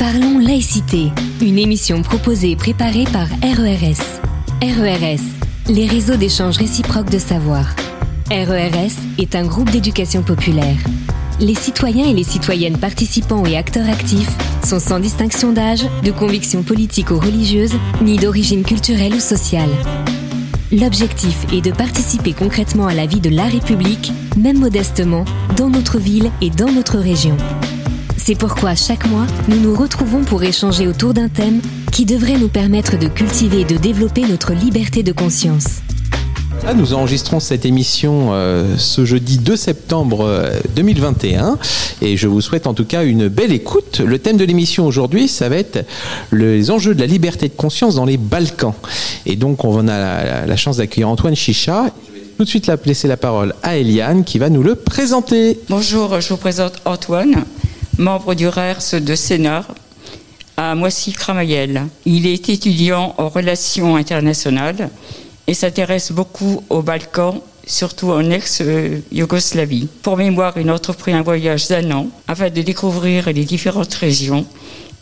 Parlons 0.00 0.38
laïcité, 0.38 1.12
une 1.42 1.58
émission 1.58 2.00
proposée 2.00 2.52
et 2.52 2.56
préparée 2.56 3.04
par 3.12 3.26
RERS. 3.42 4.00
RERS, 4.62 5.20
les 5.68 5.86
réseaux 5.86 6.16
d'échange 6.16 6.56
réciproque 6.56 7.10
de 7.10 7.18
savoir. 7.18 7.76
RERS 8.30 8.94
est 9.18 9.34
un 9.34 9.44
groupe 9.44 9.68
d'éducation 9.68 10.22
populaire. 10.22 10.78
Les 11.38 11.54
citoyens 11.54 12.06
et 12.06 12.14
les 12.14 12.24
citoyennes 12.24 12.78
participants 12.78 13.44
et 13.44 13.58
acteurs 13.58 13.90
actifs 13.90 14.34
sont 14.64 14.80
sans 14.80 15.00
distinction 15.00 15.52
d'âge, 15.52 15.84
de 16.02 16.12
conviction 16.12 16.62
politique 16.62 17.10
ou 17.10 17.18
religieuse, 17.18 17.74
ni 18.00 18.16
d'origine 18.16 18.62
culturelle 18.62 19.16
ou 19.16 19.20
sociale. 19.20 19.68
L'objectif 20.72 21.44
est 21.52 21.60
de 21.60 21.72
participer 21.72 22.32
concrètement 22.32 22.86
à 22.86 22.94
la 22.94 23.04
vie 23.04 23.20
de 23.20 23.28
la 23.28 23.44
République, 23.44 24.14
même 24.38 24.60
modestement, 24.60 25.26
dans 25.58 25.68
notre 25.68 25.98
ville 25.98 26.30
et 26.40 26.48
dans 26.48 26.72
notre 26.72 26.96
région. 26.96 27.36
C'est 28.22 28.34
pourquoi 28.34 28.74
chaque 28.74 29.06
mois, 29.06 29.26
nous 29.48 29.58
nous 29.58 29.74
retrouvons 29.74 30.22
pour 30.24 30.42
échanger 30.42 30.86
autour 30.86 31.14
d'un 31.14 31.28
thème 31.28 31.62
qui 31.90 32.04
devrait 32.04 32.36
nous 32.36 32.48
permettre 32.48 32.98
de 32.98 33.08
cultiver 33.08 33.60
et 33.62 33.64
de 33.64 33.78
développer 33.78 34.20
notre 34.28 34.52
liberté 34.52 35.02
de 35.02 35.10
conscience. 35.10 35.80
Là, 36.62 36.74
nous 36.74 36.92
enregistrons 36.92 37.40
cette 37.40 37.64
émission 37.64 38.28
euh, 38.32 38.76
ce 38.76 39.06
jeudi 39.06 39.38
2 39.38 39.56
septembre 39.56 40.26
euh, 40.26 40.50
2021 40.76 41.58
et 42.02 42.18
je 42.18 42.28
vous 42.28 42.42
souhaite 42.42 42.66
en 42.66 42.74
tout 42.74 42.84
cas 42.84 43.04
une 43.04 43.28
belle 43.28 43.52
écoute. 43.52 44.00
Le 44.00 44.18
thème 44.18 44.36
de 44.36 44.44
l'émission 44.44 44.86
aujourd'hui, 44.86 45.26
ça 45.26 45.48
va 45.48 45.56
être 45.56 45.86
les 46.30 46.70
enjeux 46.70 46.94
de 46.94 47.00
la 47.00 47.06
liberté 47.06 47.48
de 47.48 47.54
conscience 47.54 47.94
dans 47.94 48.04
les 48.04 48.18
Balkans. 48.18 48.74
Et 49.24 49.36
donc, 49.36 49.64
on 49.64 49.88
a 49.88 49.98
la, 49.98 50.46
la 50.46 50.56
chance 50.56 50.76
d'accueillir 50.76 51.08
Antoine 51.08 51.34
Chicha. 51.34 51.86
Je 52.06 52.12
vais 52.12 52.26
tout 52.36 52.44
de 52.44 52.48
suite 52.50 52.66
la, 52.66 52.76
laisser 52.84 53.08
la 53.08 53.16
parole 53.16 53.54
à 53.62 53.78
Eliane 53.78 54.24
qui 54.24 54.38
va 54.38 54.50
nous 54.50 54.62
le 54.62 54.74
présenter. 54.74 55.58
Bonjour, 55.70 56.20
je 56.20 56.28
vous 56.28 56.36
présente 56.36 56.74
Antoine, 56.84 57.44
membre 58.00 58.34
du 58.34 58.48
RERS 58.48 59.00
de 59.00 59.14
Sénat 59.14 59.64
à 60.56 60.74
Moissy-Cramayel. 60.74 61.82
Il 62.06 62.26
est 62.26 62.48
étudiant 62.48 63.14
en 63.18 63.28
relations 63.28 63.96
internationales 63.96 64.88
et 65.46 65.54
s'intéresse 65.54 66.10
beaucoup 66.10 66.64
aux 66.70 66.82
Balkans, 66.82 67.40
surtout 67.66 68.10
en 68.10 68.30
ex-Yougoslavie. 68.30 69.88
Pour 70.02 70.16
mémoire, 70.16 70.54
il 70.56 70.68
a 70.70 70.74
entrepris 70.74 71.12
un 71.12 71.22
voyage 71.22 71.68
d'un 71.68 71.90
an 71.92 72.06
afin 72.26 72.48
de 72.48 72.62
découvrir 72.62 73.30
les 73.32 73.44
différentes 73.44 73.94
régions 73.94 74.46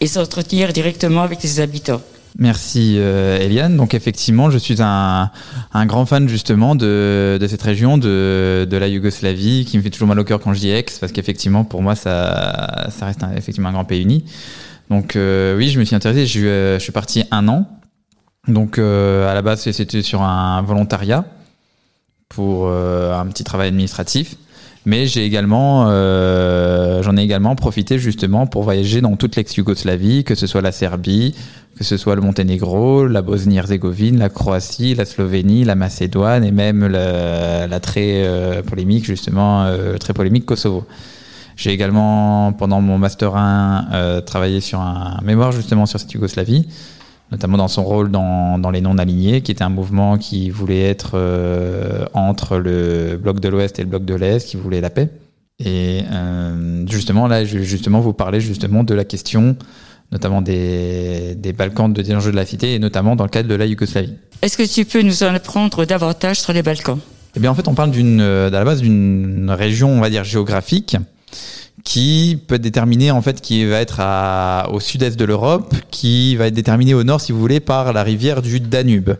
et 0.01 0.07
s'entretenir 0.09 0.73
directement 0.73 1.23
avec 1.23 1.43
les 1.43 1.61
habitants. 1.61 2.03
Merci 2.39 2.97
euh, 2.99 3.39
Eliane. 3.39 3.77
Donc 3.77 3.95
effectivement, 3.95 4.51
je 4.51 4.59
suis 4.59 4.81
un, 4.81 5.31
grand 5.87 6.07
fan 6.07 6.29
justement 6.29 6.75
de, 6.77 7.39
cette 7.49 7.63
région 7.63 7.99
de, 7.99 8.69
la 8.71 8.89
Yougoslavie 8.89 9.65
qui 9.65 9.77
me 9.77 9.83
fait 9.83 9.91
toujours 9.91 10.09
mal 10.09 10.19
au 10.19 10.25
cœur 10.25 10.41
quand 10.41 10.55
je 10.55 10.61
dis 10.61 10.71
ex 10.71 10.99
parce 10.99 11.13
qu'effectivement 11.13 11.65
pour 11.65 11.83
moi 11.83 11.97
ça, 11.97 12.89
reste 13.01 13.23
un, 13.23 13.35
effectivement 13.35 13.71
un 13.71 13.73
grand 13.73 13.85
pays 13.85 14.03
uni. 14.03 14.25
Donc 14.89 15.17
euh, 15.17 15.57
oui, 15.57 15.69
je 15.69 15.79
me 15.79 15.85
suis 15.85 15.97
intéressé. 15.97 16.27
Je, 16.27 16.47
euh, 16.47 16.79
suis 16.79 16.93
parti 16.93 17.25
un 17.31 17.49
an 17.49 17.67
donc 18.49 18.79
euh, 18.79 19.31
à 19.31 19.35
la 19.35 19.43
base 19.43 19.71
c'était 19.71 20.03
sur 20.03 20.23
un 20.23 20.63
volontariat 20.63 21.25
pour 22.29 22.67
euh, 22.67 23.19
un 23.19 23.27
petit 23.27 23.45
travail 23.45 23.69
administratif, 23.69 24.37
mais 24.85 25.07
euh, 25.17 27.03
j'en 27.03 27.17
ai 27.17 27.23
également 27.23 27.55
profité 27.57 27.99
justement 27.99 28.47
pour 28.47 28.63
voyager 28.63 29.01
dans 29.01 29.17
toute 29.17 29.37
l'ex-Yougoslavie, 29.37 30.25
que 30.25 30.35
ce 30.35 30.47
soit 30.47 30.63
la 30.63 30.73
Serbie, 30.73 31.35
que 31.79 31.85
ce 31.85 31.97
soit 31.97 32.17
le 32.17 32.21
Monténégro, 32.21 33.07
la 33.07 33.23
Bosnie-Herzégovine, 33.23 34.19
la 34.19 34.29
Croatie, 34.29 34.95
la 34.95 35.05
Slovénie, 35.05 35.65
la 35.65 35.77
Macédoine 35.77 36.45
et 36.45 36.51
même 36.51 36.87
la, 36.87 37.67
la 37.69 37.81
très 37.81 38.25
euh, 38.27 38.63
polémique 38.63 39.05
justement 39.05 39.65
euh, 39.65 39.97
très 39.97 40.13
polémique 40.13 40.45
Kosovo. 40.45 40.85
J'ai 41.57 41.71
également 41.71 42.53
pendant 42.53 42.81
mon 42.81 42.99
master 42.99 43.37
1 43.37 43.89
euh, 43.93 44.21
travaillé 44.21 44.61
sur 44.61 44.81
un 44.81 45.21
mémoire 45.23 45.53
justement 45.53 45.87
sur 45.87 46.01
cette 46.01 46.13
Yougoslavie 46.13 46.67
notamment 47.31 47.59
dans 47.59 47.69
son 47.69 47.85
rôle 47.85 48.11
dans, 48.11 48.59
dans 48.59 48.71
les 48.71 48.81
non-alignés, 48.81 49.43
qui 49.43 49.53
était 49.53 49.63
un 49.63 49.69
mouvement 49.69 50.17
qui 50.19 50.51
voulait 50.51 50.83
être 50.83 51.13
euh, 51.15 52.07
entre 52.15 52.57
le 52.57 53.19
bloc 53.21 53.41
de 53.41 53.49
l'Ouest 53.49 53.79
et 53.79 53.83
le 53.83 53.89
bloc 53.89 54.05
de 54.05 54.15
l'Est, 54.15 54.47
qui 54.47 54.57
voulait 54.57 54.81
la 54.81 54.91
paix. 54.91 55.11
Et 55.59 56.03
euh, 56.11 56.87
justement, 56.87 57.27
là, 57.27 57.45
je, 57.45 57.59
justement, 57.59 58.01
vous 58.01 58.13
parlez 58.13 58.41
justement 58.41 58.85
de 58.85 58.95
la 58.95 59.05
question, 59.05 59.57
notamment 60.13 60.43
des, 60.43 61.35
des 61.37 61.53
Balkans, 61.53 61.93
de 61.93 62.15
enjeux 62.15 62.31
de 62.31 62.37
la 62.37 62.47
cité, 62.47 62.75
et 62.75 62.79
notamment 62.79 63.17
dans 63.17 63.25
le 63.25 63.31
cadre 63.31 63.49
de 63.49 63.55
la 63.55 63.67
Yougoslavie. 63.67 64.15
Est-ce 64.43 64.57
que 64.57 64.63
tu 64.63 64.85
peux 64.85 65.03
nous 65.03 65.23
en 65.23 65.35
apprendre 65.35 65.85
davantage 65.85 66.41
sur 66.41 66.53
les 66.53 66.63
Balkans? 66.63 66.99
Eh 67.37 67.41
bien, 67.41 67.51
en 67.51 67.55
fait, 67.55 67.69
on 67.69 67.75
parle 67.75 67.91
d'une, 67.91 68.21
à 68.21 68.51
la 68.51 68.65
base 68.65 68.81
d'une 68.81 69.51
région, 69.51 69.91
on 69.91 70.01
va 70.01 70.11
dire, 70.11 70.25
géographique, 70.25 70.97
qui 71.85 72.39
peut 72.47 72.57
être 72.57 72.63
déterminé 72.63 73.11
en 73.11 73.23
fait 73.23 73.41
qui 73.41 73.65
va 73.65 73.81
être 73.81 73.97
à, 74.01 74.69
au 74.73 74.81
sud-est 74.81 75.19
de 75.19 75.25
l'Europe, 75.25 75.75
qui 75.91 76.37
va 76.37 76.47
être 76.49 76.55
déterminé 76.55 76.93
au 76.93 77.05
nord 77.05 77.21
si 77.21 77.33
vous 77.33 77.41
voulez 77.41 77.61
par 77.61 77.93
la 77.93 78.03
rivière 78.03 78.43
du 78.43 78.61
Danube. 78.61 79.11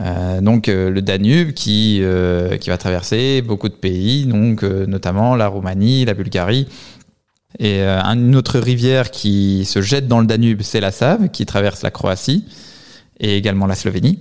Euh, 0.00 0.40
donc 0.40 0.68
euh, 0.68 0.90
le 0.90 1.02
Danube 1.02 1.52
qui 1.52 2.00
euh, 2.02 2.56
qui 2.56 2.70
va 2.70 2.78
traverser 2.78 3.42
beaucoup 3.42 3.68
de 3.68 3.74
pays, 3.74 4.24
donc 4.24 4.64
euh, 4.64 4.86
notamment 4.86 5.36
la 5.36 5.46
Roumanie, 5.46 6.04
la 6.04 6.14
Bulgarie. 6.14 6.66
Et 7.58 7.82
euh, 7.82 8.00
une 8.02 8.34
autre 8.36 8.58
rivière 8.58 9.10
qui 9.10 9.64
se 9.64 9.80
jette 9.80 10.08
dans 10.08 10.20
le 10.20 10.26
Danube, 10.26 10.62
c'est 10.62 10.80
la 10.80 10.90
Save, 10.90 11.28
qui 11.28 11.46
traverse 11.46 11.82
la 11.82 11.90
Croatie 11.90 12.44
et 13.20 13.36
également 13.36 13.66
la 13.66 13.74
Slovénie. 13.74 14.18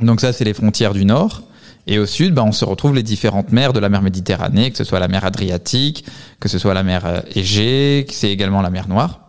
Donc 0.00 0.20
ça, 0.20 0.32
c'est 0.32 0.44
les 0.44 0.54
frontières 0.54 0.94
du 0.94 1.04
nord. 1.04 1.42
Et 1.86 1.98
au 1.98 2.06
sud, 2.06 2.34
bah, 2.34 2.42
on 2.44 2.52
se 2.52 2.64
retrouve 2.64 2.94
les 2.94 3.02
différentes 3.02 3.52
mers 3.52 3.72
de 3.72 3.80
la 3.80 3.88
mer 3.88 4.02
Méditerranée, 4.02 4.70
que 4.70 4.76
ce 4.76 4.84
soit 4.84 5.00
la 5.00 5.08
mer 5.08 5.24
Adriatique, 5.24 6.04
que 6.38 6.48
ce 6.48 6.58
soit 6.58 6.74
la 6.74 6.82
mer 6.82 7.22
Égée, 7.34 8.04
que 8.08 8.14
c'est 8.14 8.30
également 8.30 8.62
la 8.62 8.70
mer 8.70 8.88
Noire. 8.88 9.20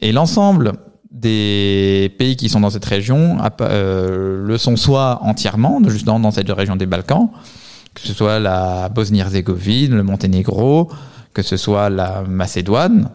Et 0.00 0.12
l'ensemble 0.12 0.72
des 1.10 2.14
pays 2.18 2.36
qui 2.36 2.48
sont 2.48 2.60
dans 2.60 2.70
cette 2.70 2.84
région 2.84 3.38
euh, 3.60 4.44
le 4.44 4.58
sont 4.58 4.76
soit 4.76 5.20
entièrement, 5.22 5.80
juste 5.86 6.06
dans, 6.06 6.18
dans 6.18 6.30
cette 6.30 6.50
région 6.50 6.74
des 6.74 6.86
Balkans, 6.86 7.30
que 7.94 8.00
ce 8.00 8.12
soit 8.12 8.40
la 8.40 8.88
Bosnie-Herzégovine, 8.88 9.94
le 9.94 10.02
Monténégro, 10.02 10.90
que 11.32 11.42
ce 11.42 11.56
soit 11.56 11.90
la 11.90 12.22
Macédoine, 12.22 13.10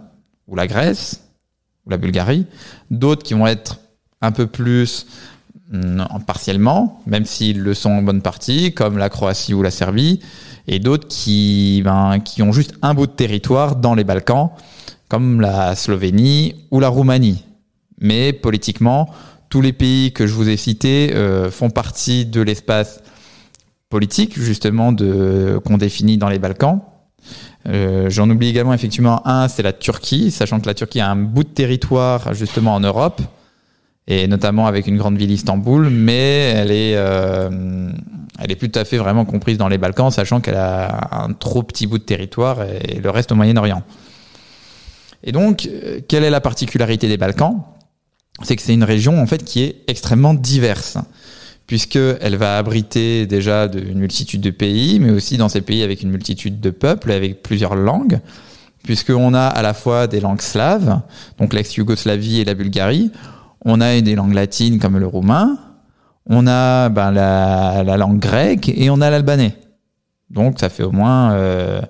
ou 0.47 0.55
la 0.55 0.67
Grèce, 0.67 1.22
ou 1.85 1.89
la 1.89 1.97
Bulgarie, 1.97 2.45
d'autres 2.89 3.23
qui 3.23 3.33
vont 3.33 3.47
être 3.47 3.79
un 4.22 4.31
peu 4.31 4.47
plus 4.47 5.05
non, 5.72 6.07
partiellement, 6.25 7.01
même 7.06 7.25
s'ils 7.25 7.59
le 7.59 7.73
sont 7.73 7.89
en 7.89 8.01
bonne 8.01 8.22
partie, 8.22 8.73
comme 8.73 8.97
la 8.97 9.09
Croatie 9.09 9.53
ou 9.53 9.61
la 9.61 9.72
Serbie, 9.72 10.22
et 10.67 10.79
d'autres 10.79 11.07
qui, 11.07 11.81
ben, 11.83 12.19
qui 12.19 12.41
ont 12.41 12.51
juste 12.51 12.73
un 12.81 12.94
bout 12.94 13.07
de 13.07 13.11
territoire 13.11 13.75
dans 13.75 13.94
les 13.94 14.03
Balkans, 14.03 14.50
comme 15.09 15.41
la 15.41 15.75
Slovénie 15.75 16.56
ou 16.72 16.79
la 16.79 16.88
Roumanie. 16.89 17.44
Mais 18.00 18.33
politiquement, 18.33 19.09
tous 19.50 19.61
les 19.61 19.73
pays 19.73 20.13
que 20.13 20.27
je 20.27 20.33
vous 20.33 20.50
ai 20.50 20.57
cités 20.57 21.13
euh, 21.16 21.50
font 21.50 21.69
partie 21.69 22.25
de 22.25 22.41
l'espace 22.41 23.01
politique, 23.89 24.39
justement, 24.39 24.91
de, 24.91 25.59
qu'on 25.66 25.77
définit 25.77 26.17
dans 26.17 26.29
les 26.29 26.39
Balkans. 26.39 26.81
Euh, 27.67 28.09
J'en 28.09 28.29
oublie 28.29 28.47
également 28.50 28.73
effectivement 28.73 29.28
un, 29.28 29.47
c'est 29.47 29.63
la 29.63 29.73
Turquie, 29.73 30.31
sachant 30.31 30.59
que 30.59 30.67
la 30.67 30.73
Turquie 30.73 31.00
a 31.00 31.09
un 31.09 31.16
bout 31.16 31.44
de 31.44 31.50
territoire 31.50 32.33
justement 32.33 32.75
en 32.75 32.79
Europe, 32.79 33.22
et 34.07 34.28
notamment 34.28 34.67
avec 34.67 34.88
une 34.88 34.97
grande 34.97 35.17
ville 35.17 35.31
Istanbul, 35.31 35.89
mais 35.89 36.51
elle 36.56 36.72
est, 36.72 36.94
euh, 36.95 37.91
elle 38.39 38.51
est 38.51 38.56
plus 38.56 38.69
tout 38.69 38.79
à 38.79 38.85
fait 38.85 38.97
vraiment 38.97 39.25
comprise 39.25 39.57
dans 39.57 39.67
les 39.67 39.77
Balkans, 39.77 40.11
sachant 40.11 40.39
qu'elle 40.39 40.56
a 40.56 41.09
un 41.11 41.33
trop 41.33 41.63
petit 41.63 41.88
bout 41.88 41.97
de 41.97 42.03
territoire 42.03 42.61
et 42.63 43.00
le 43.03 43.09
reste 43.09 43.31
au 43.31 43.35
Moyen-Orient. 43.35 43.83
Et 45.23 45.31
donc, 45.31 45.69
quelle 46.07 46.23
est 46.23 46.29
la 46.29 46.39
particularité 46.39 47.07
des 47.09 47.17
Balkans? 47.17 47.61
C'est 48.44 48.56
que 48.56 48.61
c'est 48.61 48.73
une 48.73 48.83
région 48.83 49.19
en 49.19 49.25
fait 49.25 49.44
qui 49.44 49.63
est 49.63 49.81
extrêmement 49.88 50.35
diverse, 50.35 50.97
puisqu'elle 51.67 52.38
va 52.38 52.57
abriter 52.57 53.28
déjà 53.28 53.67
de, 53.67 53.79
une 53.79 54.00
multitude 54.00 54.41
de 54.41 54.50
pays, 54.50 55.00
mais 55.00 55.11
aussi 55.11 55.38
dans 55.38 55.50
ces 55.50 55.61
pays 55.61 55.83
avec 55.83 56.01
une 56.01 56.09
multitude 56.09 56.61
de 56.61 56.69
peuples, 56.69 57.11
avec 57.11 57.44
plusieurs 57.44 57.75
langues, 57.75 58.19
puisqu'on 58.83 59.33
a 59.33 59.45
à 59.45 59.61
la 59.61 59.73
fois 59.73 60.07
des 60.07 60.22
langues 60.22 60.41
slaves, 60.41 61.01
donc 61.38 61.53
l'ex-Yougoslavie 61.53 62.39
et 62.39 62.45
la 62.45 62.53
Bulgarie, 62.53 63.12
on 63.65 63.81
a 63.81 64.00
des 64.00 64.15
langues 64.15 64.33
latines 64.33 64.80
comme 64.80 64.97
le 64.97 65.07
roumain, 65.07 65.57
on 66.25 66.47
a 66.47 66.88
ben, 66.88 67.12
la, 67.12 67.83
la, 67.83 67.97
langue 67.97 68.19
grecque 68.19 68.69
et 68.69 68.89
on 68.89 69.01
a 69.01 69.09
l'albanais. 69.09 69.56
Donc 70.30 70.59
ça 70.59 70.69
fait 70.69 70.83
au 70.83 70.92
moins 70.92 71.33
euh, 71.33 71.81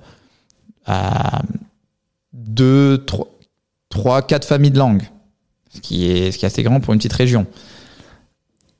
à 0.85 1.41
deux, 2.33 3.03
trois, 3.05 3.27
trois, 3.89 4.21
quatre 4.23 4.47
familles 4.47 4.71
de 4.71 4.79
langues, 4.79 5.03
ce 5.73 5.81
qui 5.81 6.09
est 6.09 6.43
assez 6.43 6.63
grand 6.63 6.79
pour 6.79 6.93
une 6.93 6.99
petite 6.99 7.13
région. 7.13 7.45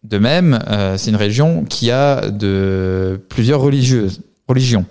De 0.03 0.17
même, 0.17 0.59
euh, 0.67 0.97
c'est 0.97 1.09
une 1.09 1.17
région 1.17 1.63
qui 1.65 1.91
a 1.91 2.29
de 2.29 3.19
plusieurs 3.29 3.61
religieuses, 3.61 4.21
religions. 4.47 4.85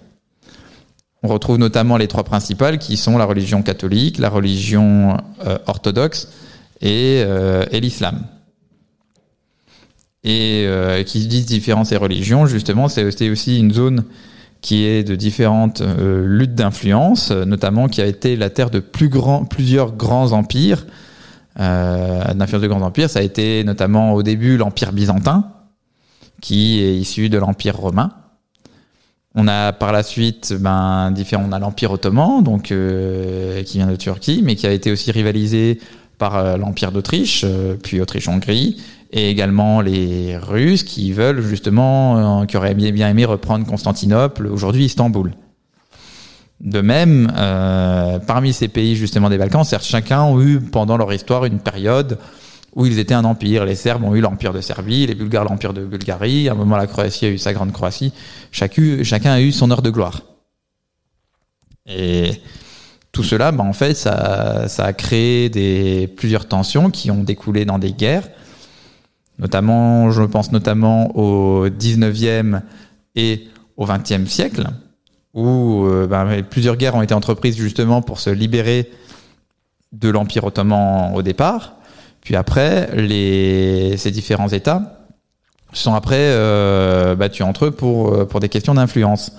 On 1.22 1.28
retrouve 1.28 1.58
notamment 1.58 1.96
les 1.96 2.08
trois 2.08 2.24
principales 2.24 2.78
qui 2.78 2.96
sont 2.96 3.16
la 3.18 3.24
religion 3.24 3.62
catholique, 3.62 4.18
la 4.18 4.28
religion 4.28 5.16
euh, 5.46 5.58
orthodoxe 5.66 6.28
et, 6.80 7.22
euh, 7.24 7.64
et 7.70 7.80
l'islam. 7.80 8.26
Et 10.28 10.66
qui 11.06 11.28
dit 11.28 11.44
différence 11.44 11.92
et 11.92 11.96
religion, 11.96 12.46
justement, 12.46 12.88
c'est 12.88 13.30
aussi 13.30 13.60
une 13.60 13.72
zone 13.72 14.02
qui 14.60 14.82
est 14.84 15.04
de 15.04 15.14
différentes 15.14 15.80
luttes 16.00 16.56
d'influence, 16.56 17.30
notamment 17.30 17.86
qui 17.86 18.02
a 18.02 18.06
été 18.06 18.34
la 18.34 18.50
terre 18.50 18.70
de 18.70 18.80
plus 18.80 19.08
plusieurs 19.48 19.92
grands 19.92 20.32
empires, 20.32 20.84
euh, 21.58 22.34
d'influence 22.34 22.62
de 22.62 22.68
grands 22.68 22.82
empires. 22.82 23.10
Ça 23.10 23.20
a 23.20 23.22
été 23.22 23.64
notamment 23.64 24.14
au 24.14 24.22
début 24.22 24.56
l'empire 24.56 24.92
byzantin, 24.92 25.52
qui 26.40 26.82
est 26.82 26.96
issu 26.96 27.28
de 27.28 27.38
l'empire 27.38 27.76
romain. 27.76 28.12
On 29.34 29.48
a 29.48 29.72
par 29.72 29.92
la 29.92 30.02
suite, 30.02 30.54
ben, 30.58 31.10
différents, 31.10 31.44
on 31.46 31.52
a 31.52 31.58
l'empire 31.58 31.92
ottoman, 31.92 32.42
donc 32.42 32.72
euh, 32.72 33.62
qui 33.64 33.78
vient 33.78 33.86
de 33.86 33.96
Turquie, 33.96 34.40
mais 34.42 34.56
qui 34.56 34.66
a 34.66 34.72
été 34.72 34.90
aussi 34.90 35.10
rivalisé 35.12 35.78
par 36.18 36.36
euh, 36.36 36.56
l'empire 36.56 36.92
d'Autriche, 36.92 37.42
euh, 37.44 37.76
puis 37.82 38.00
Autriche-Hongrie, 38.00 38.76
et 39.12 39.30
également 39.30 39.80
les 39.80 40.36
Russes 40.36 40.82
qui 40.82 41.12
veulent 41.12 41.42
justement, 41.42 42.40
euh, 42.42 42.46
qui 42.46 42.56
auraient 42.56 42.74
bien, 42.74 42.90
bien 42.92 43.08
aimé 43.08 43.24
reprendre 43.24 43.66
Constantinople, 43.66 44.46
aujourd'hui 44.46 44.86
Istanbul. 44.86 45.32
De 46.60 46.80
même, 46.80 47.32
euh, 47.36 48.18
parmi 48.18 48.52
ces 48.52 48.68
pays 48.68 48.96
justement 48.96 49.28
des 49.28 49.36
Balkans, 49.36 49.64
chacun 49.82 50.22
ont 50.22 50.40
eu 50.40 50.60
pendant 50.60 50.96
leur 50.96 51.12
histoire 51.12 51.44
une 51.44 51.58
période 51.58 52.18
où 52.74 52.86
ils 52.86 52.98
étaient 52.98 53.14
un 53.14 53.24
empire. 53.24 53.64
Les 53.64 53.74
Serbes 53.74 54.04
ont 54.04 54.14
eu 54.14 54.20
l'empire 54.20 54.52
de 54.52 54.60
Serbie, 54.60 55.06
les 55.06 55.14
Bulgares 55.14 55.44
l'empire 55.44 55.72
de 55.72 55.84
Bulgarie, 55.84 56.48
à 56.48 56.52
un 56.52 56.54
moment 56.54 56.76
la 56.76 56.86
Croatie 56.86 57.26
a 57.26 57.28
eu 57.28 57.38
sa 57.38 57.52
grande 57.52 57.72
Croatie. 57.72 58.12
Chacun, 58.52 59.02
chacun 59.02 59.32
a 59.32 59.40
eu 59.40 59.52
son 59.52 59.70
heure 59.70 59.82
de 59.82 59.90
gloire. 59.90 60.22
Et 61.86 62.40
tout 63.12 63.22
cela, 63.22 63.52
ben, 63.52 63.64
en 63.64 63.72
fait, 63.72 63.94
ça, 63.94 64.68
ça 64.68 64.84
a 64.84 64.92
créé 64.92 65.48
des, 65.48 66.06
plusieurs 66.06 66.48
tensions 66.48 66.90
qui 66.90 67.10
ont 67.10 67.22
découlé 67.22 67.64
dans 67.64 67.78
des 67.78 67.92
guerres. 67.92 68.28
Notamment, 69.38 70.10
je 70.10 70.22
pense 70.22 70.52
notamment 70.52 71.16
au 71.16 71.68
19e 71.68 72.62
et 73.14 73.48
au 73.76 73.86
20e 73.86 74.26
siècle, 74.26 74.66
où 75.36 75.84
euh, 75.84 76.06
ben, 76.06 76.42
plusieurs 76.42 76.76
guerres 76.76 76.96
ont 76.96 77.02
été 77.02 77.14
entreprises 77.14 77.56
justement 77.56 78.02
pour 78.02 78.18
se 78.18 78.30
libérer 78.30 78.90
de 79.92 80.08
l'Empire 80.08 80.44
ottoman 80.44 81.14
au 81.14 81.22
départ. 81.22 81.74
Puis 82.22 82.34
après, 82.34 82.88
ces 83.96 84.10
différents 84.10 84.48
États 84.48 85.06
sont 85.72 85.94
après 85.94 86.16
euh, 86.18 87.14
battus 87.14 87.42
entre 87.42 87.66
eux 87.66 87.70
pour, 87.70 88.14
euh, 88.14 88.24
pour 88.24 88.40
des 88.40 88.48
questions 88.48 88.74
d'influence. 88.74 89.30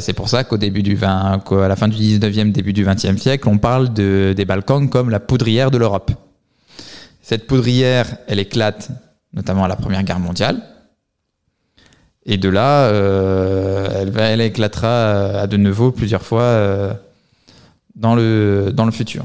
C'est 0.00 0.12
pour 0.12 0.28
ça 0.28 0.42
qu'au 0.42 0.56
début 0.56 0.82
du 0.82 0.96
20, 0.96 1.44
qu'à 1.48 1.68
la 1.68 1.76
fin 1.76 1.86
du 1.86 1.96
19e, 1.96 2.50
début 2.50 2.72
du 2.72 2.84
20e 2.84 3.16
siècle, 3.16 3.48
on 3.48 3.58
parle 3.58 3.92
de, 3.92 4.34
des 4.36 4.44
Balkans 4.44 4.90
comme 4.90 5.08
la 5.08 5.20
poudrière 5.20 5.70
de 5.70 5.78
l'Europe. 5.78 6.10
Cette 7.22 7.46
poudrière, 7.46 8.16
elle 8.26 8.40
éclate 8.40 8.90
notamment 9.32 9.64
à 9.64 9.68
la 9.68 9.76
Première 9.76 10.02
Guerre 10.02 10.18
mondiale. 10.18 10.62
Et 12.24 12.36
de 12.36 12.48
là, 12.48 12.84
euh, 12.84 13.88
elle, 14.00 14.10
va, 14.10 14.22
elle 14.24 14.40
éclatera 14.40 15.40
à 15.40 15.46
de 15.46 15.56
nouveau 15.56 15.90
plusieurs 15.90 16.22
fois 16.22 16.42
euh, 16.42 16.94
dans, 17.96 18.14
le, 18.14 18.70
dans 18.72 18.84
le 18.84 18.92
futur. 18.92 19.24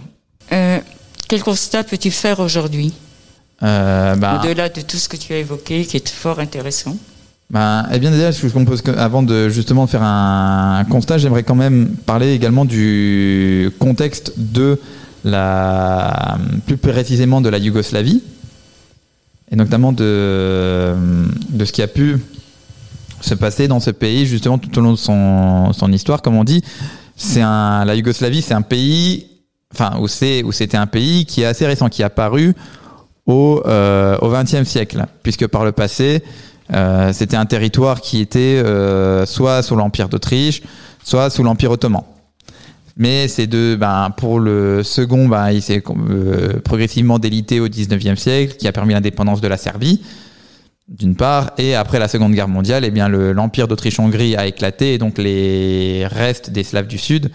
Euh, 0.51 0.79
quel 1.27 1.43
constat 1.43 1.83
peux-tu 1.83 2.09
faire 2.09 2.39
aujourd'hui? 2.39 2.93
Euh, 3.61 4.15
bah, 4.15 4.41
Au-delà 4.43 4.69
de 4.69 4.81
tout 4.81 4.97
ce 4.97 5.09
que 5.09 5.17
tu 5.17 5.33
as 5.33 5.37
évoqué, 5.37 5.85
qui 5.85 5.97
est 5.97 6.09
fort 6.09 6.39
intéressant. 6.39 6.97
Ben, 7.49 7.85
eh 7.93 7.99
bien 7.99 8.11
déjà, 8.11 8.31
je 8.31 8.47
compose 8.47 8.81
que, 8.81 8.91
avant 8.91 9.23
de 9.23 9.47
justement 9.49 9.87
faire 9.87 10.03
un, 10.03 10.79
un 10.79 10.85
constat, 10.85 11.17
j'aimerais 11.17 11.43
quand 11.43 11.55
même 11.55 11.89
parler 12.05 12.33
également 12.33 12.65
du 12.65 13.69
contexte 13.79 14.33
de 14.37 14.79
la, 15.23 16.37
plus 16.65 16.77
précisément 16.77 17.41
de 17.41 17.49
la 17.49 17.57
Yougoslavie, 17.57 18.21
et 19.51 19.55
notamment 19.55 19.93
de, 19.93 20.93
de 21.49 21.65
ce 21.65 21.71
qui 21.71 21.81
a 21.81 21.87
pu 21.87 22.17
se 23.21 23.33
passer 23.33 23.67
dans 23.67 23.79
ce 23.79 23.91
pays 23.91 24.25
justement 24.25 24.57
tout 24.57 24.77
au 24.77 24.81
long 24.81 24.93
de 24.93 24.97
son, 24.97 25.91
histoire. 25.91 26.21
Comme 26.21 26.35
on 26.35 26.43
dit, 26.43 26.63
c'est 27.15 27.41
un, 27.41 27.85
la 27.85 27.95
Yougoslavie, 27.95 28.41
c'est 28.41 28.53
un 28.53 28.61
pays, 28.61 29.27
enfin 29.73 29.97
où 29.99 30.07
c'est 30.07 30.43
où 30.43 30.51
c'était 30.51 30.77
un 30.77 30.87
pays 30.87 31.25
qui 31.25 31.41
est 31.41 31.45
assez 31.45 31.65
récent, 31.65 31.89
qui 31.89 32.01
est 32.01 32.05
apparu 32.05 32.55
au 33.25 33.61
euh, 33.65 34.17
au 34.21 34.29
XXe 34.29 34.63
siècle, 34.63 35.05
puisque 35.23 35.47
par 35.47 35.65
le 35.65 35.71
passé 35.71 36.23
euh, 36.73 37.13
c'était 37.13 37.37
un 37.37 37.45
territoire 37.45 38.01
qui 38.01 38.19
était 38.19 38.61
euh, 38.63 39.25
soit 39.25 39.61
sous 39.63 39.75
l'Empire 39.75 40.09
d'Autriche, 40.09 40.61
soit 41.03 41.29
sous 41.29 41.43
l'Empire 41.43 41.71
ottoman. 41.71 42.03
Mais 42.97 43.27
ces 43.27 43.45
deux, 43.45 43.75
ben, 43.75 44.09
pour 44.17 44.39
le 44.39 44.81
second, 44.83 45.27
ben, 45.27 45.51
il 45.51 45.61
s'est 45.61 45.83
euh, 46.09 46.59
progressivement 46.63 47.19
délité 47.19 47.59
au 47.59 47.67
19e 47.67 48.15
siècle, 48.15 48.55
qui 48.57 48.67
a 48.67 48.71
permis 48.71 48.93
l'indépendance 48.93 49.39
de 49.39 49.47
la 49.47 49.57
Serbie, 49.57 50.01
d'une 50.87 51.15
part, 51.15 51.51
et 51.57 51.75
après 51.75 51.99
la 51.99 52.07
Seconde 52.07 52.33
Guerre 52.33 52.47
mondiale, 52.47 52.85
eh 52.85 52.91
bien, 52.91 53.09
le- 53.09 53.33
l'Empire 53.33 53.67
d'Autriche-Hongrie 53.67 54.35
a 54.37 54.47
éclaté, 54.47 54.93
et 54.93 54.97
donc 54.97 55.17
les 55.17 56.07
restes 56.07 56.49
des 56.49 56.63
Slaves 56.63 56.87
du 56.87 56.97
Sud 56.97 57.29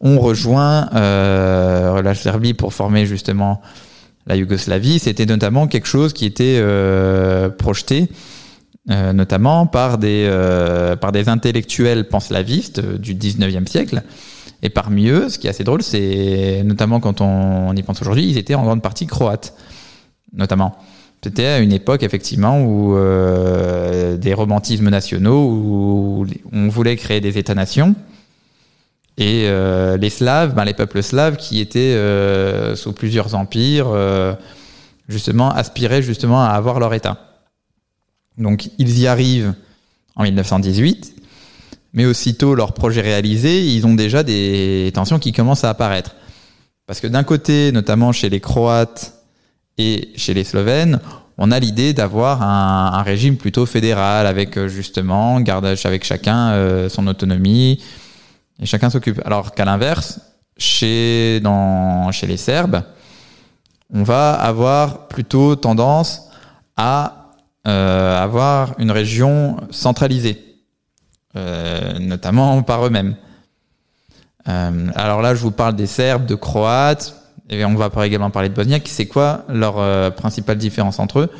ont 0.00 0.18
rejoint 0.18 0.88
euh, 0.94 2.02
la 2.02 2.14
Serbie 2.14 2.54
pour 2.54 2.72
former 2.74 3.06
justement 3.06 3.60
la 4.26 4.36
Yougoslavie. 4.36 4.98
C'était 4.98 5.26
notamment 5.26 5.66
quelque 5.68 5.86
chose 5.86 6.12
qui 6.12 6.24
était 6.24 6.58
euh, 6.60 7.48
projeté 7.50 8.08
euh, 8.90 9.12
notamment 9.12 9.66
par 9.66 9.98
des, 9.98 10.26
euh, 10.30 10.96
par 10.96 11.12
des 11.12 11.28
intellectuels 11.28 12.08
panslavistes 12.08 12.78
euh, 12.78 12.96
du 12.98 13.14
19e 13.14 13.66
siècle. 13.66 14.02
Et 14.62 14.70
parmi 14.70 15.08
eux, 15.08 15.28
ce 15.28 15.38
qui 15.38 15.46
est 15.46 15.50
assez 15.50 15.62
drôle, 15.64 15.82
c'est 15.82 16.62
notamment 16.64 16.98
quand 16.98 17.20
on 17.20 17.74
y 17.76 17.82
pense 17.82 18.00
aujourd'hui, 18.00 18.28
ils 18.28 18.38
étaient 18.38 18.54
en 18.56 18.62
grande 18.64 18.82
partie 18.82 19.06
croates, 19.06 19.54
notamment. 20.32 20.76
C'était 21.22 21.46
à 21.46 21.58
une 21.58 21.72
époque, 21.72 22.04
effectivement, 22.04 22.60
où 22.62 22.96
euh, 22.96 24.16
des 24.16 24.34
romantismes 24.34 24.88
nationaux, 24.88 25.50
où 25.50 26.26
on 26.52 26.68
voulait 26.68 26.96
créer 26.96 27.20
des 27.20 27.38
États-nations. 27.38 27.96
Et 29.16 29.46
euh, 29.48 29.96
les 29.96 30.10
Slaves, 30.10 30.54
ben, 30.54 30.64
les 30.64 30.74
peuples 30.74 31.02
slaves 31.02 31.36
qui 31.36 31.60
étaient 31.60 31.80
euh, 31.80 32.76
sous 32.76 32.92
plusieurs 32.92 33.34
empires, 33.34 33.88
justement, 35.08 35.50
aspiraient 35.50 36.02
justement 36.02 36.44
à 36.44 36.50
avoir 36.50 36.78
leur 36.78 36.94
État. 36.94 37.18
Donc 38.36 38.70
ils 38.78 39.00
y 39.00 39.08
arrivent 39.08 39.54
en 40.14 40.22
1918, 40.22 41.16
mais 41.94 42.06
aussitôt 42.06 42.54
leur 42.54 42.72
projet 42.72 43.00
réalisé, 43.00 43.66
ils 43.66 43.84
ont 43.88 43.94
déjà 43.94 44.22
des 44.22 44.92
tensions 44.94 45.18
qui 45.18 45.32
commencent 45.32 45.64
à 45.64 45.70
apparaître. 45.70 46.14
Parce 46.86 47.00
que 47.00 47.08
d'un 47.08 47.24
côté, 47.24 47.72
notamment 47.72 48.12
chez 48.12 48.30
les 48.30 48.38
Croates 48.38 49.17
et 49.78 50.12
chez 50.16 50.34
les 50.34 50.44
Slovènes, 50.44 51.00
on 51.38 51.52
a 51.52 51.60
l'idée 51.60 51.94
d'avoir 51.94 52.42
un, 52.42 53.02
régime 53.02 53.36
plutôt 53.36 53.64
fédéral, 53.64 54.26
avec 54.26 54.58
euh, 54.58 54.66
justement, 54.66 55.40
garde 55.40 55.64
avec 55.64 56.04
chacun 56.04 56.50
euh, 56.50 56.88
son 56.88 57.06
autonomie, 57.06 57.80
et 58.60 58.66
chacun 58.66 58.90
s'occupe. 58.90 59.24
Alors 59.24 59.54
qu'à 59.54 59.64
l'inverse, 59.64 60.20
chez, 60.56 61.38
dans, 61.40 62.10
chez 62.10 62.26
les 62.26 62.36
Serbes, 62.36 62.82
on 63.94 64.02
va 64.02 64.32
avoir 64.32 65.06
plutôt 65.06 65.54
tendance 65.54 66.28
à 66.76 67.30
euh, 67.68 68.20
avoir 68.20 68.74
une 68.78 68.90
région 68.90 69.58
centralisée, 69.70 70.44
notamment 72.00 72.60
par 72.62 72.84
eux-mêmes. 72.84 73.14
Alors 74.44 75.22
là, 75.22 75.36
je 75.36 75.40
vous 75.40 75.52
parle 75.52 75.76
des 75.76 75.86
Serbes, 75.86 76.26
de 76.26 76.34
Croates, 76.34 77.14
et 77.48 77.64
on 77.64 77.74
va 77.74 78.06
également 78.06 78.30
parler 78.30 78.48
de 78.48 78.54
Bosniaques. 78.54 78.88
C'est 78.88 79.06
quoi 79.06 79.44
leur 79.48 79.78
euh, 79.78 80.10
principale 80.10 80.58
différence 80.58 80.98
entre 80.98 81.20
eux? 81.20 81.30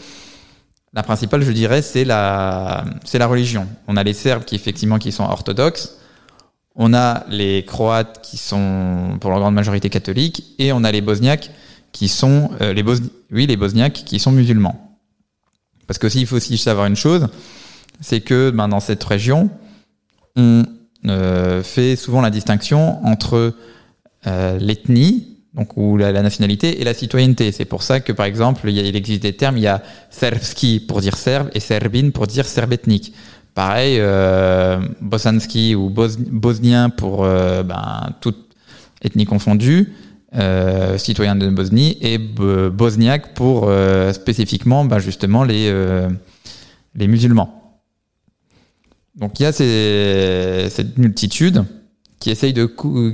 La 0.94 1.02
principale, 1.02 1.42
je 1.42 1.52
dirais, 1.52 1.82
c'est 1.82 2.04
la, 2.04 2.84
c'est 3.04 3.18
la 3.18 3.26
religion. 3.26 3.66
On 3.86 3.96
a 3.96 4.02
les 4.02 4.14
Serbes 4.14 4.44
qui 4.44 4.54
effectivement 4.54 4.98
qui 4.98 5.12
sont 5.12 5.24
orthodoxes, 5.24 5.98
on 6.74 6.94
a 6.94 7.24
les 7.28 7.64
Croates 7.64 8.20
qui 8.22 8.38
sont 8.38 9.18
pour 9.20 9.30
leur 9.30 9.40
grande 9.40 9.54
majorité 9.54 9.90
catholiques, 9.90 10.54
et 10.58 10.72
on 10.72 10.84
a 10.84 10.92
les 10.92 11.00
Bosniaques 11.02 11.50
qui 11.92 12.08
sont 12.08 12.50
euh, 12.60 12.72
les 12.72 12.82
Bos- 12.82 13.02
oui 13.30 13.46
les 13.46 13.56
Bosniaques 13.56 14.04
qui 14.04 14.18
sont 14.18 14.32
musulmans. 14.32 14.98
Parce 15.86 15.98
que 15.98 16.06
aussi, 16.06 16.24
faut 16.26 16.36
aussi 16.36 16.56
savoir 16.58 16.86
une 16.86 16.96
chose, 16.96 17.28
c'est 18.00 18.20
que 18.20 18.50
ben, 18.50 18.68
dans 18.68 18.80
cette 18.80 19.02
région, 19.04 19.50
on 20.36 20.64
euh, 21.06 21.62
fait 21.62 21.96
souvent 21.96 22.20
la 22.20 22.30
distinction 22.30 23.04
entre 23.04 23.54
euh, 24.26 24.58
l'ethnie, 24.58 25.37
donc 25.54 25.76
ou 25.76 25.96
la, 25.96 26.12
nationalité, 26.12 26.80
et 26.80 26.84
la 26.84 26.94
citoyenneté. 26.94 27.52
C'est 27.52 27.64
pour 27.64 27.82
ça 27.82 28.00
que, 28.00 28.12
par 28.12 28.26
exemple, 28.26 28.68
il, 28.68 28.96
existe 28.96 29.22
des 29.22 29.32
termes, 29.34 29.56
il 29.56 29.62
y 29.62 29.66
a 29.66 29.82
serbski 30.10 30.80
pour 30.80 31.00
dire 31.00 31.16
serbe 31.16 31.50
et 31.54 31.60
serbin 31.60 32.10
pour 32.10 32.26
dire 32.26 32.46
serbe 32.46 32.72
ethnique. 32.72 33.12
Pareil, 33.54 33.96
euh, 33.98 34.78
bosanski 35.00 35.74
ou 35.74 35.90
bos- 35.90 36.16
bosnien 36.30 36.90
pour 36.90 37.24
euh, 37.24 37.62
ben, 37.62 38.14
toute 38.20 38.54
ethnie 39.02 39.24
confondue, 39.24 39.92
euh, 40.36 40.98
citoyen 40.98 41.34
de 41.34 41.48
Bosnie, 41.48 41.96
et 42.00 42.18
bosniaque 42.18 43.34
pour 43.34 43.64
euh, 43.68 44.12
spécifiquement 44.12 44.84
ben, 44.84 44.98
justement 44.98 45.42
les, 45.42 45.68
euh, 45.68 46.08
les 46.94 47.08
musulmans. 47.08 47.80
Donc 49.16 49.40
il 49.40 49.42
y 49.42 49.46
a 49.46 49.52
cette 49.52 50.98
multitude 50.98 51.64
qui 52.20 52.30
essaye 52.30 52.52
de 52.52 52.72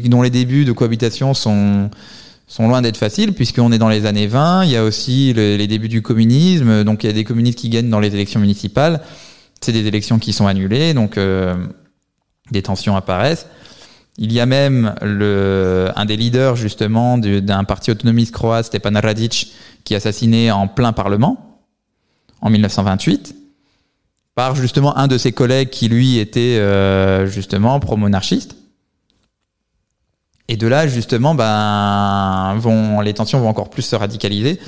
dont 0.08 0.22
les 0.22 0.30
débuts 0.30 0.64
de 0.64 0.72
cohabitation 0.72 1.32
sont 1.32 1.90
sont 2.54 2.68
loin 2.68 2.82
d'être 2.82 2.96
faciles 2.96 3.32
puisqu'on 3.32 3.72
est 3.72 3.78
dans 3.78 3.88
les 3.88 4.06
années 4.06 4.26
20, 4.28 4.64
il 4.64 4.70
y 4.70 4.76
a 4.76 4.84
aussi 4.84 5.32
le- 5.32 5.56
les 5.56 5.66
débuts 5.66 5.88
du 5.88 6.02
communisme, 6.02 6.84
donc 6.84 7.02
il 7.02 7.08
y 7.08 7.10
a 7.10 7.12
des 7.12 7.24
communistes 7.24 7.58
qui 7.58 7.68
gagnent 7.68 7.90
dans 7.90 8.00
les 8.00 8.14
élections 8.14 8.38
municipales, 8.40 9.00
c'est 9.60 9.72
des 9.72 9.86
élections 9.86 10.18
qui 10.18 10.32
sont 10.32 10.46
annulées, 10.46 10.94
donc 10.94 11.18
euh, 11.18 11.54
des 12.52 12.62
tensions 12.62 12.94
apparaissent. 12.96 13.46
Il 14.18 14.32
y 14.32 14.38
a 14.38 14.46
même 14.46 14.94
un 15.00 16.04
des 16.04 16.16
leaders 16.16 16.54
justement 16.54 17.18
du- 17.18 17.42
d'un 17.42 17.64
parti 17.64 17.90
autonomiste 17.90 18.32
croate, 18.32 18.66
Stepan 18.66 18.92
Radic, 19.02 19.52
qui 19.82 19.94
est 19.94 19.96
assassiné 19.96 20.52
en 20.52 20.68
plein 20.68 20.92
Parlement 20.92 21.60
en 22.40 22.50
1928 22.50 23.34
par 24.36 24.54
justement 24.54 24.96
un 24.96 25.08
de 25.08 25.18
ses 25.18 25.32
collègues 25.32 25.70
qui 25.70 25.88
lui 25.88 26.18
était 26.18 26.58
euh, 26.60 27.26
justement 27.26 27.80
pro-monarchiste. 27.80 28.54
Et 30.48 30.56
de 30.56 30.66
là 30.66 30.86
justement, 30.86 31.34
ben, 31.34 32.54
vont, 32.58 33.00
les 33.00 33.14
tensions 33.14 33.40
vont 33.40 33.48
encore 33.48 33.70
plus 33.70 33.82
se 33.82 33.96
radicaliser 33.96 34.60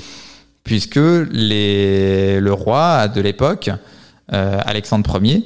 puisque 0.63 0.99
les, 1.31 2.39
le 2.41 2.53
roi 2.53 3.07
de 3.07 3.21
l'époque, 3.21 3.69
euh, 4.33 4.59
Alexandre 4.65 5.23
Ier, 5.23 5.43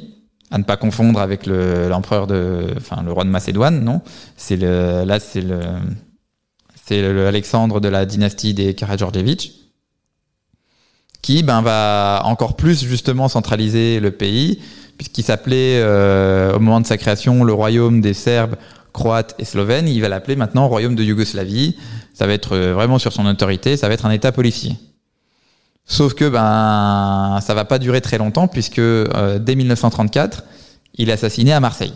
à 0.49 0.57
ne 0.57 0.63
pas 0.63 0.77
confondre 0.77 1.19
avec 1.21 1.45
le- 1.45 1.87
l'empereur 1.89 2.25
de, 2.27 2.65
enfin 2.77 3.03
le 3.03 3.11
roi 3.11 3.23
de 3.23 3.29
Macédoine, 3.29 3.83
non, 3.83 4.01
c'est 4.35 4.57
le, 4.57 5.03
là 5.05 5.19
c'est 5.19 5.41
le, 5.41 5.59
c'est 6.85 7.01
le 7.01 7.27
Alexandre 7.27 7.79
de 7.79 7.87
la 7.87 8.05
dynastie 8.05 8.53
des 8.53 8.73
Karađorđević, 8.73 9.51
qui 11.21 11.43
ben 11.43 11.61
va 11.61 12.21
encore 12.25 12.55
plus 12.55 12.83
justement 12.83 13.27
centraliser 13.29 13.99
le 13.99 14.09
pays, 14.11 14.59
puisqu'il 14.97 15.23
s'appelait 15.23 15.79
euh, 15.83 16.55
au 16.55 16.59
moment 16.59 16.81
de 16.81 16.87
sa 16.87 16.97
création 16.97 17.43
le 17.43 17.53
royaume 17.53 18.01
des 18.01 18.15
Serbes, 18.15 18.55
Croates 18.93 19.35
et 19.39 19.45
Slovènes, 19.45 19.87
il 19.87 20.01
va 20.01 20.09
l'appeler 20.09 20.35
maintenant 20.35 20.67
royaume 20.67 20.95
de 20.95 21.03
Yougoslavie. 21.03 21.77
Ça 22.13 22.27
va 22.27 22.33
être 22.33 22.55
euh, 22.55 22.73
vraiment 22.73 22.99
sur 22.99 23.13
son 23.13 23.25
autorité, 23.25 23.77
ça 23.77 23.87
va 23.87 23.93
être 23.93 24.05
un 24.05 24.11
État 24.11 24.31
policier. 24.31 24.75
Sauf 25.85 26.13
que 26.13 26.29
ben 26.29 27.39
ça 27.41 27.53
va 27.53 27.65
pas 27.65 27.79
durer 27.79 28.01
très 28.01 28.17
longtemps 28.17 28.47
puisque 28.47 28.79
euh, 28.79 29.39
dès 29.39 29.55
1934, 29.55 30.43
il 30.95 31.09
est 31.09 31.13
assassiné 31.13 31.53
à 31.53 31.59
Marseille. 31.59 31.93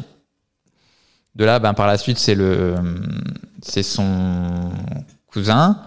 De 1.36 1.46
là, 1.46 1.60
ben 1.60 1.74
par 1.74 1.88
la 1.88 1.98
suite, 1.98 2.18
c'est 2.18 2.36
le 2.36 2.76
c'est 3.62 3.84
son 3.84 4.72
cousin, 5.28 5.78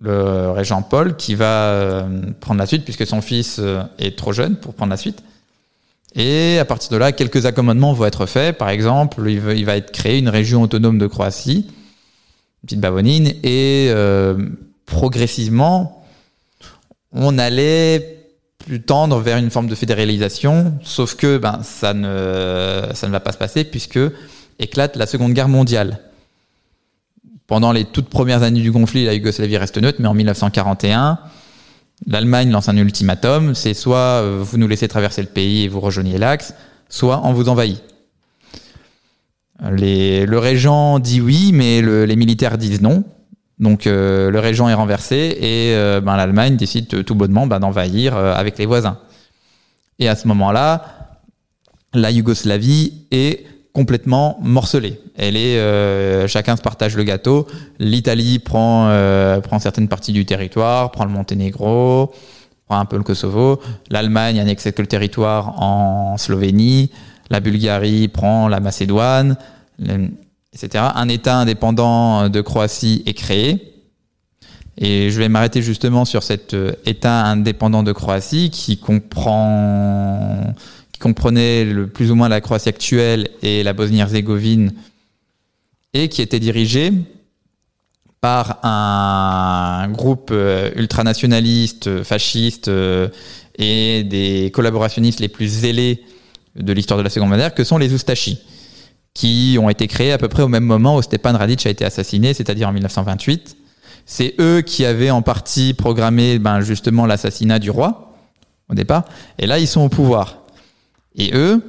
le 0.00 0.50
régent 0.50 0.82
Paul, 0.82 1.16
qui 1.16 1.34
va 1.34 1.44
euh, 1.44 2.32
prendre 2.40 2.58
la 2.58 2.66
suite 2.66 2.84
puisque 2.84 3.06
son 3.06 3.20
fils 3.20 3.58
euh, 3.60 3.82
est 3.98 4.18
trop 4.18 4.32
jeune 4.32 4.56
pour 4.56 4.74
prendre 4.74 4.90
la 4.90 4.96
suite. 4.96 5.22
Et 6.14 6.58
à 6.58 6.64
partir 6.64 6.90
de 6.90 6.96
là, 6.96 7.12
quelques 7.12 7.46
accommodements 7.46 7.92
vont 7.92 8.04
être 8.04 8.26
faits. 8.26 8.58
Par 8.58 8.68
exemple, 8.68 9.22
il 9.28 9.64
va, 9.64 9.76
être 9.76 9.92
créé 9.92 10.18
une 10.18 10.28
région 10.28 10.62
autonome 10.62 10.98
de 10.98 11.06
Croatie, 11.06 11.66
une 11.66 12.66
petite 12.66 12.80
Bavonine, 12.80 13.28
et 13.42 13.86
euh, 13.88 14.36
progressivement, 14.86 16.04
on 17.12 17.38
allait 17.38 18.18
plus 18.58 18.82
tendre 18.82 19.18
vers 19.18 19.38
une 19.38 19.50
forme 19.50 19.68
de 19.68 19.74
fédéralisation, 19.74 20.74
sauf 20.82 21.16
que 21.16 21.38
ben, 21.38 21.60
ça, 21.62 21.94
ne, 21.94 22.90
ça 22.94 23.06
ne 23.06 23.12
va 23.12 23.20
pas 23.20 23.32
se 23.32 23.38
passer 23.38 23.64
puisque 23.64 23.98
éclate 24.58 24.96
la 24.96 25.06
Seconde 25.06 25.32
Guerre 25.32 25.48
mondiale. 25.48 26.00
Pendant 27.46 27.72
les 27.72 27.84
toutes 27.84 28.08
premières 28.08 28.42
années 28.42 28.60
du 28.60 28.72
conflit, 28.72 29.04
la 29.04 29.14
Yougoslavie 29.14 29.56
reste 29.56 29.78
neutre, 29.78 30.00
mais 30.00 30.08
en 30.08 30.14
1941, 30.14 31.18
l'Allemagne 32.06 32.50
lance 32.50 32.68
un 32.68 32.76
ultimatum, 32.76 33.54
c'est 33.54 33.74
soit 33.74 33.96
euh, 34.22 34.38
vous 34.42 34.58
nous 34.58 34.68
laissez 34.68 34.88
traverser 34.88 35.22
le 35.22 35.28
pays 35.28 35.64
et 35.64 35.68
vous 35.68 35.80
rejoignez 35.80 36.18
l'Axe, 36.18 36.54
soit 36.88 37.20
on 37.24 37.32
vous 37.32 37.48
envahit. 37.48 37.82
Le 39.60 40.36
régent 40.38 40.98
dit 40.98 41.20
oui, 41.20 41.50
mais 41.52 41.80
le- 41.80 42.04
les 42.04 42.16
militaires 42.16 42.58
disent 42.58 42.80
non. 42.82 43.04
Donc 43.58 43.86
euh, 43.86 44.30
le 44.30 44.40
régent 44.40 44.68
est 44.68 44.74
renversé 44.74 45.36
et 45.40 45.74
euh, 45.76 46.00
ben, 46.00 46.16
l'Allemagne 46.16 46.56
décide 46.56 47.04
tout 47.04 47.14
bonnement 47.14 47.46
ben, 47.46 47.60
d'envahir 47.60 48.16
avec 48.16 48.58
les 48.58 48.66
voisins. 48.66 48.98
Et 50.00 50.08
à 50.08 50.16
ce 50.16 50.26
moment-là, 50.26 51.18
la 51.94 52.10
Yougoslavie 52.10 53.04
est 53.12 53.46
complètement 53.72 54.38
morcelée. 54.42 55.00
Elle 55.16 55.36
est, 55.36 55.58
euh, 55.58 56.26
chacun 56.28 56.56
se 56.56 56.62
partage 56.62 56.96
le 56.96 57.04
gâteau. 57.04 57.46
L'Italie 57.78 58.38
prend 58.38 58.88
euh, 58.88 59.40
prend 59.40 59.58
certaines 59.58 59.88
parties 59.88 60.12
du 60.12 60.26
territoire, 60.26 60.90
prend 60.90 61.04
le 61.04 61.10
Monténégro, 61.10 62.12
prend 62.66 62.78
un 62.78 62.84
peu 62.84 62.96
le 62.96 63.02
Kosovo. 63.02 63.60
L'Allemagne 63.90 64.38
annexe 64.40 64.64
quelques 64.64 64.88
territoires 64.88 65.60
en 65.62 66.16
Slovénie. 66.18 66.90
La 67.30 67.40
Bulgarie 67.40 68.08
prend 68.08 68.48
la 68.48 68.60
Macédoine, 68.60 69.36
le- 69.78 70.10
etc. 70.52 70.84
Un 70.94 71.08
État 71.08 71.36
indépendant 71.38 72.28
de 72.28 72.40
Croatie 72.42 73.02
est 73.06 73.14
créé. 73.14 73.68
Et 74.78 75.10
je 75.10 75.18
vais 75.18 75.28
m'arrêter 75.28 75.60
justement 75.62 76.04
sur 76.04 76.22
cet 76.22 76.54
euh, 76.54 76.72
État 76.86 77.24
indépendant 77.24 77.82
de 77.82 77.92
Croatie 77.92 78.50
qui 78.50 78.78
comprend, 78.78 80.54
comprenait 81.02 81.64
le 81.64 81.88
plus 81.88 82.10
ou 82.10 82.14
moins 82.14 82.28
la 82.28 82.40
Croatie 82.40 82.68
actuelle 82.68 83.28
et 83.42 83.62
la 83.62 83.72
Bosnie-Herzégovine 83.72 84.72
et 85.92 86.08
qui 86.08 86.22
était 86.22 86.40
dirigé 86.40 86.92
par 88.20 88.60
un 88.62 89.88
groupe 89.88 90.30
euh, 90.32 90.70
ultranationaliste, 90.76 91.88
euh, 91.88 92.04
fasciste 92.04 92.68
euh, 92.68 93.08
et 93.58 94.04
des 94.04 94.52
collaborationnistes 94.54 95.18
les 95.18 95.28
plus 95.28 95.48
zélés 95.48 96.04
de 96.54 96.72
l'histoire 96.72 96.98
de 96.98 97.02
la 97.02 97.10
Seconde 97.10 97.34
Guerre 97.34 97.52
que 97.52 97.64
sont 97.64 97.78
les 97.78 97.92
Oustachis 97.92 98.38
qui 99.12 99.58
ont 99.60 99.68
été 99.68 99.88
créés 99.88 100.12
à 100.12 100.18
peu 100.18 100.28
près 100.28 100.42
au 100.42 100.48
même 100.48 100.64
moment 100.64 100.96
où 100.96 101.02
Stepan 101.02 101.36
Radic 101.36 101.66
a 101.66 101.70
été 101.70 101.84
assassiné, 101.84 102.32
c'est-à-dire 102.32 102.68
en 102.68 102.72
1928. 102.72 103.56
C'est 104.06 104.34
eux 104.40 104.62
qui 104.62 104.84
avaient 104.86 105.10
en 105.10 105.20
partie 105.20 105.74
programmé 105.74 106.38
ben, 106.38 106.60
justement 106.60 107.06
l'assassinat 107.06 107.58
du 107.58 107.70
roi 107.70 108.14
au 108.70 108.74
départ, 108.74 109.04
et 109.38 109.46
là 109.46 109.58
ils 109.58 109.66
sont 109.66 109.82
au 109.82 109.88
pouvoir. 109.88 110.41
Et 111.16 111.30
eux, 111.34 111.62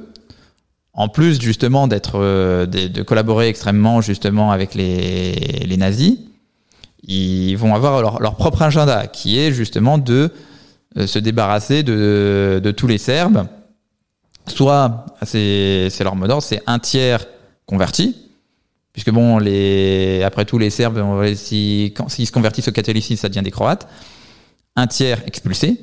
en 0.92 1.08
plus 1.08 1.40
justement 1.40 1.86
d'être 1.88 2.20
euh, 2.20 2.66
de, 2.66 2.88
de 2.88 3.02
collaborer 3.02 3.48
extrêmement 3.48 4.00
justement 4.00 4.52
avec 4.52 4.74
les, 4.74 5.32
les 5.66 5.76
nazis, 5.76 6.18
ils 7.02 7.56
vont 7.56 7.74
avoir 7.74 8.00
leur, 8.00 8.20
leur 8.20 8.36
propre 8.36 8.62
agenda 8.62 9.06
qui 9.06 9.38
est 9.38 9.52
justement 9.52 9.98
de 9.98 10.30
euh, 10.96 11.06
se 11.06 11.18
débarrasser 11.18 11.82
de, 11.82 12.60
de 12.62 12.70
tous 12.70 12.86
les 12.86 12.98
Serbes. 12.98 13.46
Soit, 14.46 15.06
c'est 15.22 15.90
leur 16.00 16.16
mot 16.16 16.26
d'ordre, 16.26 16.42
c'est 16.42 16.62
un 16.66 16.78
tiers 16.78 17.26
converti, 17.64 18.14
puisque 18.92 19.10
bon, 19.10 19.38
les, 19.38 20.22
après 20.22 20.44
tout, 20.44 20.58
les 20.58 20.68
Serbes, 20.68 21.02
s'ils 21.34 21.94
se 21.94 22.30
convertissent 22.30 22.68
au 22.68 22.72
catholicisme, 22.72 23.20
ça 23.20 23.30
devient 23.30 23.42
des 23.42 23.50
Croates. 23.50 23.88
Un 24.76 24.86
tiers 24.86 25.22
expulsé 25.26 25.80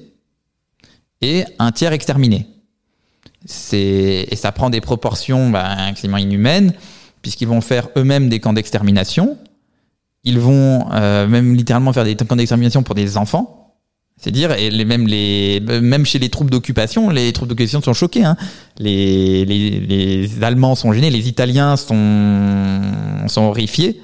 et 1.22 1.44
un 1.58 1.72
tiers 1.72 1.92
exterminé. 1.92 2.48
Et 3.74 4.36
ça 4.36 4.52
prend 4.52 4.70
des 4.70 4.82
proportions 4.82 5.50
ben, 5.50 5.88
extrêmement 5.90 6.18
inhumaines, 6.18 6.74
puisqu'ils 7.22 7.48
vont 7.48 7.62
faire 7.62 7.90
eux-mêmes 7.98 8.30
des 8.30 8.40
camps 8.40 8.54
d'extermination. 8.54 9.38
Ils 10.24 10.40
vont 10.40 10.86
euh, 10.92 11.28
même 11.28 11.56
littéralement 11.56 11.94
faire 11.94 12.04
des 12.04 12.16
camps 12.16 12.36
d'extermination 12.36 12.84
pour 12.84 12.96
des 12.96 13.18
enfants. 13.18 13.74
C'est 14.18 14.30
dire, 14.30 14.52
et 14.52 14.70
les, 14.70 14.86
même, 14.86 15.08
les, 15.08 15.60
même 15.60 16.06
chez 16.06 16.20
les 16.20 16.30
troupes 16.30 16.52
d'occupation, 16.52 17.10
les 17.10 17.34
troupes 17.34 17.48
d'occupation 17.48 17.82
sont 17.82 17.94
choquées. 17.94 18.24
Hein. 18.24 18.38
Les, 18.78 19.46
les, 19.46 19.80
les 19.80 20.44
Allemands 20.44 20.76
sont 20.76 20.94
gênés, 20.94 21.10
les 21.10 21.28
Italiens 21.28 21.76
sont, 21.76 22.82
sont 23.28 23.42
horrifiés. 23.42 24.00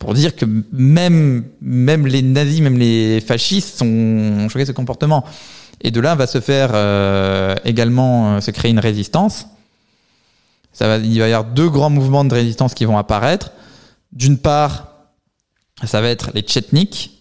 Pour 0.00 0.14
dire 0.14 0.34
que 0.34 0.44
même, 0.72 1.44
même 1.62 2.08
les 2.08 2.22
nazis, 2.22 2.60
même 2.60 2.76
les 2.76 3.20
fascistes 3.20 3.78
sont 3.78 4.48
choqués 4.48 4.64
de 4.64 4.68
ce 4.68 4.72
comportement. 4.72 5.24
Et 5.80 5.90
de 5.90 6.00
là 6.00 6.14
va 6.14 6.26
se 6.26 6.40
faire 6.40 6.70
euh, 6.74 7.54
également 7.64 8.36
euh, 8.36 8.40
se 8.40 8.50
créer 8.50 8.70
une 8.70 8.78
résistance. 8.78 9.46
Il 10.80 10.86
va 10.86 11.28
y 11.28 11.32
avoir 11.32 11.44
deux 11.44 11.68
grands 11.68 11.90
mouvements 11.90 12.24
de 12.24 12.34
résistance 12.34 12.74
qui 12.74 12.84
vont 12.84 12.98
apparaître. 12.98 13.52
D'une 14.12 14.38
part, 14.38 14.88
ça 15.84 16.00
va 16.00 16.08
être 16.08 16.30
les 16.34 16.42
tchetniks, 16.42 17.12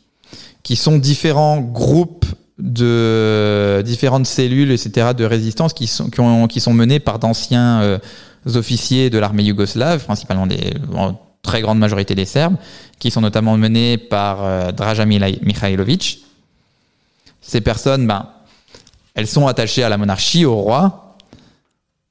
qui 0.63 0.75
sont 0.75 0.97
différents 0.97 1.59
groupes 1.59 2.25
de 2.57 3.81
différentes 3.85 4.25
cellules, 4.25 4.71
etc., 4.71 5.09
de 5.15 5.25
résistance 5.25 5.73
qui 5.73 5.87
sont, 5.87 6.09
qui 6.09 6.99
par 6.99 7.19
d'anciens 7.19 7.81
euh, 7.81 7.99
officiers 8.55 9.09
de 9.09 9.17
l'armée 9.17 9.43
yougoslave, 9.43 10.03
principalement 10.05 10.47
des, 10.47 10.73
en 10.95 11.19
très 11.41 11.61
grande 11.61 11.79
majorité 11.79 12.15
des 12.15 12.25
Serbes, 12.25 12.55
qui 12.99 13.11
sont 13.11 13.21
notamment 13.21 13.57
menés 13.57 13.97
par 13.97 14.43
euh, 14.43 14.71
Mihailovic. 15.05 16.23
Ces 17.41 17.61
personnes, 17.61 18.07
ben, 18.07 18.29
elles 19.15 19.27
sont 19.27 19.47
attachées 19.47 19.83
à 19.83 19.89
la 19.89 19.97
monarchie, 19.97 20.45
au 20.45 20.55
roi, 20.55 21.03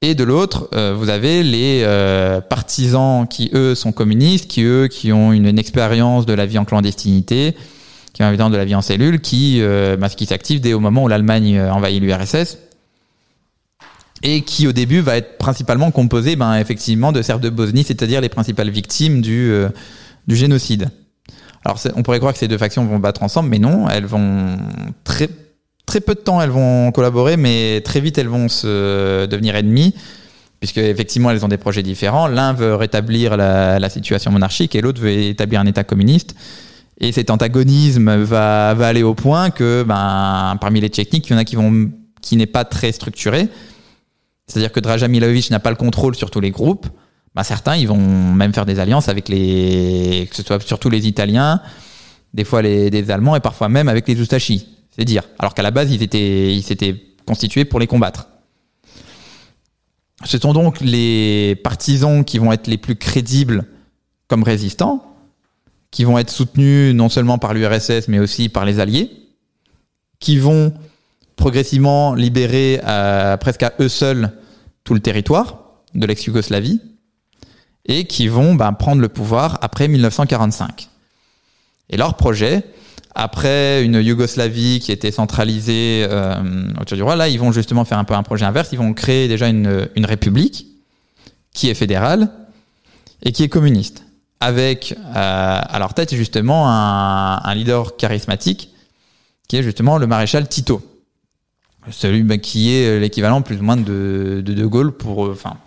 et 0.05 0.15
de 0.15 0.25
l'autre, 0.25 0.67
euh, 0.75 0.93
vous 0.93 1.07
avez 1.07 1.43
les 1.43 1.81
euh, 1.83 2.41
partisans 2.41 3.25
qui, 3.25 3.49
eux, 3.53 3.73
sont 3.73 3.93
communistes, 3.93 4.49
qui, 4.49 4.61
eux, 4.63 4.89
qui 4.89 5.13
ont 5.13 5.31
une, 5.31 5.57
expérience 5.57 6.25
de 6.25 6.33
la 6.33 6.45
vie 6.45 6.57
en 6.57 6.65
clandestinité, 6.65 7.55
qui 8.11 8.21
ont 8.21 8.27
évidemment 8.27 8.49
de 8.49 8.57
la 8.57 8.65
vie 8.65 8.75
en 8.75 8.81
cellule, 8.81 9.21
qui, 9.21 9.59
euh, 9.61 9.95
bah, 9.95 10.09
qui 10.09 10.25
s'active 10.25 10.59
dès 10.59 10.73
au 10.73 10.81
moment 10.81 11.05
où 11.05 11.07
l'Allemagne 11.07 11.57
envahit 11.57 12.03
l'URSS, 12.03 12.57
et 14.23 14.41
qui, 14.41 14.67
au 14.67 14.73
début, 14.73 14.99
va 14.99 15.15
être 15.15 15.37
principalement 15.37 15.89
composé, 15.89 16.35
ben, 16.35 16.57
effectivement, 16.57 17.13
de 17.13 17.21
Serbes 17.21 17.41
de 17.41 17.49
Bosnie, 17.49 17.85
c'est-à-dire 17.85 18.19
les 18.19 18.27
principales 18.27 18.71
victimes 18.71 19.21
du, 19.21 19.53
du 20.27 20.35
génocide. 20.35 20.89
Alors, 21.63 21.79
on 21.95 22.03
pourrait 22.03 22.19
croire 22.19 22.33
que 22.33 22.39
ces 22.39 22.49
deux 22.49 22.57
factions 22.57 22.85
vont 22.85 22.99
battre 22.99 23.23
ensemble, 23.23 23.47
mais 23.47 23.59
non, 23.59 23.87
elles 23.87 24.05
vont 24.05 24.57
très 25.05 25.29
très 25.85 26.01
peu 26.01 26.15
de 26.15 26.19
temps, 26.19 26.41
elles 26.41 26.49
vont 26.49 26.91
collaborer, 26.91 27.37
mais 27.37 27.81
très 27.81 27.99
vite, 27.99 28.17
elles 28.17 28.27
vont 28.27 28.47
se 28.47 29.25
devenir 29.25 29.55
ennemies, 29.55 29.93
puisque 30.59 30.77
effectivement 30.77 31.29
elles 31.31 31.43
ont 31.43 31.49
des 31.49 31.57
projets 31.57 31.83
différents. 31.83 32.27
L'un 32.27 32.53
veut 32.53 32.75
rétablir 32.75 33.37
la, 33.37 33.89
situation 33.89 34.31
monarchique 34.31 34.75
et 34.75 34.81
l'autre 34.81 35.01
veut 35.01 35.11
établir 35.11 35.59
un 35.59 35.65
État 35.65 35.83
communiste. 35.83 36.35
Et 36.99 37.11
cet 37.11 37.29
antagonisme 37.31 38.15
va, 38.23 38.69
aller 38.69 39.03
au 39.03 39.13
point 39.13 39.49
que 39.49 39.83
ben, 39.83 40.57
parmi 40.61 40.79
les 40.79 40.89
techniques, 40.89 41.27
il 41.29 41.33
y 41.33 41.35
en 41.35 41.39
a 41.39 41.43
qui, 41.43 41.57
qui 42.21 42.37
n'est 42.37 42.45
pas 42.45 42.65
très 42.65 42.91
structuré. 42.91 43.49
C'est-à-dire 44.47 44.71
que 44.71 44.79
Draja 44.79 45.07
Milovic 45.07 45.49
n'a 45.51 45.59
pas 45.59 45.69
le 45.69 45.75
contrôle 45.75 46.15
sur 46.15 46.29
tous 46.29 46.39
les 46.39 46.51
groupes. 46.51 46.87
Ben, 47.35 47.43
certains, 47.43 47.75
ils 47.75 47.87
vont 47.87 47.97
même 47.97 48.53
faire 48.53 48.65
des 48.65 48.79
alliances 48.79 49.09
avec 49.09 49.27
les, 49.27 50.27
que 50.29 50.35
ce 50.35 50.43
soit 50.43 50.61
surtout 50.61 50.89
les 50.89 51.07
Italiens, 51.07 51.61
des 52.33 52.43
fois 52.43 52.61
les, 52.61 52.89
des 52.89 53.09
Allemands 53.09 53.35
et 53.35 53.39
parfois 53.39 53.69
même 53.69 53.89
avec 53.89 54.07
les 54.07 54.19
Ustashi. 54.19 54.67
C'est 54.95 55.05
dire. 55.05 55.23
Alors 55.39 55.53
qu'à 55.53 55.63
la 55.63 55.71
base, 55.71 55.91
ils 55.91 56.03
étaient, 56.03 56.59
s'étaient 56.63 56.95
constitués 57.25 57.65
pour 57.65 57.79
les 57.79 57.87
combattre. 57.87 58.27
Ce 60.25 60.37
sont 60.37 60.53
donc 60.53 60.79
les 60.79 61.55
partisans 61.63 62.23
qui 62.23 62.37
vont 62.37 62.51
être 62.51 62.67
les 62.67 62.77
plus 62.77 62.95
crédibles 62.95 63.65
comme 64.27 64.43
résistants, 64.43 65.15
qui 65.91 66.03
vont 66.03 66.17
être 66.17 66.29
soutenus 66.29 66.95
non 66.95 67.09
seulement 67.09 67.37
par 67.37 67.53
l'URSS, 67.53 68.07
mais 68.07 68.19
aussi 68.19 68.49
par 68.49 68.65
les 68.65 68.79
Alliés, 68.79 69.11
qui 70.19 70.37
vont 70.37 70.73
progressivement 71.35 72.13
libérer 72.13 72.79
euh, 72.85 73.35
presque 73.37 73.63
à 73.63 73.73
eux 73.79 73.89
seuls 73.89 74.31
tout 74.83 74.93
le 74.93 74.99
territoire 74.99 75.59
de 75.93 76.05
l'ex-Yougoslavie, 76.05 76.81
et 77.85 78.05
qui 78.05 78.27
vont 78.27 78.55
ben, 78.55 78.71
prendre 78.73 79.01
le 79.01 79.09
pouvoir 79.09 79.59
après 79.61 79.87
1945. 79.87 80.89
Et 81.89 81.97
leur 81.97 82.15
projet, 82.15 82.63
après 83.15 83.83
une 83.83 84.01
Yougoslavie 84.01 84.79
qui 84.79 84.91
était 84.91 85.11
centralisée 85.11 86.05
euh, 86.09 86.35
autour 86.81 86.97
du 86.97 87.03
roi, 87.03 87.15
là, 87.15 87.27
ils 87.29 87.39
vont 87.39 87.51
justement 87.51 87.85
faire 87.85 87.99
un 87.99 88.03
peu 88.03 88.15
un 88.15 88.23
projet 88.23 88.45
inverse. 88.45 88.69
Ils 88.71 88.79
vont 88.79 88.93
créer 88.93 89.27
déjà 89.27 89.47
une, 89.47 89.87
une 89.95 90.05
république 90.05 90.67
qui 91.53 91.69
est 91.69 91.75
fédérale 91.75 92.29
et 93.21 93.31
qui 93.31 93.43
est 93.43 93.49
communiste, 93.49 94.03
avec 94.39 94.95
euh, 94.97 95.03
à 95.15 95.79
leur 95.79 95.93
tête 95.93 96.15
justement 96.15 96.67
un, 96.67 97.41
un, 97.43 97.55
leader 97.55 97.95
charismatique 97.95 98.69
qui 99.47 99.57
est 99.57 99.63
justement 99.63 99.97
le 99.97 100.07
maréchal 100.07 100.47
Tito, 100.47 100.81
celui 101.91 102.23
bah, 102.23 102.37
qui 102.37 102.73
est 102.73 102.99
l'équivalent 102.99 103.41
plus 103.41 103.57
ou 103.57 103.63
moins 103.63 103.77
de 103.77 104.41
De, 104.43 104.53
de 104.53 104.65
Gaulle 104.65 104.91
pour, 104.91 105.25
euh, 105.25 105.33
enfin, 105.33 105.57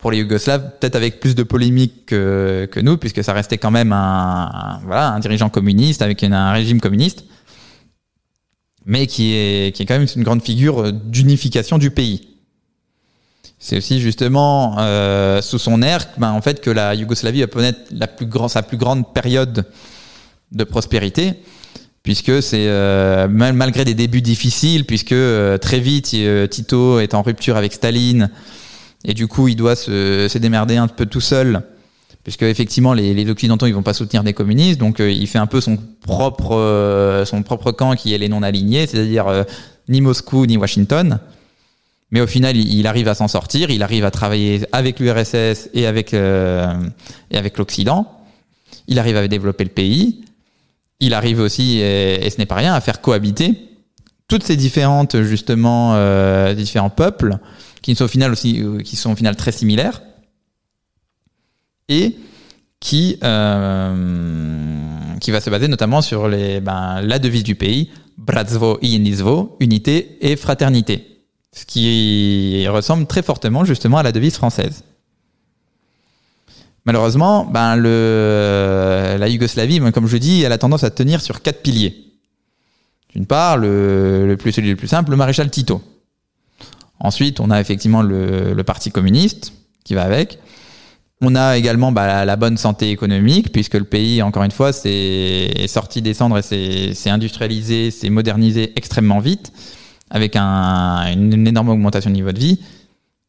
pour 0.00 0.10
les 0.10 0.18
Yougoslaves, 0.18 0.78
peut-être 0.80 0.96
avec 0.96 1.20
plus 1.20 1.34
de 1.34 1.42
polémique 1.42 2.06
que, 2.06 2.68
que, 2.70 2.80
nous, 2.80 2.96
puisque 2.96 3.22
ça 3.22 3.32
restait 3.32 3.58
quand 3.58 3.70
même 3.70 3.92
un, 3.92 4.80
voilà, 4.84 5.10
un 5.10 5.20
dirigeant 5.20 5.50
communiste 5.50 6.02
avec 6.02 6.24
un 6.24 6.52
régime 6.52 6.80
communiste, 6.80 7.24
mais 8.86 9.06
qui 9.06 9.34
est, 9.34 9.74
qui 9.74 9.82
est 9.82 9.86
quand 9.86 9.98
même 9.98 10.08
une 10.16 10.22
grande 10.22 10.42
figure 10.42 10.92
d'unification 10.92 11.78
du 11.78 11.90
pays. 11.90 12.28
C'est 13.58 13.76
aussi 13.76 14.00
justement 14.00 14.76
euh, 14.78 15.42
sous 15.42 15.58
son 15.58 15.82
air, 15.82 16.06
ben, 16.16 16.30
en 16.32 16.40
fait, 16.40 16.62
que 16.62 16.70
la 16.70 16.94
Yougoslavie 16.94 17.42
va 17.42 17.46
connaître 17.46 17.80
la 17.90 18.06
plus 18.06 18.24
grand, 18.24 18.48
sa 18.48 18.62
plus 18.62 18.78
grande 18.78 19.12
période 19.12 19.66
de 20.52 20.64
prospérité, 20.64 21.34
puisque 22.02 22.42
c'est 22.42 22.66
euh, 22.68 23.28
mal, 23.28 23.52
malgré 23.52 23.84
des 23.84 23.94
débuts 23.94 24.22
difficiles, 24.22 24.86
puisque 24.86 25.12
euh, 25.12 25.58
très 25.58 25.80
vite 25.80 26.12
euh, 26.14 26.46
Tito 26.46 27.00
est 27.00 27.14
en 27.14 27.22
rupture 27.22 27.56
avec 27.56 27.72
Staline 27.72 28.30
et 29.04 29.14
du 29.14 29.26
coup 29.26 29.48
il 29.48 29.56
doit 29.56 29.76
se, 29.76 30.38
démerder 30.38 30.76
un 30.76 30.88
peu 30.88 31.06
tout 31.06 31.20
seul, 31.20 31.62
puisque 32.22 32.42
effectivement 32.42 32.92
les, 32.92 33.28
occidentaux 33.30 33.66
ils 33.66 33.74
vont 33.74 33.82
pas 33.82 33.94
soutenir 33.94 34.24
des 34.24 34.32
communistes, 34.32 34.78
donc 34.78 35.00
euh, 35.00 35.10
il 35.10 35.26
fait 35.26 35.38
un 35.38 35.46
peu 35.46 35.60
son 35.60 35.78
propre 36.02 36.56
euh, 36.56 37.24
son 37.24 37.42
propre 37.42 37.72
camp 37.72 37.94
qui 37.94 38.14
est 38.14 38.18
les 38.18 38.28
non 38.28 38.42
alignés, 38.42 38.86
c'est-à-dire 38.86 39.28
euh, 39.28 39.44
ni 39.88 40.00
Moscou 40.00 40.46
ni 40.46 40.56
Washington. 40.56 41.18
Mais 42.12 42.20
au 42.20 42.26
final, 42.26 42.56
il, 42.56 42.88
arrive 42.88 43.06
à 43.06 43.14
s'en 43.14 43.28
sortir, 43.28 43.70
il 43.70 43.84
arrive 43.84 44.04
à 44.04 44.10
travailler 44.10 44.62
avec 44.72 44.98
l'URSS 44.98 45.68
et 45.74 45.86
avec 45.86 46.12
et 46.12 47.36
avec 47.38 47.56
l'Occident. 47.56 48.04
Il 48.88 48.98
arrive 48.98 49.16
à 49.16 49.28
développer 49.28 49.62
le 49.62 49.70
pays 49.70 50.24
il 51.00 51.14
arrive 51.14 51.40
aussi, 51.40 51.78
et, 51.78 52.26
et 52.26 52.28
ce 52.30 52.38
n'est 52.38 52.46
pas 52.46 52.56
rien, 52.56 52.74
à 52.74 52.80
faire 52.80 53.00
cohabiter 53.00 53.54
toutes 54.28 54.44
ces 54.44 54.56
différentes 54.56 55.22
justement 55.22 55.94
différents 56.54 56.90
peuples 56.90 57.38
qui 57.82 57.94
sont 57.94 58.04
au 58.04 58.08
final 58.08 58.32
aussi 58.32 58.62
qui 58.84 58.96
sont 58.96 59.12
au 59.12 59.16
final 59.16 59.36
très 59.36 59.52
similaires 59.52 60.02
et 61.88 62.16
qui 62.78 63.18
euh, 63.22 65.14
qui 65.20 65.30
va 65.30 65.40
se 65.40 65.50
baser 65.50 65.68
notamment 65.68 66.02
sur 66.02 66.28
les 66.28 66.60
ben, 66.60 67.00
la 67.02 67.18
devise 67.18 67.44
du 67.44 67.54
pays 67.54 67.90
Bratstvo 68.16 68.78
i 68.82 68.92
jedinstvo, 68.92 69.56
unité 69.60 70.18
et 70.20 70.36
fraternité 70.36 71.24
ce 71.52 71.64
qui 71.64 72.66
ressemble 72.68 73.06
très 73.06 73.22
fortement 73.22 73.64
justement 73.64 73.98
à 73.98 74.02
la 74.02 74.12
devise 74.12 74.34
française 74.34 74.84
Malheureusement, 76.86 77.44
ben 77.44 77.76
le, 77.76 79.16
la 79.18 79.28
Yougoslavie, 79.28 79.80
comme 79.92 80.06
je 80.06 80.16
dis, 80.16 80.42
elle 80.42 80.52
a 80.52 80.58
tendance 80.58 80.82
à 80.82 80.90
tenir 80.90 81.20
sur 81.20 81.42
quatre 81.42 81.62
piliers. 81.62 81.94
D'une 83.14 83.26
part, 83.26 83.58
le, 83.58 84.26
le, 84.26 84.36
plus 84.36 84.52
celui 84.52 84.70
le 84.70 84.76
plus 84.76 84.88
simple, 84.88 85.10
le 85.10 85.16
maréchal 85.16 85.50
Tito. 85.50 85.82
Ensuite, 87.00 87.40
on 87.40 87.50
a 87.50 87.60
effectivement 87.60 88.02
le, 88.02 88.62
parti 88.62 88.90
communiste 88.90 89.52
qui 89.84 89.94
va 89.94 90.02
avec. 90.02 90.38
On 91.22 91.34
a 91.34 91.56
également 91.56 91.92
bah, 91.92 92.24
la, 92.24 92.36
bonne 92.36 92.56
santé 92.56 92.90
économique, 92.90 93.52
puisque 93.52 93.74
le 93.74 93.84
pays, 93.84 94.22
encore 94.22 94.44
une 94.44 94.50
fois, 94.50 94.70
est 94.84 95.66
sorti 95.66 96.02
des 96.02 96.14
cendres 96.14 96.38
et 96.52 96.94
s'est 96.94 97.10
industrialisé, 97.10 97.90
s'est 97.90 98.10
modernisé 98.10 98.72
extrêmement 98.76 99.18
vite, 99.18 99.52
avec 100.10 100.36
un, 100.36 101.06
une, 101.12 101.46
énorme 101.46 101.70
augmentation 101.70 102.10
du 102.10 102.16
niveau 102.16 102.32
de 102.32 102.38
vie. 102.38 102.60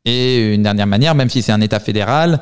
Et 0.05 0.53
une 0.53 0.63
dernière 0.63 0.88
manière, 0.88 1.15
même 1.15 1.29
si 1.29 1.41
c'est 1.41 1.51
un 1.51 1.62
État 1.62 1.79
fédéral, 1.79 2.41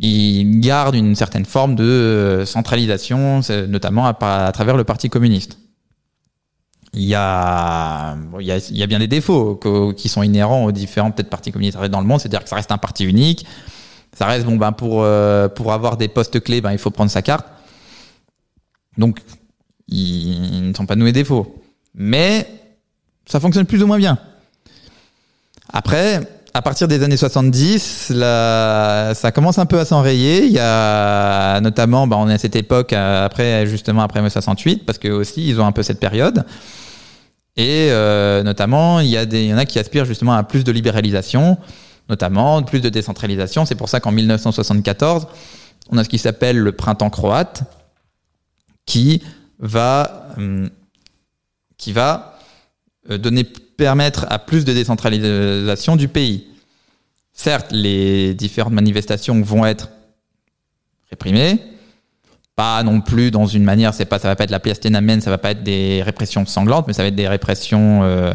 il 0.00 0.60
garde 0.60 0.94
une 0.94 1.14
certaine 1.14 1.44
forme 1.44 1.74
de 1.74 2.44
centralisation, 2.46 3.40
notamment 3.68 4.06
à 4.06 4.52
travers 4.52 4.76
le 4.76 4.84
Parti 4.84 5.10
communiste. 5.10 5.58
Il 6.94 7.04
y, 7.04 7.14
a, 7.14 8.16
il, 8.38 8.46
y 8.76 8.82
a, 8.82 8.86
bien 8.86 8.98
des 8.98 9.06
défauts 9.06 9.58
qui 9.96 10.10
sont 10.10 10.22
inhérents 10.22 10.64
aux 10.64 10.72
différents 10.72 11.10
peut-être 11.10 11.30
partis 11.30 11.50
communistes 11.50 11.78
dans 11.78 12.00
le 12.00 12.06
monde, 12.06 12.20
c'est-à-dire 12.20 12.42
que 12.42 12.50
ça 12.50 12.56
reste 12.56 12.70
un 12.70 12.76
parti 12.76 13.04
unique, 13.04 13.46
ça 14.12 14.26
reste 14.26 14.44
bon 14.44 14.56
ben 14.56 14.72
pour 14.72 15.02
euh, 15.02 15.48
pour 15.48 15.72
avoir 15.72 15.96
des 15.96 16.08
postes 16.08 16.40
clés, 16.40 16.60
ben 16.60 16.70
il 16.70 16.76
faut 16.76 16.90
prendre 16.90 17.10
sa 17.10 17.22
carte. 17.22 17.46
Donc 18.98 19.20
ils 19.88 20.68
ne 20.68 20.74
sont 20.74 20.84
pas 20.84 20.96
noués 20.96 21.12
défauts, 21.12 21.62
mais 21.94 22.46
ça 23.24 23.40
fonctionne 23.40 23.64
plus 23.64 23.82
ou 23.82 23.86
moins 23.86 23.98
bien. 23.98 24.18
Après, 25.72 26.20
à 26.52 26.60
partir 26.60 26.88
des 26.88 27.02
années 27.02 27.16
70, 27.16 28.10
la, 28.10 29.12
ça 29.14 29.32
commence 29.32 29.58
un 29.58 29.64
peu 29.64 29.78
à 29.78 29.86
s'enrayer. 29.86 30.44
Il 30.44 30.52
y 30.52 30.58
a 30.58 31.58
notamment, 31.62 32.06
bah, 32.06 32.16
on 32.18 32.28
est 32.28 32.34
à 32.34 32.38
cette 32.38 32.56
époque 32.56 32.92
après, 32.92 33.66
justement 33.66 34.02
après 34.02 34.20
mai 34.20 34.28
68, 34.28 34.84
parce 34.84 34.98
que 34.98 35.08
aussi 35.08 35.48
ils 35.48 35.58
ont 35.58 35.66
un 35.66 35.72
peu 35.72 35.82
cette 35.82 36.00
période. 36.00 36.44
Et 37.56 37.88
euh, 37.90 38.42
notamment, 38.42 39.00
il 39.00 39.08
y, 39.08 39.16
a 39.16 39.26
des, 39.26 39.46
y 39.46 39.54
en 39.54 39.58
a 39.58 39.66
qui 39.66 39.78
aspirent 39.78 40.06
justement 40.06 40.32
à 40.32 40.42
plus 40.42 40.64
de 40.64 40.72
libéralisation, 40.72 41.58
notamment 42.08 42.62
plus 42.62 42.80
de 42.80 42.88
décentralisation. 42.88 43.66
C'est 43.66 43.74
pour 43.74 43.88
ça 43.88 44.00
qu'en 44.00 44.12
1974, 44.12 45.26
on 45.90 45.98
a 45.98 46.04
ce 46.04 46.08
qui 46.08 46.18
s'appelle 46.18 46.58
le 46.58 46.72
printemps 46.72 47.10
croate, 47.10 47.64
qui 48.86 49.22
va, 49.58 50.28
hum, 50.36 50.70
qui 51.76 51.92
va 51.92 52.38
euh, 53.10 53.18
donner 53.18 53.44
permettre 53.44 54.26
à 54.30 54.38
plus 54.38 54.64
de 54.64 54.72
décentralisation 54.72 55.96
du 55.96 56.08
pays. 56.08 56.46
Certes, 57.32 57.72
les 57.72 58.34
différentes 58.34 58.74
manifestations 58.74 59.40
vont 59.42 59.66
être 59.66 59.90
réprimées, 61.10 61.60
pas 62.56 62.82
non 62.82 63.00
plus 63.00 63.30
dans 63.30 63.46
une 63.46 63.64
manière, 63.64 63.94
c'est 63.94 64.04
pas, 64.04 64.18
ça 64.18 64.28
va 64.28 64.36
pas 64.36 64.44
être 64.44 64.50
la 64.50 64.60
pièce 64.60 64.80
Tiananmen, 64.80 65.20
ça 65.20 65.30
va 65.30 65.38
pas 65.38 65.52
être 65.52 65.62
des 65.62 66.02
répressions 66.02 66.44
sanglantes, 66.46 66.86
mais 66.86 66.92
ça 66.92 67.02
va 67.02 67.08
être 67.08 67.14
des 67.14 67.28
répressions 67.28 68.02
euh, 68.02 68.32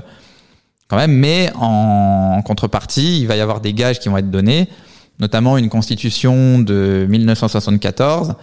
quand 0.87 0.97
même. 0.97 1.11
Mais 1.11 1.51
en, 1.55 2.41
contrepartie, 2.43 3.21
il 3.21 3.27
va 3.27 3.35
y 3.35 3.41
avoir 3.41 3.61
des 3.61 3.73
gages 3.73 3.99
qui 3.99 4.09
vont 4.09 4.17
être 4.17 4.31
donnés, 4.31 4.69
notamment 5.19 5.57
une 5.57 5.69
constitution 5.69 6.59
de 6.59 7.05
1974 7.09 8.35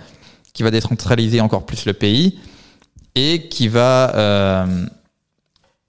qui 0.53 0.63
va 0.63 0.71
décentraliser 0.71 1.41
encore 1.41 1.67
plus 1.67 1.85
le 1.87 1.93
pays 1.93 2.39
et 3.17 3.49
qui 3.49 3.67
va 3.69 4.15
euh, 4.15 4.87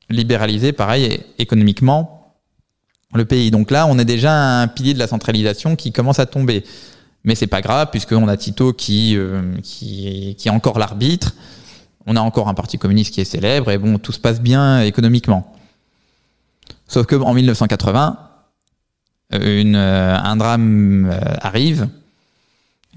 libéraliser, 0.10 0.72
pareil, 0.72 1.20
économiquement, 1.38 2.34
le 3.14 3.26
pays. 3.26 3.52
Donc 3.52 3.72
là, 3.72 3.86
on 3.88 4.00
est 4.00 4.06
déjà 4.06 4.34
un 4.62 4.68
pilier 4.68 4.94
de 4.94 5.00
la 5.00 5.08
centralisation 5.08 5.76
qui 5.76 5.92
commence 5.92 6.20
à 6.20 6.26
tomber. 6.26 6.64
Mais 7.26 7.36
c'est 7.36 7.48
pas 7.48 7.62
grave, 7.62 7.90
puisqu'on 7.92 8.28
a 8.28 8.38
Tito 8.38 8.72
qui, 8.72 9.18
euh, 9.18 9.58
qui, 9.62 10.36
qui 10.38 10.48
est 10.48 10.52
encore 10.52 10.80
l'arbitre. 10.80 11.36
On 12.06 12.16
a 12.16 12.22
encore 12.22 12.48
un 12.48 12.54
parti 12.54 12.78
communiste 12.78 13.14
qui 13.14 13.20
est 13.20 13.26
célèbre, 13.26 13.72
et 13.72 13.78
bon, 13.78 13.98
tout 13.98 14.14
se 14.14 14.20
passe 14.20 14.40
bien 14.40 14.82
économiquement. 14.82 15.54
Sauf 16.88 17.06
que 17.06 17.16
en 17.16 17.34
1980, 17.34 18.20
une, 19.34 19.76
euh, 19.76 20.18
un 20.18 20.36
drame 20.36 21.10
euh, 21.12 21.20
arrive. 21.42 21.90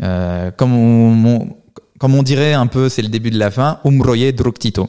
Euh, 0.02 0.50
comme, 0.52 0.74
on, 0.74 1.56
comme 1.98 2.14
on 2.14 2.22
dirait 2.22 2.52
un 2.52 2.66
peu, 2.66 2.88
c'est 2.88 3.02
le 3.02 3.08
début 3.08 3.30
de 3.30 3.38
la 3.38 3.50
fin. 3.50 3.80
Umroye 3.84 4.32
druk 4.32 4.58
Tito. 4.58 4.88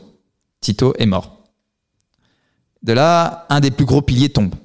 Tito 0.61 0.93
est 0.99 1.05
mort. 1.05 1.43
De 2.83 2.93
là, 2.93 3.45
un 3.49 3.59
des 3.59 3.71
plus 3.71 3.85
gros 3.85 4.01
piliers 4.01 4.29
tombe. 4.29 4.55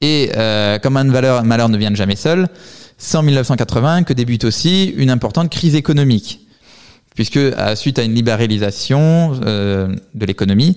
Et 0.00 0.30
euh, 0.36 0.78
comme 0.78 0.96
un 0.96 1.04
malheur, 1.04 1.68
ne 1.68 1.78
vient 1.78 1.94
jamais 1.94 2.16
seul, 2.16 2.48
c'est 2.98 3.18
en 3.18 3.22
1980 3.22 4.04
que 4.04 4.12
débute 4.12 4.44
aussi 4.44 4.86
une 4.96 5.10
importante 5.10 5.50
crise 5.50 5.74
économique, 5.74 6.46
puisque 7.14 7.40
suite 7.74 7.98
à 7.98 8.02
une 8.02 8.14
libéralisation 8.14 9.38
euh, 9.44 9.94
de 10.14 10.26
l'économie, 10.26 10.76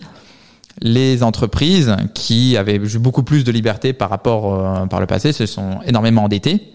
les 0.81 1.23
entreprises 1.23 1.95
qui 2.13 2.57
avaient 2.57 2.79
beaucoup 2.79 3.23
plus 3.23 3.43
de 3.43 3.51
liberté 3.51 3.93
par 3.93 4.09
rapport 4.09 4.53
euh, 4.53 4.85
par 4.85 4.99
le 4.99 5.07
passé 5.07 5.33
se 5.33 5.45
sont 5.45 5.79
énormément 5.85 6.23
endettées, 6.23 6.73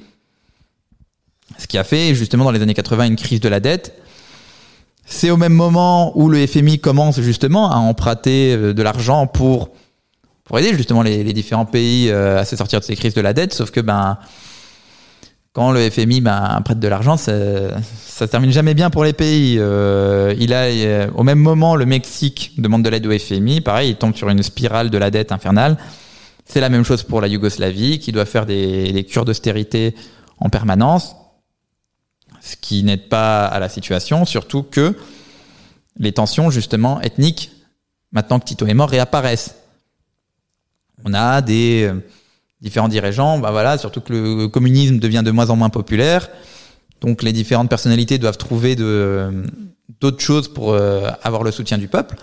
ce 1.59 1.67
qui 1.67 1.79
a 1.79 1.85
fait 1.85 2.15
justement 2.15 2.45
dans 2.45 2.51
les 2.51 2.63
années 2.63 2.75
80 2.75 3.07
une 3.07 3.17
crise 3.17 3.41
de 3.41 3.49
la 3.49 3.61
dette. 3.61 3.99
C'est 5.07 5.31
au 5.31 5.37
même 5.37 5.53
moment 5.53 6.19
où 6.19 6.31
le 6.31 6.47
FMI 6.47 6.79
commence 6.79 7.21
justement 7.21 7.71
à 7.71 7.77
emprunter 7.77 8.55
euh, 8.55 8.73
de 8.73 8.83
l'argent 8.83 9.27
pour 9.27 9.71
pour 10.45 10.59
aider 10.59 10.77
justement 10.77 11.01
les, 11.01 11.33
différents 11.33 11.65
pays 11.65 12.11
à 12.11 12.45
se 12.45 12.55
sortir 12.55 12.79
de 12.79 12.85
ces 12.85 12.95
crises 12.97 13.15
de 13.15 13.23
la 13.23 13.33
dette, 13.33 13.55
sauf 13.55 13.71
que 13.71 13.81
ben 13.81 14.19
quand 15.55 15.71
le 15.71 15.89
FMI 15.89 16.21
ben, 16.21 16.61
prête 16.65 16.81
de 16.81 16.89
l'argent, 16.89 17.17
ça, 17.17 17.33
ça 17.81 18.27
termine 18.27 18.51
jamais 18.51 18.75
bien 18.75 18.91
pour 18.91 19.05
les 19.05 19.13
pays. 19.13 19.57
Euh, 19.59 20.35
il 20.37 20.53
a 20.53 20.65
euh, 20.65 21.09
au 21.15 21.23
même 21.23 21.39
moment 21.39 21.77
le 21.77 21.87
Mexique 21.87 22.53
demande 22.59 22.83
de 22.83 22.89
l'aide 22.91 23.07
au 23.07 23.17
FMI, 23.17 23.61
pareil, 23.61 23.91
il 23.91 23.97
tombe 23.97 24.17
sur 24.17 24.29
une 24.29 24.43
spirale 24.43 24.91
de 24.91 24.99
la 24.99 25.13
dette 25.13 25.31
infernale. 25.31 25.79
C'est 26.45 26.61
la 26.61 26.69
même 26.69 26.85
chose 26.85 27.05
pour 27.05 27.21
la 27.21 27.29
Yougoslavie, 27.29 28.01
qui 28.01 28.11
doit 28.11 28.25
faire 28.25 28.47
des, 28.47 28.93
des 28.93 29.05
cures 29.05 29.25
d'austérité 29.25 29.95
en 30.39 30.51
permanence, 30.51 31.15
ce 32.41 32.57
qui 32.57 32.83
n'aide 32.83 33.09
pas 33.09 33.47
à 33.47 33.61
la 33.61 33.69
situation, 33.69 34.25
surtout 34.25 34.65
que 34.65 34.97
les 35.97 36.11
tensions 36.11 36.51
justement 36.51 37.01
ethniques, 37.01 37.53
maintenant 38.11 38.41
que 38.41 38.47
Tito 38.47 38.67
est 38.67 38.75
mort, 38.75 38.91
réapparaissent. 38.91 39.55
On 41.05 41.15
a 41.15 41.41
des 41.43 41.85
euh, 41.85 42.01
différents 42.65 42.89
dirigeants, 42.89 43.39
bah 43.39 43.51
voilà, 43.53 43.79
surtout 43.79 44.01
que 44.01 44.13
le 44.13 44.49
communisme 44.49 44.99
devient 44.99 45.23
de 45.25 45.31
moins 45.31 45.51
en 45.51 45.57
moins 45.57 45.69
populaire. 45.69 46.29
Donc 47.03 47.23
les 47.23 47.33
différentes 47.33 47.69
personnalités 47.69 48.17
doivent 48.19 48.39
trouver 48.39 48.75
d'autres 48.75 50.21
choses 50.21 50.49
pour 50.49 50.73
euh, 50.73 51.11
avoir 51.23 51.43
le 51.45 51.51
soutien 51.53 51.77
du 51.77 51.89
peuple. 51.89 52.17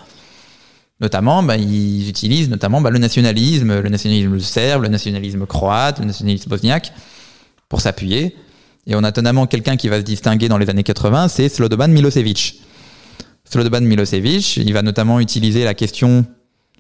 Notamment, 1.00 1.44
bah, 1.44 1.58
ils 1.58 2.10
utilisent 2.10 2.50
notamment 2.50 2.82
bah, 2.82 2.90
le 2.90 2.98
nationalisme, 2.98 3.82
le 3.82 3.90
nationalisme 3.90 4.40
serbe, 4.40 4.84
le 4.84 4.90
nationalisme 4.90 5.46
croate, 5.46 6.00
le 6.00 6.06
nationalisme 6.06 6.50
bosniaque, 6.50 6.92
pour 7.70 7.80
s'appuyer. 7.80 8.36
Et 8.88 8.96
on 8.96 9.04
a 9.04 9.10
étonnamment 9.10 9.46
quelqu'un 9.46 9.78
qui 9.78 9.90
va 9.90 9.98
se 9.98 10.04
distinguer 10.04 10.50
dans 10.50 10.58
les 10.58 10.70
années 10.72 10.84
80, 10.84 11.28
c'est 11.28 11.50
Slobodan 11.50 11.90
Milosevic. 11.90 12.62
Slobodan 13.46 13.82
Milosevic, 13.82 14.58
il 14.58 14.74
va 14.74 14.82
notamment 14.82 15.20
utiliser 15.20 15.64
la 15.64 15.76
question 15.76 16.26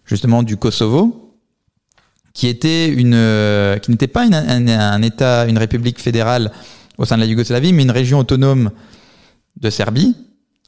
justement 0.05 0.41
du 0.41 0.57
Kosovo, 0.57 1.20
euh, 2.43 3.77
qui 3.77 3.91
n'était 3.91 4.07
pas 4.07 4.25
une, 4.25 4.33
un, 4.35 5.01
État, 5.01 5.45
une 5.47 5.57
république 5.57 5.99
fédérale 5.99 6.51
au 6.97 7.05
sein 7.05 7.15
de 7.15 7.21
la 7.21 7.27
Yougoslavie, 7.27 7.73
mais 7.73 7.83
une 7.83 7.91
région 7.91 8.19
autonome 8.19 8.71
de 9.59 9.69
Serbie, 9.69 10.15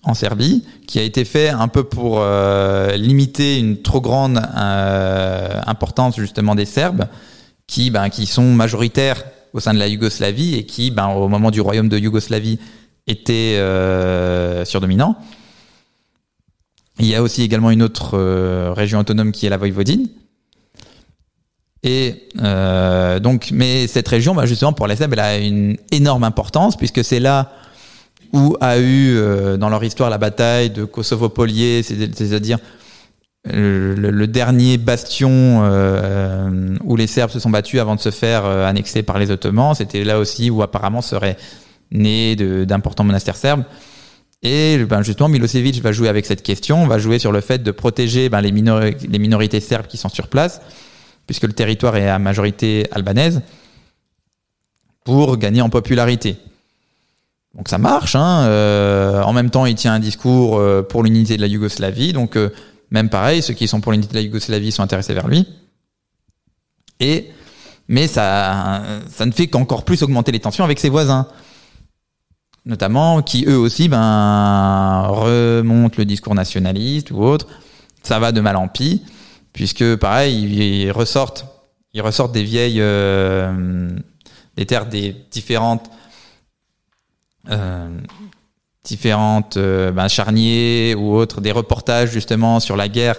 en 0.03 0.13
Serbie, 0.13 0.65
qui 0.87 0.99
a 0.99 1.03
été 1.03 1.23
fait 1.23 1.49
un 1.49 1.67
peu 1.67 1.83
pour 1.83 2.17
euh, 2.19 2.95
limiter 2.97 3.59
une 3.59 3.81
trop 3.81 4.01
grande 4.01 4.41
euh, 4.55 5.61
importance 5.65 6.17
justement 6.17 6.55
des 6.55 6.65
Serbes, 6.65 7.05
qui, 7.65 7.89
ben, 7.89 8.09
qui 8.09 8.25
sont 8.25 8.53
majoritaires 8.53 9.23
au 9.53 9.59
sein 9.59 9.73
de 9.73 9.79
la 9.79 9.87
Yougoslavie 9.87 10.55
et 10.55 10.65
qui, 10.65 10.91
ben, 10.91 11.07
au 11.09 11.29
moment 11.29 11.51
du 11.51 11.61
royaume 11.61 11.87
de 11.87 11.97
Yougoslavie, 11.97 12.59
étaient 13.07 13.57
surdominants. 14.65 15.17
Il 16.99 17.05
y 17.05 17.15
a 17.15 17.21
aussi 17.21 17.41
également 17.41 17.71
une 17.71 17.83
autre 17.83 18.17
région 18.73 18.99
autonome 18.99 19.31
qui 19.31 19.45
est 19.45 19.49
la 19.49 19.57
Voïvodine, 19.57 20.07
et 21.83 22.29
euh, 22.41 23.19
donc, 23.19 23.49
mais 23.51 23.87
cette 23.87 24.07
région, 24.07 24.33
bah 24.33 24.45
justement, 24.45 24.73
pour 24.73 24.87
les 24.87 24.95
Serbes, 24.95 25.13
elle 25.13 25.19
a 25.19 25.37
une 25.37 25.77
énorme 25.91 26.23
importance 26.23 26.77
puisque 26.77 27.03
c'est 27.03 27.19
là 27.19 27.51
où 28.31 28.55
a 28.61 28.79
eu 28.79 29.15
euh, 29.15 29.57
dans 29.57 29.69
leur 29.69 29.83
histoire 29.83 30.09
la 30.09 30.17
bataille 30.17 30.69
de 30.69 30.85
Kosovo-Polier, 30.85 31.83
c'est-à-dire 31.83 32.57
le, 33.45 34.25
dernier 34.25 34.77
bastion 34.77 35.29
euh, 35.63 36.77
où 36.85 36.95
les 36.95 37.07
Serbes 37.07 37.29
se 37.29 37.39
sont 37.39 37.49
battus 37.49 37.81
avant 37.81 37.95
de 37.95 37.99
se 37.99 38.11
faire 38.11 38.45
annexer 38.45 39.03
par 39.03 39.19
les 39.19 39.29
Ottomans. 39.29 39.75
C'était 39.75 40.05
là 40.05 40.19
aussi 40.19 40.49
où 40.49 40.63
apparemment 40.63 41.01
serait 41.01 41.35
né 41.91 42.35
d'importants 42.37 43.03
monastères 43.03 43.35
serbes. 43.35 43.65
Et 44.41 44.77
ben 44.85 45.03
justement, 45.03 45.29
Milosevic 45.29 45.81
va 45.81 45.91
jouer 45.91 46.07
avec 46.07 46.25
cette 46.25 46.43
question, 46.43 46.87
va 46.87 46.97
jouer 46.97 47.19
sur 47.19 47.31
le 47.31 47.41
fait 47.41 47.61
de 47.61 47.71
protéger 47.71 48.29
ben, 48.29 48.41
les 48.41 48.51
minorités 48.51 49.59
serbes 49.59 49.87
qui 49.87 49.97
sont 49.97 50.09
sur 50.09 50.27
place 50.27 50.61
puisque 51.27 51.43
le 51.43 51.53
territoire 51.53 51.95
est 51.95 52.09
à 52.09 52.19
majorité 52.19 52.87
albanaise, 52.91 53.41
pour 55.03 55.37
gagner 55.37 55.61
en 55.61 55.69
popularité. 55.69 56.37
Donc 57.55 57.69
ça 57.69 57.77
marche. 57.77 58.15
Hein 58.15 58.45
euh, 58.45 59.21
en 59.21 59.33
même 59.33 59.49
temps, 59.49 59.65
il 59.65 59.75
tient 59.75 59.93
un 59.93 59.99
discours 59.99 60.57
euh, 60.57 60.81
pour 60.81 61.03
l'unité 61.03 61.35
de 61.35 61.41
la 61.41 61.47
Yougoslavie. 61.47 62.13
Donc 62.13 62.35
euh, 62.35 62.49
même 62.89 63.09
pareil, 63.09 63.41
ceux 63.41 63.53
qui 63.53 63.67
sont 63.67 63.81
pour 63.81 63.91
l'unité 63.91 64.11
de 64.11 64.17
la 64.17 64.21
Yougoslavie 64.21 64.71
sont 64.71 64.83
intéressés 64.83 65.13
vers 65.13 65.27
lui. 65.27 65.47
Et 66.99 67.29
mais 67.87 68.07
ça, 68.07 68.81
ça 69.09 69.25
ne 69.25 69.31
fait 69.31 69.47
qu'encore 69.47 69.83
plus 69.83 70.03
augmenter 70.03 70.31
les 70.31 70.39
tensions 70.39 70.63
avec 70.63 70.79
ses 70.79 70.87
voisins, 70.87 71.27
notamment 72.65 73.21
qui 73.21 73.43
eux 73.45 73.57
aussi 73.57 73.89
ben 73.89 75.05
remontent 75.09 75.95
le 75.97 76.05
discours 76.05 76.33
nationaliste 76.33 77.11
ou 77.11 77.21
autre. 77.21 77.47
Ça 78.01 78.19
va 78.19 78.31
de 78.31 78.39
mal 78.39 78.55
en 78.55 78.69
pis 78.69 79.03
puisque 79.53 79.95
pareil, 79.95 80.43
ils 80.43 80.91
ressortent, 80.91 81.45
ils 81.93 82.01
ressortent 82.01 82.31
des 82.31 82.43
vieilles, 82.43 82.81
euh, 82.81 83.89
des 84.57 84.65
terres 84.65 84.87
des 84.87 85.15
différentes, 85.31 85.89
euh, 87.49 87.87
différentes 88.83 89.57
euh, 89.57 89.91
ben, 89.91 90.07
charniers 90.07 90.95
ou 90.95 91.15
autres, 91.15 91.39
des 91.39 91.51
reportages 91.51 92.11
justement 92.11 92.59
sur 92.59 92.75
la 92.75 92.89
guerre. 92.89 93.15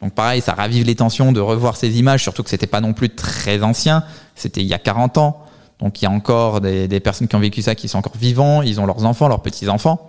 Donc 0.00 0.14
pareil, 0.14 0.40
ça 0.40 0.54
ravive 0.54 0.86
les 0.86 0.94
tensions 0.94 1.32
de 1.32 1.40
revoir 1.40 1.76
ces 1.76 1.98
images, 1.98 2.22
surtout 2.22 2.42
que 2.42 2.50
c'était 2.50 2.66
pas 2.66 2.80
non 2.80 2.92
plus 2.92 3.10
très 3.10 3.62
ancien, 3.62 4.04
c'était 4.34 4.60
il 4.60 4.66
y 4.66 4.74
a 4.74 4.78
40 4.78 5.18
ans. 5.18 5.44
Donc 5.78 6.00
il 6.00 6.04
y 6.04 6.08
a 6.08 6.10
encore 6.10 6.60
des, 6.60 6.86
des, 6.86 7.00
personnes 7.00 7.26
qui 7.26 7.34
ont 7.34 7.40
vécu 7.40 7.62
ça 7.62 7.74
qui 7.74 7.88
sont 7.88 7.98
encore 7.98 8.16
vivants, 8.16 8.62
ils 8.62 8.80
ont 8.80 8.86
leurs 8.86 9.04
enfants, 9.04 9.26
leurs 9.26 9.42
petits-enfants. 9.42 10.06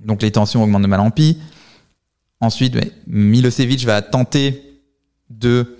Donc 0.00 0.20
les 0.22 0.30
tensions 0.30 0.62
augmentent 0.62 0.82
de 0.82 0.86
mal 0.86 1.00
en 1.00 1.10
pis. 1.10 1.38
Ensuite, 2.40 2.76
Milosevic 3.06 3.84
va 3.84 4.02
tenter 4.02 4.62
de 5.30 5.76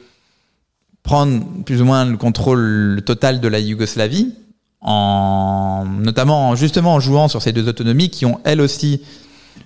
prendre 1.03 1.45
plus 1.65 1.81
ou 1.83 1.85
moins 1.85 2.05
le 2.05 2.17
contrôle 2.17 3.03
total 3.05 3.41
de 3.41 3.49
la 3.49 3.61
Yougoslavie, 3.61 4.35
en, 4.81 5.85
notamment 6.01 6.57
justement 6.57 6.95
en 6.95 7.01
jouant 7.01 7.29
sur 7.29 7.43
ces 7.43 7.53
deux 7.53 7.69
autonomies 7.69 8.11
qui 8.11 8.27
ont 8.27 8.41
elles 8.45 8.61
aussi 8.61 9.03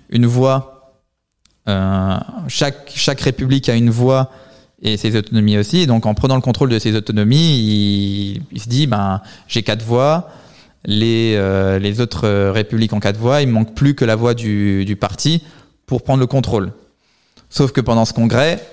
une 0.09 0.25
voix. 0.25 1.01
Euh, 1.67 2.17
chaque, 2.47 2.91
chaque 2.93 3.21
république 3.21 3.69
a 3.69 3.75
une 3.75 3.89
voix 3.89 4.31
et 4.81 4.97
ses 4.97 5.15
autonomies 5.15 5.57
aussi. 5.57 5.87
Donc 5.87 6.05
en 6.05 6.13
prenant 6.13 6.35
le 6.35 6.41
contrôle 6.41 6.69
de 6.69 6.79
ces 6.79 6.95
autonomies, 6.95 8.39
il, 8.51 8.61
se 8.61 8.69
dit 8.69 8.87
ben 8.87 9.21
j'ai 9.47 9.63
quatre 9.63 9.83
voix. 9.83 10.29
Les, 10.85 11.35
euh, 11.35 11.77
les 11.79 12.01
autres 12.01 12.49
républiques 12.49 12.93
ont 12.93 12.99
quatre 12.99 13.19
voix, 13.19 13.41
il 13.41 13.47
me 13.47 13.53
manque 13.53 13.75
plus 13.75 13.93
que 13.93 14.03
la 14.03 14.15
voix 14.15 14.33
du, 14.33 14.83
du 14.83 14.95
parti 14.95 15.43
pour 15.85 16.03
prendre 16.03 16.19
le 16.19 16.27
contrôle. 16.27 16.71
Sauf 17.51 17.73
que 17.73 17.81
pendant 17.81 18.05
ce 18.05 18.13
congrès, 18.13 18.65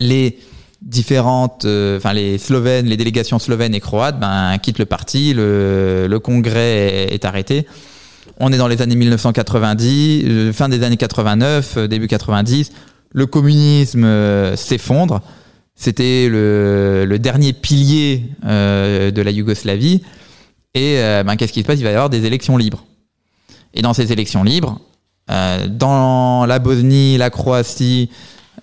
les 0.00 0.38
différentes, 0.82 1.64
euh, 1.64 1.98
les 2.12 2.36
Slovènes, 2.36 2.86
les 2.86 2.96
délégations 2.96 3.38
slovènes 3.38 3.74
et 3.74 3.80
croates, 3.80 4.18
ben 4.18 4.58
quittent 4.58 4.80
le 4.80 4.86
parti, 4.86 5.32
le, 5.34 6.18
congrès 6.22 7.08
est, 7.12 7.24
arrêté. 7.24 7.66
On 8.40 8.52
est 8.52 8.58
dans 8.58 8.66
les 8.66 8.82
années 8.82 8.96
1990, 8.96 10.24
euh, 10.26 10.52
fin 10.52 10.68
des 10.68 10.82
années 10.82 10.96
89, 10.96 11.76
euh, 11.76 11.86
début 11.86 12.08
90. 12.08 12.72
Le 13.12 13.26
communisme 13.26 14.04
s'effondre. 14.56 15.22
C'était 15.76 16.28
le, 16.28 17.04
le, 17.06 17.18
dernier 17.20 17.52
pilier 17.52 18.24
de 18.42 19.22
la 19.22 19.30
Yougoslavie. 19.30 20.02
Et 20.74 20.96
ben, 21.24 21.36
qu'est-ce 21.36 21.52
qui 21.52 21.60
se 21.60 21.64
passe? 21.64 21.78
Il 21.78 21.84
va 21.84 21.90
y 21.90 21.94
avoir 21.94 22.10
des 22.10 22.26
élections 22.26 22.56
libres. 22.56 22.84
Et 23.72 23.82
dans 23.82 23.94
ces 23.94 24.10
élections 24.10 24.42
libres, 24.42 24.80
euh, 25.30 25.68
dans 25.68 26.46
la 26.46 26.58
Bosnie, 26.58 27.16
la 27.16 27.30
Croatie, 27.30 28.10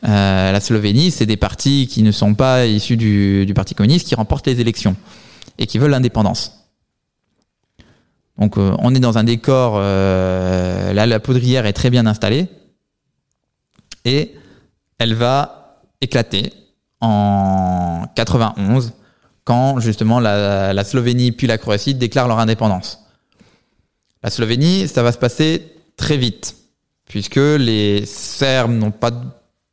euh, 0.04 0.52
la 0.52 0.60
Slovénie, 0.60 1.12
c'est 1.12 1.26
des 1.26 1.38
partis 1.38 1.88
qui 1.88 2.02
ne 2.02 2.12
sont 2.12 2.34
pas 2.34 2.66
issus 2.66 2.98
du, 2.98 3.46
du, 3.46 3.54
Parti 3.54 3.76
communiste 3.76 4.08
qui 4.08 4.16
remportent 4.16 4.48
les 4.48 4.60
élections 4.60 4.96
et 5.60 5.68
qui 5.68 5.78
veulent 5.78 5.92
l'indépendance. 5.92 6.66
Donc 8.40 8.58
euh, 8.58 8.76
on 8.80 8.96
est 8.96 9.00
dans 9.00 9.20
un 9.20 9.24
décor, 9.24 9.74
euh, 9.76 10.94
là 10.94 11.06
la 11.06 11.20
poudrière 11.20 11.68
est 11.68 11.74
très 11.74 11.92
bien 11.92 12.08
installée 12.08 12.48
et 14.04 14.34
elle 14.98 15.14
va 15.14 15.84
éclater 16.02 16.52
en 17.00 18.06
91 18.16 18.94
quand 19.44 19.80
justement 19.80 20.20
la, 20.20 20.74
la 20.74 20.84
Slovénie 20.84 21.32
puis 21.32 21.46
la 21.46 21.60
Croatie 21.60 21.94
déclarent 21.94 22.28
leur 22.28 22.40
indépendance. 22.40 23.06
La 24.24 24.32
Slovénie, 24.32 24.88
ça 24.88 25.04
va 25.04 25.12
se 25.12 25.18
passer 25.20 25.71
très 26.02 26.18
vite, 26.18 26.56
puisque 27.06 27.38
les 27.38 28.06
Serbes 28.06 28.72
n'ont 28.72 28.92
pas 28.92 29.12
de 29.12 29.24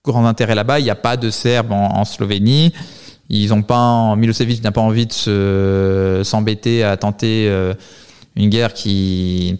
grand 0.04 0.26
intérêt 0.26 0.54
là-bas. 0.54 0.78
Il 0.78 0.84
n'y 0.84 0.90
a 0.90 0.94
pas 0.94 1.16
de 1.16 1.30
Serbes 1.30 1.72
en, 1.72 2.04
Slovénie. 2.04 2.72
Ils 3.30 3.52
ont 3.52 3.62
pas, 3.62 4.14
Milosevic 4.14 4.62
n'a 4.62 4.70
pas 4.70 4.82
envie 4.82 5.06
de 5.06 5.12
se, 5.12 6.20
s'embêter 6.24 6.84
à 6.84 6.96
tenter 6.96 7.46
euh, 7.48 7.74
une 8.36 8.50
guerre 8.50 8.74
qui 8.74 9.56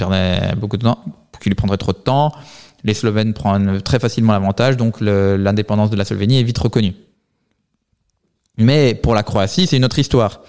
beaucoup 0.59 0.76
de 0.76 0.83
temps, 0.83 0.98
qui 1.40 1.48
lui 1.48 1.57
prendrait 1.57 1.78
trop 1.78 1.92
de 1.92 1.98
temps. 1.98 2.33
Les 2.85 2.94
Slovènes 2.94 3.33
prennent 3.33 3.81
très 3.83 3.98
facilement 3.98 4.35
l'avantage, 4.35 4.76
donc 4.76 5.00
l'indépendance 5.00 5.90
de 5.90 5.96
la 5.96 6.04
Slovénie 6.04 6.38
est 6.38 6.44
vite 6.44 6.59
reconnue. 6.59 6.94
Mais 8.59 8.94
pour 8.94 9.14
la 9.14 9.22
Croatie, 9.22 9.66
c'est 9.66 9.76
une 9.76 9.85
autre 9.85 9.98
histoire, 9.98 10.40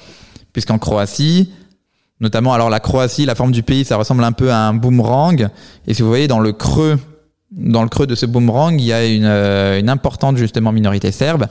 puisqu'en 0.52 0.80
Croatie, 0.80 1.52
notamment, 2.20 2.54
alors 2.54 2.70
la 2.70 2.80
Croatie, 2.80 3.26
la 3.26 3.36
forme 3.36 3.52
du 3.52 3.64
pays, 3.64 3.86
ça 3.86 3.96
ressemble 3.96 4.24
un 4.24 4.32
peu 4.32 4.52
à 4.52 4.58
un 4.58 4.74
boomerang, 4.74 5.50
et 5.88 5.94
si 5.94 6.02
vous 6.02 6.08
voyez 6.08 6.28
dans 6.28 6.40
le 6.40 6.52
creux, 6.52 7.00
dans 7.52 7.84
le 7.84 7.90
creux 7.90 8.08
de 8.08 8.16
ce 8.16 8.26
boomerang, 8.26 8.80
il 8.80 8.86
y 8.86 8.94
a 8.94 9.06
une, 9.06 9.26
euh, 9.26 9.80
une 9.80 9.90
importante 9.90 10.38
justement 10.38 10.72
minorité 10.72 11.12
serbe. 11.12 11.48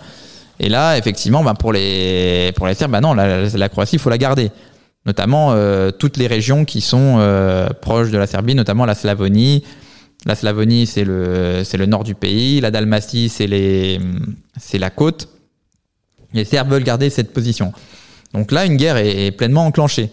Et 0.61 0.68
là, 0.68 0.98
effectivement, 0.98 1.42
ben, 1.44 1.54
pour 1.54 1.72
les 1.72 2.52
pour 2.57 2.66
les 2.66 2.74
Serbes, 2.74 2.92
ben 2.92 3.00
non, 3.00 3.14
la, 3.14 3.68
Croatie, 3.68 3.96
il 3.96 3.98
faut 3.98 4.11
la 4.11 4.18
garder. 4.18 4.50
Notamment 5.07 5.52
euh, 5.52 5.90
toutes 5.90 6.16
les 6.16 6.26
régions 6.26 6.64
qui 6.64 6.81
sont 6.81 7.16
euh, 7.18 7.68
proches 7.68 8.11
de 8.11 8.18
la 8.18 8.26
Serbie, 8.26 8.54
notamment 8.54 8.85
la 8.85 8.94
Slavonie. 8.94 9.64
La 10.26 10.35
Slavonie, 10.35 10.87
c'est 10.87 11.04
le 11.04 11.62
c'est 11.64 11.76
le 11.76 11.87
nord 11.87 12.02
du 12.02 12.14
pays. 12.16 12.61
La 12.61 12.72
Dalmatie, 12.72 13.28
c'est 13.28 13.46
les 13.46 14.00
c'est 14.57 14.78
la 14.78 14.90
côte. 14.90 15.28
Les 16.35 16.44
Serbes 16.44 16.70
veulent 16.70 16.85
garder 16.85 17.09
cette 17.09 17.33
position. 17.33 17.72
Donc 18.35 18.50
là, 18.50 18.66
une 18.66 18.76
guerre 18.76 18.96
est 18.96 19.31
pleinement 19.31 19.64
enclenchée. 19.64 20.11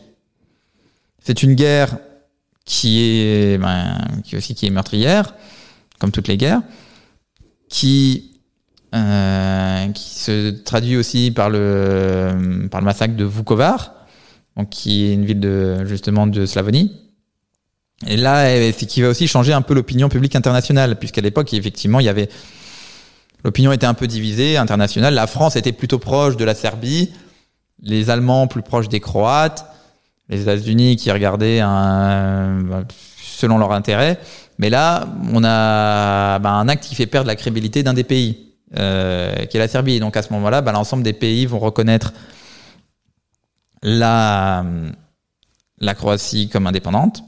C'est 1.26 1.42
une 1.42 1.56
guerre 1.56 1.98
qui 2.66 3.02
est 3.02 3.58
ben, 3.58 3.98
qui 4.24 4.38
aussi 4.38 4.54
qui 4.54 4.68
est 4.68 4.70
meurtrière, 4.70 5.34
comme 6.00 6.12
toutes 6.12 6.28
les 6.28 6.38
guerres, 6.38 6.62
qui 7.68 8.32
euh, 8.94 9.88
qui 9.88 10.20
se 10.20 10.52
traduit 10.52 10.98
aussi 10.98 11.32
par 11.32 11.50
le 11.50 12.68
par 12.70 12.80
le 12.80 12.86
massacre 12.86 13.16
de 13.16 13.26
Vukovar, 13.26 13.96
donc 14.56 14.70
qui 14.70 15.06
est 15.06 15.14
une 15.14 15.26
ville 15.26 15.40
de 15.40 15.84
justement 15.86 16.28
de 16.28 16.46
Slavonie. 16.46 16.96
Et 18.06 18.18
là, 18.18 18.46
c'est 18.72 18.86
qui 18.86 19.02
va 19.02 19.10
aussi 19.10 19.28
changer 19.28 19.54
un 19.54 19.64
peu 19.64 19.74
l'opinion 19.74 20.10
publique 20.10 20.36
internationale, 20.36 21.00
puisqu'à 21.00 21.22
l'époque, 21.22 21.54
effectivement, 21.56 22.00
il 22.00 22.06
y 22.06 22.10
avait 22.10 22.30
l'opinion 23.44 23.72
était 23.72 23.88
un 23.88 23.96
peu 23.96 24.06
divisée 24.06 24.58
internationale. 24.58 25.16
La 25.16 25.26
France 25.26 25.56
était 25.56 25.72
plutôt 25.72 25.98
proche 25.98 26.38
de 26.38 26.46
la 26.46 26.54
Serbie, 26.54 27.12
les 27.82 28.12
Allemands 28.12 28.46
plus 28.46 28.62
proches 28.62 28.90
des 28.90 29.00
Croates, 29.00 29.66
les 30.30 30.42
États-Unis 30.42 30.96
qui 30.96 31.12
regardaient 31.12 31.60
un, 31.60 32.86
selon 33.20 33.58
leur 33.58 33.72
intérêt. 33.72 34.20
Mais 34.58 34.70
là, 34.70 35.08
on 35.34 35.44
a 35.44 36.40
bah, 36.40 36.52
un 36.52 36.68
acte 36.68 36.84
qui 36.84 36.96
fait 36.96 37.06
perdre 37.06 37.28
la 37.28 37.36
crédibilité 37.36 37.84
d'un 37.84 37.94
des 37.94 38.04
pays, 38.04 38.54
euh, 38.78 39.46
qui 39.46 39.58
est 39.58 39.60
la 39.60 39.68
Serbie. 39.68 40.00
Donc 40.00 40.18
à 40.18 40.22
ce 40.22 40.32
moment-là, 40.34 40.62
bah, 40.62 40.72
l'ensemble 40.72 41.04
des 41.04 41.14
pays 41.14 41.46
vont 41.46 41.60
reconnaître 41.60 42.14
la, 43.84 44.66
la 45.80 45.94
Croatie 45.94 46.50
comme 46.50 46.68
indépendante, 46.68 47.24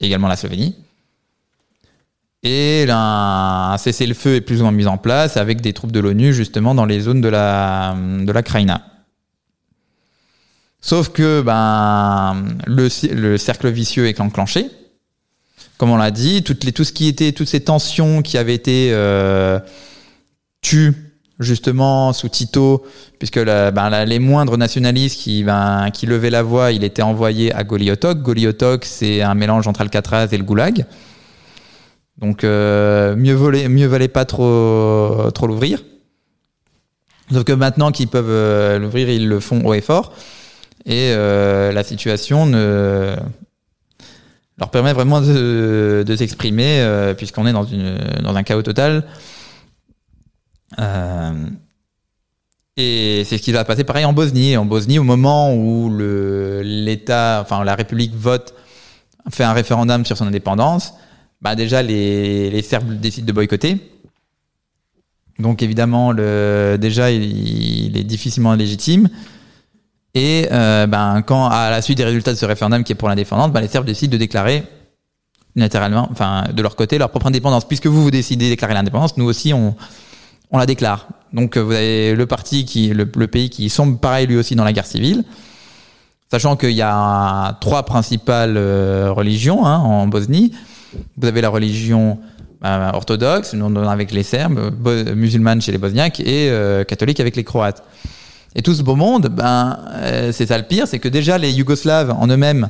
également 0.00 0.28
la 0.28 0.36
Slovénie. 0.36 0.76
Et 2.42 2.86
là, 2.86 3.72
un 3.72 3.78
cessez-le-feu 3.78 4.36
est 4.36 4.40
plus 4.40 4.60
ou 4.60 4.62
moins 4.62 4.72
mis 4.72 4.86
en 4.86 4.96
place 4.96 5.36
avec 5.36 5.60
des 5.60 5.74
troupes 5.74 5.92
de 5.92 6.00
l'ONU 6.00 6.32
justement 6.32 6.74
dans 6.74 6.86
les 6.86 7.00
zones 7.00 7.20
de 7.20 7.28
la, 7.28 7.94
de 7.94 8.32
la. 8.32 8.42
Sauf 10.80 11.10
que 11.10 11.42
ben, 11.42 12.42
le, 12.66 12.88
le 13.14 13.38
cercle 13.38 13.68
vicieux 13.68 14.08
est 14.08 14.20
enclenché. 14.20 14.70
Comme 15.76 15.90
on 15.90 15.96
l'a 15.96 16.10
dit, 16.10 16.42
toutes 16.42 16.72
tout 16.74 16.84
ce 16.84 16.92
qui 16.92 17.08
était, 17.08 17.32
toutes 17.32 17.48
ces 17.48 17.60
tensions 17.60 18.22
qui 18.22 18.38
avaient 18.38 18.54
été 18.54 18.90
euh, 18.92 19.58
tues 20.62 20.94
justement 21.38 22.12
sous 22.12 22.28
Tito, 22.28 22.84
puisque 23.18 23.42
ben, 23.42 24.04
les 24.04 24.18
moindres 24.18 24.58
nationalistes 24.58 25.18
qui, 25.18 25.42
ben, 25.42 25.90
qui 25.90 26.06
levaient 26.06 26.30
la 26.30 26.42
voix, 26.42 26.70
il 26.72 26.84
était 26.84 27.02
envoyé 27.02 27.52
à 27.54 27.64
Goliotok. 27.64 28.20
Goliotok, 28.20 28.84
c'est 28.84 29.22
un 29.22 29.34
mélange 29.34 29.66
entre 29.66 29.80
Alcatraz 29.80 30.28
et 30.32 30.36
le 30.36 30.44
Goulag. 30.44 30.84
Donc 32.18 32.44
euh, 32.44 33.16
mieux 33.16 33.86
valait 33.86 34.08
pas 34.08 34.26
trop, 34.26 35.30
trop 35.34 35.46
l'ouvrir. 35.46 35.82
Sauf 37.32 37.44
que 37.44 37.52
maintenant 37.52 37.90
qu'ils 37.90 38.08
peuvent 38.08 38.26
euh, 38.28 38.78
l'ouvrir, 38.78 39.08
ils 39.08 39.28
le 39.28 39.40
font 39.40 39.64
haut 39.64 39.72
et 39.72 39.80
fort. 39.80 40.12
Et 40.86 41.12
euh, 41.12 41.72
la 41.72 41.84
situation 41.84 42.46
leur 44.58 44.70
permet 44.70 44.92
vraiment 44.92 45.20
de, 45.20 46.14
s'exprimer, 46.16 46.80
euh, 46.80 47.14
puisqu'on 47.14 47.46
est 47.46 47.52
dans, 47.52 48.36
un 48.36 48.42
chaos 48.42 48.62
total. 48.62 49.04
Euh, 50.78 51.46
et 52.76 53.24
c'est 53.26 53.36
ce 53.36 53.42
qui 53.42 53.52
va 53.52 53.64
passer 53.64 53.84
pareil 53.84 54.04
en 54.04 54.12
Bosnie. 54.12 54.56
En 54.56 54.64
Bosnie, 54.64 54.98
au 54.98 55.04
moment 55.04 55.54
où 55.54 55.90
l'État, 56.62 57.40
enfin 57.42 57.62
la 57.64 57.74
République 57.74 58.14
vote, 58.14 58.54
fait 59.30 59.44
un 59.44 59.52
référendum 59.52 60.04
sur 60.06 60.16
son 60.16 60.26
indépendance, 60.26 60.94
bah 61.42 61.54
déjà 61.54 61.82
les, 61.82 62.62
Serbes 62.62 62.94
décident 62.94 63.26
de 63.26 63.32
boycotter. 63.32 63.76
Donc 65.38 65.62
évidemment, 65.62 66.14
déjà 66.14 67.10
il, 67.10 67.86
il 67.86 67.96
est 67.98 68.04
difficilement 68.04 68.54
légitime. 68.54 69.08
Et 70.14 70.48
euh, 70.50 70.86
ben, 70.86 71.22
quand 71.22 71.46
à 71.48 71.70
la 71.70 71.82
suite 71.82 71.98
des 71.98 72.04
résultats 72.04 72.32
de 72.32 72.36
ce 72.38 72.46
référendum 72.46 72.82
qui 72.82 72.92
est 72.92 72.96
pour 72.96 73.08
l'indépendance, 73.08 73.50
ben, 73.52 73.60
les 73.60 73.68
Serbes 73.68 73.86
décident 73.86 74.12
de 74.12 74.18
déclarer 74.18 74.64
unilatéralement, 75.56 76.08
enfin 76.10 76.44
de 76.52 76.62
leur 76.62 76.76
côté, 76.76 76.98
leur 76.98 77.10
propre 77.10 77.26
indépendance. 77.26 77.66
Puisque 77.66 77.86
vous 77.86 78.02
vous 78.02 78.10
décidez 78.10 78.46
de 78.46 78.50
déclarer 78.50 78.74
l'indépendance, 78.74 79.16
nous 79.16 79.24
aussi 79.24 79.52
on, 79.52 79.74
on 80.50 80.58
la 80.58 80.66
déclare. 80.66 81.08
Donc 81.32 81.56
vous 81.56 81.72
avez 81.72 82.14
le 82.14 82.26
parti 82.26 82.64
qui, 82.64 82.88
le, 82.88 83.08
le 83.16 83.26
pays 83.26 83.50
qui 83.50 83.68
sombre 83.68 83.98
pareil 83.98 84.26
lui 84.26 84.36
aussi 84.36 84.56
dans 84.56 84.64
la 84.64 84.72
guerre 84.72 84.86
civile, 84.86 85.24
sachant 86.30 86.56
qu'il 86.56 86.72
y 86.72 86.82
a 86.82 87.56
trois 87.60 87.84
principales 87.84 88.56
euh, 88.56 89.12
religions 89.12 89.64
hein, 89.64 89.78
en 89.78 90.06
Bosnie. 90.06 90.52
Vous 91.16 91.28
avez 91.28 91.40
la 91.40 91.48
religion 91.50 92.18
euh, 92.64 92.90
orthodoxe, 92.92 93.54
avec 93.88 94.10
les 94.10 94.24
Serbes, 94.24 94.72
musulmane 95.14 95.62
chez 95.62 95.72
les 95.72 95.78
Bosniaques 95.78 96.20
et 96.20 96.50
euh, 96.50 96.82
catholique 96.84 97.20
avec 97.20 97.36
les 97.36 97.44
Croates. 97.44 97.82
Et 98.54 98.62
tout 98.62 98.74
ce 98.74 98.82
beau 98.82 98.96
monde, 98.96 99.28
ben, 99.28 99.78
euh, 99.92 100.32
c'est 100.32 100.46
ça 100.46 100.58
le 100.58 100.64
pire, 100.64 100.88
c'est 100.88 100.98
que 100.98 101.08
déjà 101.08 101.38
les 101.38 101.52
Yougoslaves 101.52 102.10
en 102.10 102.26
eux-mêmes, 102.26 102.68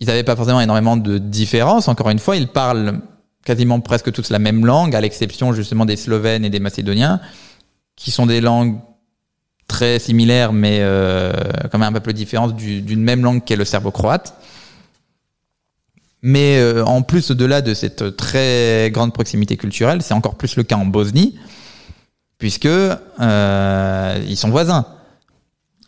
ils 0.00 0.06
n'avaient 0.06 0.24
pas 0.24 0.36
forcément 0.36 0.60
énormément 0.60 0.96
de 0.96 1.18
différences. 1.18 1.88
Encore 1.88 2.10
une 2.10 2.18
fois, 2.18 2.36
ils 2.36 2.48
parlent 2.48 3.00
quasiment 3.44 3.80
presque 3.80 4.12
tous 4.12 4.30
la 4.30 4.38
même 4.38 4.66
langue, 4.66 4.94
à 4.94 5.00
l'exception 5.00 5.52
justement 5.52 5.86
des 5.86 5.96
Slovènes 5.96 6.44
et 6.44 6.50
des 6.50 6.60
Macédoniens, 6.60 7.20
qui 7.96 8.10
sont 8.10 8.26
des 8.26 8.40
langues 8.40 8.78
très 9.68 9.98
similaires, 9.98 10.52
mais 10.52 10.78
euh, 10.80 11.32
quand 11.70 11.78
même 11.78 11.88
un 11.88 11.92
peu 11.92 12.00
plus 12.00 12.14
différentes 12.14 12.56
d'une 12.56 13.02
même 13.02 13.22
langue 13.22 13.44
qu'est 13.44 13.56
le 13.56 13.64
serbo-croate. 13.64 14.34
Mais 16.22 16.58
euh, 16.58 16.84
en 16.84 17.02
plus, 17.02 17.30
au-delà 17.30 17.62
de 17.62 17.74
cette 17.74 18.16
très 18.16 18.90
grande 18.92 19.12
proximité 19.12 19.56
culturelle, 19.56 20.02
c'est 20.02 20.14
encore 20.14 20.34
plus 20.34 20.56
le 20.56 20.64
cas 20.64 20.76
en 20.76 20.86
Bosnie, 20.86 21.36
puisque 22.38 22.66
euh, 22.66 24.18
ils 24.28 24.36
sont 24.36 24.50
voisins. 24.50 24.86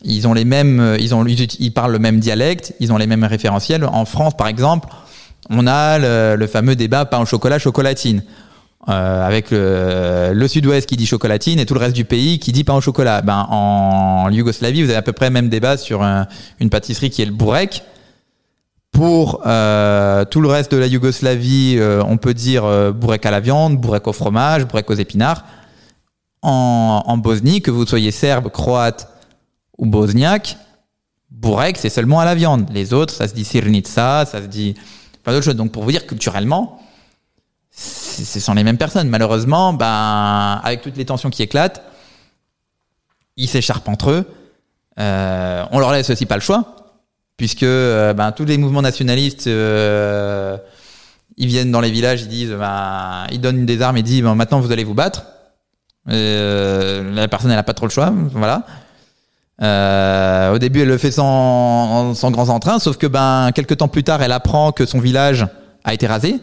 Ils 0.02 0.26
ont 0.26 0.32
les 0.32 0.44
mêmes, 0.44 0.96
ils 0.98 1.14
ont, 1.14 1.24
ils 1.26 1.72
parlent 1.72 1.92
le 1.92 1.98
même 1.98 2.20
dialecte, 2.20 2.74
ils 2.80 2.92
ont 2.92 2.96
les 2.96 3.06
mêmes 3.06 3.24
référentiels. 3.24 3.84
En 3.84 4.04
France, 4.06 4.36
par 4.36 4.48
exemple, 4.48 4.88
on 5.50 5.66
a 5.66 5.98
le, 5.98 6.36
le 6.36 6.46
fameux 6.46 6.74
débat 6.74 7.04
pain 7.04 7.20
au 7.20 7.26
chocolat, 7.26 7.58
chocolatine, 7.58 8.22
euh, 8.88 9.26
avec 9.26 9.50
le, 9.50 10.32
le 10.32 10.48
Sud-Ouest 10.48 10.88
qui 10.88 10.96
dit 10.96 11.04
chocolatine 11.04 11.58
et 11.58 11.66
tout 11.66 11.74
le 11.74 11.80
reste 11.80 11.94
du 11.94 12.06
pays 12.06 12.38
qui 12.38 12.50
dit 12.50 12.64
pain 12.64 12.74
au 12.74 12.80
chocolat. 12.80 13.20
Ben 13.20 13.46
en 13.50 14.30
Yougoslavie, 14.30 14.82
vous 14.82 14.88
avez 14.88 14.96
à 14.96 15.02
peu 15.02 15.12
près 15.12 15.26
le 15.26 15.34
même 15.34 15.50
débat 15.50 15.76
sur 15.76 16.02
un, 16.02 16.26
une 16.60 16.70
pâtisserie 16.70 17.10
qui 17.10 17.20
est 17.20 17.26
le 17.26 17.32
bourrek. 17.32 17.82
Pour 18.92 19.42
euh, 19.46 20.24
tout 20.24 20.40
le 20.40 20.48
reste 20.48 20.72
de 20.72 20.78
la 20.78 20.86
Yougoslavie, 20.86 21.76
euh, 21.78 22.02
on 22.06 22.16
peut 22.16 22.34
dire 22.34 22.64
euh, 22.64 22.90
bourrek 22.90 23.24
à 23.26 23.30
la 23.30 23.40
viande, 23.40 23.76
bourrek 23.76 24.06
au 24.08 24.12
fromage, 24.12 24.66
bourrek 24.66 24.90
aux 24.90 24.94
épinards. 24.94 25.44
En, 26.42 27.02
en 27.06 27.16
Bosnie, 27.18 27.60
que 27.60 27.70
vous 27.70 27.86
soyez 27.86 28.10
serbe, 28.10 28.50
croate 28.50 29.08
ou 29.76 29.86
bosniaque, 29.86 30.56
bourrek, 31.30 31.76
c'est 31.76 31.90
seulement 31.90 32.20
à 32.20 32.24
la 32.24 32.34
viande. 32.34 32.70
Les 32.72 32.92
autres, 32.92 33.14
ça 33.14 33.28
se 33.28 33.34
dit 33.34 33.44
sirnica, 33.44 34.24
ça 34.26 34.40
se 34.40 34.46
dit 34.46 34.74
plein 35.22 35.32
d'autres 35.32 35.44
choses. 35.44 35.56
Donc 35.56 35.72
pour 35.72 35.84
vous 35.84 35.92
dire 35.92 36.06
culturellement, 36.06 36.80
ce 37.70 38.40
sont 38.40 38.54
les 38.54 38.64
mêmes 38.64 38.78
personnes. 38.78 39.08
Malheureusement, 39.08 39.72
ben, 39.72 40.60
avec 40.62 40.82
toutes 40.82 40.96
les 40.96 41.04
tensions 41.04 41.30
qui 41.30 41.42
éclatent, 41.42 41.82
ils 43.36 43.48
s'écharpent 43.48 43.88
entre 43.88 44.10
eux. 44.10 44.26
Euh, 44.98 45.64
on 45.70 45.78
leur 45.78 45.92
laisse 45.92 46.10
aussi 46.10 46.26
pas 46.26 46.34
le 46.34 46.42
choix 46.42 46.80
puisque 47.40 47.62
euh, 47.62 48.12
ben, 48.12 48.32
tous 48.32 48.44
les 48.44 48.58
mouvements 48.58 48.82
nationalistes, 48.82 49.46
euh, 49.46 50.58
ils 51.38 51.46
viennent 51.46 51.70
dans 51.70 51.80
les 51.80 51.90
villages, 51.90 52.20
ils 52.20 52.28
disent, 52.28 52.52
ben, 52.52 53.26
ils 53.32 53.40
donnent 53.40 53.64
des 53.64 53.80
armes 53.80 53.96
et 53.96 54.02
disent, 54.02 54.20
ben, 54.20 54.34
maintenant 54.34 54.60
vous 54.60 54.70
allez 54.72 54.84
vous 54.84 54.92
battre. 54.92 55.24
Euh, 56.08 57.14
la 57.14 57.28
personne, 57.28 57.50
elle 57.50 57.56
n'a 57.56 57.62
pas 57.62 57.74
trop 57.74 57.86
le 57.86 57.90
choix, 57.90 58.12
voilà. 58.32 58.64
Euh, 59.62 60.54
au 60.54 60.58
début, 60.58 60.80
elle 60.80 60.88
le 60.88 60.98
fait 60.98 61.10
sans, 61.10 62.14
sans 62.14 62.30
grand 62.30 62.48
entrain, 62.48 62.78
sauf 62.78 62.96
que 62.96 63.06
ben, 63.06 63.50
quelques 63.54 63.76
temps 63.76 63.88
plus 63.88 64.04
tard, 64.04 64.22
elle 64.22 64.32
apprend 64.32 64.72
que 64.72 64.86
son 64.86 65.00
village 65.00 65.46
a 65.84 65.92
été 65.92 66.06
rasé. 66.06 66.36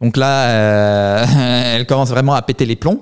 Donc 0.00 0.16
là, 0.16 1.24
elle 1.74 1.86
commence 1.86 2.08
vraiment 2.08 2.34
à 2.34 2.42
péter 2.42 2.64
les 2.64 2.76
plombs. 2.76 3.00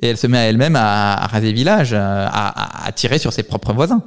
et 0.00 0.08
elle 0.08 0.16
se 0.16 0.26
met 0.26 0.38
à 0.38 0.42
elle-même 0.42 0.76
à, 0.76 1.26
raser 1.26 1.52
village, 1.52 1.92
à, 1.94 2.90
tirer 2.94 3.18
sur 3.18 3.32
ses 3.32 3.42
propres 3.42 3.72
voisins. 3.72 4.02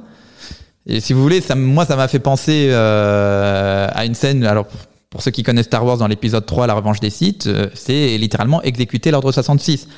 Et 0.86 1.00
si 1.00 1.12
vous 1.12 1.22
voulez, 1.22 1.40
ça, 1.40 1.54
moi, 1.54 1.84
ça 1.84 1.96
m'a 1.96 2.08
fait 2.08 2.18
penser 2.18 2.68
euh, 2.70 3.88
à 3.92 4.04
une 4.04 4.14
scène. 4.14 4.44
Alors, 4.44 4.66
pour 5.10 5.22
ceux 5.22 5.30
qui 5.30 5.42
connaissent 5.42 5.66
Star 5.66 5.84
Wars, 5.84 5.98
dans 5.98 6.06
l'épisode 6.06 6.46
3, 6.46 6.66
La 6.66 6.74
Revanche 6.74 7.00
des 7.00 7.10
Sith, 7.10 7.46
euh, 7.46 7.68
c'est 7.74 8.16
littéralement 8.16 8.62
exécuter 8.62 9.10
l'ordre 9.10 9.30
66. 9.30 9.88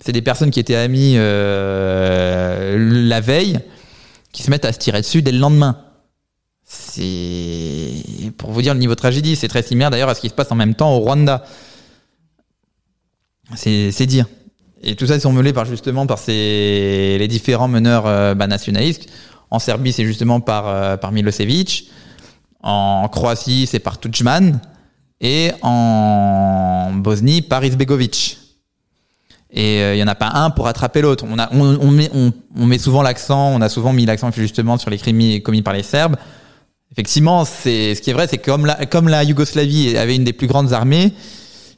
C'est 0.00 0.12
des 0.12 0.22
personnes 0.22 0.50
qui 0.50 0.60
étaient 0.60 0.76
amies 0.76 1.14
euh, 1.16 2.76
la 3.08 3.20
veille, 3.20 3.58
qui 4.32 4.42
se 4.42 4.50
mettent 4.50 4.64
à 4.64 4.72
se 4.72 4.78
tirer 4.78 5.00
dessus 5.00 5.22
dès 5.22 5.32
le 5.32 5.38
lendemain. 5.38 5.78
C'est 6.64 8.32
pour 8.36 8.50
vous 8.50 8.60
dire 8.60 8.74
le 8.74 8.80
niveau 8.80 8.94
de 8.94 8.98
tragédie, 8.98 9.36
c'est 9.36 9.48
très 9.48 9.62
similaire 9.62 9.90
d'ailleurs 9.90 10.08
à 10.08 10.14
ce 10.14 10.20
qui 10.20 10.28
se 10.28 10.34
passe 10.34 10.50
en 10.50 10.56
même 10.56 10.74
temps 10.74 10.94
au 10.94 10.98
Rwanda. 10.98 11.44
C'est 13.54 14.06
dire. 14.06 14.26
Et 14.82 14.96
tout 14.96 15.06
ça, 15.06 15.14
ils 15.14 15.20
sont 15.20 15.32
menés 15.32 15.52
par 15.52 15.64
justement 15.64 16.06
par 16.06 16.18
ces 16.18 17.16
les 17.18 17.28
différents 17.28 17.68
meneurs 17.68 18.06
euh, 18.06 18.34
bah, 18.34 18.46
nationalistes. 18.46 19.08
En 19.50 19.58
Serbie, 19.58 19.92
c'est 19.92 20.04
justement 20.04 20.40
par 20.40 20.68
euh, 20.68 20.96
par 20.96 21.12
Milosevic. 21.12 21.88
En 22.62 23.08
Croatie, 23.08 23.66
c'est 23.66 23.78
par 23.78 23.98
Tudjman. 23.98 24.60
Et 25.20 25.52
en 25.62 26.92
Bosnie, 26.94 27.42
par 27.42 27.64
Izbegovic. 27.64 28.38
Et 29.52 29.80
il 29.92 29.98
y 29.98 30.02
en 30.02 30.08
a 30.08 30.14
pas 30.14 30.30
un 30.34 30.50
pour 30.50 30.66
attraper 30.66 31.00
l'autre. 31.00 31.24
On, 31.28 31.38
on, 31.38 31.78
on, 31.80 31.90
met, 31.90 32.10
on, 32.12 32.32
on 32.56 32.66
met 32.66 32.78
souvent 32.78 33.02
l'accent, 33.02 33.52
on 33.54 33.60
a 33.60 33.68
souvent 33.68 33.92
mis 33.92 34.04
l'accent 34.04 34.30
justement 34.32 34.76
sur 34.76 34.90
les 34.90 34.98
crimes 34.98 35.40
commis 35.40 35.62
par 35.62 35.72
les 35.72 35.82
Serbes. 35.82 36.16
Effectivement, 36.92 37.44
c'est 37.44 37.94
ce 37.94 38.00
qui 38.00 38.10
est 38.10 38.12
vrai, 38.12 38.26
c'est 38.26 38.38
comme 38.38 38.64
la, 38.64 38.86
comme 38.86 39.08
la 39.08 39.22
Yougoslavie 39.22 39.96
avait 39.98 40.16
une 40.16 40.24
des 40.24 40.32
plus 40.32 40.46
grandes 40.46 40.72
armées, 40.72 41.12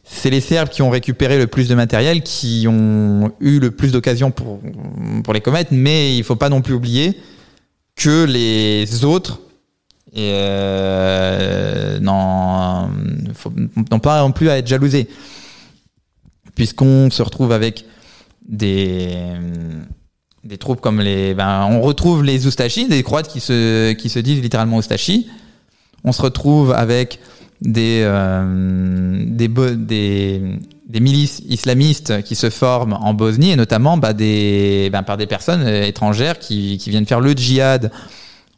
c'est 0.04 0.31
les 0.31 0.40
Serbes 0.40 0.68
qui 0.68 0.81
ont 0.81 0.90
récupéré 0.90 1.38
le 1.38 1.46
plus 1.48 1.66
de 1.66 1.74
matériel, 1.74 2.22
qui 2.22 2.66
ont 2.68 3.33
eu 3.40 3.59
le 3.59 3.70
plus 3.70 3.90
d'occasions 3.90 4.31
pour, 4.31 4.61
pour 5.24 5.35
les 5.35 5.40
commettre, 5.40 5.70
mais 5.72 6.16
il 6.16 6.22
faut 6.24 6.37
pas 6.37 6.48
non 6.48 6.62
plus 6.62 6.74
oublier 6.74 7.18
que 7.96 8.24
les 8.24 9.04
autres 9.04 9.40
euh, 10.16 11.98
n'ont 12.00 12.88
pas 14.00 14.20
non 14.20 14.31
plus 14.31 14.50
à 14.50 14.59
être 14.59 14.68
jalousés. 14.68 15.09
Puisqu'on 16.58 17.08
se 17.08 17.22
retrouve 17.22 17.52
avec 17.52 17.84
des, 18.48 19.16
des 20.42 20.58
troupes 20.58 20.80
comme 20.80 21.00
les. 21.00 21.32
Ben, 21.32 21.68
on 21.70 21.80
retrouve 21.80 22.24
les 22.24 22.48
Oustachis, 22.48 22.88
des 22.88 23.04
Croates 23.04 23.28
qui 23.28 23.38
se, 23.38 23.92
qui 23.92 24.08
se 24.08 24.18
disent 24.18 24.42
littéralement 24.42 24.78
Oustachis. 24.78 25.28
On 26.02 26.10
se 26.10 26.20
retrouve 26.20 26.72
avec 26.72 27.20
des, 27.60 28.02
euh, 28.02 29.24
des, 29.24 29.46
des, 29.46 31.00
milices 31.00 31.42
islamistes 31.48 32.24
qui 32.24 32.34
se 32.34 32.50
forment 32.50 32.94
en 32.94 33.14
Bosnie 33.14 33.52
et 33.52 33.56
notamment 33.56 33.96
bah, 33.96 34.12
des, 34.12 34.90
ben, 34.92 35.04
par 35.04 35.16
des 35.16 35.26
personnes 35.26 35.62
euh, 35.62 35.86
étrangères 35.86 36.40
qui, 36.40 36.76
qui 36.78 36.90
viennent 36.90 37.06
faire 37.06 37.20
le 37.20 37.34
djihad 37.34 37.92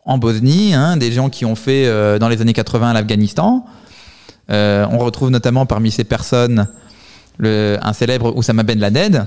en 0.06 0.16
Bosnie, 0.16 0.72
hein, 0.72 0.96
des 0.96 1.12
gens 1.12 1.28
qui 1.28 1.44
ont 1.44 1.54
fait 1.54 1.84
euh, 1.86 2.18
dans 2.18 2.30
les 2.30 2.40
années 2.40 2.54
80 2.54 2.94
l'Afghanistan. 2.94 3.66
On 4.48 4.98
retrouve 4.98 5.28
notamment 5.28 5.66
parmi 5.66 5.90
ces 5.90 6.02
personnes 6.02 6.66
le, 7.40 7.79
un 7.83 7.92
célèbre 7.92 8.37
Oussama 8.37 8.62
Ben 8.62 8.79
Laden, 8.79 9.26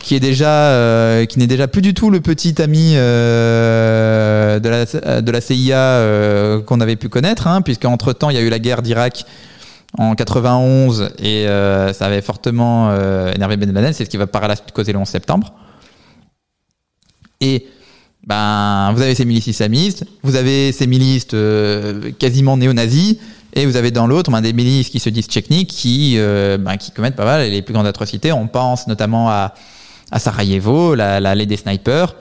qui 0.00 0.14
est 0.14 0.20
déjà, 0.20 0.68
euh, 0.70 1.24
qui 1.24 1.38
n'est 1.38 1.46
déjà 1.46 1.66
plus 1.66 1.80
du 1.80 1.94
tout 1.94 2.10
le 2.10 2.20
petit 2.20 2.60
ami 2.60 2.92
euh, 2.94 4.60
de, 4.60 4.68
la, 4.68 5.22
de 5.22 5.30
la 5.30 5.40
CIA 5.40 5.78
euh, 5.78 6.60
qu'on 6.60 6.80
avait 6.80 6.96
pu 6.96 7.08
connaître, 7.08 7.46
hein, 7.46 7.62
puisqu'entre 7.62 8.12
temps 8.12 8.30
il 8.30 8.36
y 8.36 8.38
a 8.38 8.42
eu 8.42 8.50
la 8.50 8.58
guerre 8.58 8.82
d'Irak 8.82 9.24
en 9.96 10.14
91 10.14 11.10
et 11.18 11.46
euh, 11.46 11.92
ça 11.92 12.06
avait 12.06 12.20
fortement 12.20 12.90
euh, 12.90 13.32
énervé 13.32 13.56
Ben 13.56 13.72
Laden. 13.72 13.92
C'est 13.92 14.04
ce 14.04 14.10
qui 14.10 14.16
va 14.16 14.26
par 14.26 14.46
la 14.48 14.56
suite 14.56 14.72
causer 14.72 14.92
le 14.92 14.98
11 14.98 15.08
septembre. 15.08 15.54
Et 17.40 17.66
ben, 18.26 18.92
vous 18.94 19.02
avez 19.02 19.14
ces 19.14 19.24
milices 19.24 19.46
islamistes, 19.46 20.04
vous 20.22 20.36
avez 20.36 20.72
ces 20.72 20.86
milices 20.86 21.28
euh, 21.34 22.10
quasiment 22.18 22.56
néo-nazis, 22.56 23.18
et 23.54 23.66
vous 23.66 23.76
avez 23.76 23.90
dans 23.90 24.06
l'autre 24.06 24.30
ben, 24.30 24.40
des 24.40 24.52
milices 24.52 24.90
qui 24.90 24.98
se 24.98 25.08
disent 25.08 25.28
techniques, 25.28 25.70
qui, 25.70 26.14
euh, 26.18 26.58
ben, 26.58 26.76
qui 26.76 26.90
commettent 26.90 27.16
pas 27.16 27.24
mal 27.24 27.48
les 27.48 27.62
plus 27.62 27.72
grandes 27.72 27.86
atrocités. 27.86 28.32
On 28.32 28.48
pense 28.48 28.86
notamment 28.88 29.30
à, 29.30 29.54
Sarajevo, 30.16 30.94
la, 30.94 31.20
la 31.20 31.46
des 31.46 31.56
snipers. 31.56 32.14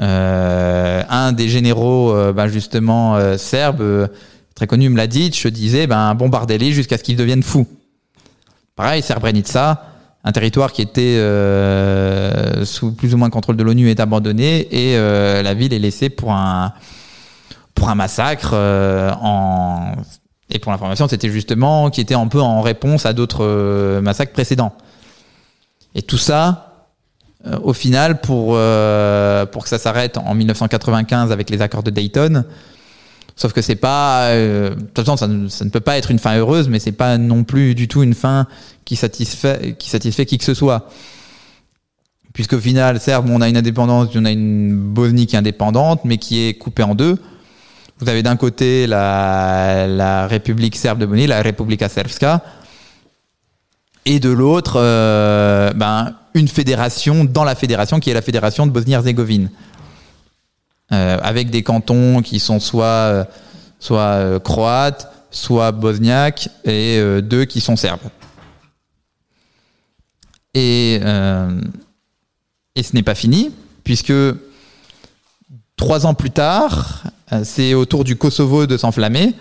Euh, 0.00 1.02
un 1.08 1.32
des 1.32 1.48
généraux, 1.48 2.12
euh, 2.12 2.32
ben, 2.32 2.46
justement, 2.46 3.16
euh, 3.16 3.36
serbes, 3.36 3.80
euh, 3.80 4.06
très 4.54 4.66
connu, 4.66 4.88
Mladic, 4.90 5.46
disait 5.48 5.86
ben, 5.86 6.14
bombardez-les 6.14 6.72
jusqu'à 6.72 6.98
ce 6.98 7.02
qu'ils 7.02 7.16
deviennent 7.16 7.42
fous. 7.42 7.66
Pareil, 8.76 9.02
Srebrenica, 9.02 9.82
un 10.22 10.32
territoire 10.32 10.72
qui 10.72 10.82
était 10.82 11.16
sous 12.64 12.92
plus 12.92 13.14
ou 13.14 13.16
moins 13.16 13.30
contrôle 13.30 13.56
de 13.56 13.62
l'ONU 13.64 13.90
est 13.90 13.98
abandonné 13.98 14.68
et 14.70 14.96
la 14.96 15.54
ville 15.54 15.72
est 15.72 15.78
laissée 15.80 16.10
pour 16.10 16.32
un 16.32 16.72
pour 17.74 17.88
un 17.88 17.96
massacre 17.96 18.54
en 18.54 19.94
et 20.50 20.58
pour 20.58 20.72
l'information 20.72 21.08
c'était 21.08 21.30
justement 21.30 21.90
qui 21.90 22.00
était 22.00 22.14
un 22.14 22.26
peu 22.28 22.40
en 22.40 22.60
réponse 22.60 23.06
à 23.06 23.12
d'autres 23.12 23.44
euh, 23.44 24.00
massacres 24.00 24.32
précédents 24.32 24.72
et 25.94 26.02
tout 26.02 26.18
ça 26.18 26.86
euh, 27.46 27.58
au 27.62 27.72
final 27.72 28.20
pour 28.20 28.52
euh, 28.54 29.46
pour 29.46 29.62
que 29.64 29.68
ça 29.68 29.78
s'arrête 29.78 30.18
en 30.18 30.34
1995 30.34 31.32
avec 31.32 31.50
les 31.50 31.62
accords 31.62 31.82
de 31.82 31.90
Dayton 31.90 32.44
Sauf 33.36 33.52
que 33.52 33.62
c'est 33.62 33.76
pas, 33.76 34.34
de 34.34 34.74
toute 34.74 34.96
façon, 34.96 35.16
ça 35.16 35.28
ne, 35.28 35.46
ça 35.46 35.64
ne 35.64 35.70
peut 35.70 35.78
pas 35.78 35.96
être 35.96 36.10
une 36.10 36.18
fin 36.18 36.36
heureuse, 36.36 36.68
mais 36.68 36.80
c'est 36.80 36.90
pas 36.90 37.18
non 37.18 37.44
plus 37.44 37.76
du 37.76 37.86
tout 37.86 38.02
une 38.02 38.14
fin 38.14 38.48
qui 38.84 38.96
satisfait, 38.96 39.76
qui 39.78 39.90
satisfait 39.90 40.26
qui 40.26 40.38
que 40.38 40.44
ce 40.44 40.54
soit. 40.54 40.90
Puisqu'au 42.38 42.60
final, 42.60 43.00
certes, 43.00 43.26
on 43.28 43.40
a 43.40 43.48
une 43.48 43.56
indépendance, 43.56 44.08
on 44.14 44.24
a 44.24 44.30
une 44.30 44.76
Bosnie 44.76 45.26
qui 45.26 45.34
est 45.34 45.38
indépendante, 45.38 46.02
mais 46.04 46.18
qui 46.18 46.46
est 46.46 46.54
coupée 46.54 46.82
en 46.82 46.94
deux. 46.94 47.18
Vous 48.00 48.08
avez 48.08 48.22
d'un 48.22 48.36
côté 48.36 48.86
la, 48.86 50.26
République 50.28 50.76
serbe 50.76 51.00
de 51.00 51.06
Bosnie, 51.06 51.26
la 51.26 51.42
Republika 51.42 51.88
Srpska, 51.88 52.42
et 54.04 54.20
de 54.20 54.30
l'autre, 54.30 54.74
euh, 54.76 55.72
ben, 55.72 56.14
une 56.34 56.48
fédération 56.48 57.24
dans 57.24 57.44
la 57.44 57.54
fédération 57.54 57.98
qui 57.98 58.10
est 58.10 58.14
la 58.14 58.22
fédération 58.22 58.66
de 58.66 58.72
Bosnie-Herzégovine. 58.72 59.50
Euh, 60.92 61.18
avec 61.22 61.50
des 61.50 61.62
cantons 61.62 62.22
qui 62.22 62.38
sont 62.38 62.60
soit, 62.60 62.84
euh, 62.86 63.24
soit 63.80 64.40
croates, 64.40 65.12
soit 65.30 65.72
bosniaques, 65.72 66.48
et 66.64 67.20
deux 67.20 67.44
qui 67.44 67.60
sont 67.60 67.76
serbes. 67.76 68.00
Et, 70.54 70.94
et 72.74 72.82
ce 72.82 72.94
n'est 72.94 73.02
pas 73.02 73.14
fini, 73.14 73.52
puisque 73.84 74.12
trois 75.78 76.04
ans 76.04 76.12
plus 76.12 76.30
tard, 76.30 77.04
euh, 77.32 77.40
c'est 77.44 77.72
au 77.72 77.86
tour 77.86 78.04
du 78.04 78.16
Kosovo 78.16 78.66
de 78.66 78.76
s'enflammer. 78.76 79.32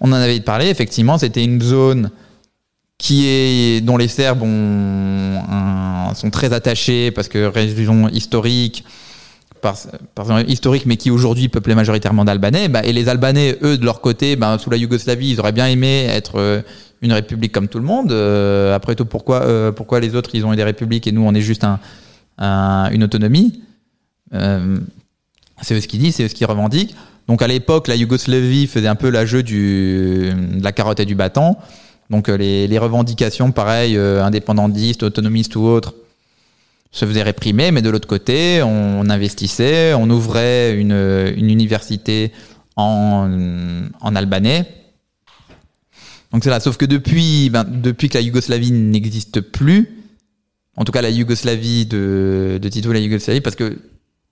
On 0.00 0.10
en 0.12 0.16
avait 0.16 0.38
parlé, 0.40 0.66
effectivement, 0.68 1.18
c'était 1.18 1.42
une 1.42 1.60
zone 1.60 2.10
qui 2.98 3.26
est 3.26 3.80
dont 3.80 3.96
les 3.96 4.06
Serbes 4.06 4.42
sont 6.14 6.30
très 6.30 6.52
attachés 6.52 7.10
parce 7.10 7.26
que 7.26 7.46
raison 7.46 8.08
historique, 8.08 8.84
historique, 10.46 10.86
mais 10.86 10.96
qui 10.96 11.10
aujourd'hui 11.10 11.48
peuplait 11.48 11.74
majoritairement 11.74 12.24
d'Albanais. 12.24 12.68
Bah, 12.68 12.82
et 12.84 12.92
les 12.92 13.08
Albanais, 13.08 13.58
eux, 13.62 13.78
de 13.78 13.84
leur 13.84 14.00
côté, 14.00 14.36
bah, 14.36 14.56
sous 14.58 14.70
la 14.70 14.76
Yougoslavie, 14.76 15.30
ils 15.30 15.40
auraient 15.40 15.52
bien 15.52 15.66
aimé 15.66 16.06
être 16.08 16.38
euh, 16.38 16.62
une 17.00 17.12
république 17.12 17.52
comme 17.52 17.68
tout 17.68 17.78
le 17.78 17.84
monde. 17.84 18.12
Euh, 18.12 18.74
après 18.74 18.94
tout, 18.94 19.04
pourquoi, 19.06 20.00
les 20.00 20.14
autres, 20.14 20.30
ils 20.34 20.44
ont 20.44 20.54
des 20.54 20.64
républiques 20.64 21.06
et 21.06 21.12
nous, 21.12 21.22
on 21.24 21.34
est 21.34 21.40
juste 21.40 21.64
un, 21.64 21.80
un- 22.38 22.90
une 22.90 23.02
autonomie? 23.04 23.62
C'est 25.62 25.74
eux 25.74 25.80
ce 25.80 25.88
qu'ils 25.88 26.00
disent, 26.00 26.16
c'est 26.16 26.24
eux 26.24 26.28
ce 26.28 26.34
qu'ils 26.34 26.46
revendiquent. 26.46 26.94
Donc 27.28 27.40
à 27.40 27.46
l'époque, 27.46 27.88
la 27.88 27.96
Yougoslavie 27.96 28.66
faisait 28.66 28.88
un 28.88 28.96
peu 28.96 29.08
la 29.08 29.24
jeu 29.24 29.42
du, 29.42 30.32
de 30.34 30.62
la 30.62 30.72
carotte 30.72 31.00
et 31.00 31.04
du 31.06 31.14
bâton. 31.14 31.56
Donc 32.10 32.28
euh, 32.28 32.36
les, 32.36 32.66
les 32.66 32.78
revendications, 32.78 33.52
pareil, 33.52 33.96
euh, 33.96 34.24
indépendantistes, 34.24 35.02
autonomistes 35.02 35.56
ou 35.56 35.62
autres, 35.62 35.94
se 36.90 37.06
faisaient 37.06 37.22
réprimer, 37.22 37.70
mais 37.70 37.80
de 37.80 37.88
l'autre 37.88 38.08
côté, 38.08 38.60
on, 38.62 39.08
investissait, 39.08 39.94
on 39.94 40.10
ouvrait 40.10 40.76
une, 40.76 40.92
une 40.92 41.48
université 41.48 42.32
en, 42.76 43.88
en 44.00 44.16
albanais. 44.16 44.66
Donc 46.32 46.44
c'est 46.44 46.50
là. 46.50 46.60
Sauf 46.60 46.76
que 46.76 46.84
depuis, 46.84 47.50
ben, 47.50 47.64
depuis 47.64 48.08
que 48.08 48.18
la 48.18 48.20
Yougoslavie 48.22 48.72
n'existe 48.72 49.40
plus, 49.40 49.88
en 50.76 50.84
tout 50.84 50.92
cas 50.92 51.02
la 51.02 51.10
Yougoslavie 51.10 51.86
de, 51.86 52.58
de 52.60 52.68
Tito, 52.68 52.92
la 52.92 53.00
Yougoslavie, 53.00 53.40
parce 53.40 53.56
que 53.56 53.78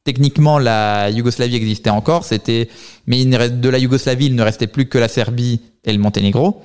techniquement 0.04 0.58
la 0.58 1.10
Yougoslavie 1.10 1.56
existait 1.56 1.90
encore, 1.90 2.24
c'était, 2.24 2.68
mais 3.06 3.24
de 3.24 3.68
la 3.68 3.78
Yougoslavie, 3.78 4.26
il 4.26 4.34
ne 4.34 4.42
restait 4.42 4.66
plus 4.66 4.86
que 4.88 4.98
la 4.98 5.08
Serbie 5.08 5.60
et 5.84 5.92
le 5.92 5.98
Monténégro. 5.98 6.62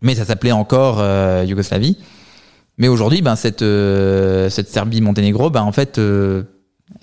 Mais 0.00 0.14
ça 0.14 0.24
s'appelait 0.24 0.52
encore 0.52 0.98
euh, 1.00 1.44
Yougoslavie. 1.46 1.96
Mais 2.78 2.88
aujourd'hui, 2.88 3.22
ben, 3.22 3.36
cette, 3.36 3.62
euh, 3.62 4.50
cette 4.50 4.68
Serbie-Monténégro, 4.68 5.50
ben, 5.50 5.62
en 5.62 5.72
fait, 5.72 5.98
euh, 5.98 6.42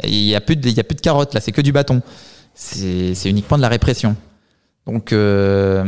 il 0.04 0.26
n'y 0.26 0.36
a, 0.36 0.42
plus 0.42 0.56
de- 0.56 0.68
il 0.68 0.80
a 0.80 0.84
plus 0.84 0.96
de 0.96 1.02
carottes, 1.02 1.34
là, 1.34 1.40
c'est 1.40 1.52
que 1.52 1.62
du 1.62 1.72
bâton. 1.72 2.02
C'est 2.54 3.14
uniquement 3.30 3.56
de 3.56 3.62
la 3.62 3.70
répression. 3.70 4.18
Donc, 4.86 5.14
euh, 5.14 5.86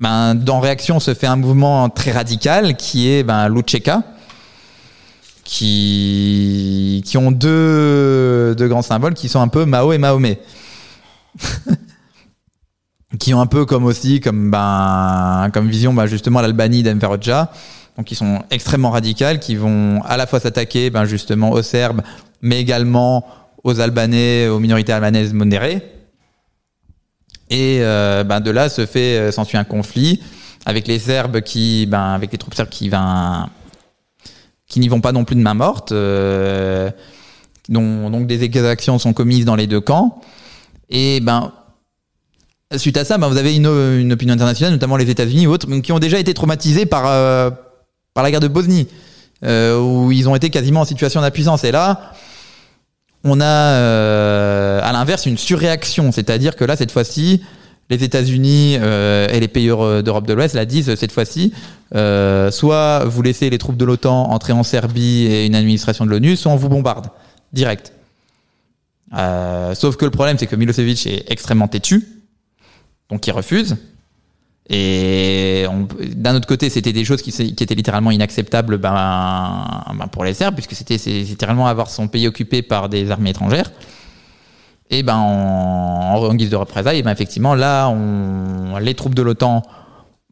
ben, 0.00 0.34
dans 0.34 0.58
réaction, 0.58 0.98
se 0.98 1.14
fait 1.14 1.28
un 1.28 1.36
mouvement 1.36 1.88
très 1.90 2.10
radical 2.10 2.76
qui 2.76 3.08
est 3.08 3.22
ben, 3.22 3.48
l'Ucheka, 3.48 4.02
qui, 5.46 7.02
qui 7.06 7.16
ont 7.16 7.30
deux, 7.30 8.54
deux 8.56 8.68
grands 8.68 8.82
symboles 8.82 9.14
qui 9.14 9.28
sont 9.28 9.40
un 9.40 9.48
peu 9.48 9.64
Mao 9.64 9.92
et 9.92 9.98
Mahomet. 9.98 10.40
qui 13.18 13.32
ont 13.32 13.40
un 13.40 13.46
peu 13.46 13.64
comme 13.64 13.84
aussi, 13.84 14.20
comme, 14.20 14.50
ben, 14.50 15.48
comme 15.52 15.68
vision, 15.68 15.94
ben, 15.94 16.06
justement, 16.06 16.40
l'Albanie 16.40 16.82
d'Enver. 16.82 17.16
Donc, 17.96 18.10
ils 18.10 18.16
sont 18.16 18.42
extrêmement 18.50 18.90
radicales, 18.90 19.38
qui 19.38 19.54
vont 19.54 20.02
à 20.02 20.16
la 20.16 20.26
fois 20.26 20.40
s'attaquer, 20.40 20.90
ben, 20.90 21.04
justement, 21.04 21.52
aux 21.52 21.62
Serbes, 21.62 22.02
mais 22.42 22.60
également 22.60 23.24
aux 23.62 23.80
Albanais, 23.80 24.48
aux 24.48 24.58
minorités 24.58 24.92
albanaises 24.92 25.32
modérées. 25.32 25.82
Et 27.48 27.78
euh, 27.80 28.24
ben, 28.24 28.40
de 28.40 28.50
là 28.50 28.68
se 28.68 28.84
fait 28.84 29.18
euh, 29.18 29.30
s'ensuit 29.30 29.56
un 29.56 29.64
conflit 29.64 30.20
avec 30.64 30.88
les 30.88 30.98
Serbes 30.98 31.40
qui, 31.40 31.86
ben, 31.86 32.12
avec 32.14 32.32
les 32.32 32.38
troupes 32.38 32.54
serbes 32.54 32.68
qui, 32.68 32.90
ben, 32.90 33.48
qui 34.68 34.80
n'y 34.80 34.88
vont 34.88 35.00
pas 35.00 35.12
non 35.12 35.24
plus 35.24 35.36
de 35.36 35.40
main 35.40 35.54
morte. 35.54 35.92
Euh, 35.92 36.90
dont, 37.68 38.10
donc 38.10 38.26
des 38.26 38.44
exactions 38.44 38.98
sont 38.98 39.12
commises 39.12 39.44
dans 39.44 39.56
les 39.56 39.66
deux 39.66 39.80
camps. 39.80 40.20
Et 40.88 41.20
ben 41.20 41.52
suite 42.76 42.96
à 42.96 43.04
ça, 43.04 43.18
ben, 43.18 43.28
vous 43.28 43.36
avez 43.36 43.54
une, 43.54 44.12
opinion 44.12 44.34
internationale, 44.34 44.72
notamment 44.72 44.96
les 44.96 45.10
États-Unis 45.10 45.46
ou 45.46 45.52
autres, 45.52 45.66
qui 45.80 45.92
ont 45.92 45.98
déjà 45.98 46.18
été 46.18 46.34
traumatisés 46.34 46.86
par 46.86 47.06
euh, 47.06 47.50
par 48.14 48.24
la 48.24 48.30
guerre 48.30 48.40
de 48.40 48.48
Bosnie, 48.48 48.88
euh, 49.44 49.78
où 49.78 50.10
ils 50.10 50.28
ont 50.28 50.34
été 50.34 50.50
quasiment 50.50 50.80
en 50.80 50.84
situation 50.84 51.20
d'impuissance. 51.20 51.64
Et 51.64 51.70
là, 51.70 52.12
on 53.24 53.40
a 53.40 53.44
euh, 53.44 54.80
à 54.82 54.92
l'inverse 54.92 55.26
une 55.26 55.38
surréaction, 55.38 56.12
c'est-à-dire 56.12 56.56
que 56.56 56.64
là 56.64 56.76
cette 56.76 56.92
fois-ci, 56.92 57.42
les 57.90 58.02
États-Unis 58.02 58.76
euh, 58.80 59.28
et 59.28 59.40
les 59.40 59.48
pays 59.48 59.66
d'Europe 59.68 60.26
de 60.26 60.32
l'Ouest 60.32 60.54
la 60.54 60.64
disent 60.64 60.94
cette 60.94 61.12
fois-ci, 61.12 61.52
euh, 61.94 62.50
soit 62.50 63.04
vous 63.04 63.22
laissez 63.22 63.48
les 63.48 63.58
troupes 63.58 63.76
de 63.76 63.84
l'OTAN 63.84 64.30
entrer 64.30 64.52
en 64.52 64.62
Serbie 64.62 65.26
et 65.26 65.46
une 65.46 65.54
administration 65.54 66.04
de 66.04 66.10
l'ONU, 66.10 66.36
soit 66.36 66.50
on 66.50 66.56
vous 66.56 66.68
bombarde 66.68 67.08
direct. 67.52 67.92
Euh, 69.16 69.74
sauf 69.74 69.96
que 69.96 70.04
le 70.04 70.10
problème, 70.10 70.36
c'est 70.38 70.48
que 70.48 70.56
Milosevic 70.56 71.06
est 71.06 71.30
extrêmement 71.30 71.68
têtu, 71.68 72.06
donc 73.08 73.26
il 73.26 73.30
refuse. 73.30 73.76
Et 74.68 75.64
d'un 76.16 76.34
autre 76.34 76.48
côté, 76.48 76.70
c'était 76.70 76.92
des 76.92 77.04
choses 77.04 77.22
qui, 77.22 77.30
qui 77.30 77.62
étaient 77.62 77.76
littéralement 77.76 78.10
inacceptables 78.10 78.78
ben, 78.78 79.64
ben, 79.96 80.08
pour 80.08 80.24
les 80.24 80.34
Serbes, 80.34 80.56
puisque 80.56 80.74
c'était 80.74 80.96
littéralement 80.96 81.68
avoir 81.68 81.88
son 81.88 82.08
pays 82.08 82.26
occupé 82.26 82.62
par 82.62 82.88
des 82.88 83.12
armées 83.12 83.30
étrangères. 83.30 83.70
Et 84.90 85.02
ben 85.02 85.16
en, 85.16 86.34
guise 86.34 86.50
de 86.50 86.56
représailles, 86.56 86.98
et 86.98 87.02
ben 87.02 87.10
effectivement 87.10 87.54
là, 87.54 87.92
les 88.80 88.94
troupes 88.94 89.14
de 89.14 89.22
l'OTAN 89.22 89.62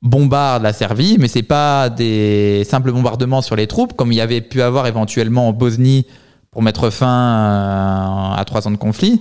bombardent 0.03 0.63
la 0.63 0.73
Serbie, 0.73 1.17
mais 1.19 1.29
c'est 1.29 1.43
pas 1.43 1.89
des 1.89 2.65
simples 2.69 2.93
bombardements 2.93 3.43
sur 3.43 3.57
les 3.57 3.67
troupes, 3.67 3.95
comme 3.95 4.13
il 4.13 4.17
y 4.17 4.21
avait 4.21 4.43
pu 4.43 4.63
avoir 4.63 4.87
éventuellement 4.87 5.49
en 5.49 5.53
Bosnie 5.53 6.07
pour 6.51 6.63
mettre 6.63 6.91
fin 6.91 7.07
euh, 7.07 8.37
à 8.37 8.45
trois 8.47 8.69
ans 8.69 8.71
de 8.71 8.77
conflit. 8.77 9.21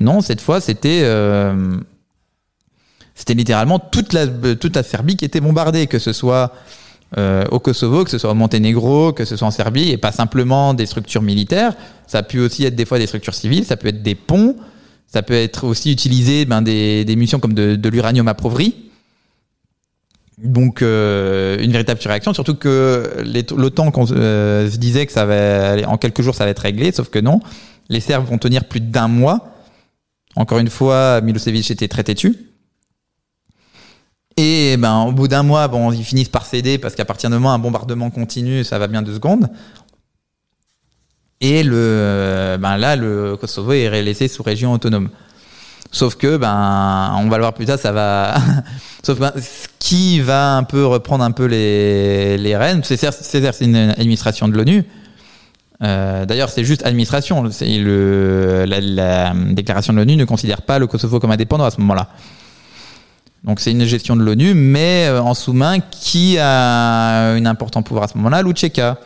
Non, 0.00 0.20
cette 0.20 0.40
fois, 0.40 0.60
c'était 0.60 1.00
euh, 1.04 1.78
c'était 3.14 3.34
littéralement 3.34 3.78
toute 3.78 4.12
la, 4.12 4.26
toute 4.26 4.76
la 4.76 4.82
Serbie 4.82 5.16
qui 5.16 5.24
était 5.24 5.40
bombardée, 5.40 5.86
que 5.86 5.98
ce 5.98 6.12
soit 6.12 6.52
euh, 7.16 7.44
au 7.52 7.60
Kosovo, 7.60 8.02
que 8.02 8.10
ce 8.10 8.18
soit 8.18 8.32
au 8.32 8.34
Monténégro, 8.34 9.12
que 9.12 9.24
ce 9.24 9.36
soit 9.36 9.46
en 9.46 9.52
Serbie, 9.52 9.90
et 9.90 9.98
pas 9.98 10.10
simplement 10.10 10.74
des 10.74 10.86
structures 10.86 11.22
militaires. 11.22 11.74
Ça 12.08 12.18
a 12.18 12.22
pu 12.24 12.40
aussi 12.40 12.64
être 12.64 12.74
des 12.74 12.84
fois 12.84 12.98
des 12.98 13.06
structures 13.06 13.34
civiles, 13.34 13.64
ça 13.64 13.76
peut 13.76 13.88
être 13.88 14.02
des 14.02 14.16
ponts, 14.16 14.56
ça 15.14 15.22
peut 15.22 15.34
être 15.34 15.62
aussi 15.64 15.92
utilisé 15.92 16.44
ben, 16.44 16.60
des, 16.60 17.04
des 17.04 17.14
munitions 17.14 17.38
comme 17.38 17.54
de, 17.54 17.88
l'uranium 17.88 18.26
appauvri. 18.26 18.74
Donc 20.38 20.82
euh, 20.82 21.56
une 21.62 21.70
véritable 21.70 22.00
surréaction, 22.00 22.34
surtout 22.34 22.56
que 22.56 23.22
l'OTAN 23.56 23.92
euh, 24.10 24.68
se 24.68 24.76
disait 24.76 25.06
que 25.06 25.12
ça 25.12 25.24
va 25.24 25.88
en 25.88 25.98
quelques 25.98 26.20
jours 26.20 26.34
ça 26.34 26.44
va 26.44 26.50
être 26.50 26.58
réglé, 26.58 26.90
sauf 26.90 27.10
que 27.10 27.20
non. 27.20 27.38
Les 27.88 28.00
Serbes 28.00 28.26
vont 28.26 28.38
tenir 28.38 28.64
plus 28.64 28.80
d'un 28.80 29.06
mois. 29.06 29.54
Encore 30.34 30.58
une 30.58 30.68
fois, 30.68 31.20
Milosevic 31.20 31.70
était 31.70 31.86
très 31.86 32.02
têtu. 32.02 32.36
Et 34.36 34.76
ben, 34.76 35.02
au 35.02 35.12
bout 35.12 35.28
d'un 35.28 35.44
mois, 35.44 35.68
bon, 35.68 35.92
ils 35.92 36.02
finissent 36.02 36.28
par 36.28 36.44
céder 36.44 36.78
parce 36.78 36.96
qu'à 36.96 37.04
partir 37.04 37.30
de 37.30 37.36
moment, 37.36 37.52
un 37.52 37.60
bombardement 37.60 38.10
continu, 38.10 38.64
ça 38.64 38.80
va 38.80 38.88
bien 38.88 39.02
deux 39.02 39.14
secondes. 39.14 39.48
Et 41.46 41.62
le, 41.62 42.56
ben 42.58 42.78
là, 42.78 42.96
le 42.96 43.36
Kosovo 43.36 43.72
est 43.72 44.02
laissé 44.02 44.28
sous 44.28 44.42
région 44.42 44.72
autonome. 44.72 45.10
Sauf 45.92 46.14
que, 46.14 46.38
ben, 46.38 47.12
on 47.18 47.28
va 47.28 47.36
le 47.36 47.42
voir 47.42 47.52
plus 47.52 47.66
tard, 47.66 47.78
ça 47.78 47.92
va. 47.92 48.34
Sauf 49.02 49.18
ben, 49.18 49.30
qui 49.78 50.20
va 50.20 50.56
un 50.56 50.62
peu 50.62 50.86
reprendre 50.86 51.22
un 51.22 51.32
peu 51.32 51.44
les, 51.44 52.38
les 52.38 52.56
rênes, 52.56 52.80
c'est 52.82 52.96
c'est 52.96 53.60
une 53.60 53.76
administration 53.76 54.48
de 54.48 54.56
l'ONU. 54.56 54.84
Euh, 55.82 56.24
D'ailleurs, 56.24 56.48
c'est 56.48 56.64
juste 56.64 56.86
administration. 56.86 57.44
La, 57.44 58.80
la 58.80 59.34
déclaration 59.50 59.92
de 59.92 59.98
l'ONU 59.98 60.16
ne 60.16 60.24
considère 60.24 60.62
pas 60.62 60.78
le 60.78 60.86
Kosovo 60.86 61.20
comme 61.20 61.30
indépendant 61.30 61.64
à 61.64 61.70
ce 61.70 61.78
moment-là. 61.80 62.08
Donc 63.42 63.60
c'est 63.60 63.72
une 63.72 63.84
gestion 63.84 64.16
de 64.16 64.22
l'ONU, 64.22 64.54
mais 64.54 65.08
euh, 65.08 65.20
en 65.20 65.34
sous-main, 65.34 65.80
qui 65.80 66.38
a 66.38 67.32
un 67.32 67.44
important 67.44 67.82
pouvoir 67.82 68.04
à 68.04 68.08
ce 68.08 68.16
moment-là 68.16 68.40
Lucheka, 68.40 68.96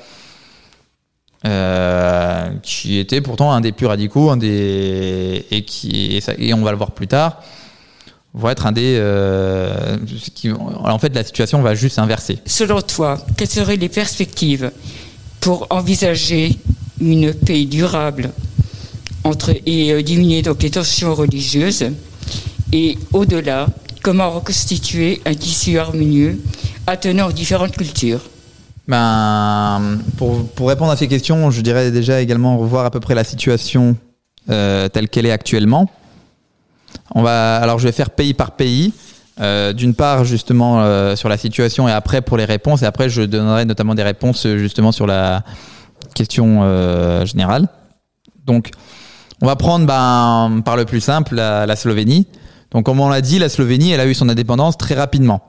euh, 1.47 2.49
qui 2.63 2.99
était 2.99 3.21
pourtant 3.21 3.53
un 3.53 3.61
des 3.61 3.73
plus 3.73 3.87
radicaux, 3.87 4.31
un 4.31 4.37
des 4.37 5.47
et 5.51 5.63
qui 5.65 6.17
et, 6.17 6.21
ça- 6.21 6.35
et 6.39 6.53
on 6.55 6.63
va 6.63 6.73
le 6.73 6.77
voir 6.77 6.91
plus 6.93 7.07
tard, 7.07 7.43
va 8.35 8.53
être 8.53 8.67
un 8.67 8.73
des 8.73 8.97
euh, 8.99 9.97
qui, 10.35 10.51
en 10.51 10.99
fait 10.99 11.15
la 11.15 11.25
situation 11.25 11.63
va 11.63 11.75
juste 11.75 11.97
s'inverser. 11.97 12.39
Selon 12.47 12.81
toi, 12.83 13.19
quelles 13.37 13.49
seraient 13.49 13.77
les 13.77 13.89
perspectives 13.89 14.71
pour 15.41 15.67
envisager 15.71 16.59
une 17.01 17.33
paix 17.33 17.65
durable 17.65 18.31
entre, 19.25 19.51
et 19.67 19.93
euh, 19.93 20.03
diminuer 20.03 20.43
donc 20.43 20.63
les 20.63 20.71
tensions 20.71 21.15
religieuses? 21.15 21.87
Et 22.73 22.99
au-delà, 23.13 23.67
comment 24.03 24.31
reconstituer 24.31 25.23
un 25.25 25.35
tissu 25.35 25.79
harmonieux 25.79 26.39
attenant 26.87 27.29
aux 27.29 27.33
différentes 27.33 27.77
cultures? 27.77 28.21
Ben, 28.89 29.99
pour, 30.17 30.49
pour 30.49 30.69
répondre 30.69 30.91
à 30.91 30.97
ces 30.97 31.09
questions, 31.09 31.51
je 31.51 31.61
dirais 31.61 31.91
déjà 31.91 32.23
également 32.23 32.57
revoir 32.57 32.87
à 32.87 32.91
peu 32.91 33.01
près 33.01 33.15
la 33.15 33.23
situation 33.23 33.97
euh, 34.49 34.89
telle 34.89 35.11
qu'elle 35.11 35.27
est 35.27 35.31
actuellement. 35.31 35.91
On 37.15 37.23
va, 37.23 37.57
alors 37.59 37.79
je 37.79 37.87
vais 37.87 37.93
faire 37.93 38.09
pays 38.09 38.33
par 38.33 38.53
pays. 38.53 38.95
Euh, 39.41 39.73
D'une 39.75 39.95
part, 39.95 40.25
justement, 40.25 40.81
euh, 40.81 41.15
sur 41.17 41.29
la 41.29 41.37
situation 41.37 41.87
et 41.87 41.93
après 41.93 42.23
pour 42.23 42.37
les 42.39 42.47
réponses. 42.47 42.83
Et 42.83 42.87
après, 42.87 43.09
je 43.09 43.23
donnerai 43.23 43.67
notamment 43.67 43.95
des 43.95 44.03
réponses 44.03 44.47
euh, 44.47 44.57
justement 44.57 44.91
sur 44.91 45.07
la 45.07 45.45
question 46.15 46.61
euh, 46.63 47.25
générale. 47.27 47.69
Donc, 48.47 48.71
on 49.43 49.47
va 49.47 49.55
prendre 49.55 49.87
ben, 49.87 50.63
par 50.65 50.77
le 50.77 50.87
plus 50.87 51.01
simple 51.03 51.35
la, 51.35 51.67
la 51.67 51.77
Slovénie. 51.77 52.27
Donc, 52.71 52.87
comme 52.87 53.01
on 53.01 53.09
l'a 53.09 53.21
dit, 53.21 53.39
la 53.39 53.49
Slovénie, 53.49 53.93
elle 53.93 54.01
a 54.01 54.07
eu 54.07 54.15
son 54.15 54.29
indépendance 54.29 54.77
très 54.77 54.95
rapidement. 54.95 55.43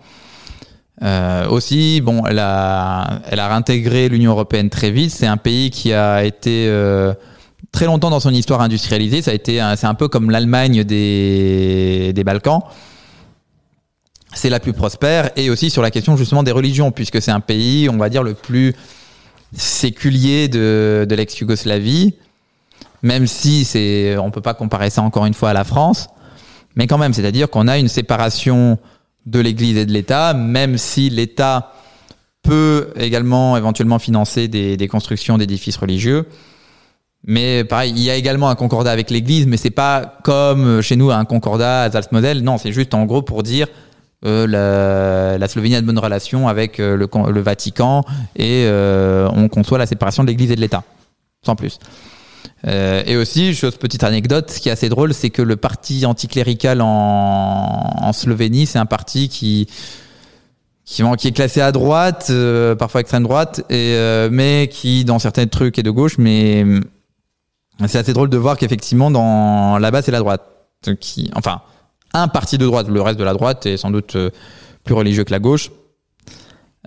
Euh, 1.01 1.47
aussi, 1.47 2.01
bon, 2.01 2.25
elle 2.25 2.39
a, 2.39 3.21
elle 3.29 3.39
a 3.39 3.47
réintégré 3.47 4.09
l'Union 4.09 4.31
européenne 4.31 4.69
très 4.69 4.91
vite. 4.91 5.11
C'est 5.11 5.27
un 5.27 5.37
pays 5.37 5.69
qui 5.69 5.93
a 5.93 6.25
été 6.25 6.67
euh, 6.67 7.13
très 7.71 7.85
longtemps 7.85 8.09
dans 8.09 8.19
son 8.19 8.33
histoire 8.33 8.61
industrialisée. 8.61 9.21
Ça 9.21 9.31
a 9.31 9.33
été, 9.33 9.61
c'est 9.77 9.87
un 9.87 9.93
peu 9.93 10.07
comme 10.07 10.29
l'Allemagne 10.29 10.83
des, 10.83 12.11
des 12.13 12.23
Balkans. 12.23 12.61
C'est 14.33 14.49
la 14.49 14.59
plus 14.59 14.73
prospère 14.73 15.31
et 15.35 15.49
aussi 15.49 15.69
sur 15.69 15.81
la 15.81 15.89
question 15.89 16.15
justement 16.17 16.43
des 16.43 16.51
religions, 16.51 16.91
puisque 16.91 17.21
c'est 17.21 17.31
un 17.31 17.39
pays, 17.39 17.89
on 17.89 17.97
va 17.97 18.09
dire, 18.09 18.21
le 18.21 18.33
plus 18.33 18.75
séculier 19.55 20.47
de, 20.47 21.07
de 21.09 21.15
l'ex-Yougoslavie. 21.15 22.13
Même 23.01 23.25
si 23.25 23.63
c'est, 23.63 24.17
on 24.17 24.29
peut 24.29 24.41
pas 24.41 24.53
comparer 24.53 24.89
ça 24.89 25.01
encore 25.01 25.25
une 25.25 25.33
fois 25.33 25.51
à 25.51 25.53
la 25.53 25.63
France, 25.63 26.09
mais 26.75 26.85
quand 26.85 26.97
même, 26.97 27.13
c'est-à-dire 27.13 27.49
qu'on 27.49 27.67
a 27.67 27.77
une 27.77 27.87
séparation 27.87 28.77
de 29.29 29.39
l'Église 29.39 29.77
et 29.77 29.85
de 29.85 29.91
l'État, 29.91 30.33
même 30.33 30.77
si 30.77 31.09
l'État 31.09 31.73
peut 32.41 32.89
également 32.95 33.57
éventuellement 33.57 33.99
financer 33.99 34.47
des, 34.47 34.77
des 34.77 34.87
constructions 34.87 35.37
d'édifices 35.37 35.77
religieux. 35.77 36.25
Mais 37.25 37.63
pareil, 37.63 37.91
il 37.95 38.01
y 38.01 38.09
a 38.09 38.15
également 38.15 38.49
un 38.49 38.55
concordat 38.55 38.91
avec 38.91 39.09
l'Église, 39.09 39.45
mais 39.45 39.57
c'est 39.57 39.69
pas 39.69 40.17
comme 40.23 40.81
chez 40.81 40.95
nous 40.95 41.11
un 41.11 41.25
concordat 41.25 41.83
à 41.83 41.91
Salzmodel. 41.91 42.43
Non, 42.43 42.57
c'est 42.57 42.71
juste 42.71 42.93
en 42.93 43.05
gros 43.05 43.21
pour 43.21 43.43
dire 43.43 43.67
euh, 44.25 45.37
la, 45.37 45.47
Slovénie 45.47 45.75
a 45.75 45.81
de 45.81 45.85
bonnes 45.85 45.99
relations 45.99 46.47
avec 46.47 46.79
euh, 46.79 46.97
le 46.97 47.41
Vatican 47.41 48.03
et 48.35 48.65
euh, 48.65 49.29
on 49.33 49.47
conçoit 49.47 49.77
la 49.77 49.85
séparation 49.85 50.23
de 50.23 50.27
l'Église 50.29 50.51
et 50.51 50.55
de 50.55 50.61
l'État, 50.61 50.83
sans 51.45 51.55
plus. 51.55 51.79
Euh, 52.67 53.03
et 53.05 53.15
aussi, 53.15 53.53
chose 53.55 53.77
petite 53.77 54.03
anecdote, 54.03 54.51
ce 54.51 54.59
qui 54.59 54.69
est 54.69 54.71
assez 54.71 54.89
drôle, 54.89 55.13
c'est 55.13 55.29
que 55.29 55.41
le 55.41 55.55
parti 55.55 56.05
anticlérical 56.05 56.81
en, 56.81 58.11
Slovénie, 58.13 58.65
c'est 58.65 58.79
un 58.79 58.85
parti 58.85 59.29
qui 59.29 59.67
est 60.87 61.31
classé 61.31 61.61
à 61.61 61.71
droite, 61.71 62.27
euh, 62.31 62.75
parfois 62.75 63.01
extrême 63.01 63.23
droite, 63.23 63.59
et, 63.69 63.93
euh, 63.93 64.29
mais 64.31 64.67
qui 64.71 65.05
dans 65.05 65.19
certains 65.19 65.47
trucs 65.47 65.79
est 65.79 65.83
de 65.83 65.91
gauche. 65.91 66.17
Mais 66.17 66.65
c'est 67.87 67.99
assez 67.99 68.13
drôle 68.13 68.29
de 68.29 68.37
voir 68.37 68.57
qu'effectivement, 68.57 69.09
dans 69.09 69.77
là-bas, 69.77 70.01
c'est 70.01 70.11
la 70.11 70.19
droite. 70.19 70.43
Enfin, 71.35 71.61
un 72.13 72.27
parti 72.27 72.57
de 72.57 72.65
droite, 72.65 72.87
le 72.87 73.01
reste 73.01 73.19
de 73.19 73.23
la 73.23 73.33
droite 73.33 73.65
est 73.65 73.77
sans 73.77 73.91
doute 73.91 74.17
plus 74.83 74.93
religieux 74.93 75.23
que 75.23 75.31
la 75.31 75.39
gauche. 75.39 75.71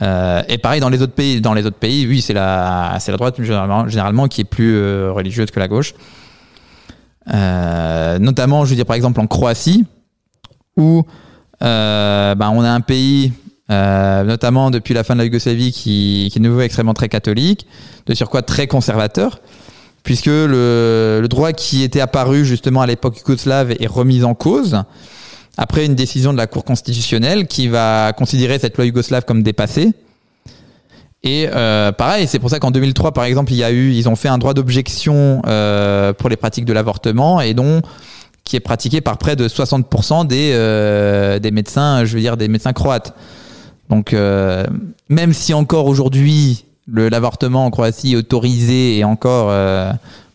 Euh, 0.01 0.43
et 0.49 0.59
pareil 0.59 0.81
dans 0.81 0.89
les 0.89 1.03
autres 1.03 1.13
pays. 1.13 1.41
Dans 1.41 1.55
les 1.55 1.67
autres 1.67 1.77
pays, 1.77 2.07
oui, 2.07 2.21
c'est 2.21 2.33
la, 2.33 2.97
c'est 3.01 3.11
la 3.11 3.19
droite 3.19 3.37
généralement, 3.41 4.29
qui 4.29 4.41
est 4.41 4.45
plus 4.45 4.77
euh, 4.77 5.13
religieuse 5.13 5.51
que 5.51 5.61
la 5.61 5.69
gauche. 5.69 5.95
Euh, 7.33 8.19
notamment, 8.19 8.65
je 8.65 8.71
veux 8.71 8.77
dire 8.77 8.87
par 8.87 8.97
exemple 8.97 9.21
en 9.21 9.27
Croatie, 9.27 9.85
où 10.77 11.05
ben, 11.61 12.51
on 12.55 12.63
a 12.63 12.71
un 12.71 12.81
pays, 12.81 13.33
notamment 13.69 14.71
depuis 14.71 14.95
la 14.95 15.05
fin 15.05 15.15
de 15.15 15.19
la 15.19 15.25
Yougoslavie, 15.27 15.73
qui, 15.73 16.29
qui 16.33 16.39
est 16.39 16.43
nouveau 16.43 16.63
extrêmement 16.63 16.95
très 16.95 17.09
catholique, 17.09 17.67
de 18.07 18.15
surcroît 18.15 18.43
très 18.43 18.67
conservateur, 18.67 19.41
puisque 20.03 20.27
le, 20.27 21.21
le 21.23 21.29
droit 21.29 21.53
qui 21.53 21.83
était 21.83 22.01
apparu 22.01 22.45
justement 22.45 22.81
à 22.81 22.87
l'époque 22.87 23.19
yougoslave 23.19 23.73
est 23.79 23.87
remis 23.87 24.25
en 24.25 24.35
cause 24.35 24.83
après 25.57 25.87
une 25.87 25.95
décision 25.95 26.33
de 26.33 26.39
la 26.39 26.47
Cour 26.47 26.65
constitutionnelle 26.65 27.47
qui 27.47 27.69
va 27.69 28.13
considérer 28.13 28.59
cette 28.59 28.77
loi 28.77 28.87
yougoslave 28.87 29.25
comme 29.25 29.43
dépassée. 29.43 29.93
Et 31.23 31.49
euh, 31.53 31.93
pareil, 31.93 32.27
c'est 32.27 32.39
pour 32.39 32.51
ça 32.51 32.59
qu'en 32.59 32.71
2003, 32.71 33.13
par 33.13 33.25
exemple, 33.25 33.53
il 33.53 33.57
y 33.57 33.65
a 33.65 33.71
eu, 33.71 33.93
ils 33.93 34.09
ont 34.09 34.17
fait 34.17 34.29
un 34.29 34.39
droit 34.39 34.55
d'objection 34.55 35.43
euh, 35.47 36.13
pour 36.13 36.29
les 36.29 36.37
pratiques 36.37 36.65
de 36.65 36.73
l'avortement 36.73 37.41
et 37.41 37.55
dont 37.55 37.83
qui 38.45 38.57
est 38.57 38.61
pratiqué 38.61 39.01
par 39.01 39.19
près 39.19 39.37
de 39.37 39.47
60% 39.47 40.27
des 40.27 40.51
euh, 40.53 41.39
des 41.39 41.53
médecins, 41.53 42.05
je 42.05 42.15
veux 42.15 42.21
dire 42.21 42.37
des 42.37 42.49
médecins 42.49 42.73
croates. 42.73 43.15
Donc 43.89 44.17
même 45.11 45.35
si 45.35 45.53
encore 45.53 45.87
aujourd'hui 45.87 46.65
l'avortement 46.89 47.67
en 47.67 47.71
Croatie 47.71 48.15
est 48.15 48.17
autorisé 48.17 48.97
et 48.97 49.05
encore 49.05 49.53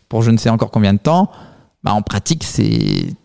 pour 0.08 0.22
je 0.22 0.30
ne 0.30 0.38
sais 0.38 0.48
encore 0.48 0.70
combien 0.70 0.94
de 0.94 1.00
temps, 1.00 1.28
bah 1.82 1.92
en 1.92 2.02
pratique 2.02 2.44
c'est 2.44 3.16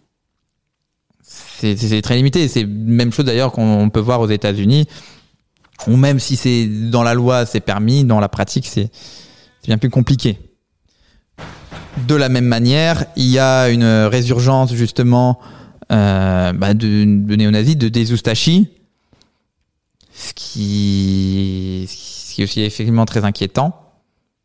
c'est 1.77 2.01
très 2.01 2.15
limité. 2.15 2.47
C'est 2.47 2.65
même 2.65 3.11
chose 3.11 3.25
d'ailleurs 3.25 3.51
qu'on 3.51 3.89
peut 3.89 3.99
voir 3.99 4.21
aux 4.21 4.29
États-Unis, 4.29 4.87
ou 5.87 5.95
même 5.95 6.19
si 6.19 6.35
c'est 6.35 6.65
dans 6.65 7.03
la 7.03 7.13
loi 7.13 7.45
c'est 7.45 7.59
permis, 7.59 8.03
dans 8.03 8.19
la 8.19 8.29
pratique 8.29 8.67
c'est 8.67 8.89
bien 9.65 9.77
plus 9.77 9.89
compliqué. 9.89 10.37
De 12.07 12.15
la 12.15 12.27
même 12.27 12.45
manière, 12.45 13.05
il 13.15 13.27
y 13.27 13.39
a 13.39 13.69
une 13.69 13.85
résurgence 13.85 14.73
justement 14.73 15.39
euh, 15.91 16.51
bah, 16.53 16.73
de, 16.73 17.03
de 17.25 17.35
néo-nazis, 17.35 17.77
de 17.77 17.87
des 17.87 18.11
Ustashi, 18.11 18.69
ce 20.13 20.33
qui, 20.33 21.85
ce 21.87 22.33
qui 22.33 22.41
est 22.41 22.45
aussi 22.45 22.61
effectivement 22.61 23.05
très 23.05 23.25
inquiétant, 23.25 23.91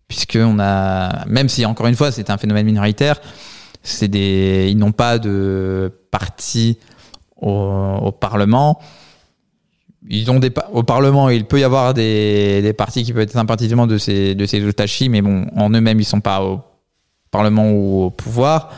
puisque 0.09 0.39
on 0.41 0.59
a, 0.59 1.25
même 1.27 1.49
si 1.49 1.65
encore 1.65 1.87
une 1.87 1.95
fois 1.95 2.13
c'est 2.13 2.31
un 2.31 2.39
phénomène 2.39 2.67
minoritaire, 2.67 3.21
c'est 3.83 4.09
des, 4.09 4.69
ils 4.71 4.77
n'ont 4.77 4.93
pas 4.93 5.19
de 5.19 5.93
parti 6.11 6.79
au, 7.41 7.99
au 8.03 8.13
Parlement. 8.13 8.79
Ils 10.09 10.31
ont 10.31 10.39
des 10.39 10.53
au 10.73 10.83
Parlement, 10.83 11.29
il 11.29 11.45
peut 11.45 11.61
y 11.61 11.65
avoir 11.65 11.93
des, 11.93 12.63
des 12.63 12.73
partis 12.73 13.03
qui 13.03 13.13
peuvent 13.13 13.23
être 13.23 13.33
sympathisants 13.33 13.87
de 13.87 13.99
ces 13.99 14.35
de 14.35 14.47
ces 14.47 14.59
Ustashi, 14.59 15.09
mais 15.09 15.21
bon, 15.23 15.47
en 15.57 15.71
eux-mêmes, 15.71 16.01
ils 16.01 16.05
sont 16.05 16.21
pas 16.21 16.43
au 16.43 16.61
Parlement 17.31 17.71
ou 17.71 18.05
au 18.05 18.11
pouvoir. 18.11 18.71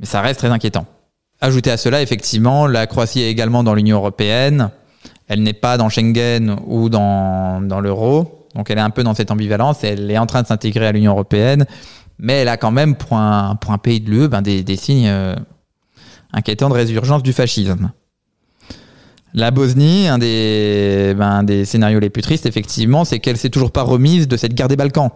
Mais 0.00 0.06
ça 0.06 0.20
reste 0.20 0.40
très 0.40 0.48
inquiétant. 0.48 0.86
Ajouté 1.40 1.70
à 1.70 1.76
cela, 1.76 2.02
effectivement, 2.02 2.66
la 2.66 2.86
Croatie 2.86 3.20
est 3.20 3.30
également 3.30 3.62
dans 3.62 3.74
l'Union 3.74 3.98
européenne. 3.98 4.70
Elle 5.28 5.42
n'est 5.42 5.52
pas 5.52 5.76
dans 5.76 5.88
Schengen 5.88 6.56
ou 6.66 6.88
dans, 6.88 7.60
dans 7.60 7.80
l'euro. 7.80 8.48
Donc 8.54 8.70
elle 8.70 8.78
est 8.78 8.82
un 8.82 8.90
peu 8.90 9.02
dans 9.02 9.14
cette 9.14 9.30
ambivalence. 9.30 9.84
Elle 9.84 10.10
est 10.10 10.18
en 10.18 10.26
train 10.26 10.42
de 10.42 10.46
s'intégrer 10.46 10.86
à 10.86 10.92
l'Union 10.92 11.12
européenne. 11.12 11.66
Mais 12.18 12.34
elle 12.34 12.48
a 12.48 12.56
quand 12.56 12.70
même, 12.70 12.96
pour 12.96 13.16
un, 13.16 13.56
pour 13.56 13.72
un 13.72 13.78
pays 13.78 14.00
de 14.00 14.10
l'UE, 14.10 14.28
ben 14.28 14.42
des, 14.42 14.62
des 14.62 14.76
signes 14.76 15.10
euh, 16.34 16.38
inquiétants 16.38 16.68
de 16.68 16.74
résurgence 16.74 17.22
du 17.22 17.32
fascisme. 17.32 17.90
La 19.34 19.50
Bosnie, 19.50 20.08
un 20.08 20.18
des, 20.18 21.14
ben, 21.16 21.44
scénarios 21.64 22.00
les 22.00 22.10
plus 22.10 22.22
tristes, 22.22 22.44
effectivement, 22.44 23.04
c'est 23.04 23.18
qu'elle 23.18 23.38
s'est 23.38 23.48
toujours 23.48 23.72
pas 23.72 23.82
remise 23.82 24.28
de 24.28 24.36
cette 24.36 24.54
guerre 24.54 24.68
des 24.68 24.76
Balkans. 24.76 25.10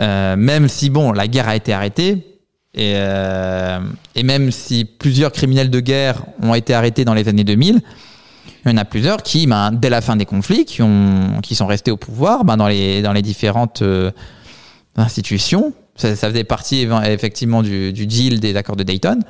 Euh, 0.00 0.36
même 0.36 0.68
si, 0.68 0.90
bon, 0.90 1.12
la 1.12 1.26
guerre 1.26 1.48
a 1.48 1.56
été 1.56 1.72
arrêtée, 1.72 2.40
et, 2.76 2.94
euh, 2.96 3.80
et 4.14 4.22
même 4.22 4.50
si 4.50 4.84
plusieurs 4.84 5.32
criminels 5.32 5.70
de 5.70 5.80
guerre 5.80 6.24
ont 6.42 6.54
été 6.54 6.74
arrêtés 6.74 7.04
dans 7.04 7.14
les 7.14 7.28
années 7.28 7.44
2000, 7.44 7.80
il 8.64 8.70
y 8.70 8.74
en 8.74 8.76
a 8.76 8.84
plusieurs 8.84 9.22
qui, 9.22 9.46
ben, 9.46 9.72
dès 9.72 9.90
la 9.90 10.00
fin 10.00 10.16
des 10.16 10.24
conflits, 10.24 10.64
qui, 10.64 10.82
ont, 10.82 11.40
qui 11.42 11.54
sont 11.54 11.66
restés 11.66 11.90
au 11.90 11.96
pouvoir 11.96 12.44
ben, 12.44 12.56
dans, 12.56 12.68
les, 12.68 13.22
différentes 13.22 13.82
euh, 13.82 14.12
institutions. 14.96 15.72
Ça, 15.96 16.14
faisait 16.14 16.44
partie 16.44 16.88
effectivement 17.04 17.62
du 17.62 17.92
deal 17.92 18.40
des 18.40 18.56
accords 18.56 18.76
de 18.76 18.82
Dayton. 18.82 19.20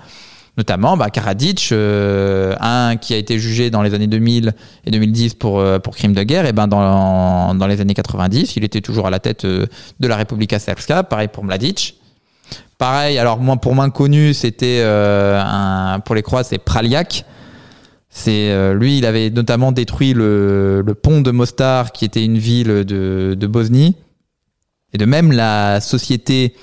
Notamment 0.57 0.97
bah, 0.97 1.11
Karadzic, 1.11 1.71
euh, 1.73 2.55
un 2.61 2.97
qui 2.97 3.13
a 3.13 3.17
été 3.17 3.41
jugé 3.41 3.71
dans 3.71 3.83
les 3.83 3.93
années 3.93 4.07
2000 4.07 4.53
et 4.87 4.91
2010 4.93 5.35
pour, 5.35 5.59
euh, 5.59 5.81
pour 5.81 5.97
crime 5.97 6.13
de 6.13 6.23
guerre, 6.23 6.47
et 6.47 6.53
ben 6.53 6.69
dans, 6.69 7.55
dans 7.57 7.67
les 7.67 7.81
années 7.81 7.95
90, 7.95 8.55
il 8.55 8.63
était 8.63 8.81
toujours 8.81 9.09
à 9.09 9.11
la 9.11 9.19
tête 9.19 9.45
euh, 9.45 9.67
de 9.99 10.07
la 10.07 10.17
Republika 10.17 10.61
Srpska, 10.61 11.03
pareil 11.03 11.27
pour 11.27 11.43
Mladic. 11.43 11.99
Pareil, 12.79 13.19
alors 13.19 13.41
pour 13.61 13.75
moins 13.75 13.91
connu, 13.91 14.33
c'était 14.33 14.83
pour 16.05 16.15
les 16.15 16.23
Croates, 16.23 16.47
c'est 16.51 16.59
Praljak. 16.59 17.25
C'est 18.11 18.75
lui, 18.75 18.99
il 18.99 19.07
avait 19.07 19.31
notamment 19.31 19.73
détruit 19.73 20.13
le, 20.13 20.85
pont 21.01 21.21
de 21.21 21.31
Mostar, 21.31 21.93
qui 21.93 22.05
était 22.05 22.25
une 22.25 22.37
ville 22.37 22.85
de, 22.85 23.47
Bosnie. 23.47 23.97
Et 24.93 24.99
de 24.99 25.05
même, 25.05 25.31
la 25.33 25.81
société 25.81 26.55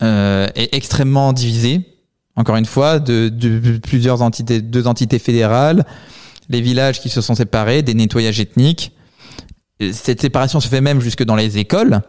est 0.00 0.74
extrêmement 0.74 1.32
divisée. 1.32 1.91
Encore 2.36 2.56
une 2.56 2.66
fois, 2.66 2.98
de, 2.98 3.28
de 3.28 3.78
plusieurs 3.78 4.22
entités, 4.22 4.62
deux 4.62 4.86
entités 4.86 5.18
fédérales, 5.18 5.84
les 6.48 6.60
villages 6.60 7.00
qui 7.00 7.08
se 7.08 7.20
sont 7.20 7.34
séparés, 7.34 7.82
des 7.82 7.94
nettoyages 7.94 8.40
ethniques. 8.40 8.92
Et 9.80 9.92
Cette 9.92 10.20
séparation 10.20 10.60
se 10.60 10.68
fait 10.68 10.80
même 10.80 11.00
jusque 11.00 11.24
dans 11.24 11.36
les 11.36 11.58
écoles, 11.58 12.00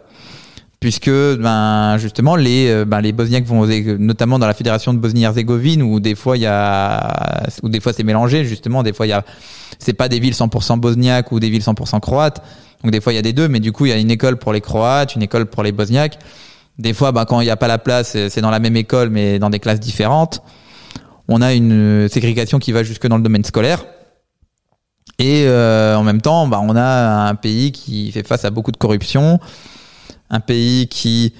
puisque 0.79 1.09
ben 1.09 1.97
justement 1.97 2.35
les 2.35 2.67
euh, 2.69 2.85
ben, 2.85 2.99
les 2.99 3.13
Bosniaques 3.13 3.45
vont 3.45 3.65
notamment 3.99 4.37
dans 4.37 4.47
la 4.47 4.53
fédération 4.53 4.93
de 4.93 4.99
Bosnie-Herzégovine 4.99 5.81
où 5.81 6.01
des 6.01 6.13
fois 6.13 6.35
il 6.35 6.41
y 6.41 6.45
a 6.45 7.43
où 7.63 7.69
des 7.69 7.79
fois 7.79 7.93
c'est 7.93 8.03
mélangé 8.03 8.43
justement. 8.43 8.83
Des 8.83 8.93
fois 8.93 9.07
il 9.07 9.09
y 9.09 9.13
a 9.13 9.23
c'est 9.79 9.93
pas 9.93 10.09
des 10.09 10.19
villes 10.19 10.33
100% 10.33 10.79
bosniaques 10.79 11.31
ou 11.31 11.39
des 11.39 11.49
villes 11.49 11.61
100% 11.61 11.99
croates. 12.01 12.43
Donc 12.83 12.91
des 12.91 12.99
fois 12.99 13.13
il 13.13 13.15
y 13.15 13.19
a 13.19 13.21
des 13.21 13.33
deux 13.33 13.47
mais 13.47 13.61
du 13.61 13.71
coup 13.71 13.85
il 13.85 13.89
y 13.89 13.93
a 13.93 13.97
une 13.97 14.11
école 14.11 14.37
pour 14.37 14.51
les 14.51 14.61
croates 14.61 15.15
une 15.15 15.23
école 15.23 15.45
pour 15.45 15.63
les 15.63 15.71
bosniaques 15.71 16.19
des 16.79 16.93
fois 16.93 17.11
ben, 17.11 17.25
quand 17.25 17.41
il 17.41 17.45
n'y 17.45 17.49
a 17.51 17.57
pas 17.57 17.67
la 17.67 17.77
place 17.77 18.17
c'est 18.29 18.41
dans 18.41 18.51
la 18.51 18.59
même 18.59 18.75
école 18.75 19.09
mais 19.09 19.39
dans 19.39 19.49
des 19.49 19.59
classes 19.59 19.79
différentes 19.79 20.41
on 21.27 21.41
a 21.41 21.53
une 21.53 22.07
ségrégation 22.09 22.59
qui 22.59 22.71
va 22.71 22.83
jusque 22.83 23.07
dans 23.07 23.17
le 23.17 23.23
domaine 23.23 23.43
scolaire 23.43 23.85
et 25.19 25.45
euh, 25.45 25.95
en 25.95 26.03
même 26.03 26.21
temps 26.21 26.47
ben, 26.47 26.59
on 26.63 26.75
a 26.75 27.27
un 27.29 27.35
pays 27.35 27.71
qui 27.71 28.11
fait 28.11 28.25
face 28.27 28.45
à 28.45 28.49
beaucoup 28.49 28.71
de 28.71 28.77
corruption 28.77 29.39
un 30.29 30.39
pays 30.39 30.87
qui 30.87 31.33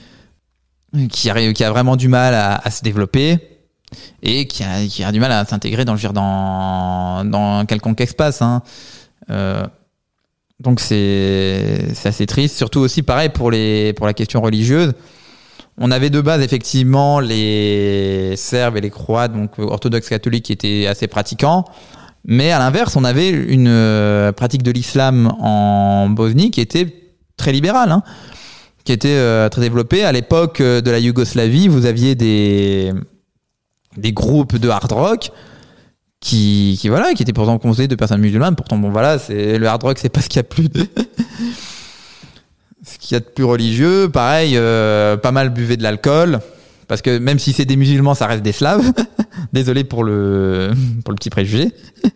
qui 1.10 1.30
a, 1.30 1.72
vraiment 1.72 1.96
du 1.96 2.08
mal 2.08 2.36
à, 2.36 2.70
se 2.70 2.84
développer 2.84 3.40
et 4.22 4.48
qui 4.48 4.64
a, 4.64 5.12
du 5.12 5.20
mal 5.20 5.32
à 5.32 5.46
s'intégrer 5.46 5.86
dans, 5.86 5.96
dans, 5.96 7.26
dans 7.26 7.66
quelconque 7.66 8.02
espace. 8.02 8.42
Hein. 8.42 8.62
Euh, 9.30 9.66
donc 10.60 10.80
c'est 10.80 11.94
c'est 11.94 12.10
assez 12.10 12.28
triste, 12.28 12.58
surtout 12.58 12.80
aussi 12.80 13.02
pareil 13.02 13.30
pour, 13.30 13.50
les, 13.50 13.94
pour 13.94 14.06
la 14.06 14.14
question 14.14 14.42
religieuse. 14.42 14.94
On 15.78 15.90
avait 15.92 16.10
de 16.10 16.22
base 16.22 16.42
effectivement 16.42 17.20
les 17.20 18.36
Serbes 18.38 18.78
et 18.78 18.82
les 18.82 18.92
Croates, 18.92 19.34
donc 19.34 19.58
orthodoxes 19.58 20.10
catholiques, 20.10 20.46
qui 20.46 20.54
étaient 20.54 20.88
assez 20.88 21.08
pratiquants. 21.08 21.66
Mais 22.26 22.52
à 22.52 22.60
l'inverse, 22.60 22.96
on 22.96 23.04
avait 23.04 23.30
une 23.30 23.68
euh, 23.68 24.32
pratique 24.32 24.64
de 24.64 24.72
l'islam 24.72 25.34
en 25.40 26.10
Bosnie 26.10 26.52
qui 26.52 26.62
était 26.62 26.88
très 27.38 27.52
libérale. 27.52 27.92
Hein 27.92 28.04
qui 28.84 28.92
était 28.92 29.10
euh, 29.10 29.50
très 29.50 29.62
développé. 29.62 30.04
À 30.04 30.12
l'époque 30.12 30.62
euh, 30.62 30.82
de 30.82 30.92
la 30.92 31.00
Yougoslavie, 31.00 31.68
vous 31.68 31.86
aviez 31.86 32.16
des, 32.16 32.92
des 33.98 34.14
groupes 34.14 34.58
de 34.58 34.70
hard 34.70 34.92
rock 34.92 35.32
qui, 36.20 36.80
voilà, 36.88 37.14
qui 37.14 37.24
étaient 37.24 37.34
pourtant 37.34 37.58
composés 37.58 37.88
de 37.88 37.96
personnes 37.96 38.22
musulmanes. 38.22 38.56
Pourtant, 38.56 38.78
bon, 38.78 38.90
voilà, 38.90 39.20
c'est 39.20 39.58
le 39.58 39.68
hard 39.68 39.84
rock, 39.84 39.98
c'est 40.00 40.10
pas 40.10 40.22
ce 40.22 40.30
qu'il 40.30 40.38
y 40.38 40.40
a 40.40 40.44
plus 40.44 40.70
de, 40.70 40.88
ce 42.86 42.98
qu'il 42.98 43.16
y 43.16 43.18
a 43.18 43.20
de 43.20 43.26
plus 43.26 43.44
religieux. 43.44 44.10
Pareil, 44.10 44.54
euh, 44.56 45.18
pas 45.18 45.32
mal 45.32 45.50
buvaient 45.50 45.78
de 45.78 45.84
l'alcool. 45.84 46.40
Parce 46.88 47.02
que 47.02 47.18
même 47.18 47.40
si 47.40 47.54
c'est 47.54 47.66
des 47.66 47.78
musulmans, 47.78 48.14
ça 48.14 48.28
reste 48.28 48.44
des 48.44 48.52
slaves. 48.52 48.84
Désolé 49.54 49.84
pour 49.84 50.04
le, 50.04 50.72
pour 51.04 51.12
le 51.12 51.16
petit 51.16 51.30
préjugé. 51.30 51.72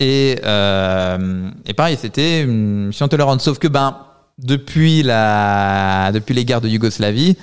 Et, 0.00 0.38
euh, 0.44 1.50
et 1.66 1.74
pareil, 1.74 1.98
c'était 2.00 2.42
une 2.42 2.86
mission 2.86 3.08
tolérante. 3.08 3.40
Sauf 3.40 3.58
que, 3.58 3.66
ben, 3.66 3.96
depuis, 4.38 5.02
la, 5.02 6.12
depuis 6.14 6.34
les 6.34 6.44
guerres 6.44 6.60
de 6.60 6.68
Yougoslavie, 6.68 7.36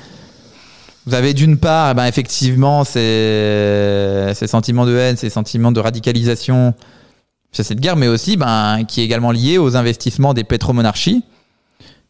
vous 1.05 1.15
avez 1.15 1.33
d'une 1.33 1.57
part, 1.57 1.91
eh 1.91 1.93
ben, 1.95 2.05
effectivement, 2.05 2.85
ces, 2.85 4.31
ces 4.33 4.47
sentiments 4.47 4.85
de 4.85 4.95
haine, 4.95 5.17
ces 5.17 5.29
sentiments 5.29 5.73
de 5.73 5.81
radicalisation 5.81 6.73
sur 7.51 7.65
cette 7.65 7.81
guerre, 7.81 7.97
mais 7.97 8.07
aussi 8.07 8.37
ben, 8.37 8.85
qui 8.87 9.01
est 9.01 9.03
également 9.03 9.31
lié 9.31 9.57
aux 9.57 9.75
investissements 9.75 10.33
des 10.33 10.45
pétromonarchies, 10.45 11.25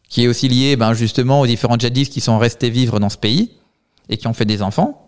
qui 0.08 0.24
est 0.24 0.28
aussi 0.28 0.48
lié 0.48 0.76
ben, 0.76 0.92
justement 0.92 1.40
aux 1.40 1.46
différents 1.46 1.78
djihadistes 1.78 2.12
qui 2.12 2.20
sont 2.20 2.38
restés 2.38 2.70
vivre 2.70 3.00
dans 3.00 3.08
ce 3.08 3.18
pays 3.18 3.52
et 4.08 4.16
qui 4.16 4.26
ont 4.26 4.34
fait 4.34 4.44
des 4.44 4.62
enfants. 4.62 5.02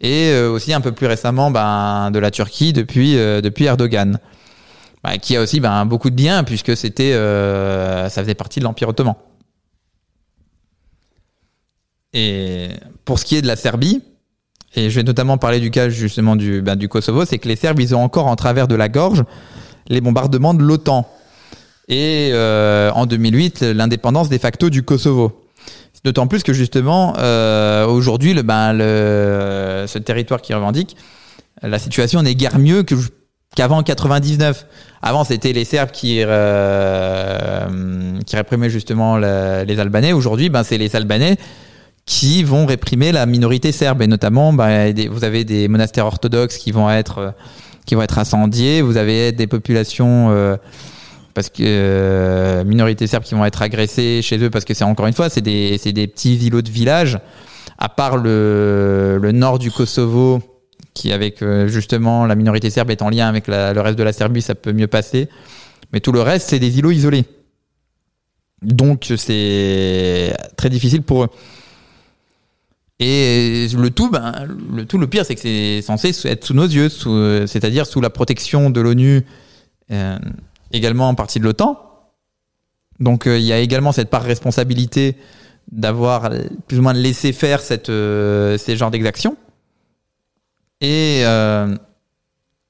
Et 0.00 0.30
euh, 0.30 0.50
aussi 0.50 0.72
un 0.72 0.80
peu 0.80 0.92
plus 0.92 1.06
récemment 1.06 1.50
ben, 1.50 2.10
de 2.10 2.18
la 2.18 2.30
Turquie 2.30 2.72
depuis, 2.72 3.16
euh, 3.16 3.40
depuis 3.40 3.64
Erdogan. 3.64 4.18
bah, 5.02 5.18
qui 5.18 5.36
a 5.36 5.40
aussi 5.40 5.60
ben, 5.60 5.84
beaucoup 5.86 6.10
de 6.10 6.14
biens 6.14 6.44
puisque 6.44 6.76
c'était, 6.76 7.12
euh, 7.12 8.08
ça 8.08 8.22
faisait 8.22 8.34
partie 8.34 8.60
de 8.60 8.64
l'Empire 8.64 8.88
ottoman. 8.88 9.14
Et 12.12 12.70
pour 13.04 13.18
ce 13.18 13.24
qui 13.24 13.36
est 13.36 13.42
de 13.42 13.46
la 13.46 13.56
Serbie, 13.56 14.02
et 14.74 14.88
je 14.90 14.96
vais 14.96 15.02
notamment 15.02 15.38
parler 15.38 15.60
du 15.60 15.70
cas 15.70 15.88
justement 15.88 16.36
du, 16.36 16.62
ben, 16.62 16.76
du 16.76 16.88
Kosovo, 16.88 17.24
c'est 17.24 17.38
que 17.38 17.48
les 17.48 17.56
Serbes, 17.56 17.80
ils 17.80 17.94
ont 17.94 18.02
encore 18.02 18.26
en 18.26 18.36
travers 18.36 18.68
de 18.68 18.74
la 18.74 18.88
gorge 18.88 19.24
les 19.88 20.00
bombardements 20.00 20.54
de 20.54 20.62
l'OTAN. 20.62 21.08
Et 21.90 22.30
euh, 22.32 22.92
en 22.92 23.04
2008, 23.04 23.62
l'indépendance 23.62 24.28
de 24.28 24.38
facto 24.38 24.70
du 24.70 24.84
Kosovo. 24.84 25.42
D'autant 26.04 26.28
plus 26.28 26.44
que 26.44 26.52
justement, 26.52 27.14
euh, 27.18 27.84
aujourd'hui, 27.84 28.32
ben, 28.42 28.78
ce 28.78 29.98
territoire 29.98 30.40
qui 30.40 30.54
revendique, 30.54 30.96
la 31.62 31.78
situation 31.80 32.22
n'est 32.22 32.36
guère 32.36 32.58
mieux 32.58 32.86
qu'avant 33.56 33.82
99. 33.82 34.66
Avant, 35.02 35.24
c'était 35.24 35.52
les 35.52 35.64
Serbes 35.64 35.90
qui, 35.90 36.22
euh, 36.24 37.68
réprimaient 38.32 38.70
justement 38.70 39.18
les 39.18 39.80
Albanais. 39.80 40.12
Aujourd'hui, 40.12 40.48
ben, 40.48 40.62
c'est 40.62 40.78
les 40.78 40.94
Albanais 40.94 41.36
qui 42.06 42.44
vont 42.44 42.66
réprimer 42.66 43.10
la 43.10 43.26
minorité 43.26 43.72
serbe. 43.72 44.00
Et 44.00 44.06
notamment, 44.06 44.52
ben, 44.52 44.94
vous 45.10 45.24
avez 45.24 45.44
des 45.44 45.66
monastères 45.66 46.06
orthodoxes 46.06 46.56
qui 46.56 46.70
vont 46.70 46.88
être, 46.88 47.34
incendiés. 48.16 48.80
Vous 48.80 48.96
avez 48.96 49.32
des 49.32 49.48
populations... 49.48 50.56
parce 51.34 51.48
que 51.48 51.62
euh, 51.62 52.64
minorités 52.64 53.06
serbes 53.06 53.24
qui 53.24 53.34
vont 53.34 53.44
être 53.44 53.62
agressées 53.62 54.20
chez 54.22 54.38
eux 54.38 54.50
parce 54.50 54.64
que 54.64 54.74
c'est 54.74 54.84
encore 54.84 55.06
une 55.06 55.12
fois 55.12 55.28
c'est 55.28 55.40
des, 55.40 55.78
des 55.78 56.06
petits 56.06 56.36
îlots 56.36 56.62
de 56.62 56.70
village 56.70 57.18
à 57.78 57.88
part 57.88 58.16
le, 58.16 59.18
le 59.20 59.32
nord 59.32 59.58
du 59.58 59.70
Kosovo 59.70 60.42
qui 60.94 61.12
avec 61.12 61.42
euh, 61.42 61.68
justement 61.68 62.26
la 62.26 62.34
minorité 62.34 62.70
serbe 62.70 62.90
est 62.90 63.02
en 63.02 63.10
lien 63.10 63.28
avec 63.28 63.46
le 63.46 63.80
reste 63.80 63.98
de 63.98 64.02
la 64.02 64.12
Serbie 64.12 64.42
ça 64.42 64.54
peut 64.54 64.72
mieux 64.72 64.86
passer. 64.86 65.28
Mais 65.92 66.00
tout 66.00 66.12
le 66.12 66.20
reste 66.20 66.50
c'est 66.50 66.58
des 66.58 66.78
îlots 66.78 66.90
isolés. 66.90 67.24
Donc 68.62 69.12
c'est 69.16 70.34
très 70.56 70.68
difficile 70.68 71.02
pour 71.02 71.24
eux. 71.24 71.28
Et 73.02 73.66
le 73.74 73.88
tout, 73.88 74.10
ben, 74.10 74.46
le 74.74 74.84
tout, 74.84 74.98
le 74.98 75.06
pire, 75.06 75.24
c'est 75.24 75.34
que 75.34 75.40
c'est 75.40 75.80
censé 75.80 76.14
être 76.28 76.44
sous 76.44 76.52
nos 76.52 76.66
yeux, 76.66 76.90
c'est-à-dire 77.46 77.86
sous 77.86 78.02
la 78.02 78.10
protection 78.10 78.68
de 78.68 78.78
l'ONU, 78.78 79.24
euh, 79.90 80.18
également 80.72 81.08
en 81.08 81.14
partie 81.14 81.38
de 81.38 81.44
l'OTAN. 81.44 81.78
Donc 82.98 83.26
euh, 83.26 83.38
il 83.38 83.44
y 83.44 83.52
a 83.52 83.58
également 83.58 83.92
cette 83.92 84.10
part 84.10 84.22
responsabilité 84.22 85.16
d'avoir 85.72 86.30
plus 86.66 86.78
ou 86.78 86.82
moins 86.82 86.92
laissé 86.92 87.32
faire 87.32 87.60
cette, 87.60 87.88
euh, 87.88 88.58
ces 88.58 88.76
genres 88.76 88.90
d'exactions. 88.90 89.36
Et 90.80 91.22
euh, 91.24 91.76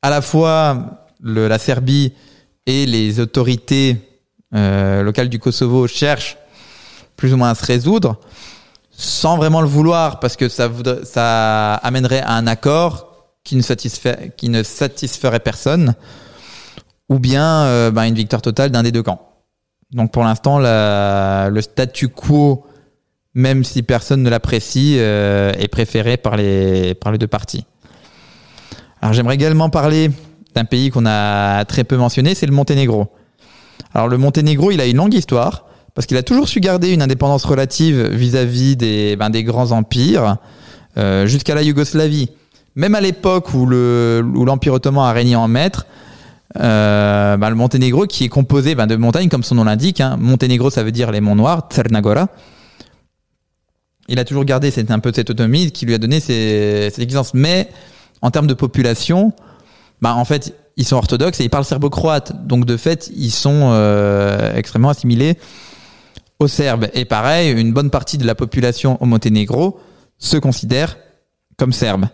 à 0.03 0.11
la 0.11 0.23
fois 0.23 1.07
le, 1.21 1.49
la 1.49 1.59
Serbie 1.59 2.13
et 2.67 2.87
les 2.87 3.21
autorités 3.21 3.97
locales 4.53 5.29
du 5.29 5.39
Kosovo 5.39 5.87
cherchent 5.87 6.37
plus 7.17 7.33
ou 7.33 7.37
moins 7.37 7.51
à 7.51 7.55
se 7.55 7.65
résoudre 7.65 8.19
sans 8.91 9.37
vraiment 9.37 9.63
le 9.63 9.69
vouloir 9.69 10.21
parce 10.21 10.37
que 10.37 10.49
ça, 10.49 10.69
voudrait, 10.69 11.05
ça 11.05 11.75
amènerait 11.75 12.21
à 12.21 12.33
un 12.33 12.47
accord 12.47 13.11
qui 13.45 13.57
ne, 13.57 13.63
satisfait, 13.63 14.33
qui 14.37 14.49
ne 14.49 14.63
satisferait 14.63 15.41
personne 15.41 15.95
ou 17.11 17.19
bien 17.19 17.65
euh, 17.65 17.91
bah, 17.91 18.07
une 18.07 18.15
victoire 18.15 18.41
totale 18.41 18.71
d'un 18.71 18.83
des 18.83 18.93
deux 18.93 19.03
camps. 19.03 19.21
Donc 19.91 20.13
pour 20.13 20.23
l'instant, 20.23 20.59
le 20.61 21.61
statu 21.61 22.09
quo, 22.09 22.65
même 23.35 23.65
si 23.65 23.83
personne 23.83 24.23
ne 24.23 24.31
l'apprécie, 24.31 24.97
euh, 24.99 25.53
est 25.59 25.69
préféré 25.69 26.17
par 26.17 26.37
les, 26.37 26.95
par 26.95 27.13
les 27.13 27.19
deux 27.19 27.27
parties. 27.27 27.67
Alors 29.03 29.13
j'aimerais 29.13 29.35
également 29.35 29.69
parler 29.69 30.11
d'un 30.55 30.65
pays 30.65 30.91
qu'on 30.91 31.07
a 31.07 31.65
très 31.65 31.85
peu 31.85 31.97
mentionné, 31.97 32.35
c'est 32.35 32.47
le 32.47 32.53
Monténégro. 32.53 33.09
Alors 33.93 34.09
le 34.09 34.17
Monténégro, 34.17 34.71
il 34.71 34.81
a 34.81 34.87
une 34.87 34.97
longue 34.97 35.15
histoire, 35.15 35.67
parce 35.95 36.07
qu'il 36.07 36.17
a 36.17 36.23
toujours 36.23 36.49
su 36.49 36.61
garder 36.61 36.93
une 36.93 37.03
indépendance 37.03 37.45
relative 37.45 38.11
vis-à-vis 38.11 38.77
des, 38.77 39.17
ben, 39.17 39.31
des 39.31 39.43
grands 39.43 39.73
empires, 39.73 40.37
euh, 40.97 41.27
jusqu'à 41.27 41.57
la 41.57 41.63
Yougoslavie. 41.63 42.31
Même 42.77 42.95
à 42.95 43.01
l'époque 43.01 43.53
où 43.55 43.67
l'Empire 43.67 44.75
ottoman 44.75 45.05
a 45.05 45.13
régné 45.13 45.35
en 45.35 45.49
maître, 45.49 45.87
euh, 46.59 47.37
bah, 47.37 47.49
le 47.49 47.57
Monténégro 47.57 48.07
qui 48.07 48.25
est 48.25 48.29
composé 48.29 48.75
bah, 48.75 48.87
de 48.87 48.97
montagnes 48.97 49.29
comme 49.29 49.43
son 49.43 49.55
nom 49.55 49.65
l'indique. 49.65 50.01
Hein. 50.01 50.17
Monténégro 50.19 50.71
ça 50.71 50.83
veut 50.83 50.93
dire 50.93 51.11
les 51.11 51.21
monts 51.21 51.37
noirs, 51.37 51.69
Tsernagora. 51.71 52.29
Il 54.09 54.19
a 54.19 54.25
toujours 54.25 54.45
gardé 54.45 54.73
un 54.89 54.99
peu 54.99 55.13
cette 55.15 55.31
autonomie 55.31 55.71
qui 55.71 55.87
lui 55.87 55.95
a 55.95 55.99
donné 55.99 56.19
cette 56.19 56.99
existence. 56.99 57.33
Mais 57.35 57.69
en 58.23 58.31
termes 58.31 58.49
de 58.49 58.55
population, 58.55 59.33
bah, 60.01 60.15
en 60.15 60.25
fait 60.25 60.55
ils 60.77 60.85
sont 60.85 60.97
orthodoxes 60.97 61.41
et 61.41 61.45
ils 61.45 61.51
parlent 61.51 61.65
serbo-croate. 61.65 62.47
Donc 62.47 62.65
de 62.65 62.77
fait 62.77 63.11
ils 63.15 63.31
sont 63.31 63.71
euh, 63.73 64.55
extrêmement 64.57 64.89
assimilés 64.91 65.39
aux 66.41 66.49
Serbes. 66.49 66.89
Et 66.95 67.05
pareil, 67.05 67.53
une 67.53 67.73
bonne 67.73 67.91
partie 67.91 68.19
de 68.19 68.27
la 68.27 68.35
population 68.35 69.01
au 69.01 69.07
Monténégro 69.07 69.79
se 70.19 70.37
considère 70.39 70.97
comme 71.57 71.73
serbe. 71.73 72.07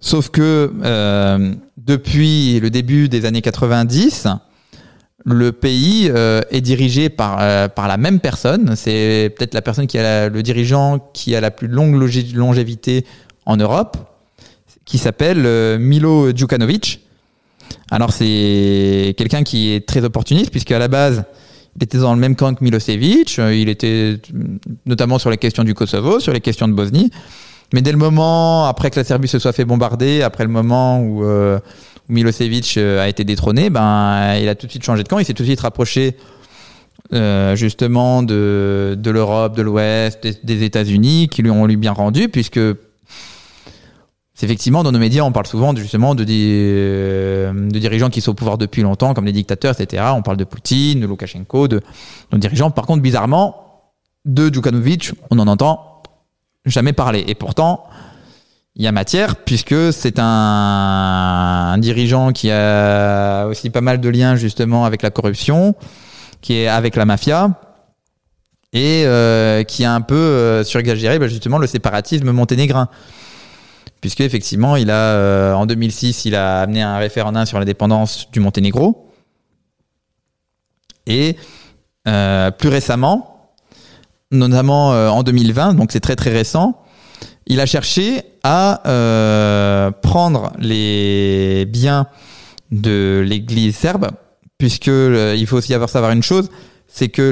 Sauf 0.00 0.28
que 0.28 0.72
euh, 0.84 1.54
depuis 1.76 2.60
le 2.60 2.70
début 2.70 3.08
des 3.08 3.24
années 3.24 3.42
90, 3.42 4.28
le 5.24 5.50
pays 5.50 6.08
euh, 6.14 6.40
est 6.50 6.60
dirigé 6.60 7.08
par, 7.08 7.38
euh, 7.40 7.68
par 7.68 7.88
la 7.88 7.96
même 7.96 8.20
personne. 8.20 8.76
C'est 8.76 9.34
peut-être 9.36 9.54
la 9.54 9.62
personne 9.62 9.88
qui 9.88 9.98
a 9.98 10.28
le 10.28 10.42
dirigeant 10.42 11.00
qui 11.12 11.34
a 11.34 11.40
la 11.40 11.50
plus 11.50 11.66
longue 11.66 11.96
longévité 12.34 13.04
en 13.44 13.56
Europe, 13.56 13.96
qui 14.84 14.98
s'appelle 14.98 15.78
Milo 15.80 16.30
Djukanovic. 16.34 17.00
Alors 17.90 18.12
c'est 18.12 19.14
quelqu'un 19.18 19.42
qui 19.42 19.72
est 19.72 19.86
très 19.86 20.04
opportuniste 20.04 20.50
puisque 20.50 20.70
à 20.70 20.78
la 20.78 20.88
base 20.88 21.24
il 21.76 21.84
était 21.84 21.98
dans 21.98 22.14
le 22.14 22.20
même 22.20 22.36
camp 22.36 22.54
que 22.54 22.62
Milosevic. 22.62 23.38
Il 23.38 23.68
était 23.68 24.20
notamment 24.86 25.18
sur 25.18 25.30
les 25.30 25.36
questions 25.38 25.64
du 25.64 25.74
Kosovo, 25.74 26.20
sur 26.20 26.32
les 26.32 26.40
questions 26.40 26.68
de 26.68 26.72
Bosnie. 26.72 27.10
Mais 27.72 27.82
dès 27.82 27.92
le 27.92 27.98
moment, 27.98 28.66
après 28.66 28.90
que 28.90 28.98
la 28.98 29.04
Serbie 29.04 29.28
se 29.28 29.38
soit 29.38 29.52
fait 29.52 29.64
bombarder, 29.64 30.22
après 30.22 30.44
le 30.44 30.50
moment 30.50 31.00
où, 31.00 31.24
euh, 31.24 31.58
Milosevic 32.08 32.76
euh, 32.78 33.02
a 33.02 33.08
été 33.08 33.24
détrôné, 33.24 33.68
ben, 33.68 34.36
il 34.36 34.48
a 34.48 34.54
tout 34.54 34.66
de 34.66 34.70
suite 34.70 34.84
changé 34.84 35.02
de 35.02 35.08
camp, 35.08 35.18
il 35.18 35.26
s'est 35.26 35.34
tout 35.34 35.42
de 35.42 35.48
suite 35.48 35.60
rapproché 35.60 36.16
euh, 37.12 37.56
justement 37.56 38.22
de, 38.22 38.96
de 38.98 39.10
l'Europe, 39.10 39.54
de 39.54 39.62
l'Ouest, 39.62 40.26
des, 40.42 40.62
États-Unis, 40.62 41.28
qui 41.28 41.42
lui 41.42 41.50
ont 41.50 41.66
lui 41.66 41.76
bien 41.76 41.92
rendu, 41.92 42.30
puisque 42.30 42.60
effectivement 44.40 44.82
dans 44.82 44.92
nos 44.92 44.98
médias 45.00 45.24
on 45.24 45.32
parle 45.32 45.46
souvent 45.46 45.74
justement 45.74 46.14
de, 46.14 46.22
de, 46.22 47.50
de, 47.70 47.78
dirigeants 47.78 48.08
qui 48.08 48.20
sont 48.20 48.30
au 48.30 48.34
pouvoir 48.34 48.56
depuis 48.56 48.82
longtemps, 48.82 49.12
comme 49.12 49.26
les 49.26 49.32
dictateurs, 49.32 49.78
etc. 49.78 50.04
On 50.14 50.22
parle 50.22 50.38
de 50.38 50.44
Poutine, 50.44 51.00
de 51.00 51.06
Loukachenko, 51.06 51.68
de 51.68 51.82
nos 52.32 52.38
dirigeants. 52.38 52.70
Par 52.70 52.86
contre, 52.86 53.02
bizarrement, 53.02 53.84
de 54.24 54.52
Djukanovic, 54.52 55.12
on 55.30 55.38
en 55.38 55.48
entend 55.48 55.97
jamais 56.70 56.92
parlé. 56.92 57.24
Et 57.26 57.34
pourtant, 57.34 57.84
il 58.78 58.84
y 58.84 58.86
a 58.86 58.92
matière 58.92 59.36
puisque 59.36 59.92
c'est 59.92 60.18
un, 60.18 61.76
dirigeant 61.78 62.32
qui 62.32 62.50
a 62.50 63.46
aussi 63.46 63.70
pas 63.70 63.80
mal 63.80 64.00
de 64.00 64.08
liens 64.08 64.36
justement 64.36 64.84
avec 64.84 65.02
la 65.02 65.10
corruption, 65.10 65.74
qui 66.40 66.54
est 66.54 66.68
avec 66.68 66.94
la 66.94 67.04
mafia 67.04 67.60
et 68.72 69.02
euh, 69.04 69.64
qui 69.64 69.84
a 69.84 69.92
un 69.92 70.00
peu 70.00 70.14
euh, 70.14 70.62
surexagéré 70.62 71.18
bah, 71.18 71.26
justement 71.26 71.58
le 71.58 71.66
séparatisme 71.66 72.30
monténégrin. 72.30 72.88
Puisque 74.00 74.20
effectivement, 74.20 74.76
il 74.76 74.92
a 74.92 74.94
euh, 74.94 75.54
en 75.54 75.66
2006, 75.66 76.26
il 76.26 76.36
a 76.36 76.60
amené 76.60 76.82
un 76.82 76.98
référendum 76.98 77.44
sur 77.46 77.58
l'indépendance 77.58 78.30
du 78.30 78.38
Monténégro. 78.38 79.10
Et 81.06 81.36
plus 82.04 82.68
récemment, 82.68 83.37
notamment 84.30 84.92
euh, 84.92 85.08
en 85.08 85.22
2020, 85.22 85.74
donc 85.74 85.92
c'est 85.92 86.00
très 86.00 86.16
très 86.16 86.30
récent, 86.30 86.82
il 87.46 87.60
a 87.60 87.66
cherché 87.66 88.22
à 88.42 88.86
euh, 88.88 89.90
prendre 89.90 90.52
les 90.58 91.64
biens 91.66 92.06
de 92.70 93.24
l'Église 93.26 93.76
serbe, 93.76 94.10
puisque 94.58 94.88
euh, 94.88 95.34
il 95.36 95.46
faut 95.46 95.56
aussi 95.56 95.72
avoir 95.72 95.88
savoir 95.88 96.12
une 96.12 96.22
chose, 96.22 96.50
c'est 96.86 97.08
que 97.08 97.22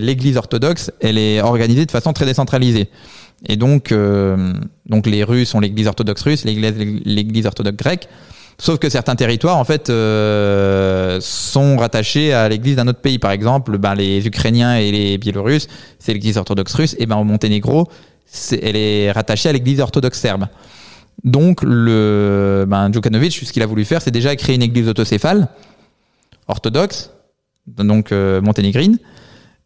l'Église 0.00 0.36
orthodoxe, 0.36 0.90
elle 1.00 1.18
est 1.18 1.40
organisée 1.40 1.86
de 1.86 1.90
façon 1.90 2.12
très 2.12 2.26
décentralisée. 2.26 2.88
Et 3.48 3.56
donc, 3.56 3.92
donc 4.86 5.06
les 5.06 5.24
Russes 5.24 5.54
ont 5.54 5.60
l'Église 5.60 5.88
orthodoxe 5.88 6.22
russe, 6.22 6.44
l'Église 6.44 7.46
orthodoxe 7.46 7.76
grecque. 7.76 8.08
Sauf 8.60 8.78
que 8.78 8.90
certains 8.90 9.16
territoires, 9.16 9.56
en 9.56 9.64
fait, 9.64 9.88
euh, 9.88 11.18
sont 11.22 11.78
rattachés 11.78 12.34
à 12.34 12.46
l'église 12.46 12.76
d'un 12.76 12.86
autre 12.88 13.00
pays. 13.00 13.18
Par 13.18 13.30
exemple, 13.30 13.78
ben, 13.78 13.94
les 13.94 14.26
Ukrainiens 14.26 14.76
et 14.76 14.92
les 14.92 15.16
Biélorusses, 15.16 15.66
c'est 15.98 16.12
l'église 16.12 16.36
orthodoxe 16.36 16.74
russe. 16.74 16.94
Et 16.98 17.06
ben, 17.06 17.16
au 17.16 17.24
Monténégro, 17.24 17.88
elle 18.52 18.76
est 18.76 19.12
rattachée 19.12 19.48
à 19.48 19.52
l'église 19.52 19.80
orthodoxe 19.80 20.18
serbe. 20.18 20.46
Donc, 21.24 21.60
le, 21.62 22.66
ben, 22.68 22.92
Djukanovic, 22.92 23.32
ce 23.32 23.50
qu'il 23.50 23.62
a 23.62 23.66
voulu 23.66 23.86
faire, 23.86 24.02
c'est 24.02 24.10
déjà 24.10 24.36
créer 24.36 24.56
une 24.56 24.62
église 24.62 24.88
autocéphale, 24.88 25.48
orthodoxe, 26.46 27.12
donc 27.66 28.12
euh, 28.12 28.42
monténégrine. 28.42 28.98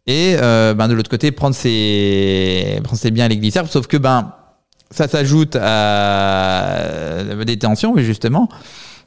Et 0.07 0.37
euh, 0.41 0.73
ben, 0.73 0.87
de 0.87 0.93
l'autre 0.93 1.09
côté, 1.09 1.31
prendre 1.31 1.55
ses, 1.55 2.79
prendre 2.81 2.99
ses 2.99 3.11
biens 3.11 3.25
à 3.25 3.27
l'église 3.27 3.51
serbe. 3.51 3.67
Sauf 3.67 3.87
que, 3.87 3.97
ben, 3.97 4.31
ça 4.89 5.09
s'ajoute 5.09 5.57
à 5.57 7.23
des 7.45 7.57
tensions, 7.57 7.97
justement. 7.97 8.47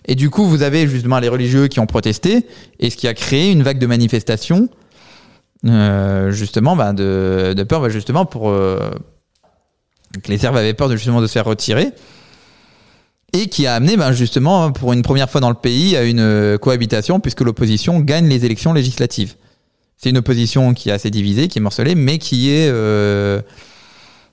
Et 0.09 0.15
du 0.15 0.31
coup, 0.31 0.47
vous 0.47 0.63
avez 0.63 0.89
justement 0.89 1.19
les 1.19 1.29
religieux 1.29 1.69
qui 1.69 1.81
ont 1.81 1.87
protesté, 1.87 2.47
et 2.81 2.89
ce 2.89 2.97
qui 2.97 3.07
a 3.07 3.15
créé 3.15 3.53
une 3.53 3.63
vague 3.63 3.79
de 3.79 3.87
manifestations, 3.87 4.71
euh, 5.67 6.31
justement, 6.31 6.75
bah, 6.77 6.95
de, 6.95 7.63
peur, 7.69 7.83
bah, 7.83 7.91
justement, 7.91 8.25
pour 8.25 8.49
euh, 8.49 8.91
que 10.23 10.31
les 10.31 10.39
Serbes 10.39 10.57
avaient 10.57 10.73
peur 10.73 10.89
de, 10.89 10.97
justement 10.97 11.21
de 11.21 11.27
se 11.27 11.33
faire 11.33 11.45
retirer, 11.45 11.93
et 13.35 13.49
qui 13.49 13.67
a 13.67 13.75
amené, 13.75 13.99
bah, 13.99 14.13
justement, 14.13 14.73
pour 14.73 14.95
une 14.95 15.03
première 15.03 15.29
fois 15.29 15.43
dans 15.43 15.51
le 15.51 15.55
pays, 15.55 15.95
à 15.95 16.05
une 16.05 16.21
euh, 16.21 16.57
cohabitation, 16.57 17.21
puisque 17.21 17.43
l'opposition 17.43 18.01
gagne 18.01 18.29
les 18.29 18.47
élections 18.47 18.73
législatives. 18.73 19.35
C'est 19.99 20.09
une 20.09 20.19
opposition 20.19 20.73
qui 20.73 20.89
est 20.89 20.93
assez 20.93 21.11
divisée, 21.11 21.49
qui 21.49 21.59
est 21.59 21.63
morcelée, 21.63 21.95
mais 21.95 22.17
qui 22.17 22.49
est, 22.51 22.73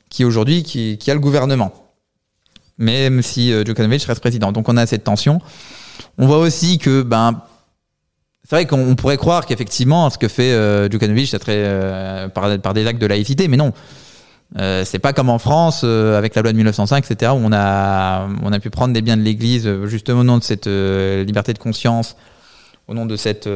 qui 0.09 0.23
aujourd'hui, 0.23 0.63
qui 0.63 1.11
a 1.11 1.13
le 1.13 1.19
gouvernement 1.19 1.84
même 2.77 3.21
si 3.21 3.51
euh, 3.53 3.63
Djukanovic 3.63 4.03
reste 4.03 4.21
président. 4.21 4.51
Donc 4.51 4.69
on 4.69 4.77
a 4.77 4.85
cette 4.85 5.03
tension. 5.03 5.39
On 6.17 6.27
voit 6.27 6.39
aussi 6.39 6.77
que 6.77 7.01
ben 7.01 7.41
c'est 8.43 8.55
vrai 8.55 8.65
qu'on 8.67 8.95
pourrait 8.95 9.17
croire 9.17 9.45
qu'effectivement 9.45 10.09
ce 10.09 10.17
que 10.17 10.27
fait 10.27 10.51
euh, 10.51 10.89
Djukanovic 10.89 11.27
ça 11.27 11.39
serait 11.39 11.53
euh, 11.57 12.27
par, 12.29 12.73
des 12.73 12.87
actes 12.87 13.01
de 13.01 13.07
laïcité, 13.07 13.47
mais 13.47 13.57
non. 13.57 13.73
Euh, 14.59 14.85
c'est 14.85 14.99
pas 14.99 15.11
comme 15.11 15.29
en 15.29 15.39
France 15.39 15.81
euh, 15.83 16.17
avec 16.17 16.35
la 16.35 16.43
loi 16.43 16.51
de 16.51 16.57
1905, 16.57 17.09
etc. 17.09 17.31
où 17.33 17.39
on 17.43 17.51
a 17.51 18.27
on 18.43 18.53
a 18.53 18.59
pu 18.59 18.69
prendre 18.69 18.93
des 18.93 19.01
biens 19.01 19.17
de 19.17 19.23
l'Église 19.23 19.67
justement 19.85 20.19
au 20.19 20.23
nom 20.23 20.37
de 20.37 20.43
cette 20.43 20.67
liberté 20.67 21.53
de 21.53 21.59
conscience, 21.59 22.15
au 22.87 22.93
nom 22.93 23.05
de 23.05 23.15
cette 23.15 23.49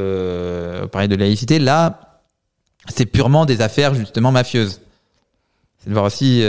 pareil 0.92 1.08
de 1.08 1.16
laïcité. 1.16 1.60
Là, 1.60 2.22
c'est 2.88 3.06
purement 3.06 3.46
des 3.46 3.62
affaires 3.62 3.94
justement 3.94 4.32
mafieuses. 4.32 4.82
C'est 5.78 5.90
de 5.90 5.94
voir 5.94 6.06
aussi 6.06 6.44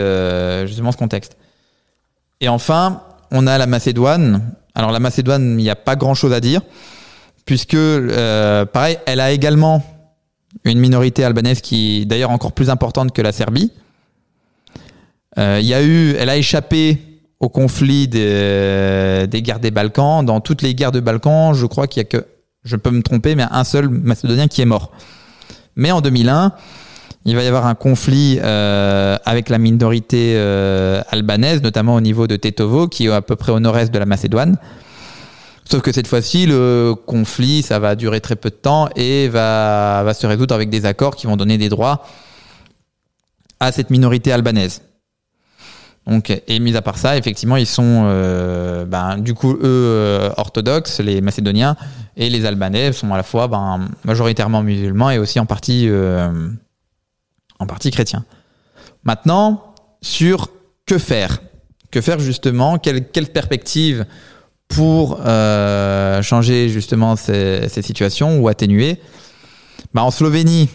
justement 0.66 0.93
ce 0.93 0.97
contexte. 0.97 1.37
Et 2.41 2.49
enfin, 2.49 3.03
on 3.30 3.47
a 3.47 3.59
la 3.59 3.66
Macédoine. 3.66 4.55
Alors 4.74 4.93
la 4.93 5.01
Macédoine, 5.01 5.59
il 5.59 5.62
n'y 5.62 5.70
a 5.70 5.76
pas 5.76 5.97
grand-chose 5.97 6.32
à 6.32 6.41
dire, 6.41 6.62
puisque, 7.45 7.74
euh, 7.74 8.64
pareil, 8.64 8.99
elle 9.07 9.20
a 9.20 9.30
également 9.30 9.84
une 10.64 10.78
minorité 10.78 11.24
albanaise 11.24 11.61
qui 11.61 12.03
est 12.03 12.05
d'ailleurs 12.05 12.30
encore 12.30 12.53
plus 12.53 12.70
importante 12.70 13.12
que 13.12 13.22
la 13.22 13.32
Serbie. 13.32 13.72
Euh, 15.38 15.61
y 15.62 15.74
a 15.74 15.82
eu, 15.82 16.14
elle 16.18 16.28
a 16.28 16.36
échappé 16.36 16.99
au 17.38 17.49
conflit 17.49 18.09
des, 18.09 19.26
des, 19.28 19.43
guerres 19.43 19.61
des 19.61 19.70
Balkans. 19.70 20.24
Dans 20.24 20.41
toutes 20.41 20.62
les 20.62 20.74
guerres 20.74 20.93
de 20.93 21.01
Balkans, 21.01 21.55
je 21.55 21.66
crois 21.66 21.86
qu'il 21.86 22.01
y 22.01 22.07
a 22.07 22.09
que, 22.09 22.26
je 22.64 22.76
peux 22.76 22.91
me 22.91 23.03
tromper, 23.03 23.34
mais 23.34 23.45
un 23.51 23.64
seul 23.64 23.88
Macédonien 23.88 24.49
qui 24.49 24.61
est 24.61 24.66
mort. 24.66 24.93
Mais 25.76 25.91
en 25.93 26.01
2001, 26.01 26.53
il 27.27 27.37
va 27.37 27.43
y 27.43 27.47
avoir 27.47 27.66
un 27.66 27.75
conflit 27.75 28.39
euh, 28.43 29.16
avec 29.25 29.51
la 29.51 29.59
minorité 29.59 30.35
euh, 30.37 31.03
albanaise, 31.11 31.62
notamment 31.62 31.95
au 31.95 32.01
niveau 32.01 32.27
de 32.27 32.37
Tetovo, 32.37 32.89
qui 32.89 33.07
est 33.07 33.11
à 33.11 33.21
peu 33.21 33.37
près 33.37 33.53
au 33.53 33.61
nord-est 33.61 33.93
de 33.93 33.99
la 33.99 34.07
Macédoine. 34.07 34.57
Sauf 35.71 35.83
que 35.83 35.93
cette 35.93 36.07
fois-ci, 36.07 36.47
le 36.47 36.95
conflit, 37.07 37.62
ça 37.62 37.79
va 37.79 37.95
durer 37.95 38.21
très 38.21 38.37
peu 38.37 38.49
de 38.49 38.55
temps 38.55 38.89
et 38.97 39.29
va, 39.29 40.11
se 40.14 40.27
résoudre 40.27 40.55
avec 40.55 40.71
des 40.71 40.87
accords 40.87 41.14
qui 41.14 41.27
vont 41.27 41.37
donner 41.37 41.59
des 41.59 41.68
droits 41.68 42.05
à 43.61 43.71
cette 43.71 43.91
minorité 43.91 44.33
albanaise. 44.33 44.83
Donc, 46.07 46.31
et 46.49 46.59
mis 46.59 46.75
à 46.75 46.83
part 46.83 46.97
ça, 46.97 47.18
effectivement, 47.18 47.57
ils 47.57 47.66
sont, 47.66 48.05
euh, 48.07 48.87
ben, 48.87 49.18
du 49.18 49.35
coup, 49.35 49.57
eux, 49.62 50.31
orthodoxes, 50.39 50.99
les 51.01 51.21
Macédoniens, 51.21 51.77
et 52.16 52.31
les 52.31 52.47
Albanais 52.47 52.93
sont 52.93 53.12
à 53.12 53.18
la 53.18 53.23
fois 53.23 53.47
ben, 53.47 53.89
majoritairement 54.05 54.62
musulmans 54.62 55.11
et 55.11 55.18
aussi 55.18 55.39
en 55.39 55.47
partie 55.47 55.89
en 57.61 57.66
partie 57.66 57.92
chrétien. 57.92 58.24
Maintenant, 59.04 59.74
sur 60.02 60.48
que 60.86 60.98
faire? 60.98 61.40
Que 61.92 62.00
faire 62.00 62.18
justement? 62.18 62.78
Quelle, 62.78 63.04
perspective 63.32 64.04
pour 64.68 65.20
euh, 65.24 66.22
changer 66.22 66.68
justement 66.68 67.14
ces, 67.16 67.68
ces, 67.68 67.82
situations 67.82 68.40
ou 68.40 68.48
atténuer? 68.48 69.00
Bah, 69.94 70.02
En 70.02 70.11
Slovénie, 70.11 70.68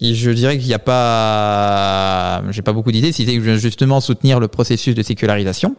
je 0.00 0.30
dirais 0.30 0.58
qu'il 0.58 0.68
n'y 0.68 0.74
a 0.74 0.78
pas, 0.78 2.42
j'ai 2.50 2.62
pas 2.62 2.72
beaucoup 2.72 2.92
d'idées, 2.92 3.12
si 3.12 3.24
c'est 3.26 3.58
justement 3.58 4.00
soutenir 4.00 4.40
le 4.40 4.48
processus 4.48 4.94
de 4.94 5.02
sécularisation. 5.02 5.76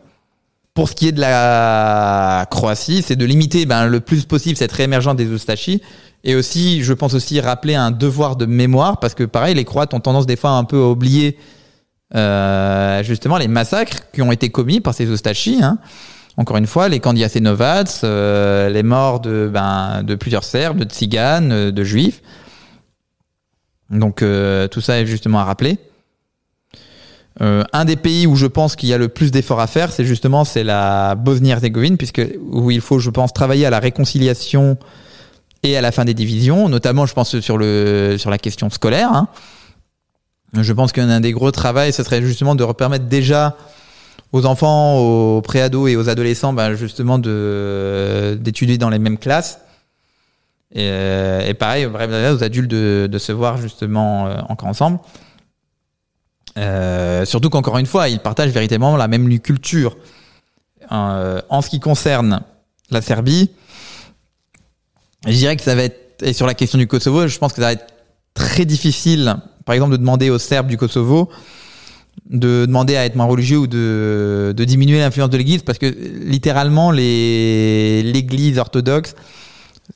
Pour 0.78 0.88
ce 0.88 0.94
qui 0.94 1.08
est 1.08 1.12
de 1.12 1.20
la 1.20 2.46
Croatie, 2.52 3.02
c'est 3.02 3.16
de 3.16 3.26
limiter 3.26 3.66
ben, 3.66 3.88
le 3.88 4.00
plus 4.00 4.26
possible 4.26 4.58
cette 4.58 4.72
réémergence 4.72 5.16
des 5.16 5.26
Oustachis 5.26 5.82
et 6.24 6.36
aussi, 6.36 6.84
je 6.84 6.94
pense 6.94 7.16
aussi 7.16 7.40
rappeler 7.40 7.74
un 7.74 7.90
devoir 7.90 8.36
de 8.36 8.46
mémoire, 8.46 9.00
parce 9.00 9.16
que 9.16 9.24
pareil, 9.24 9.56
les 9.56 9.66
Croates 9.66 9.96
ont 9.96 10.00
tendance 10.00 10.28
des 10.28 10.36
fois 10.36 10.52
un 10.52 10.66
peu 10.66 10.78
à 10.78 10.86
oublier 10.86 11.40
euh, 12.14 13.02
justement 13.02 13.40
les 13.40 13.48
massacres 13.48 14.04
qui 14.14 14.22
ont 14.22 14.32
été 14.32 14.50
commis 14.50 14.80
par 14.80 14.94
ces 14.94 15.10
Oustachis. 15.10 15.64
Hein. 15.64 15.80
Encore 16.38 16.58
une 16.58 16.68
fois, 16.68 16.90
les 16.90 17.00
candidats 17.00 17.40
Novads, 17.40 18.02
euh, 18.04 18.70
les 18.70 18.84
morts 18.84 19.20
de, 19.20 19.50
ben, 19.52 20.04
de 20.04 20.14
plusieurs 20.14 20.44
Serbes, 20.44 20.78
de 20.78 20.86
Tziganes, 20.86 21.72
de 21.72 21.84
Juifs. 21.84 22.22
Donc 23.90 24.22
euh, 24.22 24.68
tout 24.68 24.82
ça 24.82 25.00
est 25.00 25.08
justement 25.08 25.40
à 25.40 25.44
rappeler. 25.44 25.80
Euh, 27.42 27.64
un 27.72 27.86
des 27.86 27.96
pays 27.96 28.26
où 28.26 28.36
je 28.36 28.48
pense 28.48 28.76
qu'il 28.76 28.90
y 28.90 28.94
a 28.94 28.98
le 28.98 29.10
plus 29.10 29.32
d'efforts 29.32 29.60
à 29.60 29.68
faire, 29.68 29.92
c'est 29.92 30.06
justement 30.06 30.44
la 30.56 31.16
Bosnie-Herzégovine, 31.16 31.98
puisque 31.98 32.22
où 32.52 32.72
il 32.72 32.82
faut, 32.82 33.00
je 33.00 33.10
pense, 33.10 33.34
travailler 33.34 33.66
à 33.66 33.70
la 33.70 33.80
réconciliation 33.80 34.78
et 35.64 35.78
à 35.78 35.82
la 35.82 35.92
fin 35.92 36.06
des 36.06 36.14
divisions, 36.14 36.70
notamment 36.70 37.06
je 37.06 37.14
pense 37.14 37.40
sur, 37.40 37.58
la 37.58 38.38
question 38.38 38.70
scolaire. 38.70 39.12
Hein. 39.12 39.28
Je 40.54 40.74
pense 40.74 40.92
qu'un 40.92 41.20
des 41.20 41.32
gros 41.32 41.52
travaux, 41.52 41.92
ce 41.92 42.04
serait 42.04 42.22
justement 42.22 42.56
de 42.56 42.66
permettre 42.74 43.06
déjà 43.06 43.56
aux 44.34 44.46
enfants, 44.46 44.98
aux 44.98 45.42
préados 45.42 45.88
et 45.88 45.96
aux 45.96 46.10
adolescents, 46.10 46.54
ben 46.54 46.74
justement 46.76 47.20
d'étudier 47.20 48.78
dans 48.78 48.90
les 48.90 49.00
mêmes 49.00 49.18
classes. 49.18 49.60
Et, 50.74 50.90
et 51.48 51.54
pareil, 51.54 51.86
aux 51.86 52.44
adultes 52.44 52.70
de, 52.70 53.08
de, 53.10 53.18
se 53.20 53.32
voir 53.32 53.58
justement 53.58 54.28
euh, 54.28 54.40
encore 54.50 54.68
ensemble. 54.68 55.00
Euh, 56.58 57.26
surtout 57.26 57.50
qu'encore 57.50 57.78
une 57.78 57.86
fois, 57.86 58.10
ils 58.10 58.20
partagent 58.20 58.52
véritablement 58.52 58.98
la 58.98 59.08
même 59.08 59.40
culture. 59.40 59.98
Euh, 60.92 61.42
en 61.50 61.62
ce 61.62 61.70
qui 61.70 61.80
concerne 61.80 62.42
la 62.90 63.02
Serbie, 63.02 63.52
je 65.26 65.34
dirais 65.34 65.56
que 65.56 65.64
ça 65.64 65.76
va 65.76 65.84
être, 65.84 66.24
et 66.24 66.34
sur 66.34 66.48
la 66.48 66.54
question 66.54 66.78
du 66.78 66.88
Kosovo, 66.88 67.28
je 67.28 67.38
pense 67.38 67.52
que 67.52 67.62
ça 67.62 67.68
va 67.68 67.74
être 67.74 67.88
très 68.34 68.66
difficile, 68.66 69.38
par 69.66 69.76
exemple, 69.76 69.92
de 69.92 69.98
demander 69.98 70.30
aux 70.30 70.40
Serbes 70.40 70.68
du 70.68 70.78
Kosovo 70.78 71.30
de 72.30 72.66
demander 72.66 72.98
à 72.98 73.06
être 73.06 73.16
moins 73.16 73.26
religieux 73.26 73.60
ou 73.60 73.68
de, 73.68 74.54
diminuer 74.58 75.00
l'influence 75.00 75.30
de 75.30 75.38
l'Église, 75.38 75.62
parce 75.62 75.78
que 75.78 75.86
littéralement, 75.86 76.92
l'Église 76.92 78.58
orthodoxe, 78.58 79.16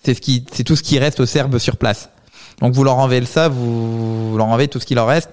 c'est 0.03 0.13
ce 0.13 0.63
tout 0.63 0.75
ce 0.75 0.83
qui 0.83 0.99
reste 0.99 1.19
aux 1.19 1.25
Serbes 1.25 1.57
sur 1.57 1.77
place. 1.77 2.09
Donc 2.61 2.73
vous 2.73 2.83
leur 2.83 2.97
enlevez 2.97 3.25
ça, 3.25 3.49
vous, 3.49 4.31
vous 4.31 4.37
leur 4.37 4.47
enlevez 4.47 4.67
tout 4.67 4.79
ce 4.79 4.85
qui 4.85 4.95
leur 4.95 5.07
reste, 5.07 5.31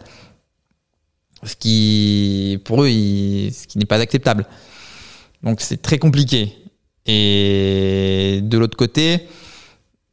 ce 1.44 1.56
qui, 1.56 2.60
pour 2.64 2.82
eux, 2.82 2.88
il, 2.88 3.52
ce 3.52 3.66
qui 3.66 3.78
n'est 3.78 3.84
pas 3.84 4.00
acceptable. 4.00 4.46
Donc 5.42 5.60
c'est 5.60 5.80
très 5.80 5.98
compliqué. 5.98 6.54
Et 7.06 8.40
de 8.42 8.58
l'autre 8.58 8.76
côté, 8.76 9.28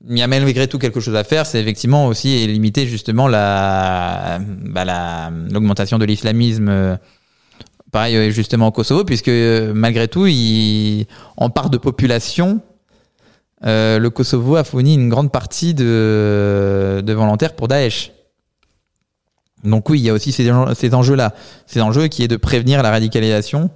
il 0.07 0.17
y 0.17 0.21
a 0.21 0.27
malgré 0.27 0.67
tout 0.67 0.77
quelque 0.77 0.99
chose 0.99 1.15
à 1.15 1.23
faire, 1.23 1.45
c'est 1.45 1.59
effectivement 1.59 2.07
aussi 2.07 2.45
limiter 2.47 2.85
justement 2.85 3.27
la, 3.27 4.39
bah 4.39 4.85
la 4.85 5.31
l'augmentation 5.51 5.97
de 5.97 6.05
l'islamisme. 6.05 6.69
Euh, 6.69 6.95
pareil 7.91 8.15
euh, 8.15 8.29
justement 8.29 8.67
au 8.67 8.71
Kosovo, 8.71 9.03
puisque 9.03 9.29
euh, 9.29 9.73
malgré 9.73 10.07
tout, 10.07 10.27
il, 10.27 11.07
en 11.37 11.49
part 11.49 11.69
de 11.69 11.77
population, 11.77 12.61
le 13.61 14.09
Kosovo 14.09 14.57
a 14.57 14.63
fourni 14.63 14.93
une 14.93 15.09
grande 15.09 15.31
partie 15.31 15.73
de, 15.73 17.01
de 17.03 17.13
volontaires 17.13 17.55
pour 17.55 17.67
Daesh. 17.67 18.11
Donc 19.65 19.89
oui, 19.89 19.99
il 19.99 20.05
y 20.05 20.09
a 20.09 20.13
aussi 20.13 20.31
ces, 20.31 20.51
ces 20.75 20.93
enjeux-là, 20.93 21.33
ces 21.65 21.81
enjeux 21.81 22.07
qui 22.07 22.23
est 22.23 22.27
de 22.27 22.37
prévenir 22.37 22.83
la 22.83 22.91
radicalisation 22.91 23.69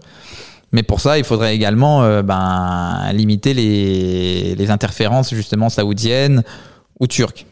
mais 0.71 0.83
pour 0.83 1.01
ça, 1.01 1.17
il 1.17 1.23
faudrait 1.23 1.55
également 1.55 2.03
euh, 2.03 2.21
ben, 2.21 3.11
limiter 3.13 3.53
les, 3.53 4.55
les, 4.55 4.71
interférences 4.71 5.33
justement 5.33 5.69
saoudiennes 5.69 6.43
ou 6.99 7.07
turques. 7.07 7.45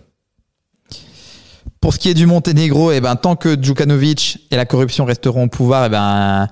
Pour 1.81 1.93
ce 1.93 1.99
qui 1.99 2.09
est 2.09 2.13
du 2.13 2.25
Monténégro, 2.25 2.91
eh 2.91 3.01
ben, 3.01 3.15
tant 3.15 3.35
que 3.35 3.59
Djukanovic 3.59 4.47
et 4.51 4.55
la 4.55 4.65
corruption 4.65 5.05
resteront 5.05 5.45
au 5.45 5.47
pouvoir, 5.47 5.85
eh 5.85 5.89
ben, 5.89 6.47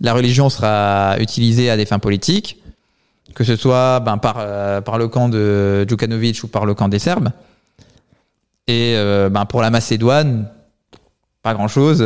la 0.00 0.12
religion 0.12 0.48
sera 0.48 1.16
utilisée 1.18 1.70
à 1.70 1.76
des 1.76 1.86
fins 1.86 1.98
politiques, 1.98 2.62
que 3.34 3.42
ce 3.42 3.56
soit 3.56 4.00
ben, 4.00 4.18
par, 4.18 4.36
euh, 4.38 4.80
par 4.80 4.98
le 4.98 5.08
camp 5.08 5.28
de 5.28 5.84
Djukanovic 5.88 6.44
ou 6.44 6.48
par 6.48 6.64
le 6.64 6.74
camp 6.74 6.88
des 6.88 7.00
Serbes. 7.00 7.30
Et 8.68 8.94
euh, 8.96 9.28
ben, 9.28 9.46
pour 9.46 9.62
la 9.62 9.70
Macédoine, 9.70 10.48
pas 11.44 11.52
grand 11.52 11.68
chose, 11.68 12.02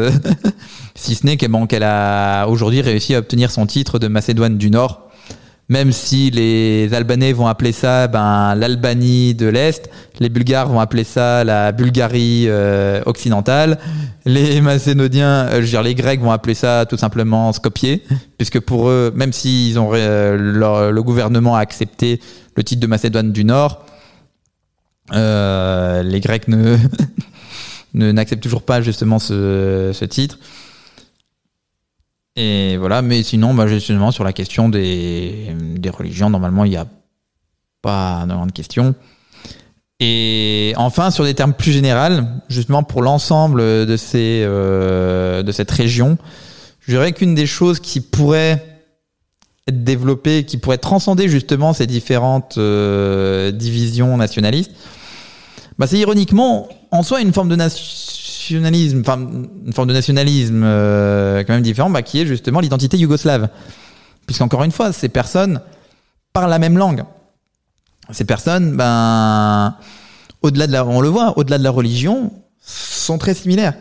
si 0.97 1.15
ce 1.15 1.25
n'est 1.25 1.37
qu'elle 1.37 1.85
a 1.85 2.47
aujourd'hui 2.47 2.81
réussi 2.83 3.15
à 3.15 3.21
obtenir 3.21 3.53
son 3.53 3.67
titre 3.67 4.01
de 4.01 4.09
Macédoine 4.09 4.59
du 4.59 4.69
Nord. 4.69 5.09
Même 5.69 5.93
si 5.93 6.31
les 6.31 6.93
Albanais 6.93 7.33
vont 7.33 7.47
appeler 7.47 7.73
ça 7.73 8.09
ben, 8.09 8.55
l'Albanie 8.57 9.35
de 9.35 9.47
l'Est, 9.47 9.91
les 10.19 10.29
Bulgares 10.29 10.69
vont 10.69 10.81
appeler 10.81 11.05
ça 11.05 11.45
la 11.45 11.73
Bulgarie 11.73 12.47
euh, 12.49 13.01
occidentale, 13.07 13.79
les 14.25 14.61
Macédoniens, 14.61 15.47
euh, 15.53 15.63
je 15.63 15.77
veux 15.77 15.85
les 15.85 15.95
Grecs 15.95 16.21
vont 16.21 16.33
appeler 16.33 16.55
ça 16.55 16.85
tout 16.87 16.97
simplement 16.97 17.53
Skopje, 17.53 18.01
puisque 18.39 18.59
pour 18.59 18.89
eux, 18.89 19.13
même 19.15 19.33
s'ils 19.33 19.79
ont 19.79 19.91
euh, 19.93 20.91
le 20.91 21.03
gouvernement 21.03 21.55
a 21.55 21.61
accepté 21.61 22.19
le 22.57 22.65
titre 22.65 22.81
de 22.81 22.89
Macédoine 22.89 23.31
du 23.31 23.45
Nord. 23.45 23.85
Euh, 25.15 26.03
les 26.03 26.21
Grecs 26.21 26.49
ne 26.49 26.77
n'acceptent 27.95 28.43
toujours 28.43 28.63
pas 28.63 28.83
justement 28.83 29.19
ce, 29.19 29.91
ce, 29.93 30.05
titre. 30.05 30.39
Et 32.37 32.77
voilà, 32.77 33.03
mais 33.03 33.23
sinon, 33.23 33.55
bah, 33.55 33.67
justement, 33.67 34.11
sur 34.11 34.25
la 34.25 34.33
question 34.33 34.69
des, 34.69 35.55
des 35.77 35.91
religions, 35.91 36.31
normalement, 36.31 36.65
il 36.65 36.71
n'y 36.71 36.77
a 36.77 36.87
pas 37.83 38.25
de 38.27 38.33
grande 38.33 38.53
question. 38.53 38.95
Et 40.01 40.75
enfin, 40.77 41.11
sur 41.11 41.25
des 41.25 41.35
termes 41.35 41.55
plus 41.55 41.73
généraux, 41.73 42.23
justement 42.49 42.85
pour 42.85 43.03
l'ensemble 43.03 43.61
de, 43.61 43.97
euh, 44.15 45.43
de 45.43 45.53
cette 45.53 45.71
région, 45.71 46.19
je 46.81 46.93
dirais 46.93 47.13
qu'une 47.13 47.35
des 47.35 47.47
choses 47.47 47.81
qui 47.81 48.01
pourrait 48.01 48.65
être 49.67 49.83
développée, 49.83 50.45
qui 50.45 50.57
pourrait 50.57 50.79
transcender 50.79 51.29
justement 51.29 51.73
ces 51.73 51.87
différentes 51.87 52.57
euh, 52.59 53.51
divisions 53.51 54.17
nationalistes, 54.17 54.71
bah, 55.79 55.87
c'est 55.87 55.99
ironiquement 55.99 56.69
en 56.91 57.03
soi 57.03 57.21
une 57.21 57.33
forme 57.33 57.49
de 57.49 57.57
nationalisme, 57.57 59.01
enfin 59.01 59.19
une 59.19 59.73
forme 59.73 59.89
de 59.89 59.95
nationalisme 59.95 60.63
euh, 60.65 61.45
quand 61.45 61.53
même 61.53 61.63
différent, 61.63 61.91
bah, 61.91 62.03
qui 62.03 62.21
est 62.21 62.27
justement 62.27 62.61
l'identité 62.61 62.97
yougoslave. 62.97 63.49
Puisqu'encore 64.27 64.65
une 64.65 64.73
fois, 64.73 64.93
ces 64.93 65.09
personnes 65.09 65.61
parlent 66.33 66.51
la 66.51 66.59
même 66.59 66.77
langue. 66.77 67.05
Ces 68.11 68.25
personnes, 68.25 68.77
ben, 68.77 69.77
au-delà 70.43 70.67
de 70.67 70.73
la, 70.73 70.85
on 70.87 71.01
le 71.01 71.09
voit, 71.09 71.37
au-delà 71.39 71.59
de 71.59 71.65
la 71.65 71.71
religion, 71.71 72.33
sont 72.61 73.19
très 73.19 73.35
similaires. 73.35 73.75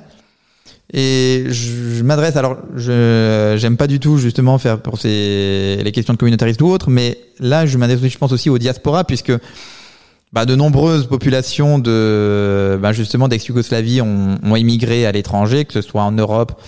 Et 0.93 1.47
je, 1.49 2.01
m'adresse, 2.03 2.37
alors 2.37 2.57
je 2.75 3.57
j'aime 3.59 3.75
pas 3.75 3.87
du 3.87 3.99
tout 3.99 4.17
justement 4.17 4.57
faire 4.57 4.81
pour 4.81 4.97
ces, 4.97 5.79
les 5.83 5.91
questions 5.91 6.13
de 6.13 6.17
communautarisme 6.17 6.63
ou 6.63 6.69
autre, 6.69 6.89
mais 6.89 7.17
là 7.39 7.65
je 7.65 7.77
m'adresse, 7.77 7.99
je 7.99 8.17
pense 8.17 8.31
aussi 8.31 8.49
aux 8.49 8.57
diaspora 8.57 9.03
puisque 9.03 9.33
bah, 10.33 10.45
de 10.45 10.55
nombreuses 10.55 11.07
populations 11.07 11.79
de 11.79 12.77
bah, 12.81 12.91
justement 12.93 13.27
d'ex-Yougoslavie 13.27 14.01
ont, 14.01 14.37
ont 14.43 14.55
immigré 14.55 15.05
à 15.05 15.11
l'étranger, 15.11 15.65
que 15.65 15.73
ce 15.73 15.81
soit 15.81 16.03
en 16.03 16.11
Europe 16.11 16.61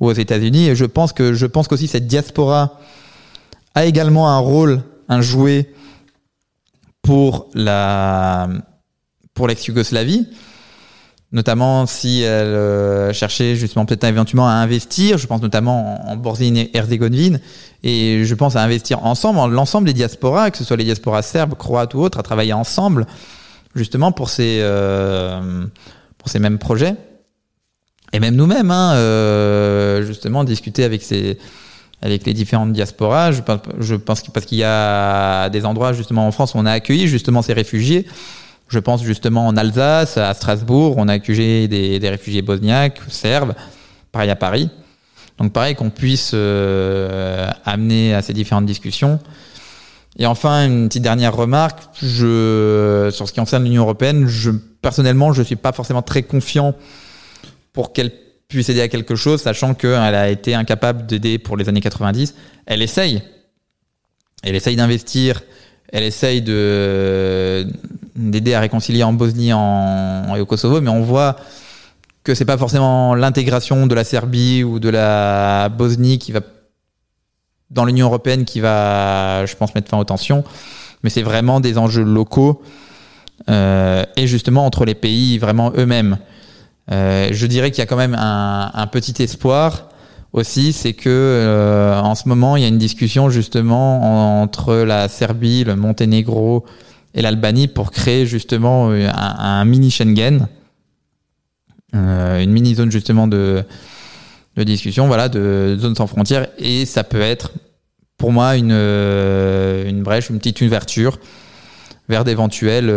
ou 0.00 0.06
aux 0.08 0.12
États-Unis. 0.12 0.68
Et 0.68 0.74
je 0.74 0.84
pense 0.84 1.12
que 1.12 1.32
je 1.32 1.46
pense 1.46 1.68
qu'aussi 1.68 1.86
cette 1.86 2.06
diaspora 2.06 2.78
a 3.74 3.84
également 3.84 4.28
un 4.28 4.38
rôle 4.38 4.82
à 5.08 5.20
jouer 5.20 5.72
pour 7.02 7.48
la 7.54 8.48
pour 9.34 9.46
l'ex-Yougoslavie 9.46 10.26
notamment 11.32 11.86
si 11.86 12.22
elle 12.22 12.46
euh, 12.46 13.12
cherchait 13.12 13.54
justement 13.54 13.86
peut-être 13.86 14.04
éventuellement 14.04 14.48
à 14.48 14.52
investir, 14.52 15.16
je 15.16 15.26
pense 15.26 15.40
notamment 15.40 16.10
en, 16.10 16.16
Bosnie 16.16 16.58
et 16.58 16.76
Herzégovine, 16.76 17.40
et 17.82 18.24
je 18.24 18.34
pense 18.34 18.56
à 18.56 18.62
investir 18.62 19.04
ensemble, 19.04 19.54
l'ensemble 19.54 19.86
des 19.86 19.92
diasporas, 19.92 20.50
que 20.50 20.58
ce 20.58 20.64
soit 20.64 20.76
les 20.76 20.84
diasporas 20.84 21.22
serbes, 21.22 21.54
croates 21.54 21.94
ou 21.94 22.00
autres, 22.00 22.18
à 22.18 22.22
travailler 22.22 22.52
ensemble, 22.52 23.06
justement 23.76 24.10
pour 24.10 24.28
ces, 24.28 24.58
euh, 24.60 25.64
pour 26.18 26.28
ces 26.28 26.40
mêmes 26.40 26.58
projets. 26.58 26.96
Et 28.12 28.18
même 28.18 28.34
nous-mêmes, 28.34 28.72
hein, 28.72 28.94
euh, 28.94 30.04
justement, 30.04 30.42
discuter 30.42 30.82
avec 30.84 31.02
ces 31.02 31.38
avec 32.02 32.24
les 32.24 32.32
différentes 32.32 32.72
diasporas. 32.72 33.30
Je 33.30 33.42
pense, 33.42 33.60
je 33.78 33.94
pense 33.94 34.22
parce 34.22 34.46
qu'il 34.46 34.56
y 34.56 34.64
a 34.64 35.50
des 35.50 35.66
endroits 35.66 35.92
justement 35.92 36.26
en 36.26 36.32
France 36.32 36.54
où 36.54 36.58
on 36.58 36.64
a 36.64 36.72
accueilli 36.72 37.06
justement 37.06 37.42
ces 37.42 37.52
réfugiés 37.52 38.06
je 38.70 38.78
pense 38.78 39.02
justement 39.02 39.48
en 39.48 39.56
Alsace, 39.56 40.16
à 40.16 40.32
Strasbourg, 40.32 40.94
on 40.96 41.08
a 41.08 41.14
accusé 41.14 41.66
des, 41.66 42.08
réfugiés 42.08 42.40
bosniaques, 42.40 43.00
serbes, 43.08 43.54
pareil 44.12 44.30
à 44.30 44.36
Paris. 44.36 44.70
Donc 45.38 45.52
pareil 45.52 45.74
qu'on 45.74 45.90
puisse 45.90 46.30
euh, 46.34 47.50
amener 47.64 48.14
à 48.14 48.22
ces 48.22 48.32
différentes 48.32 48.66
discussions. 48.66 49.18
Et 50.18 50.26
enfin, 50.26 50.66
une 50.66 50.88
petite 50.88 51.02
dernière 51.02 51.34
remarque, 51.34 51.80
je, 52.00 53.10
sur 53.12 53.26
ce 53.26 53.32
qui 53.32 53.40
concerne 53.40 53.64
l'Union 53.64 53.82
européenne, 53.82 54.26
je, 54.28 54.50
personnellement, 54.82 55.32
je 55.32 55.42
suis 55.42 55.56
pas 55.56 55.72
forcément 55.72 56.02
très 56.02 56.22
confiant 56.22 56.74
pour 57.72 57.92
qu'elle 57.92 58.12
puisse 58.46 58.68
aider 58.68 58.82
à 58.82 58.88
quelque 58.88 59.16
chose, 59.16 59.42
sachant 59.42 59.74
qu'elle 59.74 60.14
a 60.14 60.28
été 60.28 60.54
incapable 60.54 61.06
d'aider 61.06 61.38
pour 61.38 61.56
les 61.56 61.68
années 61.68 61.80
90. 61.80 62.34
Elle 62.66 62.82
essaye. 62.82 63.22
Elle 64.42 64.54
essaye 64.54 64.76
d'investir 64.76 65.42
elle 65.92 66.04
essaye 66.04 66.42
de 66.42 67.66
d'aider 68.16 68.54
à 68.54 68.60
réconcilier 68.60 69.02
en 69.02 69.12
Bosnie 69.12 69.52
en, 69.52 70.34
et 70.36 70.40
au 70.40 70.46
Kosovo, 70.46 70.80
mais 70.80 70.90
on 70.90 71.02
voit 71.02 71.36
que 72.22 72.34
c'est 72.34 72.44
pas 72.44 72.58
forcément 72.58 73.14
l'intégration 73.14 73.86
de 73.86 73.94
la 73.94 74.04
Serbie 74.04 74.62
ou 74.62 74.78
de 74.78 74.88
la 74.90 75.68
Bosnie 75.70 76.18
qui 76.18 76.32
va 76.32 76.40
dans 77.70 77.84
l'Union 77.84 78.06
européenne 78.06 78.44
qui 78.44 78.60
va, 78.60 79.46
je 79.46 79.54
pense, 79.54 79.74
mettre 79.74 79.88
fin 79.88 79.98
aux 79.98 80.04
tensions, 80.04 80.44
mais 81.02 81.10
c'est 81.10 81.22
vraiment 81.22 81.60
des 81.60 81.78
enjeux 81.78 82.02
locaux 82.02 82.62
euh, 83.48 84.04
et 84.16 84.26
justement 84.26 84.66
entre 84.66 84.84
les 84.84 84.94
pays 84.94 85.38
vraiment 85.38 85.72
eux-mêmes. 85.76 86.18
Euh, 86.90 87.28
je 87.30 87.46
dirais 87.46 87.70
qu'il 87.70 87.78
y 87.78 87.82
a 87.82 87.86
quand 87.86 87.96
même 87.96 88.16
un 88.18 88.86
petit 88.88 89.22
espoir 89.22 89.89
aussi, 90.32 90.72
c'est 90.72 90.92
que 90.92 91.08
euh, 91.08 92.00
en 92.00 92.14
ce 92.14 92.28
moment, 92.28 92.56
il 92.56 92.62
y 92.62 92.64
a 92.64 92.68
une 92.68 92.78
discussion 92.78 93.30
justement 93.30 94.42
entre 94.42 94.74
la 94.76 95.08
Serbie, 95.08 95.64
le 95.64 95.76
Monténégro 95.76 96.64
et 97.14 97.22
l'Albanie 97.22 97.66
pour 97.66 97.90
créer 97.90 98.26
justement 98.26 98.90
euh, 98.90 99.08
un, 99.12 99.64
mini 99.64 99.90
Schengen, 99.90 100.46
euh, 101.94 102.40
une 102.40 102.52
mini 102.52 102.74
zone 102.76 102.90
justement 102.92 103.26
de, 103.26 103.64
discussion, 104.56 105.06
voilà, 105.06 105.28
de 105.28 105.76
zone 105.80 105.96
sans 105.96 106.06
frontières, 106.06 106.48
et 106.58 106.84
ça 106.84 107.02
peut 107.02 107.20
être 107.20 107.52
pour 108.18 108.30
moi 108.30 108.56
une, 108.56 108.72
une 108.72 110.02
brèche, 110.02 110.28
une 110.28 110.38
petite 110.38 110.60
ouverture 110.60 111.18
vers 112.10 112.24
d'éventuels 112.24 112.92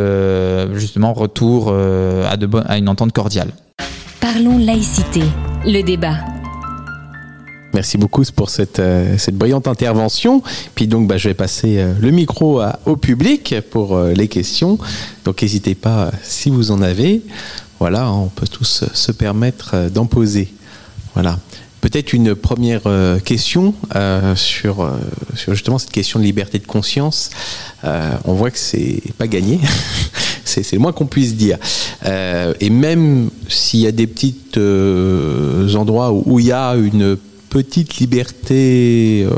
justement 0.74 1.14
retours 1.14 1.74
à, 1.74 2.36
à 2.66 2.78
une 2.78 2.90
entente 2.90 3.14
cordiale. 3.14 3.54
Parlons 4.20 4.58
laïcité, 4.58 5.22
le 5.66 5.82
débat 5.84 6.18
Merci 7.74 7.98
beaucoup 7.98 8.24
pour 8.36 8.52
cette, 8.52 8.78
euh, 8.78 9.18
cette 9.18 9.36
brillante 9.36 9.68
intervention. 9.68 10.44
Puis 10.76 10.88
donc, 10.88 11.08
bah, 11.08 11.18
je 11.18 11.30
vais 11.30 11.34
passer 11.34 11.80
euh, 11.80 11.94
le 12.00 12.12
micro 12.12 12.62
au 12.86 12.96
public 12.98 13.56
pour 13.72 13.96
euh, 13.96 14.14
les 14.14 14.28
questions. 14.28 14.78
Donc, 15.26 15.42
n'hésitez 15.42 15.74
pas 15.74 16.12
si 16.22 16.52
vous 16.52 16.70
en 16.70 16.84
avez. 16.84 17.24
Voilà, 17.80 18.12
on 18.12 18.28
peut 18.28 18.48
tous 18.48 18.84
se 18.94 19.12
permettre 19.12 19.90
d'en 19.90 20.06
poser. 20.06 20.54
Voilà. 21.16 21.40
Peut-être 21.82 22.14
une 22.14 22.34
première 22.34 22.84
question 23.26 23.74
sur 24.36 24.90
justement 25.50 25.78
cette 25.78 25.92
question 25.92 26.18
de 26.18 26.24
liberté 26.24 26.58
de 26.58 26.66
conscience. 26.66 27.30
on 27.84 28.34
voit 28.36 28.52
que 28.52 28.58
c'est 28.58 29.02
pas 29.18 29.28
gagné. 29.28 29.60
c'est 30.46 30.72
le 30.72 30.80
moins 30.80 30.94
qu'on 30.94 31.08
puisse 31.08 31.36
dire. 31.36 31.58
et 32.06 32.70
même 32.70 33.30
s'il 33.50 33.82
y 33.82 33.88
a 33.88 33.92
des 33.92 34.08
petits 34.08 34.38
endroits 35.76 36.14
où 36.14 36.40
il 36.40 36.46
y 36.46 36.54
a 36.54 36.76
une 36.76 37.18
petite 37.54 37.98
liberté 37.98 39.28
euh, 39.30 39.36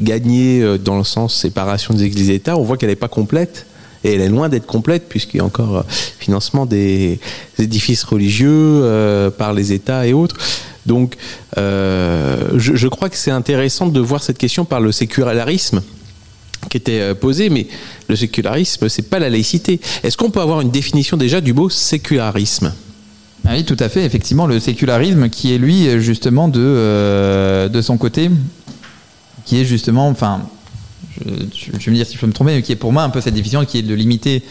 gagnée 0.00 0.62
euh, 0.62 0.78
dans 0.78 0.96
le 0.96 1.04
sens 1.04 1.34
séparation 1.34 1.92
des 1.92 2.04
églises 2.04 2.30
et 2.30 2.36
États, 2.36 2.56
on 2.56 2.62
voit 2.62 2.78
qu'elle 2.78 2.88
n'est 2.88 2.96
pas 2.96 3.08
complète. 3.08 3.66
Et 4.04 4.14
elle 4.14 4.22
est 4.22 4.28
loin 4.28 4.48
d'être 4.48 4.64
complète 4.64 5.06
puisqu'il 5.06 5.36
y 5.36 5.40
a 5.40 5.44
encore 5.44 5.76
euh, 5.76 5.82
financement 6.18 6.64
des, 6.64 7.20
édifices 7.58 8.04
religieux 8.04 9.30
par 9.36 9.52
les 9.52 9.72
États 9.72 10.06
et 10.06 10.14
autres. 10.14 10.36
Donc, 10.86 11.16
je, 11.56 12.88
crois 12.88 13.10
que 13.10 13.16
c'est 13.16 13.32
intéressant 13.32 13.88
de 13.88 14.00
voir 14.00 14.22
cette 14.22 14.38
question 14.38 14.64
par 14.64 14.80
le 14.80 14.92
sécularisme 14.92 15.82
qui 16.70 16.76
était 16.76 17.14
posé, 17.16 17.50
mais 17.50 17.66
le 18.08 18.14
sécularisme, 18.16 18.88
c'est 18.88 19.10
pas 19.10 19.18
la 19.18 19.28
laïcité. 19.28 19.80
Est-ce 20.04 20.16
qu'on 20.16 20.30
peut 20.30 20.40
avoir 20.40 20.60
une 20.60 20.70
définition 20.70 21.16
déjà 21.16 21.40
du 21.40 21.52
mot 21.52 21.68
sécularisme? 21.68 22.72
Oui, 23.46 23.64
tout 23.64 23.76
à 23.78 23.88
fait. 23.88 24.04
Effectivement, 24.04 24.46
le 24.46 24.60
sécularisme 24.60 25.28
qui 25.28 25.54
est 25.54 25.58
lui 25.58 26.00
justement 26.00 26.48
de 26.48 26.60
euh, 26.60 27.68
de 27.68 27.80
son 27.80 27.96
côté, 27.96 28.30
qui 29.44 29.60
est 29.60 29.64
justement, 29.64 30.08
enfin, 30.08 30.42
je, 31.24 31.70
vais 31.72 31.90
me 31.90 31.96
dire 31.96 32.06
si 32.06 32.14
je 32.14 32.20
peux 32.20 32.26
me 32.26 32.32
tromper, 32.32 32.54
mais 32.56 32.62
qui 32.62 32.72
est 32.72 32.76
pour 32.76 32.92
moi 32.92 33.02
un 33.02 33.10
peu 33.10 33.20
cette 33.20 33.34
division 33.34 33.64
qui 33.64 33.78
est 33.78 33.82
de 33.82 33.94
limiter 33.94 34.42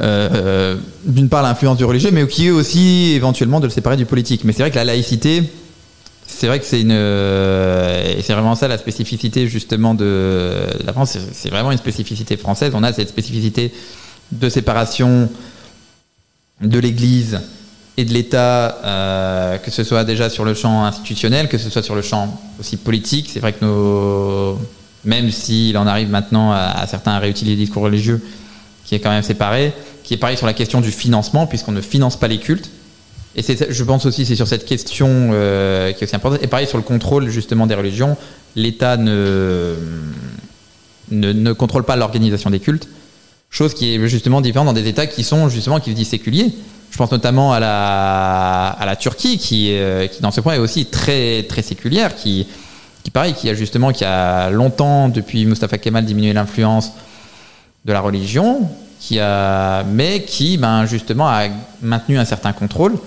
euh, 0.00 0.28
euh, 0.32 0.76
d'une 1.04 1.28
part 1.28 1.42
l'influence 1.42 1.78
du 1.78 1.84
religieux, 1.84 2.10
mais 2.12 2.26
qui 2.26 2.48
est 2.48 2.50
aussi 2.50 3.12
éventuellement 3.14 3.60
de 3.60 3.66
le 3.66 3.72
séparer 3.72 3.96
du 3.96 4.06
politique. 4.06 4.44
Mais 4.44 4.52
c'est 4.52 4.62
vrai 4.62 4.70
que 4.70 4.76
la 4.76 4.84
laïcité, 4.84 5.42
c'est 6.26 6.46
vrai 6.46 6.60
que 6.60 6.66
c'est 6.66 6.80
une, 6.80 6.90
c'est 8.22 8.32
vraiment 8.32 8.54
ça 8.54 8.68
la 8.68 8.78
spécificité 8.78 9.48
justement 9.48 9.94
de 9.94 10.54
la 10.84 10.92
France. 10.92 11.16
C'est 11.32 11.50
vraiment 11.50 11.72
une 11.72 11.78
spécificité 11.78 12.36
française. 12.36 12.72
On 12.74 12.82
a 12.82 12.92
cette 12.92 13.08
spécificité 13.08 13.72
de 14.32 14.48
séparation 14.48 15.28
de 16.60 16.78
l'Église 16.78 17.40
et 18.00 18.04
de 18.04 18.14
l'État, 18.14 18.78
euh, 18.82 19.58
que 19.58 19.70
ce 19.70 19.84
soit 19.84 20.04
déjà 20.04 20.30
sur 20.30 20.44
le 20.44 20.54
champ 20.54 20.84
institutionnel, 20.84 21.48
que 21.48 21.58
ce 21.58 21.68
soit 21.68 21.82
sur 21.82 21.94
le 21.94 22.02
champ 22.02 22.40
aussi 22.58 22.78
politique. 22.78 23.28
C'est 23.30 23.40
vrai 23.40 23.52
que 23.52 23.62
nos, 23.64 24.58
même 25.04 25.30
s'il 25.30 25.76
en 25.76 25.86
arrive 25.86 26.08
maintenant 26.08 26.50
à, 26.50 26.86
certains 26.88 27.12
à 27.12 27.18
réutiliser 27.18 27.56
le 27.56 27.62
discours 27.62 27.82
religieux, 27.82 28.24
qui 28.84 28.94
est 28.94 29.00
quand 29.00 29.10
même 29.10 29.22
séparé, 29.22 29.74
qui 30.02 30.14
est 30.14 30.16
pareil 30.16 30.38
sur 30.38 30.46
la 30.46 30.54
question 30.54 30.80
du 30.80 30.90
financement, 30.90 31.46
puisqu'on 31.46 31.72
ne 31.72 31.82
finance 31.82 32.18
pas 32.18 32.26
les 32.26 32.38
cultes. 32.38 32.70
Et 33.36 33.42
je 33.42 33.84
pense 33.84 34.06
aussi 34.06 34.24
c'est 34.24 34.34
sur 34.34 34.48
cette 34.48 34.64
question 34.64 35.30
euh, 35.32 35.92
qui 35.92 36.02
est 36.02 36.06
aussi 36.06 36.16
importante. 36.16 36.42
Et 36.42 36.46
pareil 36.46 36.66
sur 36.66 36.78
le 36.78 36.82
contrôle 36.82 37.28
justement 37.28 37.66
des 37.66 37.74
religions, 37.74 38.16
l'État 38.56 38.96
ne, 38.96 39.76
ne, 41.10 41.32
ne 41.32 41.52
contrôle 41.52 41.84
pas 41.84 41.96
l'organisation 41.96 42.50
des 42.50 42.60
cultes, 42.60 42.88
Chose 43.50 43.74
qui 43.74 43.92
est 43.92 44.08
justement 44.08 44.40
différente 44.40 44.66
dans 44.66 44.72
des 44.72 44.86
États 44.86 45.08
qui 45.08 45.24
sont 45.24 45.48
justement, 45.48 45.80
qui 45.80 45.90
se 45.90 45.96
disent 45.96 46.08
séculiers. 46.08 46.52
Je 46.90 46.96
pense 46.96 47.12
notamment 47.12 47.52
à 47.52 47.60
la, 47.60 48.96
Turquie, 48.96 49.38
qui, 49.38 49.72
euh, 49.72 50.06
qui 50.08 50.20
dans 50.20 50.30
ce 50.30 50.40
point 50.40 50.54
est 50.54 50.58
aussi 50.58 50.86
très, 50.86 51.44
très 51.44 51.62
séculière, 51.62 52.16
qui, 52.16 52.46
pareil, 53.12 53.32
qui 53.34 53.48
a 53.48 53.54
justement, 53.54 53.92
qui 53.92 54.04
a 54.04 54.50
longtemps, 54.50 55.08
depuis 55.08 55.46
Mustafa 55.46 55.78
Kemal, 55.78 56.04
diminué 56.04 56.32
l'influence 56.32 56.92
de 57.84 57.92
la 57.92 58.00
religion, 58.00 58.68
qui 58.98 59.18
a, 59.20 59.84
mais 59.84 60.24
qui, 60.24 60.58
ben, 60.58 60.84
justement, 60.84 61.28
a 61.28 61.44
maintenu 61.80 62.18
un 62.18 62.24
certain 62.24 62.52
contrôle 62.52 62.98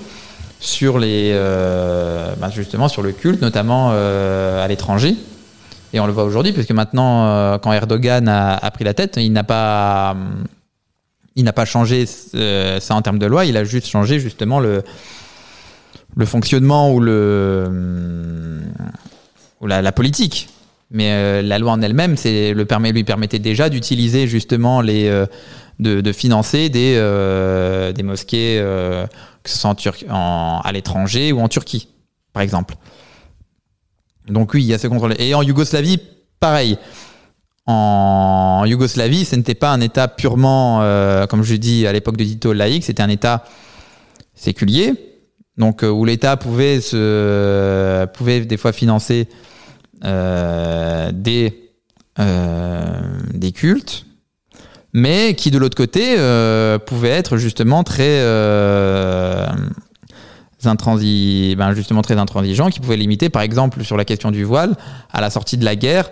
sur 0.59 0.97
les, 0.97 1.31
euh, 1.33 2.33
ben, 2.37 2.49
justement, 2.49 2.87
sur 2.87 3.01
le 3.01 3.11
culte, 3.11 3.41
notamment 3.41 3.89
euh, 3.91 4.63
à 4.63 4.67
l'étranger. 4.67 5.15
Et 5.91 5.99
on 5.99 6.07
le 6.07 6.13
voit 6.13 6.23
aujourd'hui, 6.23 6.53
puisque 6.53 6.71
maintenant, 6.71 7.59
quand 7.59 7.71
Erdogan 7.71 8.27
a, 8.27 8.71
pris 8.71 8.83
la 8.83 8.95
tête, 8.95 9.17
il 9.17 9.31
n'a 9.31 9.43
pas, 9.43 10.15
il 11.35 11.43
n'a 11.43 11.53
pas 11.53 11.65
changé 11.65 12.05
euh, 12.35 12.79
ça 12.79 12.95
en 12.95 13.01
termes 13.01 13.19
de 13.19 13.25
loi, 13.25 13.45
il 13.45 13.57
a 13.57 13.63
juste 13.63 13.87
changé 13.87 14.19
justement 14.19 14.59
le, 14.59 14.83
le 16.15 16.25
fonctionnement 16.25 16.93
ou 16.93 16.99
le, 16.99 18.61
ou 19.61 19.67
la, 19.67 19.91
politique. 19.91 20.49
Mais 20.91 21.11
euh, 21.11 21.41
la 21.41 21.57
loi 21.57 21.71
en 21.71 21.81
elle-même, 21.81 22.15
le 22.23 22.63
permet, 22.63 22.91
lui 22.91 23.03
permettait 23.03 23.39
déjà 23.39 23.69
d'utiliser 23.69 24.27
justement 24.27 24.81
les, 24.81 25.07
euh, 25.07 25.25
de, 25.79 26.11
financer 26.11 26.69
des, 26.69 26.95
des 27.95 28.03
mosquées, 28.03 28.59
que 29.43 29.49
ce 29.49 29.57
soit 29.57 29.71
en 29.71 29.75
Tur 29.75 29.95
en, 30.09 30.61
à 30.63 30.71
l'étranger 30.71 31.31
ou 31.31 31.39
en 31.39 31.47
Turquie, 31.47 31.87
par 32.31 32.43
exemple. 32.43 32.75
Donc 34.27 34.53
oui, 34.53 34.63
il 34.63 34.67
y 34.67 34.73
a 34.73 34.77
ce 34.77 34.87
contrôle. 34.87 35.15
Et 35.19 35.33
en 35.33 35.41
Yougoslavie, 35.41 35.99
pareil. 36.39 36.77
En 37.65 38.65
Yougoslavie, 38.65 39.23
ce 39.23 39.37
n'était 39.37 39.55
pas 39.55 39.71
un 39.71 39.79
État 39.79 40.09
purement, 40.09 40.81
euh, 40.81 41.27
comme 41.27 41.43
je 41.43 41.55
dis 41.55 41.87
à 41.87 41.93
l'époque 41.93 42.17
de 42.17 42.25
Tito, 42.25 42.51
laïque, 42.51 42.83
c'était 42.83 43.03
un 43.03 43.09
État 43.09 43.45
séculier, 44.35 44.93
donc 45.57 45.83
euh, 45.83 45.89
où 45.89 46.03
l'État 46.03 46.35
pouvait 46.35 46.79
pouvait 48.13 48.41
des 48.41 48.57
fois 48.57 48.73
financer 48.73 49.29
euh, 50.03 51.11
des 51.13 51.59
des 52.17 53.51
cultes, 53.53 54.05
mais 54.91 55.33
qui 55.33 55.49
de 55.49 55.57
l'autre 55.57 55.77
côté 55.77 56.15
pouvait 56.85 57.09
être 57.09 57.37
justement 57.37 57.83
très 57.83 58.21
intransi 60.65 61.55
ben 61.57 61.73
justement 61.73 62.01
très 62.01 62.17
intransigeant, 62.17 62.69
qui 62.69 62.81
pouvait 62.81 62.97
limiter, 62.97 63.29
par 63.29 63.41
exemple, 63.41 63.83
sur 63.83 63.97
la 63.97 64.05
question 64.05 64.31
du 64.31 64.43
voile, 64.43 64.75
à 65.11 65.21
la 65.21 65.29
sortie 65.29 65.57
de 65.57 65.65
la 65.65 65.75
guerre. 65.77 66.11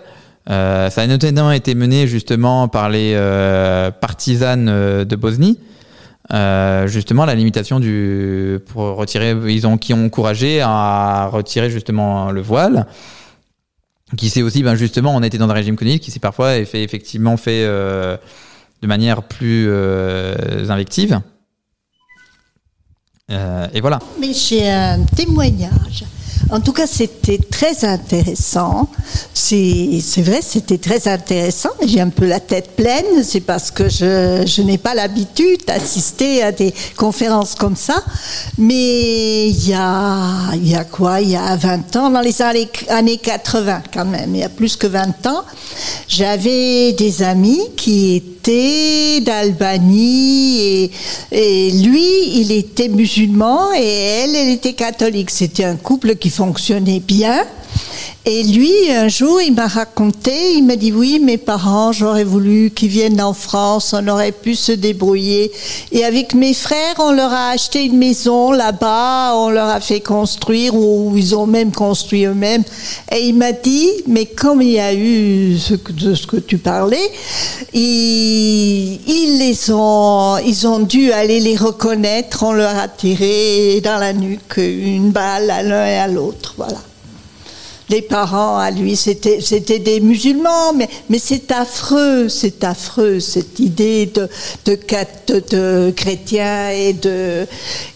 Euh, 0.50 0.90
ça 0.90 1.02
a 1.02 1.06
notamment 1.06 1.52
été 1.52 1.74
mené 1.74 2.06
justement 2.06 2.68
par 2.68 2.88
les 2.90 3.12
euh, 3.14 3.90
partisanes 3.90 4.68
euh, 4.68 5.04
de 5.04 5.16
Bosnie. 5.16 5.58
Euh, 6.32 6.86
justement, 6.86 7.24
la 7.24 7.34
limitation 7.34 7.80
du 7.80 8.58
pour 8.66 8.96
retirer, 8.96 9.36
ils 9.48 9.66
ont 9.66 9.76
qui 9.76 9.92
ont 9.92 10.06
encouragé 10.06 10.60
à 10.60 11.28
retirer 11.30 11.70
justement 11.70 12.30
le 12.30 12.40
voile. 12.40 12.86
Qui 14.16 14.28
s'est 14.28 14.42
aussi, 14.42 14.62
ben 14.62 14.74
justement, 14.74 15.14
on 15.16 15.22
était 15.22 15.38
dans 15.38 15.48
un 15.48 15.54
régime 15.54 15.76
communiste 15.76 16.04
qui 16.04 16.10
s'est 16.10 16.20
parfois 16.20 16.64
fait 16.64 16.82
effectivement 16.82 17.36
fait 17.36 17.64
euh, 17.64 18.16
de 18.82 18.86
manière 18.86 19.22
plus 19.22 19.66
euh, 19.68 20.34
invective. 20.68 21.20
Euh, 23.30 23.66
et 23.72 23.80
voilà. 23.80 24.00
Mais 24.20 24.34
j'ai 24.34 24.68
un 24.68 25.02
témoignage. 25.04 26.04
En 26.52 26.60
tout 26.60 26.74
cas, 26.74 26.86
c'était 26.86 27.38
très 27.38 27.86
intéressant. 27.86 28.86
C'est 29.32 30.02
vrai, 30.18 30.40
c'était 30.42 30.76
très 30.76 31.08
intéressant. 31.08 31.70
J'ai 31.86 32.00
un 32.00 32.10
peu 32.10 32.26
la 32.26 32.40
tête 32.40 32.76
pleine. 32.76 33.24
C'est 33.24 33.40
parce 33.40 33.70
que 33.70 33.88
je, 33.88 34.60
n'ai 34.60 34.76
pas 34.76 34.94
l'habitude 34.94 35.64
d'assister 35.66 36.42
à 36.42 36.52
des 36.52 36.74
conférences 36.96 37.54
comme 37.54 37.74
ça. 37.74 38.04
Mais 38.58 39.48
il 39.48 39.68
y 39.68 39.72
a, 39.72 40.54
y 40.56 40.74
a 40.74 40.84
quoi? 40.84 41.22
Il 41.22 41.30
y 41.30 41.36
a 41.36 41.56
20 41.56 41.96
ans, 41.96 42.10
dans 42.10 42.20
les 42.20 42.42
années, 42.42 42.68
années 42.88 43.16
80 43.16 43.84
quand 43.92 44.04
même, 44.04 44.34
il 44.34 44.40
y 44.40 44.44
a 44.44 44.50
plus 44.50 44.76
que 44.76 44.86
20 44.86 45.26
ans, 45.26 45.44
j'avais 46.06 46.92
des 46.92 47.22
amis 47.22 47.60
qui 47.76 48.16
étaient 48.16 49.20
d'Albanie 49.20 50.60
et, 50.60 50.90
et 51.30 51.70
lui, 51.70 52.40
il 52.40 52.52
était 52.52 52.88
musulman 52.88 53.72
et 53.72 53.86
elle, 53.86 54.36
elle 54.36 54.48
était 54.48 54.74
catholique. 54.74 55.30
C'était 55.30 55.64
un 55.64 55.76
couple 55.76 56.16
qui 56.16 56.30
fonctionnait 56.42 56.98
bien. 56.98 57.44
Et 58.24 58.44
lui, 58.44 58.72
un 58.92 59.08
jour, 59.08 59.40
il 59.40 59.52
m'a 59.52 59.66
raconté, 59.66 60.52
il 60.54 60.62
m'a 60.62 60.76
dit 60.76 60.92
oui, 60.92 61.18
mes 61.18 61.38
parents, 61.38 61.90
j'aurais 61.90 62.22
voulu 62.22 62.70
qu'ils 62.70 62.88
viennent 62.88 63.20
en 63.20 63.34
France, 63.34 63.96
on 63.98 64.06
aurait 64.06 64.30
pu 64.30 64.54
se 64.54 64.70
débrouiller. 64.70 65.50
Et 65.90 66.04
avec 66.04 66.32
mes 66.32 66.54
frères, 66.54 66.94
on 67.00 67.10
leur 67.10 67.32
a 67.32 67.50
acheté 67.50 67.84
une 67.84 67.98
maison 67.98 68.52
là-bas, 68.52 69.32
on 69.34 69.50
leur 69.50 69.68
a 69.68 69.80
fait 69.80 69.98
construire, 69.98 70.76
ou 70.76 71.14
ils 71.16 71.34
ont 71.34 71.46
même 71.46 71.72
construit 71.72 72.24
eux-mêmes. 72.26 72.62
Et 73.10 73.26
il 73.26 73.34
m'a 73.34 73.50
dit, 73.50 73.90
mais 74.06 74.26
comme 74.26 74.62
il 74.62 74.70
y 74.70 74.78
a 74.78 74.94
eu 74.94 75.58
ce 75.58 75.74
que, 75.74 75.90
de 75.90 76.14
ce 76.14 76.28
que 76.28 76.36
tu 76.36 76.58
parlais, 76.58 77.10
ils, 77.74 79.00
ils 79.04 79.38
les 79.40 79.72
ont, 79.72 80.38
ils 80.38 80.68
ont 80.68 80.78
dû 80.78 81.10
aller 81.10 81.40
les 81.40 81.56
reconnaître, 81.56 82.44
on 82.44 82.52
leur 82.52 82.76
a 82.78 82.86
tiré 82.86 83.80
dans 83.82 83.98
la 83.98 84.12
nuque 84.12 84.58
une 84.58 85.10
balle 85.10 85.50
à 85.50 85.64
l'un 85.64 85.86
et 85.86 85.96
à 85.96 86.06
l'autre, 86.06 86.54
voilà 86.56 86.78
les 87.92 88.02
parents 88.02 88.56
à 88.58 88.70
lui, 88.70 88.96
c'était, 88.96 89.38
des 89.78 90.00
musulmans, 90.00 90.72
mais, 90.74 90.88
mais 91.10 91.18
c'est 91.18 91.52
affreux, 91.52 92.28
c'est 92.28 92.64
affreux, 92.64 93.20
cette 93.20 93.60
idée 93.60 94.06
de, 94.06 94.28
de, 94.64 94.78
de, 95.28 95.44
de 95.50 95.90
chrétiens 95.90 96.70
et 96.70 96.94
de, 96.94 97.46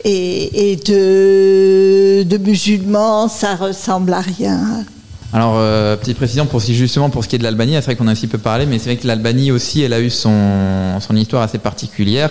et, 0.05 0.73
et 0.73 0.77
de, 0.77 2.23
de 2.25 2.37
musulmans, 2.37 3.29
ça 3.29 3.57
ressemble 3.57 4.13
à 4.13 4.21
rien. 4.21 4.85
Alors, 5.33 5.55
euh, 5.57 5.97
petite 5.97 6.19
précision 6.19 6.47
pour 6.47 6.61
justement 6.61 7.11
pour 7.11 7.25
ce 7.25 7.29
qui 7.29 7.37
est 7.37 7.39
de 7.39 7.45
l'Albanie, 7.45 7.75
c'est 7.75 7.87
vrai 7.87 7.97
qu'on 7.97 8.07
a 8.07 8.13
un 8.13 8.15
petit 8.15 8.27
peu 8.27 8.39
parlé, 8.39 8.67
mais 8.67 8.79
c'est 8.79 8.91
vrai 8.91 8.97
que 8.97 9.07
l'Albanie 9.07 9.51
aussi, 9.51 9.83
elle 9.83 9.95
a 9.95 10.01
eu 10.01 10.11
son, 10.11 11.01
son 11.01 11.17
histoire 11.17 11.43
assez 11.43 11.59
particulière, 11.59 12.31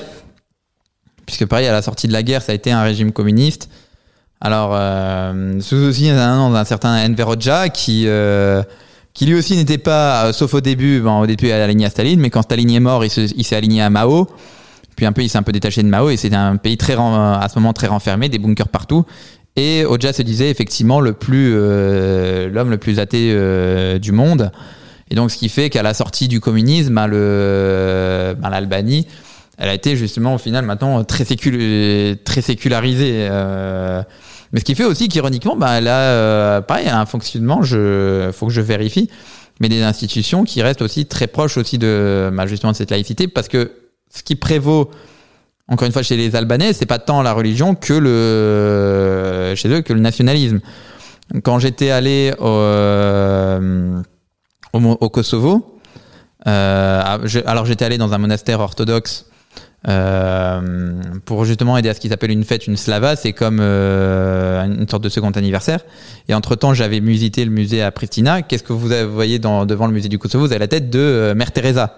puisque 1.26 1.45
pareil, 1.45 1.68
à 1.68 1.72
la 1.72 1.82
sortie 1.82 2.07
de 2.07 2.13
la 2.13 2.22
guerre, 2.22 2.43
ça 2.43 2.51
a 2.51 2.55
été 2.55 2.72
un 2.72 2.84
régime 2.84 3.11
communiste. 3.11 3.70
Alors, 4.42 4.72
euh, 4.74 5.60
sous 5.62 5.76
aussi 5.78 6.10
un, 6.10 6.54
un 6.54 6.66
certain 6.66 7.10
Enver 7.10 7.28
Hoxha 7.28 7.70
qui, 7.70 8.04
euh, 8.06 8.62
qui 9.14 9.26
lui 9.26 9.36
aussi 9.36 9.56
n'était 9.56 9.78
pas, 9.78 10.26
euh, 10.26 10.34
sauf 10.34 10.54
au 10.54 10.62
début, 10.62 11.02
au 11.02 11.26
début 11.26 11.52
aligné 11.52 11.86
à 11.86 11.90
Staline, 11.90 12.20
mais 12.20 12.30
quand 12.30 12.42
Staline 12.42 12.70
est 12.72 12.80
mort, 12.80 13.06
il, 13.06 13.10
se, 13.10 13.22
il 13.22 13.44
s'est 13.44 13.56
aligné 13.56 13.82
à 13.82 13.90
Mao. 13.90 14.28
Puis 14.96 15.06
un 15.06 15.12
peu, 15.12 15.24
il 15.24 15.30
s'est 15.30 15.38
un 15.38 15.44
peu 15.44 15.52
détaché 15.52 15.84
de 15.84 15.88
Mao 15.88 16.10
et 16.10 16.18
c'était 16.18 16.36
un 16.36 16.56
pays 16.58 16.78
très 16.78 16.94
à 16.94 17.48
ce 17.52 17.60
moment 17.60 17.74
très 17.74 17.88
renfermé, 17.88 18.30
des 18.30 18.40
bunkers 18.40 18.70
partout. 18.70 19.06
Et 19.58 19.86
Hoxha 19.86 20.14
se 20.14 20.22
disait 20.22 20.50
effectivement 20.50 21.00
le 21.00 21.14
plus 21.14 21.54
euh, 21.56 22.50
l'homme 22.50 22.70
le 22.70 22.78
plus 22.78 23.00
athée 23.00 23.34
du 24.00 24.12
monde. 24.12 24.52
Et 25.10 25.16
donc 25.16 25.32
ce 25.32 25.38
qui 25.38 25.50
fait 25.50 25.70
qu'à 25.70 25.84
la 25.84 25.94
sortie 25.94 26.28
du 26.28 26.40
communisme, 26.40 26.94
ben, 26.94 27.08
le, 27.08 28.36
ben, 28.40 28.50
l'Albanie, 28.50 29.08
elle 29.58 29.70
a 29.70 29.74
été 29.74 29.95
justement 29.95 30.36
au 30.36 30.38
final 30.38 30.66
maintenant 30.66 31.03
très, 31.03 31.26
sécul 31.26 32.18
très 32.24 32.41
sécularisée. 32.41 33.28
Euh, 33.30 34.03
mais 34.51 34.60
ce 34.60 34.66
qui 34.66 34.76
fait 34.76 34.86
aussi 34.86 35.08
qu'ironiquement, 35.10 35.56
bah, 35.56 35.78
elle 35.78 35.88
a 35.88 35.99
euh, 35.99 36.62
pareil, 36.62 36.88
un 36.88 37.06
fonctionnement, 37.06 37.64
je 37.64 38.30
faut 38.34 38.47
que 38.47 38.53
je 38.53 38.62
vérifie, 38.62 39.10
mais 39.60 39.70
des 39.70 39.82
institutions 39.82 40.43
qui 40.43 40.62
restent 40.62 40.82
aussi 40.82 41.06
très 41.06 41.28
proches 41.28 41.58
aussi 41.58 41.78
de 41.78 42.30
bah, 42.34 42.47
justement 42.47 42.72
de 42.72 42.78
cette 42.78 42.91
laïcité, 42.91 43.28
parce 43.28 43.47
que 43.47 43.72
ce 44.14 44.24
qui 44.24 44.36
prévaut 44.36 44.91
encore 45.68 45.88
une 45.88 45.91
fois 45.91 46.03
chez 46.03 46.16
les 46.16 46.36
Albanais, 46.36 46.74
c'est 46.74 46.86
pas 46.86 46.99
tant 46.99 47.22
la 47.22 47.34
religion 47.34 47.74
que 47.76 47.93
le 47.93 49.56
chez 49.56 49.70
eux 49.70 49.82
que 49.82 49.93
le 49.93 49.99
nationalisme. 49.99 50.60
Quand 51.43 51.58
j'étais 51.60 51.89
allé 51.89 52.34
au, 52.38 52.45
euh, 52.45 54.01
au, 54.74 55.10
Kosovo, 55.10 55.80
euh, 56.47 57.18
alors 57.45 57.66
j'étais 57.66 57.86
allé 57.86 57.97
dans 57.97 58.14
un 58.14 58.20
monastère 58.20 58.60
orthodoxe 58.60 59.26
euh, 59.88 60.94
pour 61.26 61.46
justement 61.46 61.78
aider 61.78 61.90
à 61.90 61.94
ce 61.94 62.00
qu'ils 62.00 62.12
appellent 62.12 62.32
une 62.32 62.44
fête, 62.44 62.66
une 62.66 62.78
slava, 62.78 63.16
c'est 63.16 63.34
comme 63.34 63.60
euh, 63.62 64.64
une 64.64 64.90
sorte 64.90 65.04
de 65.04 65.10
second 65.10 65.30
anniversaire. 65.32 65.82
Et 66.28 66.34
entre 66.34 66.56
temps, 66.56 66.74
j'avais 66.74 67.00
visité 67.00 67.46
le 67.46 67.52
musée 67.52 67.84
à 67.84 67.92
Pristina. 67.92 68.42
Qu'est-ce 68.42 68.64
que 68.64 68.74
vous 68.74 68.90
voyez 69.14 69.38
devant 69.38 69.88
le 69.88 69.94
musée 69.94 70.10
du 70.10 70.18
Kosovo? 70.18 70.46
Vous 70.46 70.52
avez 70.52 70.60
la 70.60 70.68
tête 70.68 70.90
de 70.90 71.00
euh, 71.00 71.36
Mère 71.36 71.52
Teresa. 71.52 71.98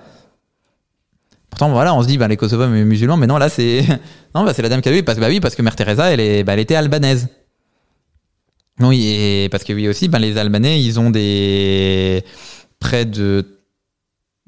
Pourtant, 1.50 1.70
voilà, 1.70 1.96
on 1.96 2.02
se 2.02 2.08
dit, 2.08 2.18
bah, 2.18 2.28
les 2.28 2.36
Kosovars 2.36 2.68
musulmans, 2.70 3.16
mais 3.16 3.28
non, 3.28 3.38
là, 3.38 3.48
c'est 3.48 3.84
non, 4.36 4.44
bah, 4.44 4.54
c'est 4.54 4.62
la 4.62 4.70
dame 4.70 4.82
qui 4.82 4.90
a 4.90 4.92
vu, 4.92 5.04
parce 5.04 5.18
que 5.18 5.22
bah 5.22 5.30
oui, 5.30 5.40
parce 5.40 5.56
que 5.56 5.62
Mère 5.62 5.76
Teresa, 5.76 6.12
elle 6.12 6.20
est, 6.20 6.48
elle 6.48 6.60
était 6.60 6.76
albanaise. 6.76 7.30
Oui, 8.80 9.08
et 9.08 9.50
parce 9.50 9.64
que 9.64 9.74
oui 9.74 9.88
aussi, 9.88 10.08
bah, 10.08 10.20
les 10.20 10.38
Albanais, 10.38 10.82
ils 10.82 11.00
ont 11.00 11.10
des 11.10 12.24
près 12.80 13.06
de 13.06 13.60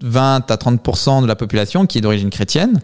20 0.03 0.51
à 0.51 0.55
30% 0.55 1.23
de 1.23 1.27
la 1.27 1.35
population 1.35 1.85
qui 1.87 1.97
est 1.97 2.01
d'origine 2.01 2.29
chrétienne 2.29 2.79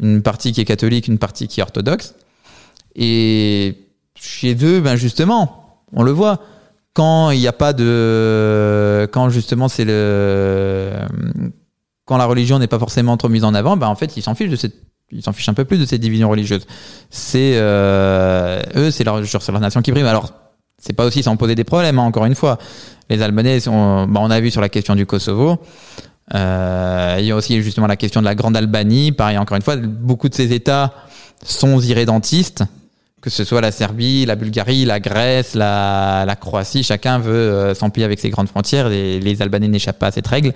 une 0.00 0.22
partie 0.22 0.52
qui 0.52 0.60
est 0.60 0.64
catholique, 0.64 1.08
une 1.08 1.18
partie 1.18 1.48
qui 1.48 1.60
est 1.60 1.62
orthodoxe. 1.62 2.14
Et 2.94 3.78
chez 4.14 4.56
eux, 4.64 4.80
ben 4.80 4.96
justement, 4.96 5.80
on 5.92 6.02
le 6.02 6.10
voit. 6.10 6.40
Quand 6.94 7.30
il 7.30 7.40
n'y 7.40 7.48
a 7.48 7.52
pas 7.52 7.72
de, 7.72 9.08
quand 9.12 9.30
justement 9.30 9.68
c'est 9.68 9.86
le, 9.86 10.92
quand 12.04 12.18
la 12.18 12.26
religion 12.26 12.58
n'est 12.58 12.66
pas 12.66 12.78
forcément 12.78 13.16
trop 13.16 13.30
mise 13.30 13.44
en 13.44 13.54
avant, 13.54 13.78
ben 13.78 13.88
en 13.88 13.94
fait, 13.94 14.16
ils 14.16 14.22
s'en 14.22 14.34
fichent 14.34 14.50
de 14.50 14.56
cette 14.56 14.74
ils 15.12 15.22
s'en 15.22 15.32
fichent 15.32 15.48
un 15.48 15.54
peu 15.54 15.64
plus 15.64 15.78
de 15.78 15.84
cette 15.84 16.00
division 16.00 16.28
religieuse. 16.30 16.66
C'est 17.10 17.52
euh, 17.56 18.62
eux, 18.76 18.90
c'est 18.90 19.04
leur, 19.04 19.20
nation 19.60 19.82
qui 19.82 19.92
prime. 19.92 20.06
Alors, 20.06 20.32
c'est 20.78 20.94
pas 20.94 21.04
aussi 21.04 21.22
sans 21.22 21.36
poser 21.36 21.54
des 21.54 21.64
problèmes. 21.64 21.98
Hein, 21.98 22.02
encore 22.02 22.24
une 22.24 22.34
fois, 22.34 22.58
les 23.10 23.20
Albanais, 23.20 23.60
sont, 23.60 24.06
ben, 24.06 24.20
on 24.22 24.30
a 24.30 24.40
vu 24.40 24.50
sur 24.50 24.60
la 24.60 24.68
question 24.68 24.94
du 24.94 25.04
Kosovo. 25.06 25.58
Euh, 26.34 27.16
il 27.18 27.26
y 27.26 27.30
a 27.30 27.36
aussi 27.36 27.60
justement 27.62 27.86
la 27.86 27.96
question 27.96 28.20
de 28.20 28.26
la 28.26 28.34
Grande 28.34 28.56
Albanie. 28.56 29.12
Pareil, 29.12 29.38
encore 29.38 29.56
une 29.56 29.62
fois, 29.62 29.76
beaucoup 29.76 30.28
de 30.28 30.34
ces 30.34 30.52
États 30.52 30.94
sont 31.44 31.80
irrédentistes, 31.80 32.64
que 33.20 33.30
ce 33.30 33.44
soit 33.44 33.60
la 33.60 33.72
Serbie, 33.72 34.24
la 34.26 34.36
Bulgarie, 34.36 34.84
la 34.84 35.00
Grèce, 35.00 35.54
la, 35.54 36.36
Croatie. 36.40 36.82
Chacun 36.82 37.18
veut 37.18 37.32
euh, 37.32 37.74
s'empiler 37.74 38.04
avec 38.04 38.20
ses 38.20 38.30
grandes 38.30 38.48
frontières. 38.48 38.88
Les 38.88 39.42
Albanais 39.42 39.68
n'échappent 39.68 39.98
pas 39.98 40.08
à 40.08 40.12
cette 40.12 40.26
règle. 40.26 40.52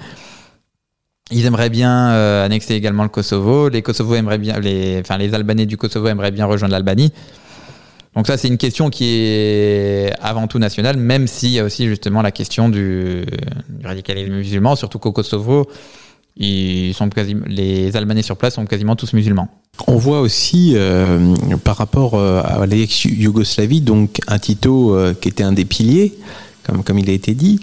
Ils 1.32 1.44
aimeraient 1.44 1.70
bien 1.70 2.10
euh, 2.10 2.44
annexer 2.44 2.74
également 2.74 3.02
le 3.02 3.08
Kosovo. 3.08 3.68
Les 3.68 3.82
Kosovo 3.82 4.14
aimeraient 4.14 4.38
bien, 4.38 4.60
les, 4.60 5.00
enfin 5.00 5.18
les 5.18 5.34
Albanais 5.34 5.66
du 5.66 5.76
Kosovo 5.76 6.06
aimeraient 6.06 6.30
bien 6.30 6.46
rejoindre 6.46 6.72
l'Albanie. 6.72 7.12
Donc 8.16 8.26
ça, 8.26 8.38
c'est 8.38 8.48
une 8.48 8.56
question 8.56 8.88
qui 8.88 9.04
est 9.04 10.10
avant 10.22 10.46
tout 10.46 10.58
nationale, 10.58 10.96
même 10.96 11.26
s'il 11.26 11.50
y 11.50 11.58
a 11.58 11.64
aussi 11.64 11.86
justement 11.86 12.22
la 12.22 12.30
question 12.30 12.70
du, 12.70 13.26
radicalisme 13.84 14.32
musulman, 14.32 14.74
surtout 14.74 14.98
qu'au 14.98 15.12
Kosovo, 15.12 15.68
ils 16.38 16.94
sont 16.94 17.10
quasi, 17.10 17.36
les 17.46 17.94
Albanais 17.94 18.22
sur 18.22 18.38
place 18.38 18.54
sont 18.54 18.64
quasiment 18.64 18.96
tous 18.96 19.12
musulmans. 19.12 19.48
On 19.86 19.96
voit 19.96 20.20
aussi 20.20 20.72
euh, 20.74 21.34
par 21.62 21.76
rapport 21.76 22.14
euh, 22.14 22.40
à 22.42 22.64
l'ex-Yougoslavie, 22.64 23.82
donc 23.82 24.20
un 24.26 24.38
Tito 24.38 24.94
euh, 24.94 25.12
qui 25.12 25.28
était 25.28 25.44
un 25.44 25.52
des 25.52 25.66
piliers, 25.66 26.14
comme, 26.64 26.82
comme 26.82 26.98
il 26.98 27.10
a 27.10 27.12
été 27.12 27.34
dit, 27.34 27.60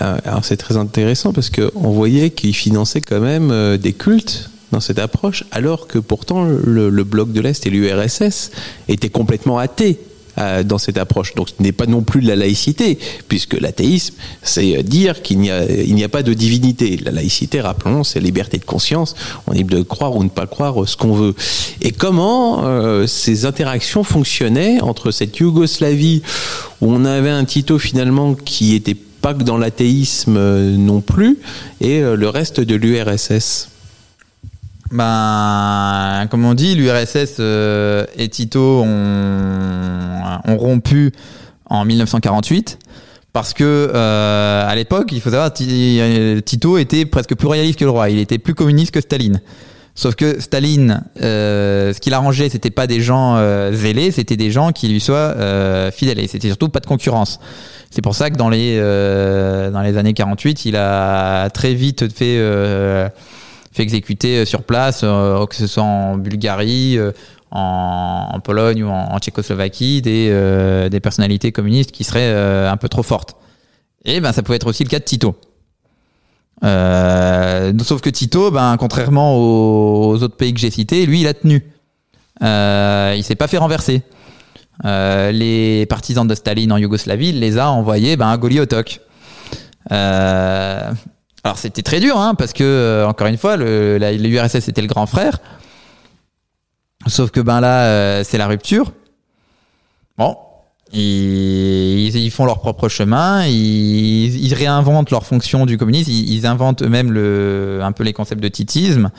alors 0.00 0.44
c'est 0.44 0.56
très 0.56 0.76
intéressant 0.76 1.32
parce 1.32 1.50
qu'on 1.50 1.90
voyait 1.92 2.30
qu'il 2.30 2.52
finançait 2.52 3.00
quand 3.00 3.20
même 3.20 3.76
des 3.76 3.92
cultes 3.92 4.50
dans 4.72 4.80
cette 4.80 4.98
approche, 4.98 5.44
alors 5.52 5.86
que 5.86 5.98
pourtant 5.98 6.44
le, 6.44 6.90
bloc 7.04 7.32
de 7.32 7.40
l'Est 7.40 7.66
et 7.66 7.70
l'URSS 7.70 8.50
étaient 8.88 9.08
complètement 9.08 9.58
athées 9.58 9.98
euh, 10.38 10.64
dans 10.64 10.78
cette 10.78 10.98
approche. 10.98 11.34
Donc 11.34 11.48
ce 11.50 11.62
n'est 11.62 11.72
pas 11.72 11.86
non 11.86 12.02
plus 12.02 12.20
de 12.20 12.26
la 12.26 12.34
laïcité, 12.34 12.98
puisque 13.28 13.54
l'athéisme, 13.54 14.14
c'est 14.42 14.82
dire 14.82 15.22
qu'il 15.22 15.38
n'y 15.38 15.50
a, 15.50 16.08
pas 16.08 16.22
de 16.22 16.34
divinité. 16.34 16.98
La 17.04 17.12
laïcité, 17.12 17.60
rappelons, 17.60 18.02
c'est 18.02 18.20
liberté 18.20 18.58
de 18.58 18.64
conscience. 18.64 19.14
On 19.46 19.52
est 19.52 19.58
libre 19.58 19.76
de 19.76 19.82
croire 19.82 20.16
ou 20.16 20.24
ne 20.24 20.28
pas 20.28 20.46
croire 20.46 20.88
ce 20.88 20.96
qu'on 20.96 21.12
veut. 21.12 21.34
Et 21.82 21.92
comment 21.92 22.64
euh, 22.64 23.06
ces 23.06 23.46
interactions 23.46 24.02
fonctionnaient 24.02 24.80
entre 24.80 25.12
cette 25.12 25.36
Yougoslavie 25.38 26.22
où 26.80 26.92
on 26.92 27.04
avait 27.04 27.30
un 27.30 27.44
Tito 27.44 27.78
finalement 27.78 28.34
qui 28.34 28.74
était 28.74 28.96
pas 29.24 29.32
que 29.32 29.42
dans 29.42 29.56
l'athéisme 29.56 30.36
euh, 30.36 30.76
non 30.76 31.00
plus, 31.00 31.38
et 31.80 32.00
euh, 32.00 32.14
le 32.14 32.28
reste 32.28 32.60
de 32.60 32.74
l'URSS 32.74 33.70
ben, 34.94 36.28
comme 36.30 36.44
on 36.44 36.54
dit, 36.54 36.76
l'URSS 36.76 37.38
euh, 37.40 38.06
et 38.16 38.28
Tito 38.28 38.82
ont, 38.84 40.56
rompu 40.56 41.10
en 41.66 41.84
1948 41.84 42.78
parce 43.32 43.54
que 43.54 43.64
euh, 43.64 44.68
à 44.68 44.72
l'époque, 44.76 45.10
il 45.10 45.20
faut 45.20 45.30
savoir, 45.30 45.52
Tito 45.52 46.78
était 46.78 47.06
presque 47.06 47.34
plus 47.34 47.48
royaliste 47.48 47.80
que 47.80 47.84
le 47.84 47.90
roi. 47.90 48.08
Il 48.08 48.20
était 48.20 48.38
plus 48.38 48.54
communiste 48.54 48.94
que 48.94 49.00
Staline. 49.00 49.40
Sauf 49.96 50.14
que 50.14 50.40
Staline, 50.40 51.02
euh, 51.20 51.92
ce 51.92 51.98
qu'il 51.98 52.14
arrangeait, 52.14 52.48
c'était 52.48 52.70
pas 52.70 52.86
des 52.86 53.00
gens 53.00 53.36
zélés, 53.72 54.12
c'était 54.12 54.36
des 54.36 54.52
gens 54.52 54.70
qui 54.70 54.86
lui 54.86 55.00
soient 55.00 55.34
fidèles. 55.90 56.20
Et 56.20 56.28
c'était 56.28 56.48
surtout 56.48 56.68
pas 56.68 56.78
de 56.78 56.86
concurrence. 56.86 57.40
C'est 57.90 58.02
pour 58.02 58.14
ça 58.14 58.30
que 58.30 58.36
dans 58.36 58.48
les 58.48 58.78
dans 58.78 59.82
les 59.82 59.96
années 59.96 60.14
48, 60.14 60.66
il 60.66 60.76
a 60.76 61.50
très 61.50 61.74
vite 61.74 62.16
fait 62.16 62.38
fait 63.74 63.82
exécuter 63.82 64.38
euh, 64.38 64.44
sur 64.44 64.62
place, 64.62 65.00
euh, 65.04 65.44
que 65.46 65.54
ce 65.54 65.66
soit 65.66 65.82
en 65.82 66.16
Bulgarie, 66.16 66.96
euh, 66.98 67.12
en, 67.50 68.40
Pologne 68.42 68.82
ou 68.84 68.88
en, 68.88 69.18
Tchécoslovaquie, 69.18 70.02
des 70.02 70.28
euh, 70.30 70.88
personnalités 71.00 71.52
communistes 71.52 71.92
qui 71.92 72.04
seraient 72.04 72.68
un 72.68 72.76
peu 72.76 72.88
trop 72.88 73.02
fortes. 73.02 73.36
Et 74.04 74.20
ben 74.20 74.32
ça 74.32 74.42
pouvait 74.42 74.56
être 74.56 74.66
aussi 74.66 74.82
le 74.82 74.88
cas 74.88 74.98
de 74.98 75.04
Tito. 75.04 75.36
sauf 76.62 78.00
que 78.00 78.10
Tito, 78.10 78.50
ben 78.50 78.76
contrairement 78.76 79.36
aux, 79.36 80.20
autres 80.22 80.36
pays 80.36 80.52
que 80.52 80.60
j'ai 80.60 80.70
cités, 80.70 81.06
lui 81.06 81.20
il 81.20 81.28
a 81.28 81.34
tenu. 81.34 81.64
il 82.40 83.22
s'est 83.22 83.36
pas 83.36 83.46
fait 83.46 83.58
renverser. 83.58 84.02
Euh, 84.84 85.30
les 85.30 85.86
partisans 85.86 86.26
de 86.26 86.34
Staline 86.34 86.72
en 86.72 86.76
Yougoslavie 86.76 87.32
les 87.32 87.58
a 87.58 87.70
envoyés 87.70 88.16
ben, 88.16 88.28
à 88.28 88.36
Goliotok. 88.36 89.00
Euh, 89.92 90.92
alors 91.44 91.58
c'était 91.58 91.82
très 91.82 92.00
dur, 92.00 92.18
hein, 92.18 92.34
parce 92.34 92.52
que, 92.52 92.64
euh, 92.64 93.06
encore 93.06 93.26
une 93.26 93.36
fois, 93.36 93.56
l'URSS 93.56 94.68
était 94.68 94.82
le 94.82 94.88
grand 94.88 95.06
frère. 95.06 95.38
Sauf 97.06 97.30
que 97.30 97.40
ben 97.40 97.60
là, 97.60 97.84
euh, 97.84 98.24
c'est 98.24 98.38
la 98.38 98.46
rupture. 98.46 98.92
Bon, 100.16 100.36
ils, 100.92 102.16
ils, 102.16 102.30
font 102.30 102.46
leur 102.46 102.60
propre 102.60 102.88
chemin, 102.88 103.44
ils, 103.46 104.42
ils, 104.42 104.54
réinventent 104.54 105.10
leur 105.10 105.26
fonction 105.26 105.66
du 105.66 105.76
communisme, 105.76 106.10
ils, 106.10 106.32
ils 106.32 106.46
inventent 106.46 106.82
eux-mêmes 106.82 107.12
le, 107.12 107.80
un 107.82 107.92
peu 107.92 108.04
les 108.04 108.12
concepts 108.12 108.42
de 108.42 108.48
titisme. 108.48 109.10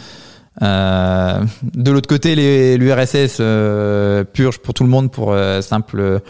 Euh, 0.61 1.43
de 1.73 1.91
l'autre 1.91 2.07
côté, 2.07 2.36
l'URSS 2.78 3.38
euh, 3.39 4.23
purge 4.23 4.59
pour 4.59 4.73
tout 4.73 4.84
le 4.84 4.89
monde 4.89 5.11
pour 5.11 5.34
euh, 5.34 5.61
simple 5.61 6.21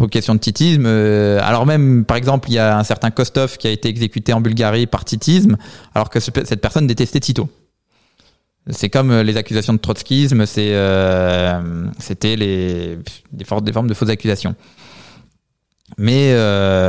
pour 0.00 0.10
question 0.10 0.34
de 0.34 0.40
titisme. 0.40 0.84
Euh, 0.86 1.38
alors 1.42 1.66
même, 1.66 2.04
par 2.04 2.16
exemple, 2.16 2.50
il 2.50 2.54
y 2.54 2.58
a 2.58 2.78
un 2.78 2.84
certain 2.84 3.10
Kostov 3.10 3.58
qui 3.58 3.66
a 3.66 3.70
été 3.70 3.88
exécuté 3.88 4.32
en 4.32 4.40
Bulgarie 4.40 4.86
par 4.86 5.04
titisme, 5.04 5.56
alors 5.94 6.08
que 6.08 6.20
ce, 6.20 6.30
cette 6.44 6.60
personne 6.60 6.86
détestait 6.86 7.20
Tito. 7.20 7.50
C'est 8.70 8.88
comme 8.88 9.20
les 9.20 9.36
accusations 9.36 9.72
de 9.72 9.78
trotskisme, 9.78 10.46
c'est 10.46 10.74
c'était 11.98 12.36
des, 12.36 12.98
for 13.44 13.62
des 13.62 13.72
formes 13.72 13.88
de 13.88 13.94
fausses 13.94 14.10
accusations. 14.10 14.54
Mais 15.98 16.34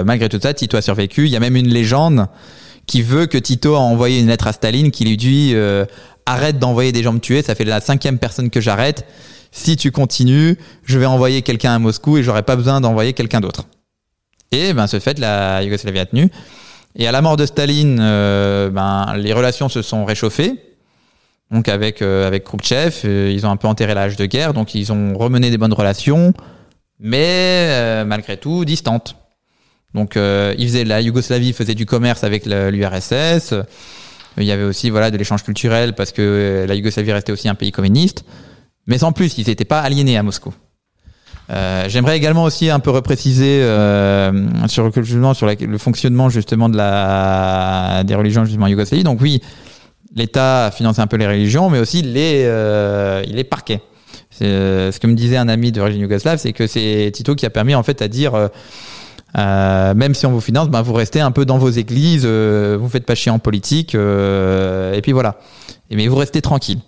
malgré 0.06 0.30
tout 0.30 0.40
ça, 0.42 0.54
Tito 0.54 0.78
a 0.78 0.82
survécu. 0.82 1.26
Il 1.26 1.32
y 1.32 1.36
a 1.36 1.40
même 1.40 1.56
une 1.56 1.70
légende 1.70 2.28
qui 2.86 3.02
veut 3.02 3.26
que 3.26 3.38
Tito 3.38 3.76
a 3.76 3.80
envoyé 3.80 4.20
une 4.20 4.28
lettre 4.28 4.48
à 4.48 4.54
Staline 4.54 4.92
qui 4.92 5.06
lui 5.06 5.18
dit 5.18 5.52
euh, 5.54 5.86
arrête 6.26 6.60
d'envoyer 6.60 6.92
des 6.92 7.04
gens 7.04 7.14
me 7.14 7.20
tuer, 7.20 7.42
ça 7.42 7.56
fait 7.56 7.64
la 7.66 7.82
cinquième 7.82 8.20
personne 8.20 8.50
que 8.50 8.62
j'arrête. 8.62 9.06
Si 9.52 9.76
tu 9.76 9.92
continues, 9.92 10.58
je 10.86 10.98
vais 10.98 11.06
envoyer 11.06 11.42
quelqu'un 11.42 11.76
à 11.76 11.80
Moscou 11.80 12.18
et 12.18 12.24
j'aurai 12.24 12.44
pas 12.44 12.56
besoin 12.56 12.82
d'envoyer 12.82 13.14
quelqu'un 13.14 13.42
d'autre. 13.42 13.66
Et 14.52 14.74
ben 14.74 14.88
ce 14.88 15.00
fait, 15.00 15.20
la 15.20 15.62
Yougoslavie 15.62 16.00
a 16.00 16.06
tenu. 16.06 16.30
Et 16.96 17.08
à 17.08 17.12
la 17.12 17.22
mort 17.22 17.38
de 17.38 17.46
Staline, 17.46 18.00
euh, 18.02 18.70
ben 18.70 19.14
les 19.18 19.34
relations 19.34 19.70
se 19.70 19.82
sont 19.82 20.06
réchauffées. 20.06 20.60
Donc 21.52 21.68
avec 21.68 22.02
euh, 22.02 22.26
avec 22.26 22.46
Khrouchtchev, 22.46 23.02
euh, 23.04 23.32
ils 23.32 23.46
ont 23.46 23.52
un 23.52 23.58
peu 23.58 23.68
enterré 23.68 23.94
l'âge 23.94 24.16
de 24.16 24.26
guerre, 24.26 24.54
donc 24.54 24.74
ils 24.74 24.92
ont 24.94 25.18
remené 25.18 25.50
des 25.50 25.58
bonnes 25.58 25.74
relations, 25.74 26.34
mais 27.00 27.68
euh, 27.70 28.06
malgré 28.06 28.38
tout 28.38 28.64
distantes. 28.64 29.18
Donc 29.94 30.16
ils 30.16 30.68
faisaient 30.68 30.86
la 30.86 31.02
Yougoslavie 31.02 31.52
faisait 31.52 31.76
du 31.76 31.86
commerce 31.86 32.24
avec 32.24 32.46
l'URSS. 32.46 33.54
Il 34.38 34.46
y 34.46 34.52
avait 34.54 34.64
aussi 34.64 34.90
voilà 34.90 35.12
de 35.12 35.18
l'échange 35.18 35.44
culturel 35.44 35.96
parce 35.96 36.14
que 36.14 36.64
la 36.66 36.76
Yougoslavie 36.76 37.12
restait 37.12 37.34
aussi 37.34 37.50
un 37.50 37.56
pays 37.56 37.74
communiste. 37.74 38.24
Mais 38.88 38.98
sans 38.98 39.12
plus, 39.12 39.38
ils 39.38 39.48
n'étaient 39.48 39.66
pas 39.66 39.82
aliénés 39.82 40.18
à 40.18 40.24
Moscou. 40.24 40.54
Euh, 41.50 41.86
J'aimerais 41.90 42.18
également 42.18 42.44
aussi 42.44 42.70
un 42.70 42.80
peu 42.80 42.92
repréciser 42.92 43.62
euh, 43.62 44.32
sur, 44.68 44.92
sur 45.36 45.46
la, 45.46 45.56
le 45.56 45.78
fonctionnement 45.78 46.30
justement 46.30 46.70
de 46.70 46.78
la, 46.78 48.04
des 48.06 48.16
religions 48.16 48.46
justement 48.46 48.66
en 48.66 48.70
Yougoslavie. 48.70 49.04
Donc 49.04 49.20
oui, 49.22 49.42
l'État 50.16 50.72
finance 50.72 51.00
un 51.00 51.08
peu 51.08 51.18
les 51.18 51.28
religions, 51.28 51.70
mais 51.70 51.80
aussi 51.80 52.02
les, 52.02 52.44
euh, 52.46 53.22
les 53.24 53.44
parquets. 53.44 53.82
Euh, 54.42 54.92
ce 54.92 55.00
que 55.00 55.08
me 55.08 55.14
disait 55.14 55.38
un 55.38 55.50
ami 55.50 55.72
d'origine 55.72 56.02
yougoslave, 56.02 56.40
c'est 56.40 56.54
que 56.54 56.68
c'est 56.68 57.12
Tito 57.14 57.36
qui 57.36 57.46
a 57.46 57.50
permis 57.50 57.76
en 57.76 57.84
fait 57.84 58.02
à 58.02 58.08
dire 58.08 58.34
euh, 58.34 58.48
euh, 59.38 59.94
même 59.94 60.14
si 60.14 60.26
on 60.26 60.32
vous 60.32 60.42
finance, 60.42 60.70
ben, 60.70 60.82
vous 60.82 60.94
restez 60.94 61.20
un 61.20 61.32
peu 61.32 61.46
dans 61.46 61.58
vos 61.58 61.70
églises, 61.70 62.24
euh, 62.26 62.78
vous 62.80 62.90
faites 62.90 63.06
pas 63.06 63.16
chier 63.16 63.32
en 63.32 63.40
politique, 63.40 63.94
et 63.94 65.00
puis 65.04 65.12
voilà. 65.12 65.38
Mais 65.92 66.08
vous 66.08 66.16
restez 66.16 66.42
tranquille. 66.42 66.80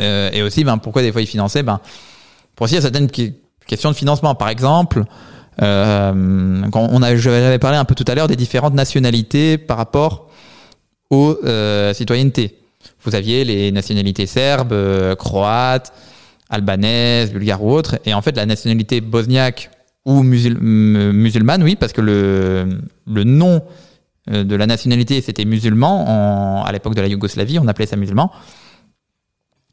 Euh, 0.00 0.30
et 0.32 0.42
aussi, 0.42 0.64
ben, 0.64 0.78
pourquoi 0.78 1.02
des 1.02 1.12
fois 1.12 1.22
ils 1.22 1.26
finançaient 1.26 1.62
ben, 1.62 1.80
Pour 2.54 2.64
aussi, 2.64 2.74
il 2.74 2.76
y 2.76 2.78
a 2.78 2.82
certaines 2.82 3.10
questions 3.66 3.90
de 3.90 3.96
financement. 3.96 4.34
Par 4.34 4.48
exemple, 4.48 5.04
euh, 5.62 6.62
quand 6.70 6.88
on 6.90 7.02
a, 7.02 7.16
j'avais 7.16 7.58
parlé 7.58 7.76
un 7.76 7.84
peu 7.84 7.94
tout 7.94 8.04
à 8.08 8.14
l'heure 8.14 8.28
des 8.28 8.36
différentes 8.36 8.74
nationalités 8.74 9.58
par 9.58 9.76
rapport 9.76 10.28
aux 11.10 11.36
citoyennetés. 11.94 12.58
Vous 13.04 13.14
aviez 13.14 13.44
les 13.44 13.70
nationalités 13.70 14.26
serbes, 14.26 14.74
croates, 15.16 15.92
albanaises, 16.50 17.32
bulgares 17.32 17.62
ou 17.62 17.72
autres. 17.72 17.98
Et 18.04 18.14
en 18.14 18.22
fait, 18.22 18.36
la 18.36 18.46
nationalité 18.46 19.00
bosniaque 19.00 19.70
ou 20.04 20.22
musul 20.22 20.58
musulmane, 20.60 21.62
oui, 21.62 21.76
parce 21.76 21.92
que 21.92 22.00
le, 22.00 22.80
le 23.06 23.24
nom 23.24 23.62
de 24.28 24.56
la 24.56 24.66
nationalité, 24.66 25.20
c'était 25.20 25.44
musulman. 25.44 26.64
À 26.64 26.72
l'époque 26.72 26.96
de 26.96 27.00
la 27.00 27.06
Yougoslavie, 27.06 27.60
on 27.60 27.68
appelait 27.68 27.86
ça 27.86 27.96
musulman. 27.96 28.32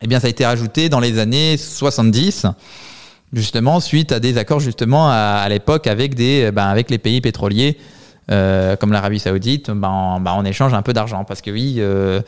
Eh 0.03 0.07
bien, 0.07 0.19
ça 0.19 0.27
a 0.27 0.29
été 0.29 0.45
rajouté 0.45 0.89
dans 0.89 0.99
les 0.99 1.17
années 1.17 1.55
70, 1.55 2.45
justement, 3.31 3.79
suite 3.79 4.11
à 4.11 4.19
des 4.19 4.37
accords, 4.37 4.59
justement, 4.59 5.09
à, 5.09 5.47
l'époque 5.47 5.87
avec, 5.87 6.13
des, 6.13 6.51
ben, 6.51 6.65
avec 6.65 6.91
les 6.91 6.97
pays 6.97 7.21
pétroliers 7.21 7.77
euh, 8.29 8.75
comme 8.75 8.91
l'Arabie 8.91 9.19
Saoudite, 9.19 9.71
ben, 9.71 9.87
en, 9.87 10.19
ben, 10.19 10.43
échange 10.43 10.73
un 10.73 10.81
peu 10.81 10.91
d'argent 10.91 11.23
parce 11.23 11.41
que 11.41 11.51
oui. 11.51 11.75
Euh, 11.79 12.21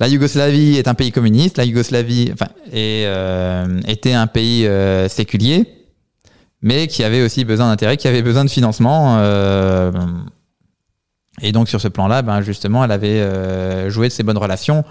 la 0.00 0.08
Yougoslavie 0.08 0.76
est 0.76 0.88
un 0.88 0.94
pays 0.94 1.12
communiste. 1.12 1.58
La 1.58 1.64
Yougoslavie 1.64 2.30
enfin, 2.32 2.48
euh, 2.74 3.80
était 3.86 4.12
un 4.12 4.26
pays 4.26 4.66
euh, 4.66 5.08
séculier, 5.08 5.64
mais 6.60 6.88
qui 6.88 7.04
avait 7.04 7.22
aussi 7.22 7.44
besoin 7.44 7.68
d'intérêt, 7.68 7.96
qui 7.96 8.08
avait 8.08 8.22
besoin 8.22 8.44
de 8.44 8.50
financement. 8.50 9.18
Euh, 9.18 9.92
et 11.40 11.52
donc 11.52 11.68
sur 11.68 11.80
ce 11.80 11.88
plan-là, 11.88 12.22
ben, 12.22 12.40
justement, 12.42 12.84
elle 12.84 12.92
avait 12.92 13.20
euh, 13.20 13.90
joué 13.90 14.08
de 14.08 14.12
ses 14.12 14.24
bonnes 14.24 14.38
relations. 14.38 14.84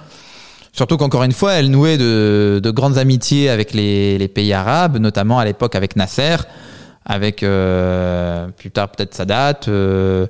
Surtout 0.73 0.97
qu'encore 0.97 1.23
une 1.23 1.31
fois, 1.31 1.53
elle 1.53 1.71
nouait 1.71 1.97
de, 1.97 2.59
de 2.61 2.71
grandes 2.71 2.97
amitiés 2.97 3.49
avec 3.49 3.73
les, 3.73 4.27
pays 4.27 4.53
arabes, 4.53 4.97
notamment 4.97 5.39
à 5.39 5.45
l'époque 5.45 5.75
avec 5.75 5.95
Nasser, 5.95 6.37
avec 7.05 7.43
euh, 7.43 8.47
plus 8.49 8.71
tard 8.71 8.89
peut-être 8.89 9.15
Sadat, 9.15 9.61
euh, 9.67 10.27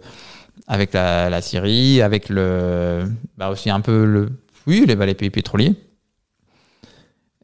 avec 0.67 0.93
la, 0.93 1.41
Syrie, 1.41 2.01
avec 2.01 2.29
le, 2.29 3.03
bah 3.37 3.49
aussi 3.49 3.69
un 3.69 3.81
peu 3.81 4.05
le, 4.05 4.95
bah, 4.95 5.05
les 5.05 5.15
pays 5.15 5.29
pétroliers. 5.29 5.73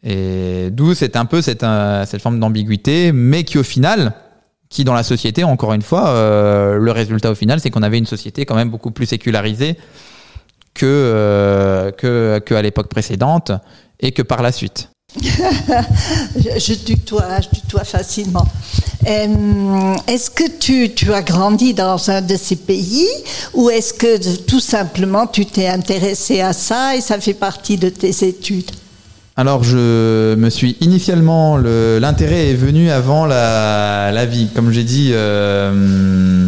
Et 0.05 0.69
d'où 0.71 0.93
c'est 0.93 1.15
un 1.15 1.25
peu 1.25 1.41
cette, 1.41 1.63
euh, 1.63 2.05
cette 2.05 2.21
forme 2.21 2.39
d'ambiguïté, 2.39 3.11
mais 3.13 3.43
qui 3.43 3.57
au 3.57 3.63
final, 3.63 4.13
qui 4.69 4.83
dans 4.83 4.93
la 4.93 5.03
société, 5.03 5.43
encore 5.43 5.73
une 5.73 5.81
fois, 5.81 6.13
le 6.79 6.91
résultat 6.91 7.31
au 7.31 7.35
final, 7.35 7.59
c'est 7.59 7.69
qu'on 7.69 7.83
avait 7.83 7.97
une 7.97 8.05
société 8.05 8.45
quand 8.45 8.55
même 8.55 8.69
beaucoup 8.69 8.91
plus 8.91 9.05
sécularisée 9.05 9.77
que, 10.73 10.85
euh, 10.85 11.91
que, 11.91 12.39
que 12.39 12.53
à 12.53 12.61
l'époque 12.61 12.89
précédente 12.89 13.51
et 13.99 14.11
que 14.11 14.21
par 14.21 14.41
la 14.41 14.51
suite. 14.51 14.89
je, 15.21 16.59
je, 16.59 16.73
tutoie, 16.73 17.41
je 17.41 17.59
tutoie 17.59 17.83
facilement. 17.83 18.45
Euh, 19.05 19.95
est-ce 20.07 20.31
que 20.31 20.49
tu, 20.59 20.93
tu, 20.93 21.13
as 21.13 21.21
grandi 21.21 21.73
dans 21.73 22.09
un 22.09 22.21
de 22.21 22.35
ces 22.35 22.55
pays 22.55 23.07
ou 23.53 23.69
est-ce 23.69 23.93
que 23.93 24.37
tout 24.45 24.59
simplement 24.59 25.27
tu 25.27 25.45
t'es 25.45 25.67
intéressé 25.67 26.41
à 26.41 26.53
ça 26.53 26.95
et 26.95 27.01
ça 27.01 27.19
fait 27.19 27.33
partie 27.33 27.77
de 27.77 27.89
tes 27.89 28.27
études? 28.27 28.71
Alors 29.35 29.63
je 29.63 30.35
me 30.35 30.49
suis 30.49 30.77
initialement 30.79 31.57
l'intérêt 31.57 32.49
est 32.49 32.55
venu 32.55 32.91
avant 32.91 33.25
la, 33.25 34.11
la 34.11 34.25
vie 34.25 34.47
comme 34.53 34.71
j'ai 34.71 34.83
dit 34.83 35.09
euh, 35.11 36.47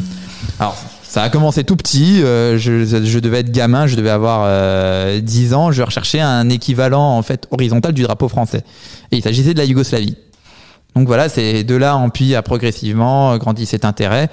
alors 0.59 0.77
ça 1.15 1.23
a 1.23 1.29
commencé 1.29 1.63
tout 1.63 1.77
petit 1.77 2.21
euh, 2.23 2.57
je, 2.57 3.19
devais 3.19 3.39
être 3.39 3.49
gamin 3.49 3.87
je 3.87 3.95
devais 3.95 4.09
avoir 4.09 4.43
euh, 4.43 5.21
10 5.21 5.53
ans 5.53 5.71
je 5.71 5.81
recherchais 5.81 6.19
un 6.19 6.49
équivalent 6.49 7.17
en 7.17 7.21
fait 7.21 7.47
horizontal 7.51 7.93
du 7.93 8.03
drapeau 8.03 8.27
français. 8.27 8.65
Et 9.13 9.15
il 9.15 9.23
s'agissait 9.23 9.53
de 9.53 9.57
la 9.57 9.63
Yougoslavie. 9.63 10.17
Donc 10.93 11.07
voilà 11.07 11.29
c'est 11.29 11.63
de 11.63 11.75
là 11.75 11.95
en 11.95 12.09
puis 12.09 12.35
à 12.35 12.41
progressivement 12.41 13.37
grandi 13.37 13.65
cet 13.65 13.85
intérêt. 13.85 14.27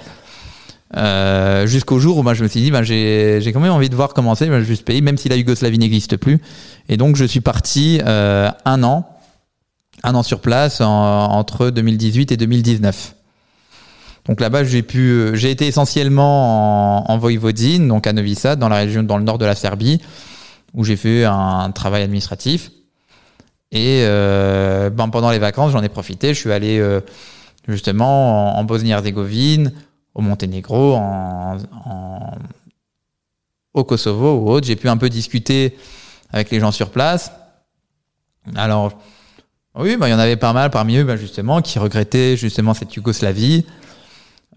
Euh, 0.97 1.67
jusqu'au 1.67 1.99
jour 1.99 2.17
où 2.17 2.21
moi 2.21 2.33
je 2.33 2.43
me 2.43 2.49
suis 2.49 2.59
dit 2.59 2.69
ben, 2.69 2.83
j'ai 2.83 3.39
quand 3.53 3.61
même 3.61 3.71
envie 3.71 3.89
de 3.89 3.95
voir 3.95 4.13
comment 4.13 4.35
c'est 4.35 4.47
ben, 4.47 4.61
juste 4.61 4.83
pays 4.83 5.01
même 5.01 5.17
si 5.17 5.29
la 5.29 5.37
Yougoslavie 5.37 5.79
n'existe 5.79 6.17
plus. 6.17 6.41
Et 6.89 6.97
donc 6.97 7.15
je 7.15 7.23
suis 7.23 7.39
parti 7.39 8.01
euh, 8.05 8.51
un 8.65 8.83
an 8.83 9.07
un 10.03 10.15
an 10.15 10.23
sur 10.23 10.41
place 10.41 10.81
en, 10.81 11.31
entre 11.31 11.69
2018 11.69 12.33
et 12.33 12.35
2019 12.35 13.15
donc 14.25 14.39
là-bas 14.39 14.63
j'ai 14.63 14.83
pu 14.83 15.31
j'ai 15.33 15.51
été 15.51 15.67
essentiellement 15.67 17.07
en, 17.09 17.13
en 17.13 17.17
Voïvodine 17.17 17.87
donc 17.87 18.07
à 18.07 18.13
Novi 18.13 18.39
dans 18.57 18.69
la 18.69 18.77
région 18.77 19.03
dans 19.03 19.17
le 19.17 19.23
nord 19.23 19.37
de 19.37 19.45
la 19.45 19.55
Serbie 19.55 20.01
où 20.73 20.83
j'ai 20.83 20.95
fait 20.95 21.25
un 21.25 21.71
travail 21.71 22.03
administratif 22.03 22.71
et 23.71 24.03
euh, 24.03 24.89
ben, 24.89 25.09
pendant 25.09 25.31
les 25.31 25.39
vacances 25.39 25.71
j'en 25.71 25.83
ai 25.83 25.89
profité 25.89 26.33
je 26.33 26.39
suis 26.39 26.51
allé 26.51 26.79
euh, 26.79 27.01
justement 27.67 28.57
en, 28.57 28.63
Bosnie-Herzégovine 28.63 29.71
au 30.13 30.21
Monténégro, 30.21 30.95
en, 30.95 31.57
au 33.73 33.83
Kosovo 33.83 34.35
ou 34.35 34.49
autre. 34.49 34.67
J'ai 34.67 34.75
pu 34.75 34.89
un 34.89 34.97
peu 34.97 35.09
discuter 35.09 35.77
avec 36.31 36.51
les 36.51 36.59
gens 36.59 36.71
sur 36.71 36.89
place. 36.89 37.31
Alors, 38.55 38.93
oui, 39.75 39.97
bah, 39.97 40.07
il 40.07 40.11
y 40.11 40.13
en 40.13 40.19
avait 40.19 40.35
pas 40.35 40.53
mal 40.53 40.69
parmi 40.69 40.97
eux, 40.97 41.03
bah, 41.03 41.17
justement, 41.17 41.61
qui 41.61 41.79
regrettaient 41.79 42.37
justement 42.37 42.73
cette 42.73 42.93
Yougoslavie. 42.95 43.65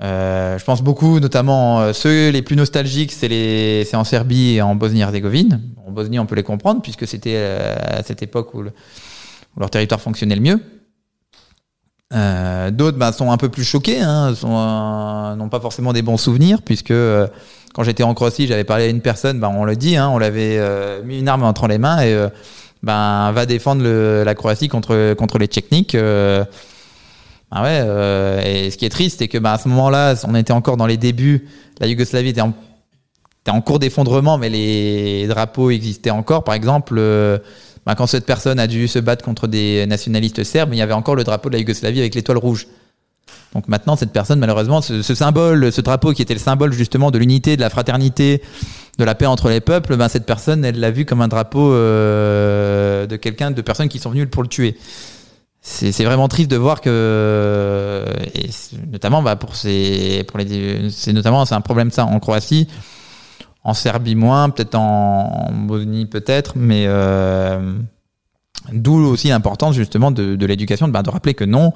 Euh, 0.02 0.58
je 0.58 0.64
pense 0.64 0.82
beaucoup, 0.82 1.20
notamment 1.20 1.80
euh, 1.80 1.92
ceux 1.92 2.28
les 2.28 2.42
plus 2.42 2.56
nostalgiques, 2.56 3.12
c'est 3.12 3.28
les, 3.28 3.84
c'est 3.84 3.96
en 3.96 4.04
Serbie 4.04 4.56
et 4.56 4.62
en 4.62 4.74
Bosnie-Herzégovine. 4.74 5.62
En 5.86 5.90
Bosnie, 5.90 6.18
on 6.18 6.26
peut 6.26 6.34
les 6.34 6.42
comprendre 6.42 6.82
puisque 6.82 7.06
c'était 7.06 7.36
euh, 7.36 7.74
à 7.80 8.02
cette 8.02 8.22
époque 8.22 8.52
où, 8.54 8.62
le, 8.62 8.70
où 9.56 9.60
leur 9.60 9.70
territoire 9.70 10.00
fonctionnait 10.00 10.34
le 10.34 10.42
mieux. 10.42 10.60
Euh, 12.12 12.70
D'autres 12.70 12.98
bah, 12.98 13.12
sont 13.12 13.32
un 13.32 13.36
peu 13.36 13.48
plus 13.48 13.64
choqués, 13.64 14.00
hein, 14.00 14.34
n'ont 15.36 15.48
pas 15.48 15.60
forcément 15.60 15.92
des 15.92 16.02
bons 16.02 16.18
souvenirs, 16.18 16.60
puisque 16.62 16.90
euh, 16.92 17.26
quand 17.74 17.82
j'étais 17.82 18.02
en 18.02 18.14
Croatie, 18.14 18.46
j'avais 18.46 18.64
parlé 18.64 18.84
à 18.84 18.88
une 18.88 19.00
personne, 19.00 19.40
bah, 19.40 19.50
on 19.52 19.64
le 19.64 19.76
dit, 19.76 19.96
hein, 19.96 20.08
on 20.12 20.18
l'avait 20.18 20.60
mis 21.04 21.18
une 21.18 21.28
arme 21.28 21.42
entre 21.42 21.66
les 21.68 21.78
mains 21.78 22.02
et 22.02 22.28
bah, 22.82 23.32
va 23.34 23.46
défendre 23.46 23.82
le, 23.82 24.22
la 24.24 24.34
Croatie 24.34 24.68
contre, 24.68 25.14
contre 25.14 25.38
les 25.38 25.46
Tchèques. 25.46 25.96
Bah 27.50 27.62
ouais, 27.62 28.44
et 28.44 28.70
ce 28.70 28.76
qui 28.76 28.84
est 28.84 28.90
triste, 28.90 29.20
c'est 29.20 29.28
que 29.28 29.38
bah, 29.38 29.52
à 29.52 29.58
ce 29.58 29.68
moment-là, 29.68 30.14
on 30.26 30.34
était 30.34 30.52
encore 30.52 30.76
dans 30.76 30.86
les 30.86 30.96
débuts, 30.96 31.48
la 31.80 31.86
Yougoslavie 31.86 32.30
était 32.30 32.40
en, 32.40 32.52
était 33.42 33.52
en 33.52 33.60
cours 33.60 33.78
d'effondrement, 33.78 34.36
mais 34.36 34.48
les 34.48 35.26
drapeaux 35.28 35.70
existaient 35.70 36.10
encore. 36.10 36.42
Par 36.42 36.54
exemple, 36.54 37.00
bah, 37.86 37.94
quand 37.94 38.08
cette 38.08 38.26
personne 38.26 38.58
a 38.58 38.66
dû 38.66 38.88
se 38.88 38.98
battre 38.98 39.24
contre 39.24 39.46
des 39.46 39.86
nationalistes 39.86 40.42
serbes, 40.42 40.74
il 40.74 40.78
y 40.78 40.82
avait 40.82 40.92
encore 40.92 41.14
le 41.14 41.22
drapeau 41.22 41.48
de 41.48 41.54
la 41.54 41.60
Yougoslavie 41.60 42.00
avec 42.00 42.16
l'étoile 42.16 42.38
rouge. 42.38 42.66
Donc 43.54 43.68
maintenant, 43.68 43.94
cette 43.94 44.12
personne, 44.12 44.40
malheureusement, 44.40 44.82
ce, 44.82 45.02
ce, 45.02 45.14
symbole, 45.14 45.72
ce 45.72 45.80
drapeau 45.80 46.12
qui 46.12 46.20
était 46.20 46.34
le 46.34 46.40
symbole 46.40 46.72
justement 46.72 47.12
de 47.12 47.18
l'unité, 47.18 47.56
de 47.56 47.60
la 47.60 47.70
fraternité, 47.70 48.42
de 48.98 49.04
la 49.04 49.14
paix 49.14 49.26
entre 49.26 49.48
les 49.48 49.60
peuples, 49.60 49.96
ben, 49.96 50.08
cette 50.08 50.26
personne, 50.26 50.64
elle 50.64 50.80
l'a 50.80 50.90
vu 50.90 51.04
comme 51.04 51.20
un 51.20 51.28
drapeau 51.28 51.72
euh, 51.72 53.06
de 53.06 53.16
quelqu'un, 53.16 53.52
de 53.52 53.62
personnes 53.62 53.88
qui 53.88 53.98
sont 53.98 54.10
venues 54.10 54.26
pour 54.26 54.42
le 54.42 54.48
tuer. 54.48 54.76
C'est 55.68 56.04
vraiment 56.04 56.28
triste 56.28 56.48
de 56.48 56.56
voir 56.56 56.80
que, 56.80 58.04
et 58.34 58.48
notamment 58.88 59.20
bah, 59.20 59.34
pour 59.34 59.56
ces, 59.56 60.22
pour 60.28 60.38
les, 60.38 60.90
c'est 60.90 61.12
notamment 61.12 61.44
c'est 61.44 61.56
un 61.56 61.60
problème 61.60 61.90
ça 61.90 62.06
en 62.06 62.20
Croatie. 62.20 62.68
En 63.64 63.74
Serbie 63.74 64.14
moins, 64.14 64.48
peut-être 64.48 64.76
en, 64.76 65.48
en, 65.48 65.52
Bosnie 65.52 66.06
peut-être, 66.06 66.52
mais 66.54 66.84
euh, 66.86 67.74
d'où 68.72 68.94
aussi 69.06 69.28
l'importance 69.28 69.74
justement 69.74 70.12
de, 70.12 70.36
de 70.36 70.46
l'éducation, 70.46 70.86
de, 70.86 70.92
ben, 70.92 71.02
de 71.02 71.10
rappeler 71.10 71.34
que 71.34 71.44
non, 71.44 71.72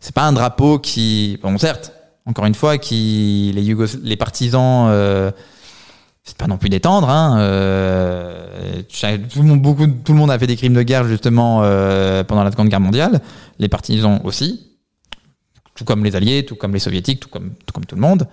c'est 0.00 0.14
pas 0.14 0.22
un 0.22 0.32
drapeau 0.32 0.78
qui, 0.78 1.38
bon 1.42 1.58
certes, 1.58 1.92
encore 2.24 2.46
une 2.46 2.54
fois, 2.54 2.78
qui 2.78 3.52
les, 3.54 3.62
Yugos, 3.62 3.98
les 4.02 4.16
partisans, 4.16 4.88
euh, 4.88 5.30
c'est 6.24 6.36
pas 6.36 6.46
non 6.46 6.56
plus 6.56 6.70
détendre. 6.70 7.08
Hein, 7.08 7.38
euh, 7.40 8.82
tout, 8.82 9.42
le 9.42 9.44
monde, 9.44 9.62
beaucoup, 9.62 9.86
tout 9.86 10.12
le 10.12 10.18
monde 10.18 10.30
a 10.30 10.38
fait 10.38 10.46
des 10.46 10.56
crimes 10.56 10.74
de 10.74 10.82
guerre 10.82 11.06
justement 11.06 11.60
euh, 11.62 12.24
pendant 12.24 12.42
la 12.42 12.50
Seconde 12.50 12.68
Guerre 12.68 12.80
mondiale, 12.80 13.20
les 13.58 13.68
partisans 13.68 14.20
aussi, 14.24 14.70
tout 15.74 15.84
comme 15.84 16.04
les 16.04 16.16
Alliés, 16.16 16.44
tout 16.44 16.56
comme 16.56 16.72
les 16.72 16.80
Soviétiques, 16.80 17.20
tout 17.20 17.28
comme 17.28 17.50
tout, 17.66 17.72
comme 17.72 17.84
tout 17.84 17.94
le 17.94 18.00
monde. 18.00 18.26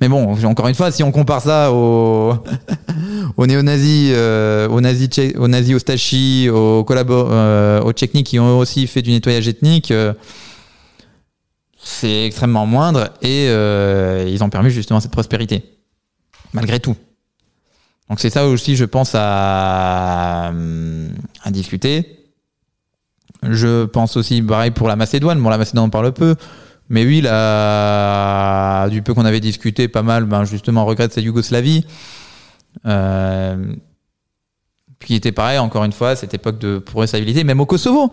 Mais 0.00 0.08
bon, 0.08 0.34
encore 0.46 0.66
une 0.66 0.74
fois, 0.74 0.90
si 0.90 1.04
on 1.04 1.12
compare 1.12 1.40
ça 1.40 1.72
aux, 1.72 2.34
aux 3.36 3.46
néo-nazis, 3.46 4.10
euh, 4.12 4.68
aux 4.68 4.80
nazis, 4.80 5.08
aux 5.38 5.46
nazis 5.46 5.76
Ostachi, 5.76 6.48
aux 6.50 6.84
euh, 6.90 7.80
aux 7.80 7.92
qui 7.92 8.38
ont 8.40 8.58
aussi 8.58 8.88
fait 8.88 9.00
du 9.00 9.10
nettoyage 9.12 9.46
ethnique, 9.46 9.92
euh, 9.92 10.12
c'est 11.80 12.26
extrêmement 12.26 12.66
moindre 12.66 13.10
et 13.22 13.46
euh, 13.48 14.28
ils 14.28 14.42
ont 14.42 14.50
permis 14.50 14.70
justement 14.70 14.98
cette 14.98 15.12
prospérité, 15.12 15.62
malgré 16.52 16.80
tout. 16.80 16.96
Donc 18.08 18.20
c'est 18.20 18.30
ça 18.30 18.46
aussi, 18.46 18.76
je 18.76 18.84
pense, 18.84 19.12
à, 19.14 20.52
à 21.42 21.50
discuter. 21.50 22.18
Je 23.42 23.86
pense 23.86 24.16
aussi, 24.16 24.42
pareil 24.42 24.70
pour 24.70 24.88
la 24.88 24.96
Macédoine. 24.96 25.40
Bon, 25.40 25.48
la 25.48 25.58
Macédoine, 25.58 25.86
on 25.86 25.90
parle 25.90 26.12
peu. 26.12 26.36
Mais 26.88 27.04
oui, 27.04 27.20
là, 27.22 28.88
du 28.88 29.02
peu 29.02 29.14
qu'on 29.14 29.24
avait 29.24 29.40
discuté, 29.40 29.88
pas 29.88 30.02
mal, 30.02 30.24
ben 30.26 30.44
justement, 30.44 30.84
regrette 30.84 31.12
cette 31.12 31.24
Yougoslavie. 31.24 31.86
Euh, 32.86 33.74
qui 35.00 35.14
était 35.14 35.32
pareil, 35.32 35.58
encore 35.58 35.84
une 35.84 35.92
fois, 35.92 36.16
cette 36.16 36.34
époque 36.34 36.58
de 36.58 36.78
progressabilité, 36.78 37.44
même 37.44 37.60
au 37.60 37.66
Kosovo. 37.66 38.12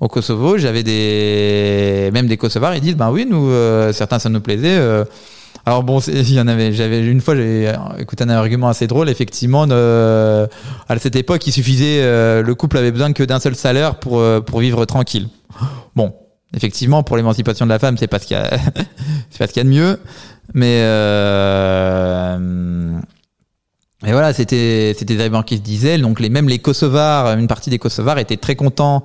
Au 0.00 0.08
Kosovo, 0.08 0.58
j'avais 0.58 0.82
des, 0.82 2.10
même 2.12 2.26
des 2.26 2.36
Kosovars, 2.36 2.74
ils 2.74 2.80
disent, 2.80 2.96
ben 2.96 3.10
oui, 3.10 3.26
nous, 3.28 3.50
euh, 3.50 3.92
certains, 3.92 4.18
ça 4.18 4.28
nous 4.28 4.40
plaisait. 4.40 4.78
Euh. 4.78 5.04
Alors 5.64 5.82
bon, 5.82 6.00
il 6.08 6.32
y 6.32 6.40
en 6.40 6.48
avait, 6.48 6.72
j'avais 6.72 7.06
une 7.06 7.20
fois, 7.20 7.36
j'ai 7.36 7.72
écouté 7.98 8.24
un 8.24 8.30
argument 8.30 8.68
assez 8.68 8.86
drôle. 8.86 9.08
Effectivement, 9.08 9.66
euh, 9.70 10.46
à 10.88 10.98
cette 10.98 11.16
époque, 11.16 11.46
il 11.46 11.52
suffisait, 11.52 12.02
euh, 12.02 12.42
le 12.42 12.54
couple 12.54 12.78
avait 12.78 12.92
besoin 12.92 13.12
que 13.12 13.22
d'un 13.22 13.40
seul 13.40 13.54
salaire 13.54 13.96
pour 13.96 14.22
pour 14.44 14.60
vivre 14.60 14.84
tranquille. 14.84 15.28
Bon, 15.94 16.14
effectivement, 16.54 17.02
pour 17.02 17.16
l'émancipation 17.16 17.66
de 17.66 17.70
la 17.70 17.78
femme, 17.78 17.96
c'est 17.96 18.06
pas 18.06 18.18
ce 18.18 18.26
qu'il 18.26 18.36
y 18.36 18.40
a, 18.40 18.50
c'est 19.30 19.38
pas 19.38 19.46
ce 19.46 19.52
qu'il 19.52 19.62
y 19.62 19.66
a 19.66 19.68
de 19.68 19.74
mieux. 19.74 19.98
Mais 20.54 20.80
euh, 20.82 22.38
et 24.04 24.12
voilà, 24.12 24.32
c'était 24.32 24.94
c'était 24.98 25.14
des 25.14 25.22
arguments 25.22 25.42
qui 25.42 25.56
se 25.56 25.62
disaient. 25.62 25.98
Donc 25.98 26.20
les 26.20 26.28
même 26.28 26.48
les 26.48 26.58
Kosovars, 26.58 27.38
une 27.38 27.46
partie 27.46 27.70
des 27.70 27.78
Kosovars 27.78 28.18
étaient 28.18 28.36
très 28.36 28.56
contents 28.56 29.04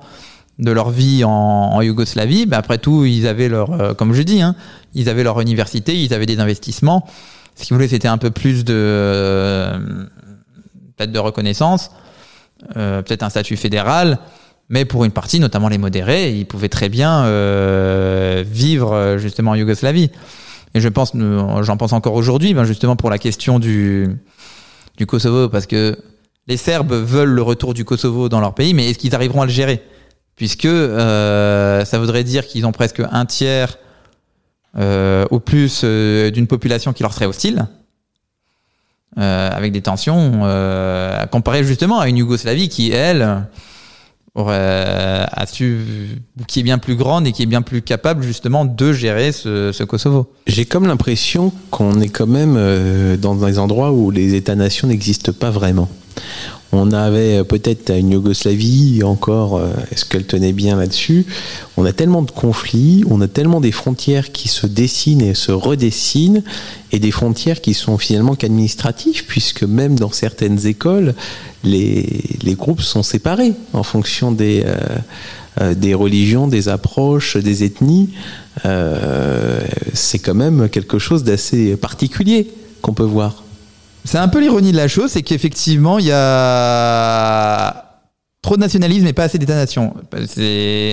de 0.58 0.70
leur 0.72 0.90
vie 0.90 1.24
en, 1.24 1.30
en 1.30 1.80
Yougoslavie. 1.82 2.46
Mais 2.46 2.56
après 2.56 2.78
tout, 2.78 3.04
ils 3.04 3.26
avaient 3.26 3.48
leur, 3.48 3.72
euh, 3.72 3.94
comme 3.94 4.12
je 4.12 4.22
dis, 4.22 4.42
hein, 4.42 4.54
ils 4.94 5.08
avaient 5.08 5.22
leur 5.22 5.40
université, 5.40 5.96
ils 5.96 6.12
avaient 6.14 6.26
des 6.26 6.40
investissements. 6.40 7.06
Ce 7.54 7.64
qu'ils 7.64 7.74
voulaient, 7.74 7.88
c'était 7.88 8.08
un 8.08 8.18
peu 8.18 8.30
plus 8.30 8.64
de 8.64 8.74
euh, 8.76 9.78
peut-être 10.96 11.12
de 11.12 11.18
reconnaissance, 11.18 11.90
euh, 12.76 13.02
peut-être 13.02 13.22
un 13.22 13.30
statut 13.30 13.56
fédéral, 13.56 14.18
mais 14.68 14.84
pour 14.84 15.04
une 15.04 15.12
partie, 15.12 15.40
notamment 15.40 15.68
les 15.68 15.78
modérés, 15.78 16.36
ils 16.36 16.46
pouvaient 16.46 16.68
très 16.68 16.88
bien 16.88 17.24
euh, 17.24 18.44
vivre 18.46 18.92
euh, 18.92 19.18
justement 19.18 19.52
en 19.52 19.54
Yougoslavie. 19.54 20.10
Et 20.74 20.80
je 20.80 20.88
pense, 20.88 21.12
euh, 21.14 21.62
j'en 21.62 21.76
pense 21.76 21.92
encore 21.92 22.14
aujourd'hui, 22.14 22.52
ben 22.52 22.64
justement 22.64 22.94
pour 22.94 23.10
la 23.10 23.18
question 23.18 23.58
du 23.58 24.08
du 24.96 25.06
Kosovo, 25.06 25.48
parce 25.48 25.66
que 25.66 25.96
les 26.48 26.56
Serbes 26.56 26.92
veulent 26.92 27.30
le 27.30 27.42
retour 27.42 27.72
du 27.72 27.84
Kosovo 27.84 28.28
dans 28.28 28.40
leur 28.40 28.54
pays, 28.54 28.74
mais 28.74 28.90
est-ce 28.90 28.98
qu'ils 28.98 29.14
arriveront 29.14 29.42
à 29.42 29.46
le 29.46 29.52
gérer? 29.52 29.82
Puisque 30.38 30.66
euh, 30.66 31.84
ça 31.84 31.98
voudrait 31.98 32.22
dire 32.22 32.46
qu'ils 32.46 32.64
ont 32.64 32.70
presque 32.70 33.02
un 33.10 33.26
tiers 33.26 33.76
euh, 34.78 35.24
au 35.30 35.40
plus 35.40 35.80
euh, 35.82 36.30
d'une 36.30 36.46
population 36.46 36.92
qui 36.92 37.02
leur 37.02 37.12
serait 37.12 37.26
hostile, 37.26 37.66
euh, 39.18 39.50
avec 39.50 39.72
des 39.72 39.82
tensions, 39.82 40.42
euh, 40.44 41.26
comparé 41.26 41.64
justement 41.64 41.98
à 41.98 42.08
une 42.08 42.18
Yougoslavie 42.18 42.68
qui, 42.68 42.92
elle, 42.92 43.46
a 44.36 45.46
su, 45.46 46.20
qui 46.46 46.60
est 46.60 46.62
bien 46.62 46.78
plus 46.78 46.94
grande 46.94 47.26
et 47.26 47.32
qui 47.32 47.42
est 47.42 47.46
bien 47.46 47.62
plus 47.62 47.82
capable 47.82 48.22
justement 48.22 48.64
de 48.64 48.92
gérer 48.92 49.32
ce, 49.32 49.72
ce 49.72 49.82
Kosovo. 49.82 50.32
J'ai 50.46 50.66
comme 50.66 50.86
l'impression 50.86 51.52
qu'on 51.72 52.00
est 52.00 52.10
quand 52.10 52.28
même 52.28 53.16
dans 53.16 53.34
des 53.34 53.58
endroits 53.58 53.90
où 53.90 54.12
les 54.12 54.34
États-nations 54.34 54.86
n'existent 54.86 55.32
pas 55.32 55.50
vraiment. 55.50 55.88
On 56.72 56.92
avait 56.92 57.38
euh, 57.38 57.44
peut-être 57.44 57.90
une 57.90 58.10
Yougoslavie 58.10 59.02
encore, 59.02 59.56
euh, 59.56 59.72
est-ce 59.90 60.04
qu'elle 60.04 60.26
tenait 60.26 60.52
bien 60.52 60.76
là-dessus? 60.76 61.26
On 61.76 61.84
a 61.84 61.92
tellement 61.92 62.22
de 62.22 62.30
conflits, 62.30 63.04
on 63.08 63.20
a 63.20 63.28
tellement 63.28 63.60
des 63.60 63.72
frontières 63.72 64.32
qui 64.32 64.48
se 64.48 64.66
dessinent 64.66 65.22
et 65.22 65.34
se 65.34 65.50
redessinent, 65.50 66.42
et 66.92 66.98
des 66.98 67.10
frontières 67.10 67.60
qui 67.62 67.72
sont 67.72 67.96
finalement 67.96 68.34
qu'administratives, 68.34 69.24
puisque 69.26 69.62
même 69.62 69.98
dans 69.98 70.12
certaines 70.12 70.66
écoles, 70.66 71.14
les, 71.64 72.06
groupes 72.54 72.82
sont 72.82 73.02
séparés 73.02 73.52
en 73.72 73.82
fonction 73.82 74.32
des, 74.32 74.64
euh, 75.60 75.96
religions, 75.96 76.48
des 76.48 76.68
approches, 76.68 77.36
des 77.36 77.64
ethnies. 77.64 78.10
C'est 79.92 80.18
quand 80.18 80.34
même 80.34 80.68
quelque 80.68 80.98
chose 80.98 81.24
d'assez 81.24 81.76
particulier 81.76 82.48
qu'on 82.82 82.94
peut 82.94 83.04
voir. 83.04 83.42
C'est 84.08 84.16
un 84.16 84.28
peu 84.28 84.40
l'ironie 84.40 84.72
de 84.72 84.76
la 84.78 84.88
chose, 84.88 85.10
c'est 85.10 85.20
qu'effectivement, 85.20 85.98
il 85.98 86.06
y 86.06 86.12
a 86.12 87.84
trop 88.40 88.56
de 88.56 88.60
nationalisme 88.62 89.06
et 89.06 89.12
pas 89.12 89.24
assez 89.24 89.36
d'État-nation. 89.36 89.92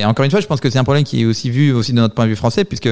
Encore 0.03 0.25
une 0.25 0.31
fois, 0.31 0.41
je 0.41 0.47
pense 0.47 0.59
que 0.59 0.69
c'est 0.69 0.79
un 0.79 0.83
problème 0.83 1.05
qui 1.05 1.21
est 1.21 1.25
aussi 1.25 1.49
vu 1.49 1.71
aussi 1.71 1.93
de 1.93 1.95
notre 1.95 2.13
point 2.13 2.25
de 2.25 2.31
vue 2.31 2.35
français, 2.35 2.65
puisque 2.65 2.89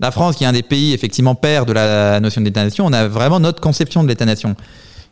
la 0.00 0.10
France, 0.10 0.36
qui 0.36 0.44
est 0.44 0.46
un 0.46 0.52
des 0.52 0.62
pays 0.62 0.92
effectivement 0.92 1.34
père 1.34 1.64
de 1.64 1.72
la 1.72 2.20
notion 2.20 2.42
d'État-nation, 2.42 2.84
on 2.84 2.92
a 2.92 3.08
vraiment 3.08 3.40
notre 3.40 3.62
conception 3.62 4.02
de 4.02 4.08
l'État-nation, 4.08 4.54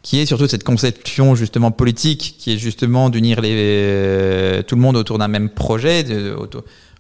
qui 0.03 0.19
est 0.19 0.27
surtout 0.27 0.49
cette 0.49 0.65
conception 0.65 1.35
justement 1.35 1.71
politique, 1.71 2.37
qui 2.39 2.53
est 2.53 2.59
justement 2.59 3.09
d'unir 3.09 3.41
euh, 3.43 4.63
tout 4.65 4.75
le 4.75 4.83
monde 4.83 4.99
autour 4.99 5.17
d'un 5.17 5.29
même 5.29 5.49
projet, 5.49 6.05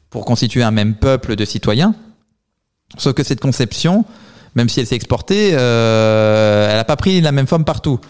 pour 0.08 0.24
constituer 0.24 0.62
un 0.62 0.70
même 0.70 0.94
peuple 0.94 1.36
de 1.36 1.44
citoyens. 1.44 1.94
Sauf 2.96 3.12
que 3.12 3.22
cette 3.22 3.40
conception, 3.40 4.06
même 4.56 4.68
si 4.70 4.80
elle 4.80 4.86
s'est 4.86 4.96
exportée, 4.96 5.50
euh, 5.52 6.68
elle 6.70 6.76
n'a 6.76 6.84
pas 6.84 6.96
pris 6.96 7.20
la 7.20 7.30
même 7.30 7.46
forme 7.46 7.64
partout. 7.64 8.00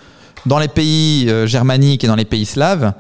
Dans 0.47 0.61
les 0.61 0.69
pays 0.69 1.29
euh, 1.29 1.45
germaniques 1.47 2.05
et 2.05 2.07
dans 2.07 2.15
les 2.15 2.25
pays 2.25 2.47
slaves, 2.47 2.93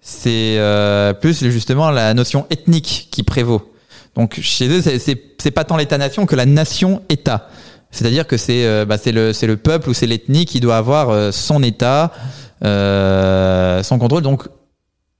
c'est 0.00 0.56
euh, 0.58 1.12
plus 1.14 1.48
justement 1.48 1.90
la 1.90 2.12
notion 2.12 2.46
ethnique 2.50 3.08
qui 3.12 3.22
prévaut. 3.22 3.72
Donc 4.16 4.40
chez 4.42 4.68
eux, 4.68 4.82
c'est- 4.82 5.50
pas 5.52 5.64
tant 5.64 5.76
l'État-nation 5.76 6.26
que 6.26 6.34
la 6.34 6.44
nation-État. 6.44 7.48
C'est-à-dire 7.90 8.26
que 8.26 8.36
c'est 8.36 8.84
bah, 8.84 8.96
le, 9.06 9.32
le 9.46 9.56
peuple 9.56 9.88
ou 9.88 9.94
c'est 9.94 10.06
l'ethnie 10.06 10.44
qui 10.44 10.60
doit 10.60 10.76
avoir 10.76 11.32
son 11.32 11.62
État, 11.62 12.12
son 12.60 13.98
contrôle. 13.98 14.22
Donc 14.22 14.46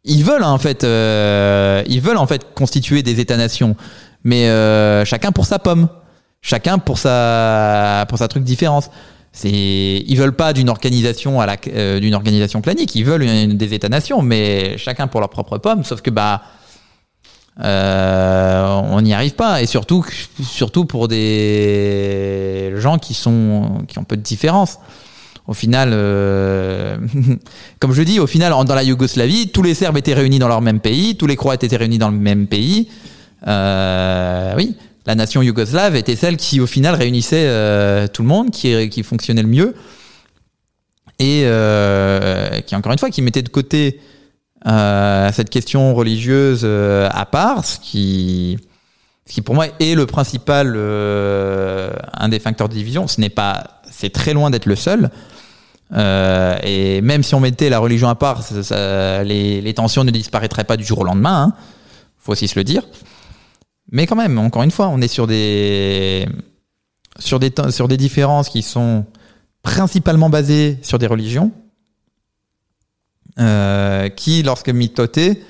ils 0.04 0.22
veulent 0.24 0.42
hein, 0.42 0.50
en 0.50 0.58
fait, 0.58 0.82
ils 0.82 2.00
veulent 2.00 2.18
en 2.18 2.26
fait 2.26 2.52
constituer 2.54 3.02
des 3.02 3.20
États-nations, 3.20 3.74
mais 4.22 4.48
chacun 5.06 5.32
pour 5.32 5.46
sa 5.46 5.58
pomme, 5.58 5.88
chacun 6.40 6.78
pour 6.78 6.98
sa 6.98 8.06
pour 8.08 8.18
sa 8.18 8.28
truc 8.28 8.44
différence. 8.44 8.90
C'est 9.32 9.50
ils 9.50 10.16
veulent 10.16 10.34
pas 10.34 10.52
d'une 10.52 10.68
organisation 10.70 11.40
à 11.40 11.46
la 11.46 11.56
euh, 11.68 12.00
d'une 12.00 12.14
organisation 12.14 12.60
clanique, 12.60 12.94
ils 12.94 13.04
veulent 13.04 13.22
une- 13.24 13.56
des 13.56 13.74
États-nations, 13.74 14.22
mais 14.22 14.76
chacun 14.78 15.06
pour 15.06 15.20
leur 15.20 15.28
propre 15.30 15.58
pomme. 15.58 15.84
Sauf 15.84 16.00
que 16.00 16.10
bah 16.10 16.42
euh, 17.60 18.80
on 18.90 19.00
n'y 19.00 19.12
arrive 19.14 19.34
pas. 19.34 19.62
Et 19.62 19.66
surtout 19.66 20.04
surtout 20.42 20.84
pour 20.84 21.08
des 21.08 22.72
gens 22.76 22.98
qui 22.98 23.14
sont 23.14 23.82
qui 23.88 23.98
ont 23.98 24.04
peu 24.04 24.16
de 24.16 24.22
différence. 24.22 24.78
Au 25.46 25.54
final 25.54 25.90
euh, 25.92 26.98
comme 27.80 27.92
je 27.92 28.02
dis 28.02 28.20
au 28.20 28.26
final 28.26 28.52
dans 28.66 28.74
la 28.74 28.82
Yougoslavie 28.82 29.48
tous 29.48 29.62
les 29.62 29.74
Serbes 29.74 29.96
étaient 29.96 30.12
réunis 30.14 30.38
dans 30.38 30.48
leur 30.48 30.60
même 30.60 30.78
pays 30.80 31.16
tous 31.16 31.26
les 31.26 31.36
Croates 31.36 31.64
étaient 31.64 31.76
réunis 31.76 31.98
dans 31.98 32.10
le 32.10 32.18
même 32.18 32.46
pays. 32.46 32.88
Euh, 33.46 34.52
oui 34.56 34.76
la 35.06 35.14
nation 35.14 35.42
yougoslave 35.42 35.96
était 35.96 36.16
celle 36.16 36.36
qui 36.36 36.60
au 36.60 36.66
final 36.66 36.94
réunissait 36.94 37.46
euh, 37.46 38.06
tout 38.08 38.22
le 38.22 38.28
monde 38.28 38.50
qui 38.50 39.02
fonctionnait 39.02 39.42
le 39.42 39.48
mieux 39.48 39.74
et 41.18 41.42
euh, 41.44 42.60
qui 42.60 42.76
encore 42.76 42.92
une 42.92 42.98
fois 42.98 43.10
qui 43.10 43.22
mettait 43.22 43.42
de 43.42 43.48
côté 43.48 44.00
euh, 44.66 45.30
cette 45.32 45.50
question 45.50 45.94
religieuse 45.94 46.64
à 46.64 47.26
part, 47.26 47.64
ce 47.64 47.78
qui, 47.78 48.58
ce 49.26 49.32
qui 49.32 49.42
pour 49.42 49.54
moi 49.54 49.66
est 49.80 49.94
le 49.94 50.06
principal, 50.06 50.76
un 50.76 52.28
des 52.28 52.38
facteurs 52.38 52.68
de 52.68 52.74
division. 52.74 53.08
Ce 53.08 53.20
n'est 53.20 53.30
pas, 53.30 53.80
c'est 53.90 54.10
très 54.10 54.34
loin 54.34 54.50
d'être 54.50 54.66
le 54.66 54.76
seul. 54.76 55.10
Et 55.94 57.00
même 57.00 57.22
si 57.22 57.34
on 57.34 57.40
mettait 57.40 57.70
la 57.70 57.78
religion 57.78 58.08
à 58.08 58.14
part, 58.14 58.44
les 59.24 59.72
tensions 59.74 60.04
ne 60.04 60.10
disparaîtraient 60.10 60.64
pas 60.64 60.76
du 60.76 60.84
jour 60.84 60.98
au 61.00 61.04
lendemain. 61.04 61.44
Hein. 61.44 61.52
Faut 62.18 62.32
aussi 62.32 62.46
se 62.46 62.58
le 62.58 62.64
dire. 62.64 62.82
Mais 63.90 64.06
quand 64.06 64.16
même, 64.16 64.38
encore 64.38 64.62
une 64.62 64.70
fois, 64.70 64.88
on 64.88 65.00
est 65.00 65.08
sur 65.08 65.26
des, 65.26 66.26
sur 67.18 67.38
des, 67.38 67.52
sur 67.70 67.88
des 67.88 67.96
différences 67.96 68.48
qui 68.48 68.62
sont 68.62 69.04
principalement 69.62 70.30
basées 70.30 70.78
sur 70.82 70.98
des 70.98 71.06
religions 71.06 71.50
euh, 73.38 74.08
qui, 74.08 74.42
lorsque 74.42 74.68
mitotées, 74.68 75.42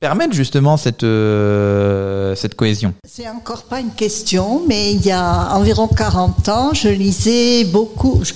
permettent 0.00 0.32
justement 0.32 0.76
cette, 0.76 1.02
euh, 1.02 2.34
cette 2.36 2.54
cohésion. 2.54 2.94
C'est 3.04 3.28
encore 3.28 3.64
pas 3.64 3.80
une 3.80 3.90
question, 3.90 4.62
mais 4.68 4.92
il 4.92 5.04
y 5.04 5.10
a 5.10 5.54
environ 5.54 5.88
40 5.88 6.48
ans, 6.48 6.70
je 6.72 6.88
lisais 6.88 7.64
beaucoup, 7.64 8.22
je, 8.24 8.32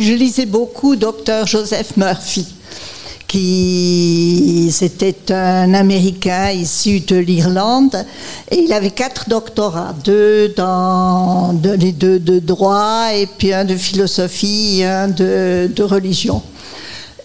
je 0.00 0.12
lisais 0.14 0.46
beaucoup 0.46 0.96
Dr 0.96 1.46
Joseph 1.46 1.96
Murphy, 1.98 2.46
qui 3.34 4.70
c'était 4.70 5.32
un 5.32 5.74
Américain 5.74 6.52
issu 6.52 7.00
de 7.00 7.16
l'Irlande, 7.16 8.06
et 8.48 8.60
il 8.60 8.72
avait 8.72 8.92
quatre 8.92 9.28
doctorats, 9.28 9.92
deux 10.04 10.54
dans 10.56 11.52
de, 11.52 11.70
les 11.70 11.90
deux 11.90 12.20
de 12.20 12.38
droit, 12.38 13.08
et 13.12 13.26
puis 13.26 13.52
un 13.52 13.64
de 13.64 13.74
philosophie, 13.74 14.82
et 14.82 14.86
un 14.86 15.08
de, 15.08 15.68
de 15.74 15.82
religion. 15.82 16.42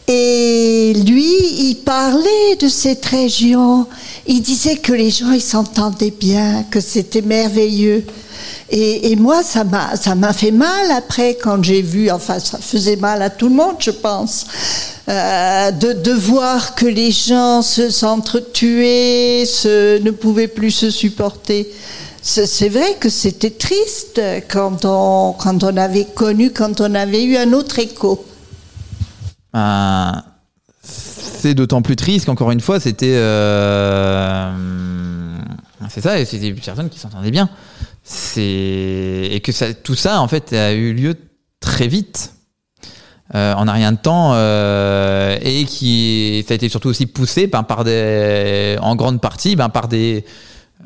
Et 0.07 0.95
lui, 1.05 1.35
il 1.69 1.75
parlait 1.85 2.55
de 2.59 2.67
cette 2.67 3.05
région. 3.05 3.85
Il 4.25 4.41
disait 4.41 4.77
que 4.77 4.91
les 4.91 5.11
gens, 5.11 5.31
ils 5.31 5.41
s'entendaient 5.41 6.15
bien, 6.19 6.65
que 6.71 6.79
c'était 6.79 7.21
merveilleux. 7.21 8.03
Et, 8.71 9.11
et 9.11 9.15
moi, 9.15 9.43
ça 9.43 9.63
m'a, 9.63 9.95
ça 9.95 10.15
m'a 10.15 10.33
fait 10.33 10.49
mal 10.49 10.89
après 10.89 11.37
quand 11.39 11.63
j'ai 11.63 11.83
vu, 11.83 12.09
enfin, 12.09 12.39
ça 12.39 12.57
faisait 12.57 12.95
mal 12.95 13.21
à 13.21 13.29
tout 13.29 13.49
le 13.49 13.55
monde, 13.55 13.75
je 13.79 13.91
pense, 13.91 14.47
euh, 15.09 15.71
de, 15.71 15.93
de 15.93 16.11
voir 16.11 16.75
que 16.75 16.85
les 16.85 17.11
gens 17.11 17.61
se 17.61 17.89
s'entretuaient, 17.89 19.45
se, 19.45 19.99
ne 20.01 20.11
pouvaient 20.11 20.47
plus 20.47 20.71
se 20.71 20.91
supporter. 20.91 21.67
C'est 22.21 22.45
c'est 22.45 22.69
vrai 22.69 22.95
que 22.99 23.09
c'était 23.09 23.49
triste 23.49 24.21
quand 24.49 24.85
on, 24.85 25.33
quand 25.33 25.63
on 25.63 25.77
avait 25.77 26.05
connu, 26.05 26.51
quand 26.51 26.81
on 26.81 26.93
avait 26.93 27.23
eu 27.23 27.37
un 27.37 27.53
autre 27.53 27.79
écho. 27.79 28.23
Ben, 29.53 30.23
c'est 30.83 31.53
d'autant 31.53 31.81
plus 31.81 31.95
triste 31.95 32.25
qu'encore 32.25 32.51
une 32.51 32.61
fois, 32.61 32.79
c'était. 32.79 33.15
euh, 33.15 34.51
c'est 35.89 36.01
ça, 36.01 36.19
et 36.19 36.25
c'était 36.25 36.51
des 36.51 36.61
personnes 36.61 36.89
qui 36.89 36.99
s'entendaient 36.99 37.31
bien. 37.31 37.49
C'est 38.03 39.29
et 39.31 39.41
que 39.43 39.71
tout 39.71 39.95
ça, 39.95 40.21
en 40.21 40.27
fait, 40.27 40.53
a 40.53 40.73
eu 40.73 40.93
lieu 40.93 41.15
très 41.59 41.87
vite. 41.87 42.33
Euh, 43.35 43.53
en 43.53 43.67
un 43.67 43.73
rien 43.73 43.91
de 43.91 43.97
temps 43.97 44.31
euh, 44.33 45.37
et 45.43 45.65
qui 45.65 46.43
ça 46.47 46.53
a 46.53 46.55
été 46.55 46.67
surtout 46.67 46.89
aussi 46.89 47.05
poussé 47.05 47.45
ben, 47.45 47.61
par 47.61 47.81
en 47.81 48.95
grande 48.95 49.21
partie 49.21 49.55
ben, 49.55 49.69
par 49.69 49.87
des 49.87 50.25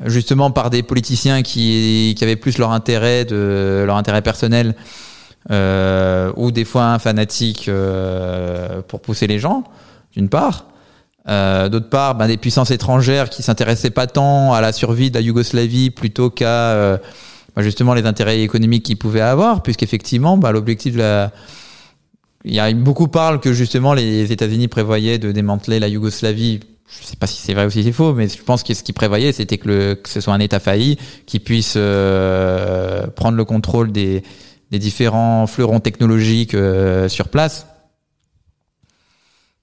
justement 0.04 0.50
par 0.50 0.68
des 0.68 0.82
politiciens 0.82 1.40
qui, 1.40 2.14
qui 2.18 2.22
avaient 2.22 2.36
plus 2.36 2.58
leur 2.58 2.72
intérêt 2.72 3.24
de 3.24 3.84
leur 3.86 3.96
intérêt 3.96 4.20
personnel 4.20 4.74
euh, 5.50 6.32
ou 6.36 6.50
des 6.50 6.66
fois 6.66 6.84
un 6.84 6.98
fanatique 6.98 7.70
pour 8.88 9.00
pousser 9.00 9.26
les 9.26 9.38
gens 9.38 9.64
d'une 10.14 10.28
part. 10.28 10.66
D'autre 11.26 11.88
part 11.88 12.14
ben, 12.14 12.26
des 12.26 12.36
puissances 12.36 12.70
étrangères 12.70 13.30
qui 13.30 13.42
s'intéressaient 13.42 13.88
pas 13.88 14.06
tant 14.06 14.52
à 14.52 14.60
la 14.60 14.74
survie 14.74 15.10
de 15.10 15.14
la 15.14 15.22
Yougoslavie 15.22 15.88
plutôt 15.88 16.28
qu'à 16.28 17.00
justement 17.56 17.94
les 17.94 18.04
intérêts 18.04 18.42
économiques 18.42 18.82
qu'ils 18.82 18.98
pouvaient 18.98 19.22
avoir, 19.22 19.62
puisqu'effectivement, 19.62 20.36
bah, 20.36 20.52
l'objectif 20.52 20.92
de 20.92 20.98
la 20.98 21.32
il 22.44 22.54
y 22.54 22.60
a 22.60 22.72
beaucoup 22.72 23.08
parlent 23.08 23.40
que 23.40 23.52
justement 23.52 23.94
les 23.94 24.30
États-Unis 24.32 24.68
prévoyaient 24.68 25.18
de 25.18 25.32
démanteler 25.32 25.80
la 25.80 25.88
Yougoslavie. 25.88 26.60
Je 26.86 27.06
sais 27.06 27.16
pas 27.16 27.26
si 27.26 27.40
c'est 27.40 27.54
vrai 27.54 27.64
ou 27.66 27.70
si 27.70 27.82
c'est 27.82 27.92
faux, 27.92 28.12
mais 28.12 28.28
je 28.28 28.42
pense 28.42 28.62
que 28.62 28.74
ce 28.74 28.82
qu'ils 28.82 28.94
prévoyaient, 28.94 29.32
c'était 29.32 29.58
que, 29.58 29.94
que 29.94 30.08
ce 30.08 30.20
soit 30.20 30.34
un 30.34 30.40
État 30.40 30.60
failli 30.60 30.98
qui 31.26 31.40
puisse 31.40 31.74
euh, 31.76 33.06
prendre 33.08 33.36
le 33.36 33.44
contrôle 33.44 33.90
des, 33.90 34.22
des 34.70 34.78
différents 34.78 35.46
fleurons 35.46 35.80
technologiques 35.80 36.54
euh, 36.54 37.08
sur 37.08 37.28
place. 37.28 37.66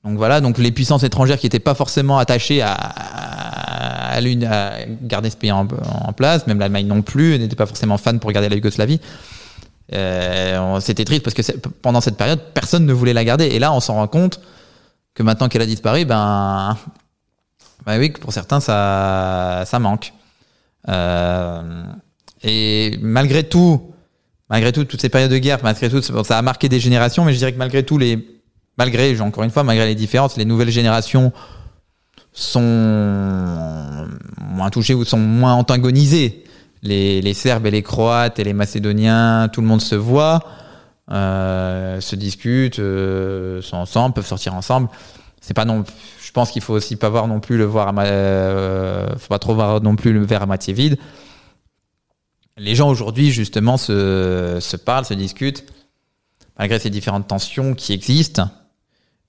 Donc 0.04 0.18
voilà, 0.18 0.42
donc 0.42 0.58
les 0.58 0.72
puissances 0.72 1.04
étrangères 1.04 1.38
qui 1.38 1.46
n'étaient 1.46 1.60
pas 1.60 1.76
forcément 1.76 2.18
attachées 2.18 2.62
à, 2.64 2.74
à, 2.74 4.20
l'une- 4.20 4.46
à 4.46 4.72
garder 5.04 5.30
ce 5.30 5.38
pays 5.38 5.52
en, 5.52 5.68
en 6.08 6.14
place, 6.14 6.48
même 6.48 6.58
l'Allemagne 6.58 6.88
non 6.88 7.04
plus, 7.04 7.38
n'était 7.38 7.56
pas 7.56 7.68
forcément 7.68 8.00
fan 8.00 8.20
pour 8.20 8.32
garder 8.32 8.50
la 8.50 8.56
Yougoslavie. 8.56 9.00
Euh, 9.94 10.80
C'était 10.80 11.06
triste 11.06 11.24
parce 11.24 11.34
que 11.34 11.42
pendant 11.82 12.02
cette 12.02 12.18
période, 12.18 12.40
personne 12.54 12.86
ne 12.86 12.94
voulait 12.94 13.14
la 13.14 13.24
garder. 13.24 13.46
Et 13.46 13.60
là, 13.60 13.74
on 13.74 13.80
s'en 13.80 13.96
rend 13.96 14.08
compte 14.08 14.40
que 15.14 15.24
maintenant 15.24 15.50
qu'elle 15.50 15.62
a 15.62 15.66
disparu, 15.66 16.06
ben, 16.06 16.78
ben 17.86 18.00
oui, 18.00 18.12
pour 18.12 18.32
certains, 18.32 18.60
ça, 18.60 19.80
manque. 19.80 20.14
Euh, 20.88 21.84
et 22.44 22.98
malgré 23.02 23.44
tout, 23.44 23.94
malgré 24.50 24.72
tout, 24.72 24.86
toutes 24.86 25.02
ces 25.02 25.10
périodes 25.10 25.32
de 25.32 25.38
guerre, 25.38 25.60
malgré 25.64 25.90
tout, 25.90 26.02
ça 26.02 26.38
a 26.38 26.42
marqué 26.42 26.70
des 26.70 26.80
générations, 26.80 27.26
mais 27.26 27.34
je 27.34 27.38
dirais 27.38 27.54
que 27.54 27.58
malgré 27.58 27.84
tout, 27.84 27.98
les, 27.98 28.26
malgré, 28.78 29.20
encore 29.20 29.44
une 29.44 29.52
fois, 29.52 29.64
malgré 29.64 29.86
les 29.86 29.96
différences, 29.96 30.38
les 30.38 30.46
nouvelles 30.46 30.72
générations 30.72 31.32
sont 32.34 32.62
moins 34.40 34.70
touchées 34.70 34.94
ou 34.94 35.04
sont 35.04 35.20
moins 35.20 35.54
antagonisées. 35.54 36.46
Les, 36.84 37.22
les 37.22 37.34
Serbes 37.34 37.68
et 37.68 37.72
les 37.72 37.84
Croates 37.84 38.40
et 38.40 38.44
les 38.44 38.54
Macédoniens, 38.54 39.50
tout 39.50 39.62
le 39.62 39.68
monde 39.68 39.82
se 39.82 39.96
voit, 39.96 40.40
euh, 41.12 42.02
se 42.02 42.16
discute, 42.16 42.80
euh, 42.80 43.62
sont 43.62 43.78
ensemble, 43.78 44.16
peuvent 44.16 44.26
sortir 44.26 44.56
ensemble. 44.56 44.90
C'est 45.42 45.54
pas 45.54 45.66
non. 45.66 45.84
Je 46.24 46.32
pense 46.32 46.52
qu'il 46.52 46.62
faut 46.62 46.74
aussi 46.74 46.96
pas 46.96 47.10
voir 47.10 47.28
non 47.28 47.40
plus 47.40 47.58
le 47.58 47.66
voir. 47.66 47.88
À 47.88 48.04
euh, 48.04 49.10
faut 49.18 49.28
pas 49.28 49.40
trop 49.40 49.54
voir 49.54 49.82
non 49.82 49.96
plus 49.96 50.14
le 50.14 50.24
verre 50.24 50.44
à 50.44 50.46
moitié 50.46 50.74
vide. 50.74 50.98
Les 52.58 52.76
gens 52.76 52.90
aujourd'hui 52.90 53.32
justement 53.32 53.78
se, 53.78 54.58
se 54.60 54.78
parlent, 54.78 55.06
se 55.06 55.14
discutent 55.14 55.66
malgré 56.58 56.80
ces 56.80 56.90
différentes 56.90 57.28
tensions 57.28 57.74
qui 57.74 57.94
existent 57.94 58.50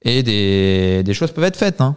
et 0.03 0.23
des, 0.23 1.03
des 1.03 1.15
choses 1.15 1.31
peuvent 1.31 1.45
être 1.45 1.57
faites. 1.57 1.81
Hein. 1.81 1.97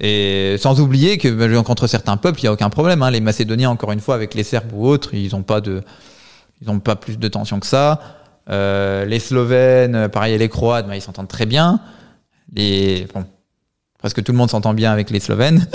Et 0.00 0.56
sans 0.58 0.80
oublier 0.80 1.18
que 1.18 1.28
ben, 1.28 1.62
contre 1.62 1.86
certains 1.86 2.16
peuples, 2.16 2.40
il 2.40 2.44
n'y 2.44 2.48
a 2.48 2.52
aucun 2.52 2.70
problème. 2.70 3.02
Hein. 3.02 3.10
Les 3.10 3.20
Macédoniens, 3.20 3.70
encore 3.70 3.92
une 3.92 4.00
fois, 4.00 4.14
avec 4.14 4.34
les 4.34 4.44
Serbes 4.44 4.72
ou 4.72 4.86
autres, 4.86 5.14
ils 5.14 5.32
n'ont 5.32 5.42
pas 5.42 5.60
de, 5.60 5.82
ils 6.62 6.70
ont 6.70 6.80
pas 6.80 6.96
plus 6.96 7.18
de 7.18 7.28
tension 7.28 7.60
que 7.60 7.66
ça. 7.66 8.00
Euh, 8.48 9.04
les 9.04 9.20
Slovènes, 9.20 10.08
pareil, 10.08 10.36
les 10.38 10.48
Croates, 10.48 10.86
ben, 10.86 10.94
ils 10.94 11.02
s'entendent 11.02 11.28
très 11.28 11.46
bien. 11.46 11.80
Les, 12.54 13.06
bon, 13.14 13.24
presque 13.98 14.22
tout 14.22 14.32
le 14.32 14.38
monde 14.38 14.50
s'entend 14.50 14.74
bien 14.74 14.90
avec 14.90 15.10
les 15.10 15.20
Slovènes. 15.20 15.66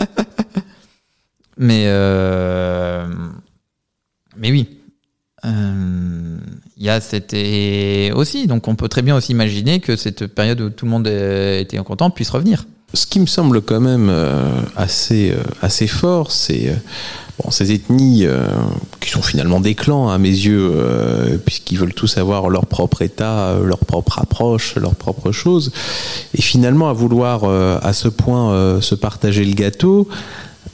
mais, 1.58 1.84
euh, 1.86 3.08
mais 4.36 4.52
oui. 4.52 4.80
Euh, 5.46 6.38
Il 6.78 6.84
y 6.84 6.90
a 6.90 7.00
cette 7.00 7.34
et 7.34 8.12
aussi, 8.14 8.48
donc 8.48 8.68
on 8.68 8.76
peut 8.76 8.90
très 8.90 9.02
bien 9.02 9.16
aussi 9.16 9.32
imaginer 9.32 9.80
que 9.80 9.96
cette 9.96 10.28
période 10.28 10.60
où 10.60 10.70
tout 10.70 10.86
le 10.86 10.92
monde 10.92 11.08
euh, 11.08 11.60
était 11.60 11.78
content 11.78 12.10
puisse 12.10 12.30
revenir. 12.30 12.66
Ce 12.96 13.06
qui 13.06 13.20
me 13.20 13.26
semble 13.26 13.62
quand 13.62 13.82
même 13.82 14.08
euh, 14.10 14.62
assez, 14.78 15.32
euh, 15.32 15.44
assez 15.62 15.86
fort, 15.86 16.32
c'est 16.32 16.70
euh, 16.70 17.52
ces 17.52 17.74
ethnies 17.74 18.26
qui 19.02 19.10
sont 19.10 19.22
finalement 19.22 19.60
des 19.60 19.76
clans 19.76 20.08
à 20.08 20.18
mes 20.18 20.30
yeux, 20.30 20.72
puisqu'ils 21.46 21.78
veulent 21.78 21.94
tous 21.94 22.18
avoir 22.18 22.50
leur 22.50 22.66
propre 22.66 23.02
État, 23.02 23.58
leur 23.62 23.80
propre 23.80 24.20
approche, 24.20 24.76
leur 24.78 24.96
propre 24.96 25.34
chose. 25.34 25.74
Et 26.34 26.42
finalement, 26.42 26.90
à 26.90 26.94
vouloir 26.94 27.44
à 27.44 27.92
ce 27.92 28.08
point 28.08 28.80
se 28.82 28.96
partager 28.96 29.44
le 29.44 29.54
gâteau, 29.54 30.08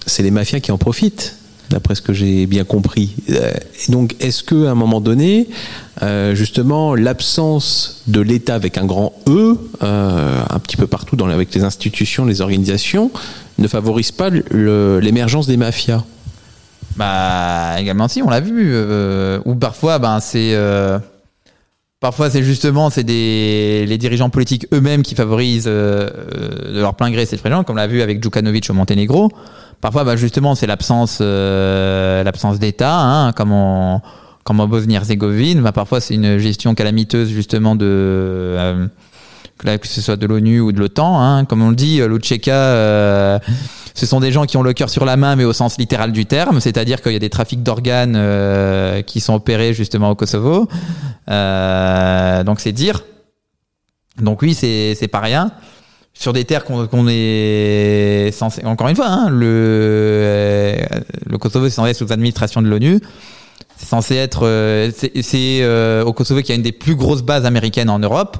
c'est 0.05 0.21
les 0.21 0.29
mafias 0.29 0.59
qui 0.59 0.71
en 0.71 0.77
profitent. 0.77 1.35
D'après 1.71 1.95
ce 1.95 2.01
que 2.01 2.11
j'ai 2.11 2.47
bien 2.47 2.65
compris. 2.65 3.15
Euh, 3.29 3.53
donc, 3.87 4.15
est-ce 4.19 4.43
que 4.43 4.65
à 4.65 4.71
un 4.71 4.75
moment 4.75 4.99
donné, 4.99 5.47
euh, 6.03 6.35
justement, 6.35 6.95
l'absence 6.95 8.03
de 8.07 8.19
l'État 8.19 8.55
avec 8.55 8.77
un 8.77 8.85
grand 8.85 9.13
E, 9.27 9.55
euh, 9.81 10.41
un 10.49 10.59
petit 10.59 10.75
peu 10.75 10.85
partout 10.85 11.15
avec 11.23 11.55
les 11.55 11.63
institutions, 11.63 12.25
les 12.25 12.41
organisations, 12.41 13.09
ne 13.57 13.67
favorise 13.69 14.11
pas 14.11 14.29
l'émergence 14.29 15.47
des 15.47 15.55
mafias? 15.55 16.03
Bah 16.97 17.79
également 17.79 18.09
si, 18.09 18.21
on 18.21 18.29
l'a 18.29 18.41
vu. 18.41 18.75
Ou 19.45 19.55
parfois, 19.55 19.97
ben 19.97 20.19
c'est 20.19 20.53
parfois 22.01 22.29
c'est 22.29 22.43
justement 22.43 22.89
c'est 22.89 23.03
des 23.05 23.85
les 23.87 23.97
dirigeants 23.97 24.29
politiques 24.29 24.65
eux-mêmes 24.73 25.03
qui 25.03 25.15
favorisent 25.15 25.65
de 25.65 26.79
leur 26.79 26.95
plein 26.95 27.11
gré 27.11 27.25
cette 27.25 27.39
présence, 27.39 27.65
comme 27.65 27.75
on 27.75 27.77
l'a 27.77 27.87
vu 27.87 28.01
avec 28.01 28.21
Djukanovic 28.21 28.69
au 28.69 28.73
Monténégro. 28.73 29.31
Parfois, 29.81 30.03
bah, 30.03 30.15
justement, 30.15 30.55
c'est 30.55 30.67
l'absence 30.67 31.19
euh, 31.21 32.23
l'absence 32.23 32.59
d'État, 32.59 32.99
hein, 32.99 33.31
comme 33.33 33.51
en 33.51 34.01
comme 34.43 34.59
en 34.59 34.67
Bosnie-Herzégovine. 34.67 35.61
Bah, 35.61 35.71
parfois, 35.71 36.01
c'est 36.01 36.15
une 36.15 36.37
gestion 36.37 36.73
calamiteuse 36.75 37.29
justement 37.29 37.75
de 37.75 37.85
euh, 37.85 38.87
que 39.63 39.87
ce 39.87 40.01
soit 40.01 40.15
de 40.15 40.25
l'ONU 40.25 40.59
ou 40.59 40.71
de 40.71 40.79
l'OTAN. 40.79 41.21
Hein. 41.21 41.45
Comme 41.45 41.61
on 41.61 41.69
le 41.69 41.75
dit, 41.75 41.99
l'Utcheka, 41.99 42.53
euh, 42.53 43.39
ce 43.93 44.05
sont 44.05 44.19
des 44.19 44.31
gens 44.31 44.45
qui 44.45 44.57
ont 44.57 44.63
le 44.63 44.73
cœur 44.73 44.89
sur 44.89 45.05
la 45.05 45.17
main, 45.17 45.35
mais 45.35 45.43
au 45.43 45.53
sens 45.53 45.77
littéral 45.77 46.11
du 46.11 46.25
terme. 46.25 46.59
C'est-à-dire 46.59 47.01
qu'il 47.01 47.13
y 47.13 47.15
a 47.15 47.19
des 47.19 47.29
trafics 47.29 47.63
d'organes 47.63 48.15
euh, 48.15 49.01
qui 49.01 49.19
sont 49.19 49.33
opérés 49.33 49.73
justement 49.73 50.09
au 50.09 50.15
Kosovo. 50.15 50.67
Euh, 51.29 52.43
donc 52.43 52.59
c'est 52.59 52.71
dire. 52.71 53.03
Donc 54.21 54.41
oui, 54.41 54.53
c'est 54.53 55.09
pas 55.11 55.19
rien. 55.19 55.51
Sur 56.13 56.33
des 56.33 56.45
terres 56.45 56.65
qu'on 56.65 57.07
est 57.09 58.31
censé, 58.33 58.63
encore 58.65 58.89
une 58.89 58.95
fois, 58.95 59.07
hein, 59.07 59.29
le 59.29 59.47
euh, 59.47 60.75
le 61.25 61.37
Kosovo 61.37 61.65
c'est 61.65 61.75
censé 61.75 61.91
être 61.91 61.97
sous 61.97 62.11
administration 62.11 62.61
de 62.61 62.67
l'ONU. 62.67 62.99
C'est 63.77 63.87
censé 63.87 64.15
être, 64.15 64.45
euh, 64.45 64.91
c'est 64.95 65.59
euh, 65.63 66.03
au 66.03 66.13
Kosovo 66.13 66.41
qu'il 66.41 66.49
y 66.49 66.51
a 66.51 66.55
une 66.55 66.61
des 66.61 66.71
plus 66.71 66.95
grosses 66.95 67.23
bases 67.23 67.45
américaines 67.45 67.89
en 67.89 67.97
Europe. 67.97 68.37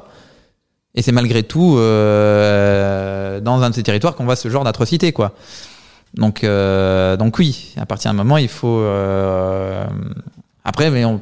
Et 0.93 1.01
c'est 1.01 1.13
malgré 1.13 1.41
tout 1.43 1.77
euh, 1.77 3.39
dans 3.39 3.61
un 3.63 3.69
de 3.69 3.75
ces 3.75 3.83
territoires 3.83 4.15
qu'on 4.15 4.25
voit 4.25 4.35
ce 4.35 4.49
genre 4.49 4.65
d'atrocité, 4.65 5.13
quoi. 5.13 5.33
Donc, 6.13 6.43
euh, 6.43 7.15
donc 7.15 7.39
oui, 7.39 7.73
à 7.77 7.85
partir 7.85 8.11
d'un 8.11 8.17
moment, 8.17 8.37
il 8.37 8.49
faut. 8.49 8.79
euh, 8.81 9.85
Après, 10.65 10.91
mais 10.91 11.05
on... 11.05 11.21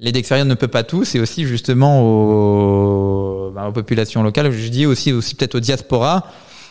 l'aide 0.00 0.16
extérieure 0.16 0.44
ne 0.46 0.54
peut 0.54 0.68
pas 0.68 0.82
tout. 0.82 1.04
C'est 1.04 1.20
aussi 1.20 1.46
justement 1.46 2.02
aux... 2.02 3.41
ben, 3.52 3.66
aux 3.66 3.72
populations 3.72 4.22
locales. 4.22 4.50
Je 4.50 4.68
dis 4.68 4.86
aussi, 4.86 5.12
aussi 5.12 5.34
peut-être 5.34 5.54
aux 5.54 5.60
diasporas, 5.60 6.24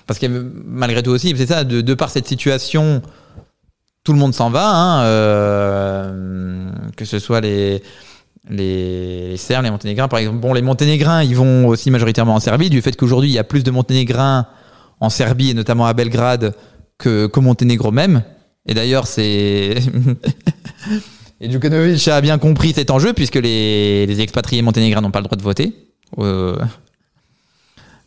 parce 0.08 0.20
que 0.20 0.28
malgré 0.66 1.04
tout 1.04 1.12
aussi, 1.12 1.34
c'est 1.38 1.48
ça. 1.48 1.64
De, 1.64 1.82
de 1.82 1.94
par 1.94 2.10
cette 2.10 2.28
situation, 2.28 3.02
tout 4.04 4.14
le 4.14 4.20
monde 4.20 4.34
s'en 4.34 4.50
va, 4.50 4.70
hein, 4.70 5.04
euh, 5.04 6.72
que 6.98 7.06
ce 7.06 7.20
soit 7.20 7.42
les 7.42 7.82
les, 8.50 9.30
les 9.30 9.38
Serbes, 9.38 9.64
les 9.64 9.72
Monténégrins, 9.72 10.08
par 10.08 10.20
exemple. 10.20 10.40
Bon, 10.40 10.54
les 10.54 10.62
Monténégrins, 10.62 11.24
ils 11.24 11.36
vont 11.36 11.68
aussi 11.68 11.92
majoritairement 11.92 12.36
en 12.36 12.40
Serbie, 12.40 12.70
du 12.70 12.82
fait 12.82 12.96
qu'aujourd'hui, 12.96 13.30
il 13.30 13.34
y 13.34 13.40
a 13.40 13.44
plus 13.44 13.64
de 13.64 13.72
Monténégrins 13.72 14.48
en 15.00 15.10
Serbie, 15.10 15.52
et 15.52 15.54
notamment 15.54 15.86
à 15.86 15.94
Belgrade, 15.94 16.54
que, 16.98 17.28
qu'au 17.28 17.42
Monténégro 17.42 17.92
même. 17.92 18.24
Et 18.66 18.74
d'ailleurs, 18.74 19.08
c'est... 19.08 19.78
et 21.42 21.50
Djukanovic 21.52 22.08
a 22.08 22.22
bien 22.22 22.38
compris 22.38 22.74
cet 22.74 22.92
enjeu, 22.92 23.14
puisque 23.14 23.36
les, 23.36 24.06
les 24.06 24.22
expatriés 24.22 24.62
monténégrins 24.62 25.02
n'ont 25.02 25.12
pas 25.12 25.20
le 25.20 25.26
droit 25.26 25.38
de 25.38 25.44
voter. 25.44 25.91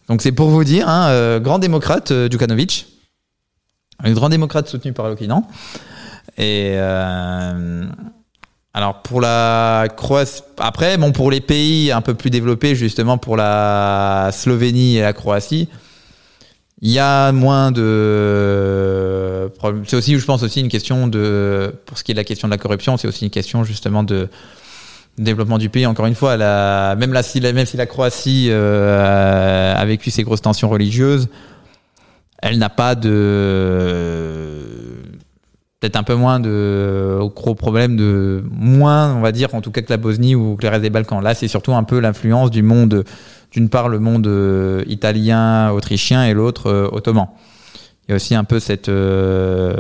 Donc 0.09 0.21
c'est 0.21 0.33
pour 0.33 0.49
vous 0.49 0.65
dire, 0.65 0.89
hein, 0.89 1.09
euh, 1.09 1.41
grand 1.41 1.59
démocrate, 1.59 2.11
euh, 2.11 2.29
Djukanovic. 2.29 2.87
Un 4.03 4.13
grand 4.13 4.29
démocrate 4.29 4.69
soutenu 4.69 4.93
par 4.93 5.09
l'Occident. 5.09 5.47
Et... 6.37 6.73
Euh, 6.75 7.85
alors 8.77 9.03
pour 9.03 9.21
la 9.21 9.87
Croatie, 9.97 10.43
après 10.59 10.99
bon 10.99 11.13
pour 11.13 11.31
les 11.31 11.41
pays 11.41 11.93
un 11.93 12.01
peu 12.01 12.15
plus 12.15 12.31
développés 12.31 12.75
justement 12.75 13.19
pour 13.19 13.37
la 13.37 14.31
Slovénie 14.33 14.97
et 14.97 15.03
la 15.03 15.13
Croatie, 15.13 15.69
il 16.83 16.91
y 16.91 16.99
a 16.99 17.31
moins 17.31 17.71
de. 17.71 19.49
C'est 19.87 19.95
aussi 19.95 20.19
je 20.19 20.25
pense 20.25 20.43
aussi 20.43 20.59
une 20.59 20.69
question 20.69 21.07
de 21.07 21.73
pour 21.87 21.99
ce 21.99 22.03
qui 22.03 22.11
est 22.11 22.15
de 22.15 22.19
la 22.19 22.25
question 22.25 22.49
de 22.49 22.53
la 22.53 22.59
corruption, 22.59 22.97
c'est 22.97 23.07
aussi 23.07 23.25
une 23.25 23.31
question 23.31 23.63
justement 23.63 24.03
de 24.03 24.29
développement 25.19 25.59
du 25.59 25.69
pays. 25.69 25.87
Encore 25.87 26.07
une 26.07 26.15
fois, 26.15 26.37
la, 26.37 26.97
même, 26.99 27.13
la, 27.13 27.23
même 27.53 27.67
si 27.67 27.77
la 27.77 27.87
Croatie 27.87 28.49
euh, 28.51 29.75
a 29.75 29.85
vécu 29.85 30.11
ces 30.11 30.23
grosses 30.23 30.43
tensions 30.43 30.69
religieuses, 30.69 31.29
elle 32.43 32.59
n'a 32.59 32.69
pas 32.69 32.95
de 32.95 34.61
peut-être 35.81 35.97
un 35.97 36.03
peu 36.03 36.15
moins 36.15 36.41
de 36.41 37.19
gros 37.35 37.55
problèmes 37.55 37.97
de 37.97 38.43
moins 38.51 39.15
on 39.15 39.21
va 39.21 39.33
dire 39.33 39.55
en 39.55 39.61
tout 39.61 39.71
cas 39.71 39.83
que 39.83 39.91
la 39.91 39.99
Bosnie 39.99 40.35
ou 40.35 40.57
que 40.57 40.63
le 40.63 40.71
reste 40.71 40.81
des 40.81 40.89
Balkans 40.89 41.23
là 41.23 41.35
c'est 41.35 41.49
surtout 41.49 41.75
un 41.75 41.85
peu 41.85 42.01
l'influence 42.01 42.51
du 42.51 42.63
monde 42.63 43.05
d'une 43.51 43.69
part 43.69 43.91
le 43.91 43.99
monde 43.99 44.27
euh, 44.27 44.83
italien 44.87 45.71
autrichien 45.73 46.25
et 46.25 46.33
l'autre 46.33 46.69
euh, 46.71 46.89
ottoman 46.91 47.29
il 48.07 48.11
y 48.11 48.15
a 48.15 48.17
aussi 48.17 48.35
un 48.35 48.45
peu 48.45 48.61
cette 48.61 48.89
euh, 48.89 49.77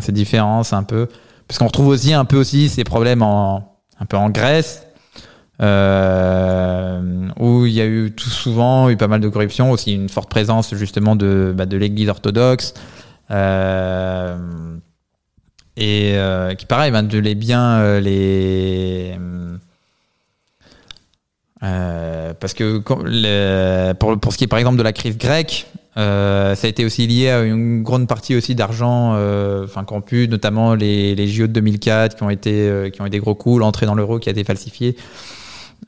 cette 0.00 0.14
différence 0.14 0.72
un 0.72 0.82
peu 0.82 1.08
parce 1.46 1.58
qu'on 1.58 1.66
retrouve 1.66 1.88
aussi 1.88 2.14
un 2.14 2.24
peu 2.24 2.38
aussi 2.38 2.70
ces 2.70 2.84
problèmes 2.84 3.20
en 3.20 3.71
un 4.02 4.06
peu 4.06 4.16
en 4.16 4.30
Grèce 4.30 4.86
euh, 5.62 7.28
où 7.38 7.66
il 7.66 7.72
y 7.72 7.80
a 7.80 7.86
eu 7.86 8.12
tout 8.12 8.30
souvent 8.30 8.90
eu 8.90 8.96
pas 8.96 9.06
mal 9.06 9.20
de 9.20 9.28
corruption, 9.28 9.70
aussi 9.70 9.94
une 9.94 10.08
forte 10.08 10.28
présence 10.28 10.74
justement 10.74 11.14
de, 11.14 11.54
bah, 11.56 11.66
de 11.66 11.76
l'Église 11.76 12.08
orthodoxe. 12.08 12.74
Euh, 13.30 14.36
et 15.76 16.12
euh, 16.14 16.54
qui 16.54 16.66
pareil, 16.66 16.90
ben, 16.90 17.02
de 17.02 17.18
les 17.18 17.34
bien 17.34 17.78
euh, 17.78 18.00
les 18.00 19.18
parce 22.40 22.54
que 22.54 22.78
pour, 23.92 24.18
pour 24.18 24.32
ce 24.32 24.38
qui 24.38 24.44
est 24.44 24.48
par 24.48 24.58
exemple 24.58 24.78
de 24.78 24.82
la 24.82 24.92
crise 24.92 25.16
grecque, 25.16 25.68
euh, 25.98 26.54
ça 26.54 26.66
a 26.66 26.70
été 26.70 26.84
aussi 26.86 27.06
lié 27.06 27.28
à 27.28 27.42
une 27.42 27.82
grande 27.82 28.08
partie 28.08 28.34
aussi 28.34 28.54
d'argent, 28.54 29.12
euh, 29.14 29.64
enfin 29.64 29.84
qu'on 29.84 30.00
pu, 30.00 30.26
notamment 30.26 30.74
les, 30.74 31.14
les 31.14 31.28
JO 31.28 31.46
de 31.46 31.52
2004 31.52 32.16
qui 32.16 32.22
ont 32.22 32.30
été 32.30 32.68
euh, 32.68 32.88
qui 32.88 33.02
ont 33.02 33.06
eu 33.06 33.10
des 33.10 33.18
gros 33.18 33.34
coups, 33.34 33.60
l'entrée 33.60 33.84
dans 33.84 33.94
l'euro 33.94 34.18
qui 34.18 34.30
a 34.30 34.32
été 34.32 34.42
falsifiée, 34.42 34.96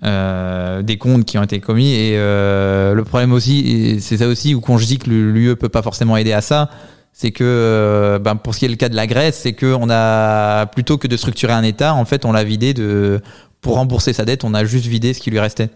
euh, 0.05 0.83
des 0.83 0.99
comptes 0.99 1.25
qui 1.25 1.39
ont 1.39 1.43
été 1.43 1.59
commis 1.59 1.93
et 1.95 2.19
euh, 2.19 2.93
le 2.93 3.05
problème 3.05 3.33
aussi, 3.33 3.99
c'est 4.01 4.19
ça 4.19 4.29
aussi 4.29 4.55
où 4.55 4.61
quand 4.61 4.77
je 4.77 4.85
dis 4.85 4.99
que 4.99 5.09
l'UE 5.09 5.57
peut 5.57 5.71
pas 5.71 5.83
forcément 5.83 6.19
aider 6.19 6.35
à 6.35 6.43
ça, 6.43 6.69
c'est 7.15 7.31
que 7.31 8.21
ben, 8.23 8.37
pour 8.37 8.55
ce 8.55 8.59
qui 8.59 8.65
est 8.67 8.69
le 8.69 8.77
cas 8.77 8.91
de 8.91 8.97
la 8.97 9.07
Grèce, 9.07 9.39
c'est 9.43 9.53
que 9.55 9.73
on 9.73 9.89
a 9.89 10.67
plutôt 10.67 10.99
que 10.99 11.07
de 11.07 11.17
structurer 11.17 11.53
un 11.53 11.63
État, 11.63 11.95
en 11.95 12.05
fait, 12.05 12.27
on 12.27 12.33
l'a 12.33 12.45
vidé 12.45 12.75
de 12.75 13.23
pour 13.63 13.77
rembourser 13.77 14.13
sa 14.13 14.27
dette, 14.27 14.45
on 14.45 14.53
a 14.53 14.67
juste 14.67 14.85
vidé 14.85 15.15
ce 15.15 15.21
qui 15.21 15.31
lui 15.31 15.41
restait. 15.41 15.71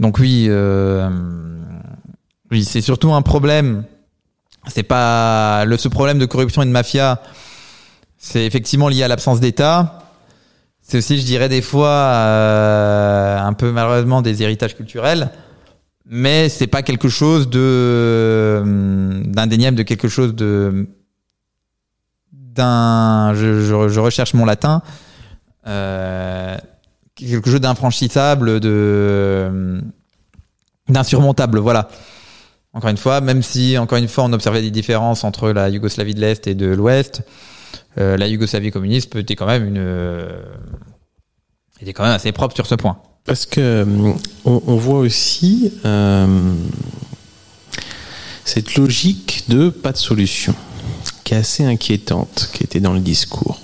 Donc 0.00 0.18
oui, 0.18 0.48
oui, 2.52 2.64
c'est 2.64 2.80
surtout 2.80 3.12
un 3.12 3.22
problème. 3.22 3.84
C'est 4.68 4.84
pas 4.84 5.64
le 5.64 5.76
ce 5.76 5.88
problème 5.88 6.20
de 6.20 6.26
corruption 6.26 6.62
et 6.62 6.66
de 6.66 6.70
mafia. 6.70 7.20
C'est 8.18 8.46
effectivement 8.46 8.88
lié 8.88 9.02
à 9.02 9.08
l'absence 9.08 9.40
d'État. 9.40 9.98
C'est 10.82 10.98
aussi, 10.98 11.18
je 11.18 11.24
dirais, 11.24 11.48
des 11.48 11.62
fois 11.62 11.88
euh, 11.88 13.38
un 13.40 13.52
peu 13.54 13.72
malheureusement 13.72 14.22
des 14.22 14.42
héritages 14.42 14.76
culturels 14.76 15.32
mais 16.06 16.48
c'est 16.48 16.66
pas 16.66 16.82
quelque 16.82 17.08
chose 17.08 17.48
de 17.48 18.60
hum, 18.62 19.22
d'indéniable, 19.26 19.76
de 19.76 19.82
quelque 19.82 20.08
chose 20.08 20.34
de 20.34 20.86
d'un. 22.32 23.32
Je, 23.34 23.98
recherche 24.00 24.34
mon 24.34 24.44
latin. 24.44 24.82
Euh, 25.66 26.56
quelque 27.14 27.48
chose 27.48 27.60
d'infranchissable, 27.60 28.50
hum, 28.50 29.82
d'insurmontable. 30.88 31.58
Voilà. 31.58 31.88
Encore 32.74 32.90
une 32.90 32.96
fois, 32.96 33.20
même 33.20 33.42
si 33.42 33.76
encore 33.76 33.98
une 33.98 34.08
fois 34.08 34.24
on 34.24 34.32
observait 34.32 34.62
des 34.62 34.70
différences 34.70 35.24
entre 35.24 35.50
la 35.50 35.68
Yougoslavie 35.68 36.14
de 36.14 36.20
l'est 36.20 36.46
et 36.46 36.54
de 36.54 36.66
l'ouest, 36.66 37.22
euh, 37.98 38.16
la 38.16 38.26
Yougoslavie 38.26 38.70
communiste 38.70 39.14
était 39.16 39.36
quand 39.36 39.46
même 39.46 39.66
une 39.66 39.78
euh, 39.78 40.42
était 41.80 41.92
quand 41.92 42.04
même 42.04 42.12
assez 42.12 42.32
propre 42.32 42.54
sur 42.54 42.66
ce 42.66 42.74
point. 42.74 42.98
Parce 43.24 43.44
que 43.44 43.82
hum, 43.82 44.16
on, 44.44 44.76
voit 44.76 45.00
aussi 45.00 45.72
euh, 45.84 46.54
cette 48.44 48.76
logique 48.76 49.44
de 49.48 49.68
pas 49.68 49.92
de 49.92 49.98
solution, 49.98 50.54
qui 51.24 51.34
est 51.34 51.36
assez 51.36 51.64
inquiétante, 51.64 52.50
qui 52.54 52.64
était 52.64 52.80
dans 52.80 52.94
le 52.94 53.00
discours. 53.00 53.60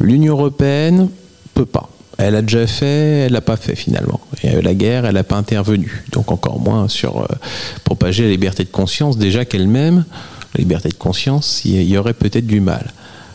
L'Union 0.00 0.34
européenne 0.34 1.10
peut 1.54 1.66
pas. 1.66 1.90
Elle 2.18 2.34
a 2.34 2.42
déjà 2.42 2.66
fait, 2.66 3.26
elle 3.26 3.32
l'a 3.32 3.40
pas 3.40 3.56
fait 3.56 3.76
finalement. 3.76 4.20
La 4.42 4.74
guerre, 4.74 5.06
elle 5.06 5.14
n'a 5.14 5.22
pas 5.22 5.36
intervenu. 5.36 6.04
Donc 6.10 6.32
encore 6.32 6.58
moins 6.58 6.88
sur 6.88 7.18
euh, 7.18 7.26
propager 7.84 8.24
la 8.24 8.30
liberté 8.30 8.64
de 8.64 8.70
conscience, 8.70 9.16
déjà 9.18 9.44
qu'elle-même, 9.44 10.04
la 10.54 10.58
liberté 10.58 10.88
de 10.88 10.94
conscience, 10.94 11.64
il 11.64 11.84
y 11.84 11.96
aurait 11.96 12.14
peut-être 12.14 12.46
du 12.46 12.60
mal. 12.60 12.92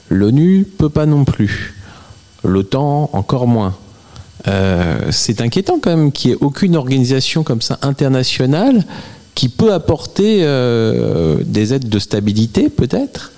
L'ONU 0.09 0.65
peut 0.65 0.89
pas 0.89 1.05
non 1.05 1.23
plus. 1.23 1.75
L'OTAN 2.43 3.09
encore 3.13 3.47
moins. 3.47 3.73
Euh, 4.49 5.11
c'est 5.11 5.39
inquiétant 5.39 5.79
quand 5.81 5.95
même 5.95 6.11
qu'il 6.11 6.31
n'y 6.31 6.35
ait 6.35 6.39
aucune 6.41 6.75
organisation 6.75 7.43
comme 7.43 7.61
ça 7.61 7.79
internationale 7.83 8.83
qui 9.33 9.47
peut 9.47 9.71
apporter 9.71 10.39
euh, 10.41 11.37
des 11.45 11.73
aides 11.73 11.87
de 11.87 11.99
stabilité 11.99 12.69
peut-être 12.69 13.31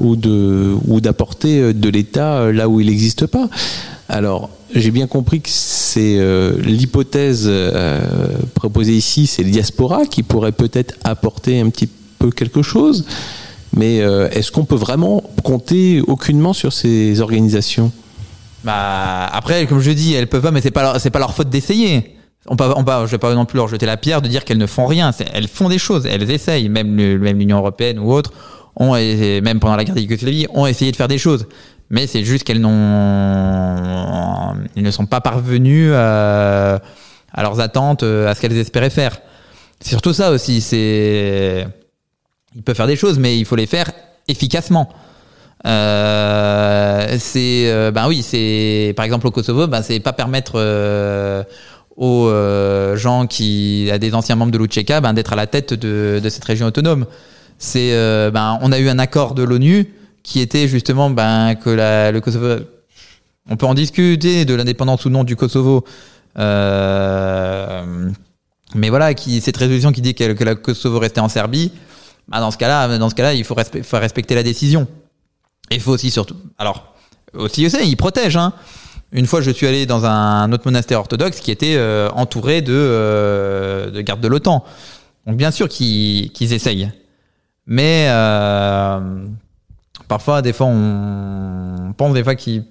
ou 0.00 0.16
d'apporter 1.00 1.72
de 1.72 1.88
l'État 1.88 2.52
là 2.52 2.68
où 2.68 2.80
il 2.80 2.88
n'existe 2.88 3.26
pas. 3.26 3.48
Alors 4.08 4.50
j'ai 4.74 4.90
bien 4.90 5.06
compris 5.06 5.40
que 5.40 5.48
c'est 5.50 6.16
euh, 6.18 6.58
l'hypothèse 6.60 7.44
euh, 7.46 8.00
proposée 8.54 8.92
ici, 8.94 9.26
c'est 9.26 9.42
le 9.42 9.50
diaspora 9.50 10.04
qui 10.06 10.22
pourrait 10.22 10.52
peut-être 10.52 10.94
apporter 11.04 11.60
un 11.60 11.70
petit 11.70 11.88
peu 12.18 12.30
quelque 12.30 12.62
chose. 12.62 13.04
Mais 13.76 14.02
euh, 14.02 14.28
est-ce 14.30 14.52
qu'on 14.52 14.64
peut 14.64 14.76
vraiment 14.76 15.22
compter 15.42 16.00
aucunement 16.06 16.52
sur 16.52 16.72
ces 16.72 17.20
organisations? 17.20 17.90
Bah 18.62 19.26
après, 19.26 19.66
comme 19.66 19.80
je 19.80 19.90
dis, 19.90 20.14
elles 20.14 20.28
peuvent 20.28 20.42
pas, 20.42 20.50
mais 20.50 20.60
c'est 20.60 20.70
pas 20.70 20.98
pas 20.98 21.18
leur 21.18 21.34
faute 21.34 21.50
d'essayer. 21.50 22.16
On 22.46 22.56
peut, 22.56 22.64
on 22.76 22.82
vais 22.82 23.18
pas 23.18 23.34
non 23.34 23.46
plus 23.46 23.56
leur 23.56 23.68
jeter 23.68 23.86
la 23.86 23.96
pierre 23.96 24.20
de 24.22 24.28
dire 24.28 24.44
qu'elles 24.44 24.58
ne 24.58 24.66
font 24.66 24.86
rien. 24.86 25.12
Elles 25.32 25.48
font 25.48 25.68
des 25.68 25.78
choses, 25.78 26.06
elles 26.06 26.30
essayent. 26.30 26.68
Même 26.68 26.96
le- 26.96 27.18
même 27.18 27.38
l'Union 27.38 27.58
européenne 27.58 27.98
ou 27.98 28.12
autre, 28.12 28.32
ont, 28.76 28.92
même 28.94 29.60
pendant 29.60 29.76
la 29.76 29.84
guerre 29.84 29.94
de 29.94 30.00
Yougoslavie, 30.00 30.46
ont 30.52 30.66
essayé 30.66 30.90
de 30.92 30.96
faire 30.96 31.08
des 31.08 31.18
choses. 31.18 31.46
Mais 31.90 32.06
c'est 32.06 32.24
juste 32.24 32.44
qu'elles 32.44 32.60
n'ont, 32.60 32.70
ils 34.74 34.82
ne 34.82 34.90
sont 34.90 35.06
pas 35.06 35.20
parvenus 35.20 35.92
à, 35.94 36.80
à 37.32 37.42
leurs 37.42 37.60
attentes, 37.60 38.02
à 38.02 38.34
ce 38.34 38.40
qu'elles 38.40 38.56
espéraient 38.56 38.90
faire. 38.90 39.20
C'est 39.80 39.90
surtout 39.90 40.12
ça 40.12 40.30
aussi. 40.30 40.60
C'est, 40.60 41.66
ils 42.54 42.62
peuvent 42.62 42.76
faire 42.76 42.86
des 42.86 42.96
choses, 42.96 43.18
mais 43.18 43.38
il 43.38 43.44
faut 43.44 43.56
les 43.56 43.66
faire 43.66 43.90
efficacement. 44.28 44.88
Euh, 45.66 47.16
c'est 47.18 47.70
euh, 47.70 47.90
ben 47.90 48.06
oui 48.06 48.22
c'est 48.22 48.92
par 48.96 49.06
exemple 49.06 49.26
au 49.26 49.30
Kosovo 49.30 49.66
ben 49.66 49.80
c'est 49.80 49.98
pas 49.98 50.12
permettre 50.12 50.56
euh, 50.56 51.42
aux 51.96 52.28
euh, 52.28 52.96
gens 52.96 53.26
qui 53.26 53.88
à 53.90 53.96
des 53.96 54.14
anciens 54.14 54.36
membres 54.36 54.52
de 54.52 54.58
l'UCK 54.58 55.00
ben 55.00 55.14
d'être 55.14 55.32
à 55.32 55.36
la 55.36 55.46
tête 55.46 55.72
de, 55.72 56.20
de 56.22 56.28
cette 56.28 56.44
région 56.44 56.66
autonome 56.66 57.06
c'est 57.56 57.94
euh, 57.94 58.30
ben 58.30 58.58
on 58.60 58.72
a 58.72 58.78
eu 58.78 58.90
un 58.90 58.98
accord 58.98 59.32
de 59.32 59.42
l'ONU 59.42 59.88
qui 60.24 60.40
était 60.40 60.66
justement 60.66 61.08
ben 61.10 61.54
que 61.54 61.70
la, 61.70 62.10
le 62.10 62.20
Kosovo 62.20 62.64
on 63.48 63.56
peut 63.56 63.66
en 63.66 63.74
discuter 63.74 64.44
de 64.44 64.54
l'indépendance 64.54 65.04
ou 65.04 65.10
non 65.10 65.22
du 65.22 65.36
Kosovo 65.36 65.84
euh, 66.38 68.10
mais 68.74 68.88
voilà 68.90 69.14
qui 69.14 69.40
cette 69.40 69.56
résolution 69.56 69.92
qui 69.92 70.00
dit 70.00 70.16
que, 70.16 70.32
que 70.32 70.44
la 70.44 70.56
Kosovo 70.56 70.98
restait 70.98 71.20
en 71.20 71.28
Serbie 71.28 71.70
ben 72.26 72.40
dans 72.40 72.50
ce 72.50 72.58
cas-là 72.58 72.98
dans 72.98 73.10
ce 73.10 73.14
cas-là 73.14 73.34
il 73.34 73.44
faut, 73.44 73.54
respe- 73.54 73.84
faut 73.84 73.98
respecter 73.98 74.34
la 74.34 74.42
décision 74.42 74.88
il 75.70 75.80
faut 75.80 75.92
aussi 75.92 76.10
surtout. 76.10 76.36
Alors, 76.58 76.94
aussi, 77.32 77.64
aussi, 77.64 77.78
ils 77.88 77.96
protègent. 77.96 78.36
Hein. 78.36 78.52
Une 79.12 79.26
fois, 79.26 79.40
je 79.40 79.50
suis 79.50 79.66
allé 79.66 79.86
dans 79.86 80.04
un 80.04 80.52
autre 80.52 80.64
monastère 80.66 80.98
orthodoxe 80.98 81.40
qui 81.40 81.50
était 81.50 81.76
euh, 81.76 82.10
entouré 82.10 82.60
de, 82.60 82.74
euh, 82.74 83.90
de 83.90 84.02
gardes 84.02 84.20
de 84.20 84.28
l'OTAN. 84.28 84.62
Donc, 85.26 85.38
bien 85.38 85.50
sûr 85.50 85.70
qu'ils 85.70 86.30
qu'ils 86.32 86.52
essayent. 86.52 86.92
Mais 87.66 88.08
euh, 88.10 89.24
parfois, 90.08 90.42
des 90.42 90.52
fois, 90.52 90.66
on 90.66 91.92
pense 91.96 92.14
des 92.14 92.24
fois 92.24 92.34
qu'il 92.34 92.64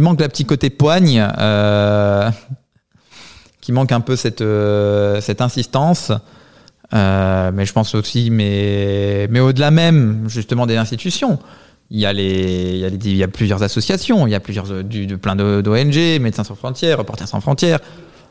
manque 0.00 0.20
la 0.20 0.28
petite 0.28 0.46
côté 0.46 0.70
poigne, 0.70 1.26
euh, 1.38 2.30
qui 3.64 3.72
manque 3.72 3.92
un 3.92 4.00
peu 4.00 4.14
cette, 4.14 4.42
euh, 4.42 5.22
insistance. 5.38 6.12
Euh, 6.92 7.50
mais 7.54 7.64
je 7.64 7.72
pense 7.72 7.94
aussi, 7.94 8.28
mais, 8.30 9.26
au-delà 9.40 9.70
même, 9.70 10.24
justement, 10.28 10.66
des 10.66 10.76
institutions. 10.76 11.38
Il 11.90 11.98
y 11.98 12.04
a 12.04 12.12
les, 12.12 12.90
il 13.04 13.16
y 13.16 13.22
a 13.22 13.28
plusieurs 13.28 13.62
associations, 13.62 14.26
il 14.26 14.32
y 14.32 14.34
a 14.34 14.40
plusieurs, 14.40 14.66
euh, 14.70 15.16
plein 15.16 15.34
d'ONG, 15.34 16.20
Médecins 16.20 16.44
sans 16.44 16.56
frontières, 16.56 16.98
Reporters 16.98 17.26
sans 17.26 17.40
frontières. 17.40 17.80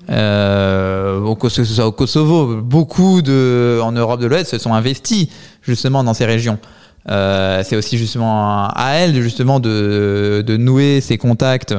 Au, 0.07 1.35
Kosovo, 1.35 2.61
beaucoup 2.61 3.19
en 3.19 3.91
Europe 3.91 4.21
de 4.21 4.27
l'Ouest 4.27 4.51
se 4.51 4.59
sont 4.59 4.75
investis 4.75 5.29
justement 5.63 6.03
dans 6.03 6.13
ces 6.13 6.25
régions. 6.25 6.59
Euh, 7.09 7.63
c'est 7.65 7.75
aussi 7.75 7.97
justement 7.97 8.69
à 8.69 8.93
elle 8.93 9.21
justement 9.21 9.59
de, 9.59 10.43
nouer 10.57 11.01
ces 11.01 11.17
contacts. 11.17 11.75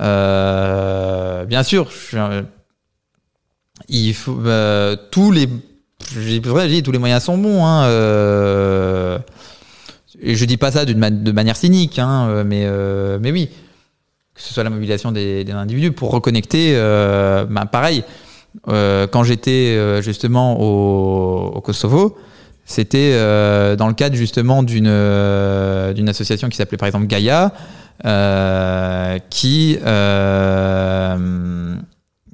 Euh, 0.00 1.44
bien 1.44 1.62
sûr, 1.62 1.90
il 3.88 4.14
faut 4.14 4.38
euh, 4.44 4.96
tous 5.10 5.30
les 5.30 5.48
tous 6.82 6.92
les 6.92 6.98
moyens 6.98 7.22
sont 7.22 7.38
bons. 7.38 7.64
Hein, 7.64 7.84
euh, 7.84 9.18
et 10.20 10.34
je 10.34 10.44
dis 10.44 10.56
pas 10.56 10.70
ça 10.70 10.84
de 10.84 11.32
manière 11.32 11.56
cynique, 11.56 11.98
hein, 11.98 12.44
mais 12.44 12.66
mais 13.20 13.32
oui, 13.32 13.50
que 14.34 14.40
ce 14.40 14.54
soit 14.54 14.64
la 14.64 14.70
mobilisation 14.70 15.12
des, 15.12 15.44
individus 15.50 15.92
pour 15.92 16.10
reconnecter. 16.10 16.74
Ben, 16.74 17.66
pareil, 17.70 18.04
quand 18.66 19.24
j'étais 19.24 20.02
justement 20.02 20.58
au 20.60 21.60
Kosovo, 21.60 22.16
c'était 22.64 23.12
euh, 23.14 23.76
dans 23.76 23.88
le 23.88 23.94
cadre 23.94 24.16
justement 24.16 24.62
d'une 24.62 24.86
euh, 24.88 25.92
d'une 25.92 26.08
association 26.08 26.48
qui 26.48 26.56
s'appelait 26.56 26.78
par 26.78 26.86
exemple 26.86 27.06
Gaia, 27.06 27.52
euh, 28.04 29.18
qui 29.30 29.78
euh, 29.84 31.74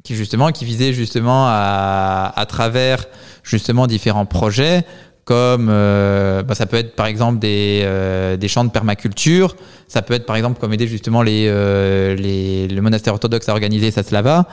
qui 0.02 0.14
justement 0.14 0.50
qui 0.52 0.64
visait 0.64 0.92
justement 0.92 1.46
à, 1.46 2.32
à 2.34 2.46
travers 2.46 3.06
justement 3.42 3.86
différents 3.86 4.26
projets 4.26 4.84
comme 5.30 5.68
euh, 5.70 6.42
bah, 6.42 6.56
ça 6.56 6.66
peut 6.66 6.76
être 6.76 6.96
par 6.96 7.06
exemple 7.06 7.38
des, 7.38 7.82
euh, 7.84 8.36
des 8.36 8.48
champs 8.48 8.64
de 8.64 8.70
permaculture, 8.70 9.54
ça 9.86 10.02
peut 10.02 10.14
être 10.14 10.26
par 10.26 10.34
exemple 10.34 10.58
comme 10.60 10.72
aider 10.72 10.88
justement 10.88 11.22
les, 11.22 11.46
euh, 11.46 12.16
les 12.16 12.66
le 12.66 12.82
monastère 12.82 13.12
orthodoxe 13.12 13.48
à 13.48 13.52
organiser 13.52 13.92
sa 13.92 14.02
slava, 14.02 14.46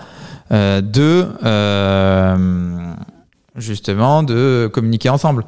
euh, 0.52 0.82
de 0.82 1.26
justement 3.58 4.24
de 4.24 4.70
communiquer 4.72 5.10
ensemble. 5.10 5.46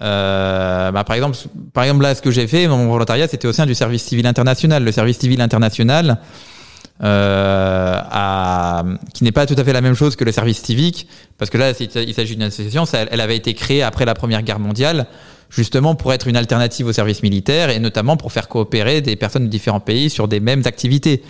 Euh, 0.00 0.90
bah, 0.90 1.04
par 1.04 1.14
exemple, 1.16 1.36
par 1.72 1.84
exemple 1.84 2.02
là, 2.02 2.14
ce 2.14 2.22
que 2.22 2.30
j'ai 2.30 2.46
fait, 2.46 2.66
mon 2.66 2.88
volontariat, 2.88 3.28
c'était 3.28 3.48
au 3.48 3.52
sein 3.52 3.66
du 3.66 3.74
service 3.74 4.02
civil 4.02 4.26
international. 4.26 4.82
Le 4.82 4.92
service 4.92 5.18
civil 5.18 5.40
international, 5.40 6.18
euh, 7.02 8.00
qui 9.14 9.24
n'est 9.24 9.32
pas 9.32 9.46
tout 9.46 9.54
à 9.56 9.64
fait 9.64 9.72
la 9.72 9.80
même 9.80 9.94
chose 9.94 10.16
que 10.16 10.24
le 10.24 10.32
service 10.32 10.62
civique, 10.62 11.06
parce 11.38 11.50
que 11.50 11.58
là, 11.58 11.72
il 11.78 12.14
s'agit 12.14 12.34
d'une 12.34 12.44
association. 12.44 12.84
elle 12.92 13.20
avait 13.20 13.36
été 13.36 13.54
créée 13.54 13.82
après 13.82 14.04
la 14.04 14.14
Première 14.14 14.42
Guerre 14.42 14.58
mondiale, 14.58 15.06
justement 15.50 15.94
pour 15.94 16.12
être 16.12 16.26
une 16.26 16.36
alternative 16.36 16.86
au 16.86 16.92
service 16.92 17.22
militaire 17.22 17.68
et 17.68 17.78
notamment 17.78 18.16
pour 18.16 18.32
faire 18.32 18.48
coopérer 18.48 19.02
des 19.02 19.16
personnes 19.16 19.44
de 19.44 19.50
différents 19.50 19.80
pays 19.80 20.10
sur 20.10 20.26
des 20.26 20.40
mêmes 20.40 20.62
activités. 20.64 21.22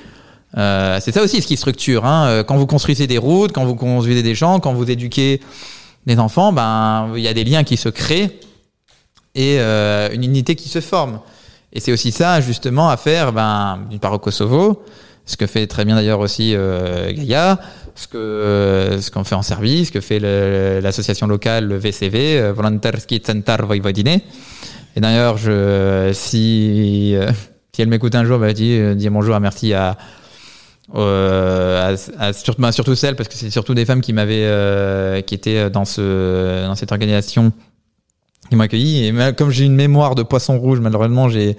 Euh, 0.56 0.98
c'est 1.00 1.12
ça 1.12 1.22
aussi 1.22 1.42
ce 1.42 1.46
qui 1.46 1.56
structure. 1.56 2.04
Hein. 2.04 2.44
Quand 2.46 2.56
vous 2.56 2.66
construisez 2.66 3.06
des 3.06 3.18
routes, 3.18 3.52
quand 3.52 3.64
vous 3.64 3.74
construisez 3.74 4.22
des 4.22 4.34
champs, 4.34 4.60
quand 4.60 4.74
vous 4.74 4.90
éduquez 4.90 5.40
des 6.06 6.18
enfants, 6.18 6.52
ben 6.52 7.12
il 7.16 7.22
y 7.22 7.28
a 7.28 7.34
des 7.34 7.44
liens 7.44 7.64
qui 7.64 7.76
se 7.76 7.88
créent 7.88 8.40
et 9.34 9.56
euh, 9.58 10.08
une 10.12 10.24
unité 10.24 10.54
qui 10.54 10.68
se 10.68 10.80
forme. 10.80 11.20
Et 11.72 11.80
c'est 11.80 11.92
aussi 11.92 12.12
ça 12.12 12.40
justement 12.40 12.88
à 12.88 12.96
faire, 12.96 13.32
ben 13.32 13.80
d'une 13.88 13.98
part 13.98 14.12
au 14.12 14.18
Kosovo, 14.18 14.84
ce 15.24 15.36
que 15.36 15.46
fait 15.46 15.66
très 15.66 15.84
bien 15.84 15.94
d'ailleurs 15.94 16.20
aussi 16.20 16.54
euh, 16.54 17.12
Gaïa, 17.12 17.58
ce 17.94 18.08
que 18.08 18.18
euh, 18.18 19.00
ce 19.00 19.10
qu'on 19.10 19.24
fait 19.24 19.34
en 19.34 19.42
service, 19.42 19.88
ce 19.88 19.92
que 19.92 20.00
fait 20.00 20.18
l'association 20.80 21.26
locale 21.26 21.66
le 21.66 21.76
VCV, 21.76 22.38
euh, 22.40 22.52
Volontarski 22.52 23.22
Centar 23.24 23.66
Vojvodine. 23.66 24.20
Et 24.94 25.00
d'ailleurs, 25.00 25.38
je 25.38 26.10
si 26.12 27.14
euh, 27.14 27.30
si 27.74 27.80
elle 27.80 27.88
m'écoute 27.88 28.14
un 28.14 28.26
jour, 28.26 28.38
bah, 28.38 28.52
dis, 28.52 28.76
euh, 28.78 28.94
dis 28.94 29.08
bonjour, 29.08 29.34
et 29.34 29.40
merci 29.40 29.72
à 29.72 29.96
euh, 30.94 31.94
à, 32.18 32.22
à- 32.26 32.32
surtout, 32.32 32.60
bah, 32.60 32.72
surtout 32.72 32.94
celles 32.94 33.16
parce 33.16 33.28
que 33.28 33.34
c'est 33.36 33.50
surtout 33.50 33.74
des 33.74 33.84
femmes 33.84 34.00
qui 34.00 34.12
m'avaient 34.12 34.44
euh, 34.44 35.20
qui 35.22 35.34
étaient 35.34 35.70
dans 35.70 35.84
ce 35.84 36.66
dans 36.66 36.74
cette 36.74 36.92
organisation 36.92 37.52
qui 38.50 38.56
m'ont 38.56 38.64
accueilli. 38.64 39.06
Et 39.06 39.14
comme 39.36 39.50
j'ai 39.50 39.64
une 39.64 39.74
mémoire 39.76 40.14
de 40.14 40.22
poisson 40.22 40.58
rouge 40.58 40.80
malheureusement 40.80 41.28
j'ai 41.28 41.56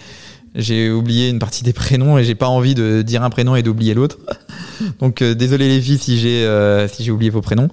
j'ai 0.56 0.92
oublié 0.92 1.30
une 1.30 1.40
partie 1.40 1.64
des 1.64 1.74
prénoms 1.74 2.20
et 2.20 2.24
j'ai 2.24 2.36
pas 2.36 2.48
envie 2.48 2.76
de 2.76 3.02
dire 3.02 3.24
un 3.24 3.32
prénom 3.32 3.56
et 3.56 3.64
d'oublier 3.64 3.96
l'autre. 3.96 4.20
Donc 5.00 5.22
euh, 5.22 5.34
désolé 5.34 5.68
les 5.68 5.82
filles 5.82 5.98
si 5.98 6.20
j'ai 6.20 6.46
euh, 6.46 6.88
si 6.88 7.04
j'ai 7.04 7.12
oublié 7.12 7.32
vos 7.32 7.42
prénoms. 7.42 7.70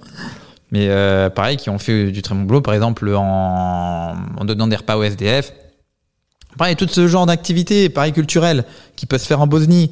Mais 0.72 0.86
euh, 0.88 1.28
pareil 1.28 1.56
qui 1.58 1.68
ont 1.68 1.78
fait 1.78 2.10
du 2.10 2.22
très 2.22 2.34
bon 2.34 2.42
boulot 2.42 2.60
par 2.62 2.72
exemple 2.74 3.12
en, 3.14 4.16
en 4.38 4.44
donnant 4.44 4.66
des 4.68 4.76
repas 4.76 4.96
au 4.96 5.02
SDF 5.02 5.52
pareil 6.56 6.76
tout 6.76 6.86
ce 6.88 7.06
genre 7.08 7.26
d'activités 7.26 7.88
pareil 7.88 8.12
culturelles 8.12 8.64
qui 8.96 9.04
peut 9.06 9.18
se 9.18 9.26
faire 9.26 9.40
en 9.40 9.46
Bosnie 9.46 9.90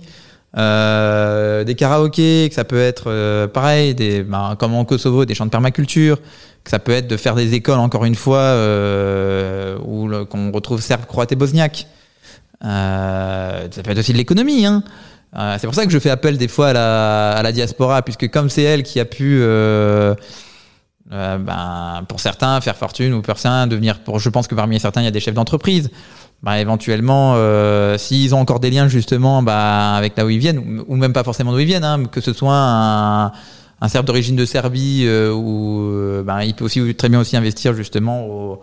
des 0.59 1.75
karaokés, 1.75 2.49
que 2.49 2.55
ça 2.55 2.65
peut 2.65 2.81
être 2.81 3.05
euh, 3.07 3.47
pareil, 3.47 3.95
des, 3.95 4.23
ben, 4.23 4.57
comme 4.59 4.75
en 4.75 4.85
Kosovo, 4.85 5.25
des 5.25 5.35
champs 5.35 5.47
de 5.47 5.51
permaculture, 5.51 6.19
que 6.65 6.71
ça 6.71 6.79
peut 6.79 6.93
être 6.93 7.09
de 7.09 7.17
faire 7.17 7.35
des 7.35 7.55
écoles, 7.55 7.79
encore 7.79 8.05
une 8.05 8.15
fois, 8.15 8.39
euh, 8.39 9.79
où 9.85 10.09
qu'on 10.27 10.51
retrouve 10.53 10.81
serbe, 10.81 11.07
croate 11.07 11.33
et 11.33 11.37
bosniaque. 11.37 11.87
Euh, 12.65 13.69
ça 13.71 13.83
peut 13.83 13.91
être 13.91 13.99
aussi 13.99 14.13
de 14.13 14.19
l'économie. 14.19 14.67
Hein. 14.67 14.83
Euh, 15.37 15.57
c'est 15.59 15.67
pour 15.67 15.75
ça 15.75 15.85
que 15.85 15.93
je 15.93 15.99
fais 15.99 16.11
appel 16.11 16.39
des 16.39 16.49
fois 16.49 16.69
à 16.69 17.43
la, 17.43 17.53
diaspora, 17.53 18.03
puisque 18.03 18.31
comme 18.31 18.49
c'est 18.49 18.63
elle 18.63 18.83
qui 18.83 18.99
a 18.99 19.05
pu, 19.05 19.39
euh, 19.41 20.15
euh, 21.13 21.39
ben, 21.39 22.05
pour 22.09 22.21
certains, 22.21 22.61
faire 22.61 22.77
fortune, 22.77 23.13
ou 23.13 23.23
pour 23.23 23.39
certains, 23.39 23.67
devenir, 23.67 23.99
je 24.17 24.29
pense 24.31 24.49
que 24.49 24.55
parmi 24.55 24.81
certains, 24.81 25.03
il 25.03 25.05
y 25.05 25.09
a 25.09 25.13
des 25.13 25.21
chefs 25.21 25.35
d'entreprise 25.35 25.91
bah, 26.43 26.61
éventuellement, 26.61 27.35
euh, 27.37 27.99
s'ils 27.99 28.35
ont 28.35 28.41
encore 28.41 28.61
des 28.61 28.71
liens 28.71 28.89
justement 28.89 29.43
bah, 29.43 29.95
avec 29.95 30.17
là 30.17 30.25
où 30.25 30.31
ils 30.31 30.39
viennent, 30.39 30.83
ou 30.87 30.97
même 30.97 31.13
pas 31.13 31.25
forcément 31.25 31.53
d'où 31.53 31.59
ils 31.59 31.67
viennent, 31.67 31.85
hein, 31.85 32.05
que 32.05 32.21
ce 32.21 32.33
soit 32.33 32.55
un, 32.55 33.33
un 33.81 33.89
Serbe 33.89 34.07
d'origine 34.07 34.37
de 34.37 34.45
Serbie, 34.45 35.05
euh, 35.07 35.33
ou 35.33 35.91
euh, 35.91 36.23
bah, 36.23 36.45
il 36.45 36.55
peut 36.55 36.65
aussi 36.65 36.95
très 36.95 37.09
bien 37.09 37.21
aussi 37.21 37.37
investir 37.37 37.75
justement 37.75 38.27
au, 38.27 38.63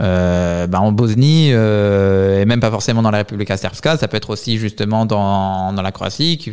euh, 0.00 0.66
bah, 0.66 0.80
en 0.80 0.92
Bosnie, 0.92 1.50
euh, 1.52 2.42
et 2.42 2.44
même 2.44 2.60
pas 2.60 2.70
forcément 2.70 3.02
dans 3.02 3.10
la 3.10 3.18
République 3.18 3.56
Serbska, 3.56 3.96
ça 3.96 4.08
peut 4.08 4.16
être 4.16 4.30
aussi 4.30 4.58
justement 4.58 5.06
dans, 5.06 5.72
dans 5.72 5.82
la 5.82 5.92
Croatie, 5.92 6.52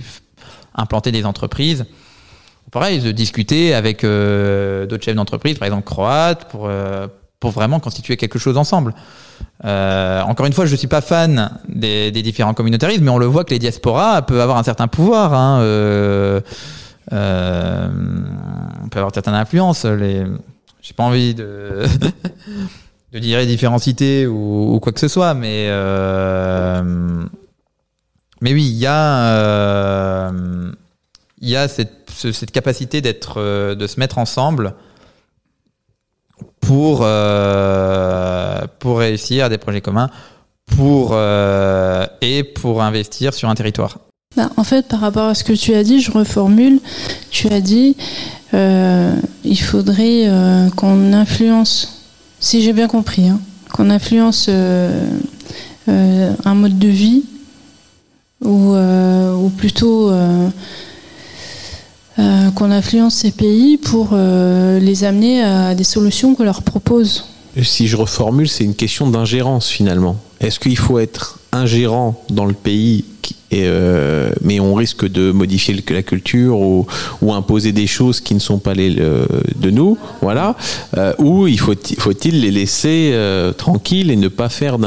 implanter 0.76 1.12
des 1.12 1.26
entreprises. 1.26 1.86
Pareil, 2.72 3.00
de 3.00 3.12
discuter 3.12 3.74
avec 3.74 4.04
euh, 4.04 4.86
d'autres 4.86 5.04
chefs 5.04 5.16
d'entreprise, 5.16 5.58
par 5.58 5.66
exemple 5.66 5.84
croates, 5.84 6.48
pour, 6.50 6.68
euh, 6.68 7.08
pour 7.40 7.52
vraiment 7.52 7.82
constituer 7.82 8.16
quelque 8.16 8.40
chose 8.40 8.58
ensemble. 8.58 8.94
Euh, 9.64 10.22
encore 10.22 10.46
une 10.46 10.54
fois, 10.54 10.66
je 10.66 10.76
suis 10.76 10.88
pas 10.88 11.02
fan 11.02 11.52
des, 11.68 12.12
différents 12.12 12.54
communautarismes, 12.54 13.04
mais 13.04 13.12
on 13.12 13.18
le 13.20 13.26
voit 13.28 13.44
que 13.44 13.52
les 13.52 13.60
diasporas 13.60 14.22
peuvent 14.24 14.40
avoir 14.40 14.58
un 14.58 14.64
certain 14.64 14.88
pouvoir. 14.88 15.34
Hein, 15.34 15.60
euh, 15.62 16.42
euh, 17.14 17.88
on 18.84 18.90
peut 18.90 18.98
avoir 19.00 19.10
une 19.10 19.14
certaine 19.14 19.36
influence. 19.36 19.86
Les, 19.86 20.26
j'ai 20.82 20.94
pas 20.94 21.04
envie 21.04 21.36
de 21.36 21.84
de 23.14 23.20
dire 23.20 23.40
les 23.40 23.46
différencités 23.46 24.26
ou, 24.26 24.74
ou 24.74 24.80
quoi 24.80 24.92
que 24.94 25.00
ce 25.00 25.08
soit, 25.08 25.34
mais 25.34 25.70
mais 28.44 28.54
oui, 28.54 28.64
il 28.64 28.78
y 28.78 28.88
a 31.56 31.68
cette, 31.68 32.10
ce- 32.12 32.32
cette 32.32 32.52
capacité 32.52 33.02
d'être 33.02 33.76
de 33.76 33.88
se 33.88 34.00
mettre 34.00 34.18
ensemble 34.18 34.74
pour 36.72 37.02
euh, 37.02 38.62
pour 38.80 39.00
réussir 39.00 39.50
des 39.50 39.58
projets 39.58 39.82
communs 39.82 40.10
pour 40.78 41.10
euh, 41.12 42.06
et 42.22 42.44
pour 42.46 42.82
investir 42.82 43.34
sur 43.34 43.50
un 43.50 43.56
territoire. 43.56 43.98
Bah, 44.38 44.50
en 44.56 44.64
fait, 44.64 44.88
par 44.88 45.02
rapport 45.02 45.26
à 45.26 45.36
ce 45.36 45.44
que 45.44 45.52
tu 45.52 45.74
as 45.74 45.84
dit, 45.84 46.00
je 46.00 46.12
reformule. 46.12 46.80
Tu 47.30 47.50
as 47.50 47.60
dit, 47.60 47.98
euh, 48.54 49.14
il 49.44 49.60
faudrait 49.60 50.30
euh, 50.30 50.70
qu'on 50.70 51.12
influence, 51.12 52.08
si 52.40 52.62
j'ai 52.62 52.72
bien 52.72 52.88
compris, 52.88 53.28
hein, 53.28 53.42
qu'on 53.74 53.90
influence 53.90 54.48
un 54.48 54.94
mode 56.56 56.80
de 56.80 56.88
vie, 56.88 57.26
ou, 58.42 58.76
ou 58.78 59.50
plutôt 59.50 60.10
euh, 62.22 62.52
qu'on 62.52 62.72
influence 62.72 63.16
ces 63.16 63.32
pays 63.32 63.78
pour 63.78 64.10
euh, 64.14 64.80
les 64.80 65.04
amener 65.04 65.44
à 65.44 65.76
des 65.76 65.84
solutions 65.84 66.36
qu'on 66.36 66.44
leur 66.44 66.62
propose. 66.62 67.26
Si 67.62 67.88
je 67.88 67.98
reformule, 67.98 68.48
c'est 68.48 68.64
une 68.64 68.76
question 68.76 69.10
d'ingérence 69.10 69.68
finalement. 69.68 70.16
Est-ce 70.40 70.60
qu'il 70.60 70.78
faut 70.78 71.00
être 71.00 71.40
ingérant 71.52 72.24
dans 72.30 72.46
le 72.46 72.54
pays, 72.54 73.04
et, 73.52 73.64
euh, 73.66 74.32
mais 74.42 74.62
on 74.62 74.74
risque 74.74 75.06
de 75.06 75.32
modifier 75.34 75.74
le- 75.74 75.94
la 75.94 76.02
culture 76.02 76.58
ou, 76.62 76.88
ou 77.22 77.34
imposer 77.34 77.74
des 77.74 77.88
choses 77.88 78.22
qui 78.22 78.34
ne 78.36 78.40
sont 78.40 78.58
pas 78.58 78.74
les, 78.74 78.92
de 78.92 79.70
nous, 79.70 79.98
voilà. 80.22 80.56
Euh, 80.98 81.14
ou 81.20 81.48
il 81.48 81.60
faut, 81.60 81.76
faut-il 82.00 82.40
les 82.40 82.52
laisser 82.52 83.12
euh, 83.14 83.52
tranquilles 83.52 84.12
et 84.12 84.16
ne 84.16 84.30
pas 84.30 84.48
faire 84.48 84.78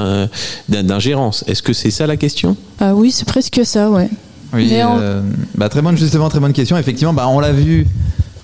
d'ingérence? 0.69 1.44
Est-ce 1.47 1.62
que 1.62 1.74
c'est 1.74 1.90
ça 1.90 2.06
la 2.06 2.16
question? 2.16 2.56
Ah 2.81 2.94
oui, 2.94 3.11
c'est 3.12 3.27
presque 3.28 3.61
ça, 3.65 3.90
ouais. 3.90 4.09
Oui, 4.55 4.70
euh, 4.72 5.20
bah, 5.56 5.68
très 5.68 5.82
bonne 5.82 5.97
justement, 5.97 6.28
très 6.28 6.40
bonne 6.40 6.52
question. 6.52 6.76
Effectivement, 6.78 7.12
bah, 7.12 7.28
on 7.28 7.40
l'a 7.40 7.52
vu 7.52 7.86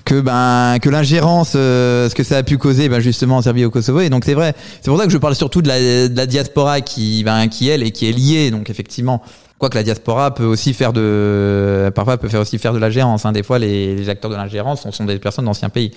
que 0.03 0.19
ben 0.19 0.77
que 0.81 0.89
l'ingérence, 0.89 1.53
euh, 1.55 2.09
ce 2.09 2.15
que 2.15 2.23
ça 2.23 2.37
a 2.37 2.43
pu 2.43 2.57
causer, 2.57 2.89
ben, 2.89 2.99
justement 2.99 3.37
en 3.37 3.41
Serbie 3.41 3.61
et 3.61 3.65
au 3.65 3.71
Kosovo. 3.71 4.01
Et 4.01 4.09
donc 4.09 4.25
c'est 4.25 4.33
vrai. 4.33 4.53
C'est 4.81 4.89
pour 4.89 4.99
ça 4.99 5.05
que 5.05 5.11
je 5.11 5.17
parle 5.17 5.35
surtout 5.35 5.61
de 5.61 5.67
la, 5.67 6.07
de 6.07 6.15
la 6.15 6.25
diaspora 6.25 6.81
qui, 6.81 7.23
ben, 7.23 7.47
qui 7.47 7.69
elle 7.69 7.83
et 7.83 7.91
qui 7.91 8.09
est 8.09 8.11
liée. 8.11 8.51
Donc 8.51 8.69
effectivement, 8.69 9.21
quoique 9.57 9.77
la 9.77 9.83
diaspora 9.83 10.33
peut 10.33 10.45
aussi 10.45 10.73
faire 10.73 10.91
de, 10.91 11.91
parfois 11.95 12.17
peut 12.17 12.29
faire 12.29 12.41
aussi 12.41 12.57
faire 12.57 12.73
de 12.73 12.79
la 12.79 12.89
gérance. 12.89 13.25
Hein. 13.25 13.31
Des 13.31 13.43
fois, 13.43 13.59
les, 13.59 13.95
les 13.95 14.09
acteurs 14.09 14.31
de 14.31 14.35
l'ingérence 14.35 14.81
sont, 14.81 14.91
sont 14.91 15.05
des 15.05 15.19
personnes 15.19 15.45
d'anciens 15.45 15.69
pays. 15.69 15.91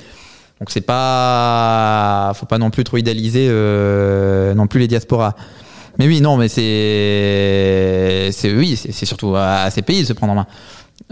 Donc 0.61 0.71
c'est 0.71 0.83
pas, 0.83 2.33
faut 2.37 2.47
pas 2.47 2.59
non 2.59 2.71
plus 2.71 2.85
trop 2.85 2.97
idéaliser 2.97 3.49
euh, 3.51 4.55
non 4.55 4.67
plus 4.67 4.81
les 4.81 4.87
diasporas. 4.87 5.35
Mais 5.99 6.07
oui, 6.07 6.21
non, 6.21 6.37
mais 6.37 6.49
c'est, 6.49 8.31
oui, 8.53 8.77
c'est 8.77 9.07
surtout 9.07 9.35
à, 9.37 9.71
ces 9.71 9.83
pays 9.83 10.03
de 10.03 10.07
se 10.07 10.13
prendre 10.13 10.33
en 10.33 10.37
main. 10.37 10.47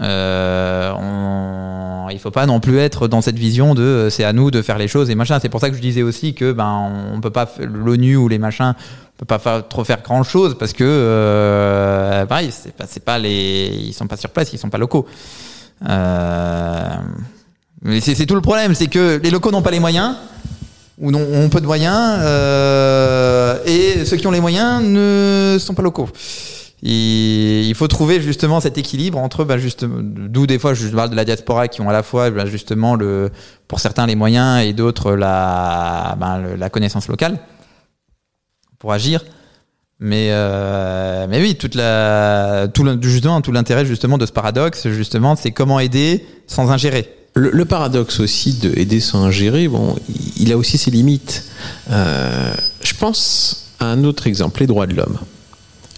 Euh, 0.01 0.91
on, 0.97 2.09
il 2.09 2.19
faut 2.19 2.31
pas 2.31 2.45
non 2.45 2.59
plus 2.59 2.79
être 2.79 3.07
dans 3.07 3.21
cette 3.21 3.37
vision 3.37 3.75
de 3.75 3.83
euh, 3.83 4.09
c'est 4.09 4.23
à 4.23 4.33
nous 4.33 4.49
de 4.49 4.61
faire 4.61 4.77
les 4.77 4.87
choses 4.87 5.09
et 5.09 5.15
machin. 5.15 5.39
C'est 5.41 5.49
pour 5.49 5.59
ça 5.59 5.69
que 5.69 5.75
je 5.75 5.81
disais 5.81 6.01
aussi 6.01 6.33
que 6.33 6.51
ben 6.51 6.89
on 7.13 7.19
peut 7.21 7.29
pas 7.29 7.49
l'ONU 7.59 8.15
ou 8.15 8.27
les 8.27 8.37
machins 8.39 8.73
peut 9.17 9.25
pas 9.25 9.61
trop 9.61 9.83
faire 9.83 10.01
grand 10.01 10.23
chose 10.23 10.57
parce 10.57 10.73
que 10.73 10.83
euh, 10.83 12.25
pareil 12.25 12.51
c'est 12.51 13.03
pas 13.03 13.19
les 13.19 13.71
ils 13.73 13.93
sont 13.93 14.07
pas 14.07 14.17
sur 14.17 14.29
place 14.29 14.51
ils 14.53 14.57
sont 14.57 14.69
pas 14.69 14.77
locaux. 14.77 15.05
Euh, 15.87 16.89
mais 17.81 17.99
c'est 17.99 18.25
tout 18.25 18.35
le 18.35 18.41
problème 18.41 18.73
c'est 18.73 18.87
que 18.87 19.19
les 19.21 19.29
locaux 19.29 19.51
n'ont 19.51 19.61
pas 19.61 19.71
les 19.71 19.79
moyens 19.79 20.15
ou 20.99 21.11
non, 21.11 21.21
ont 21.33 21.49
peu 21.49 21.59
de 21.61 21.65
moyens, 21.65 22.19
euh, 22.21 23.57
et 23.65 24.05
ceux 24.05 24.17
qui 24.17 24.27
ont 24.27 24.31
les 24.31 24.41
moyens 24.41 24.83
ne 24.83 25.57
sont 25.59 25.73
pas 25.73 25.81
locaux. 25.83 26.09
Il 26.85 27.73
faut 27.75 27.87
trouver 27.87 28.19
justement 28.21 28.59
cet 28.59 28.77
équilibre 28.77 29.17
entre, 29.17 29.45
bah, 29.45 29.57
justement, 29.57 29.99
d'où 30.01 30.45
des 30.45 30.59
fois 30.59 30.73
je 30.73 30.87
parle 30.89 31.09
de 31.11 31.15
la 31.15 31.23
diaspora 31.23 31.69
qui 31.69 31.79
ont 31.81 31.89
à 31.89 31.93
la 31.93 32.03
fois 32.03 32.29
bah, 32.29 32.45
justement 32.45 32.95
le, 32.95 33.31
pour 33.69 33.79
certains 33.79 34.05
les 34.05 34.15
moyens 34.15 34.63
et 34.65 34.73
d'autres 34.73 35.13
la, 35.13 36.17
le- 36.43 36.55
la 36.55 36.69
connaissance 36.69 37.07
locale. 37.07 37.39
pour 38.79 38.91
agir. 38.91 39.23
Mais 39.99 40.27
euh, 40.31 41.25
mais 41.29 41.39
oui, 41.39 41.55
toute 41.55 41.75
la 41.75 42.67
tout 42.73 42.83
le- 42.83 42.99
justement 43.01 43.39
tout 43.41 43.53
l'intérêt 43.53 43.85
justement 43.85 44.17
de 44.17 44.25
ce 44.25 44.33
paradoxe 44.33 44.89
justement, 44.89 45.37
c'est 45.37 45.51
comment 45.51 45.79
aider 45.79 46.25
sans 46.47 46.69
ingérer. 46.71 47.09
Le, 47.35 47.65
paradoxe 47.65 48.19
aussi 48.19 48.53
de 48.53 48.71
aider 48.77 48.99
sans 48.99 49.23
ingérer, 49.23 49.67
bon, 49.67 49.95
il 50.37 50.51
a 50.51 50.57
aussi 50.57 50.77
ses 50.77 50.91
limites. 50.91 51.45
Euh, 51.89 52.53
je 52.83 52.93
pense 52.93 53.69
à 53.79 53.85
un 53.85 54.03
autre 54.03 54.27
exemple, 54.27 54.59
les 54.59 54.67
droits 54.67 54.85
de 54.85 54.93
l'homme. 54.93 55.17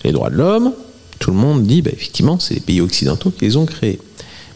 Les 0.06 0.14
droits 0.14 0.30
de 0.30 0.36
l'homme, 0.36 0.72
tout 1.20 1.32
le 1.32 1.38
monde 1.38 1.64
dit, 1.64 1.82
bah, 1.82 1.92
effectivement, 1.92 2.40
c'est 2.40 2.54
les 2.54 2.62
pays 2.62 2.80
occidentaux 2.80 3.32
qui 3.32 3.44
les 3.44 3.58
ont 3.58 3.66
créés. 3.66 4.00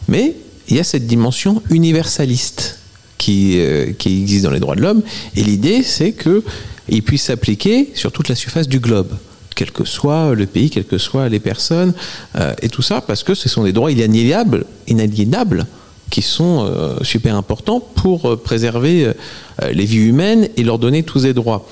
Mais 0.08 0.34
il 0.68 0.76
y 0.76 0.80
a 0.80 0.84
cette 0.84 1.06
dimension 1.06 1.62
universaliste 1.68 2.78
qui, 3.18 3.58
euh, 3.58 3.92
qui 3.92 4.22
existe 4.22 4.44
dans 4.44 4.50
les 4.50 4.60
droits 4.60 4.76
de 4.76 4.80
l'homme, 4.80 5.02
et 5.36 5.42
l'idée, 5.42 5.82
c'est 5.82 6.14
qu'ils 6.14 7.02
puissent 7.02 7.24
s'appliquer 7.24 7.90
sur 7.94 8.10
toute 8.10 8.28
la 8.28 8.34
surface 8.34 8.68
du 8.68 8.80
globe 8.80 9.12
quel 9.54 9.72
que 9.72 9.84
soit 9.84 10.34
le 10.34 10.46
pays, 10.46 10.70
quelles 10.70 10.86
que 10.86 10.96
soient 10.96 11.28
les 11.28 11.40
personnes, 11.40 11.92
euh, 12.36 12.54
et 12.62 12.70
tout 12.70 12.80
ça, 12.80 13.02
parce 13.02 13.22
que 13.22 13.34
ce 13.34 13.46
sont 13.50 13.64
des 13.64 13.74
droits 13.74 13.92
inaliénables, 13.92 14.64
inaliénables 14.88 15.66
qui 16.10 16.22
sont 16.22 16.66
euh, 16.66 16.96
super 17.02 17.36
importants 17.36 17.80
pour 17.80 18.26
euh, 18.26 18.36
préserver 18.36 19.06
euh, 19.06 19.72
les 19.72 19.84
vies 19.84 20.08
humaines 20.08 20.48
et 20.56 20.62
leur 20.62 20.78
donner 20.78 21.02
tous 21.04 21.20
ces 21.20 21.32
droits. 21.32 21.66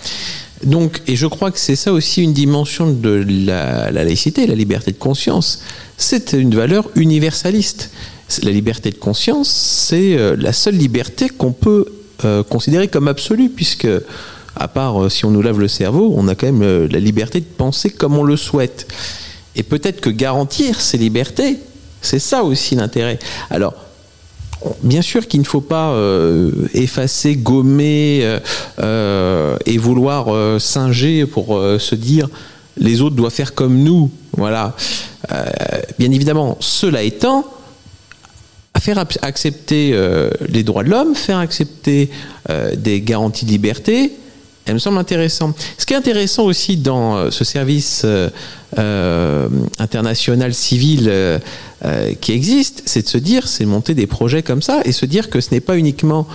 Donc, 0.65 1.03
et 1.07 1.17
je 1.17 1.27
crois 1.27 1.51
que 1.51 1.59
c'est 1.59 1.77
ça 1.77 1.93
aussi 1.93 2.23
une 2.23 2.33
dimension 2.33 2.91
de 2.91 3.25
la, 3.47 3.91
la 3.91 4.05
laïcité, 4.05 4.47
la 4.47 4.55
liberté 4.55 4.93
de 4.93 4.97
conscience. 4.97 5.63
C'est 5.97 6.33
une 6.33 6.55
valeur 6.55 6.89
universaliste. 6.97 7.91
La 8.43 8.51
liberté 8.51 8.91
de 8.91 8.97
conscience, 8.97 9.49
c'est 9.49 10.19
la 10.37 10.53
seule 10.53 10.77
liberté 10.77 11.29
qu'on 11.29 11.53
peut 11.53 11.87
euh, 12.25 12.43
considérer 12.43 12.89
comme 12.89 13.09
absolue, 13.09 13.49
puisque, 13.49 13.89
à 14.55 14.69
part 14.69 15.11
si 15.11 15.25
on 15.25 15.31
nous 15.31 15.41
lave 15.41 15.61
le 15.61 15.69
cerveau, 15.69 16.13
on 16.17 16.29
a 16.29 16.35
quand 16.35 16.53
même 16.53 16.87
la 16.87 16.99
liberté 16.99 17.41
de 17.41 17.47
penser 17.47 17.89
comme 17.89 18.19
on 18.19 18.25
le 18.25 18.37
souhaite. 18.37 18.93
Et 19.57 19.63
peut-être 19.63 20.01
que 20.01 20.11
garantir 20.11 20.81
ces 20.81 20.99
libertés, 20.99 21.59
c'est 22.03 22.19
ça 22.19 22.43
aussi 22.43 22.75
l'intérêt. 22.75 23.19
Alors, 23.49 23.75
Bien 24.83 25.03
sûr 25.03 25.29
qu'il 25.29 25.41
ne 25.41 25.47
faut 25.47 25.61
pas 25.61 25.91
euh, 25.91 26.51
effacer, 26.75 27.37
gommer 27.37 28.21
euh, 28.23 28.41
euh, 28.81 29.57
et 29.67 29.79
vouloir 29.79 30.61
singer 30.61 31.27
pour 31.27 31.61
se 31.79 31.95
dire 31.95 32.29
les 32.77 33.01
autres 33.01 33.17
doivent 33.17 33.33
faire 33.33 33.55
comme 33.55 33.79
nous. 33.79 34.11
Voilà. 34.37 34.75
Bien 35.99 36.11
évidemment, 36.13 36.57
cela 36.61 37.03
étant, 37.03 37.45
faire 38.81 39.05
accepter 39.23 39.99
les 40.49 40.63
droits 40.63 40.85
de 40.85 40.91
l'homme, 40.91 41.15
faire 41.15 41.39
accepter 41.39 42.11
des 42.77 43.01
garanties 43.01 43.45
de 43.45 43.51
liberté, 43.51 44.13
elle 44.69 44.75
me 44.75 44.79
semble 44.79 44.99
intéressant. 44.99 45.55
Ce 45.79 45.87
qui 45.87 45.95
est 45.95 45.97
intéressant 45.97 46.45
aussi 46.45 46.77
dans 46.77 47.17
euh, 47.17 47.31
ce 47.31 47.43
service 47.43 48.03
euh, 48.05 48.29
euh, 48.79 49.49
international 49.79 50.53
civil 50.53 51.11
qui 52.21 52.33
existe, 52.33 52.83
c'est 52.87 53.03
de 53.03 53.09
se 53.09 53.19
dire, 53.19 53.47
c'est 53.47 53.65
monter 53.65 53.95
des 53.95 54.09
projets 54.09 54.43
comme 54.43 54.63
ça 54.63 54.83
et 54.85 54.93
se 54.93 55.07
dire 55.07 55.31
que 55.31 55.41
ce 55.41 55.53
n'est 55.53 55.61
pas 55.61 55.79
uniquement 55.79 56.27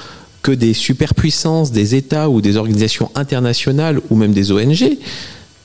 que 0.42 0.54
des 0.54 0.74
superpuissances, 0.74 1.72
des 1.72 1.96
États 1.96 2.30
ou 2.30 2.42
des 2.42 2.56
organisations 2.56 3.12
internationales 3.14 4.00
ou 4.10 4.16
même 4.16 4.32
des 4.32 4.52
ONG 4.52 4.98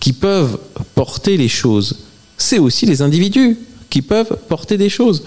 qui 0.01 0.13
peuvent 0.13 0.59
porter 0.97 1.37
les 1.37 1.49
choses. 1.49 2.01
C'est 2.37 2.59
aussi 2.59 2.87
les 2.87 3.03
individus 3.03 3.57
qui 3.89 4.03
peuvent 4.03 4.37
porter 4.49 4.77
des 4.77 4.89
choses. 4.89 5.23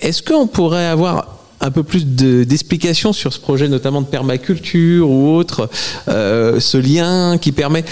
Est-ce 0.00 0.22
qu'on 0.22 0.46
pourrait 0.46 0.86
avoir 0.86 1.43
un 1.64 1.70
peu 1.70 1.82
plus 1.82 2.04
de- 2.06 2.44
d'explications 2.44 3.12
sur 3.14 3.32
ce 3.32 3.40
projet, 3.40 3.68
notamment 3.68 4.02
de 4.02 4.06
permaculture 4.06 5.08
ou 5.08 5.34
autre, 5.34 5.70
euh, 6.08 6.60
ce 6.60 6.76
lien 6.76 7.38
qui 7.38 7.52
permet 7.52 7.84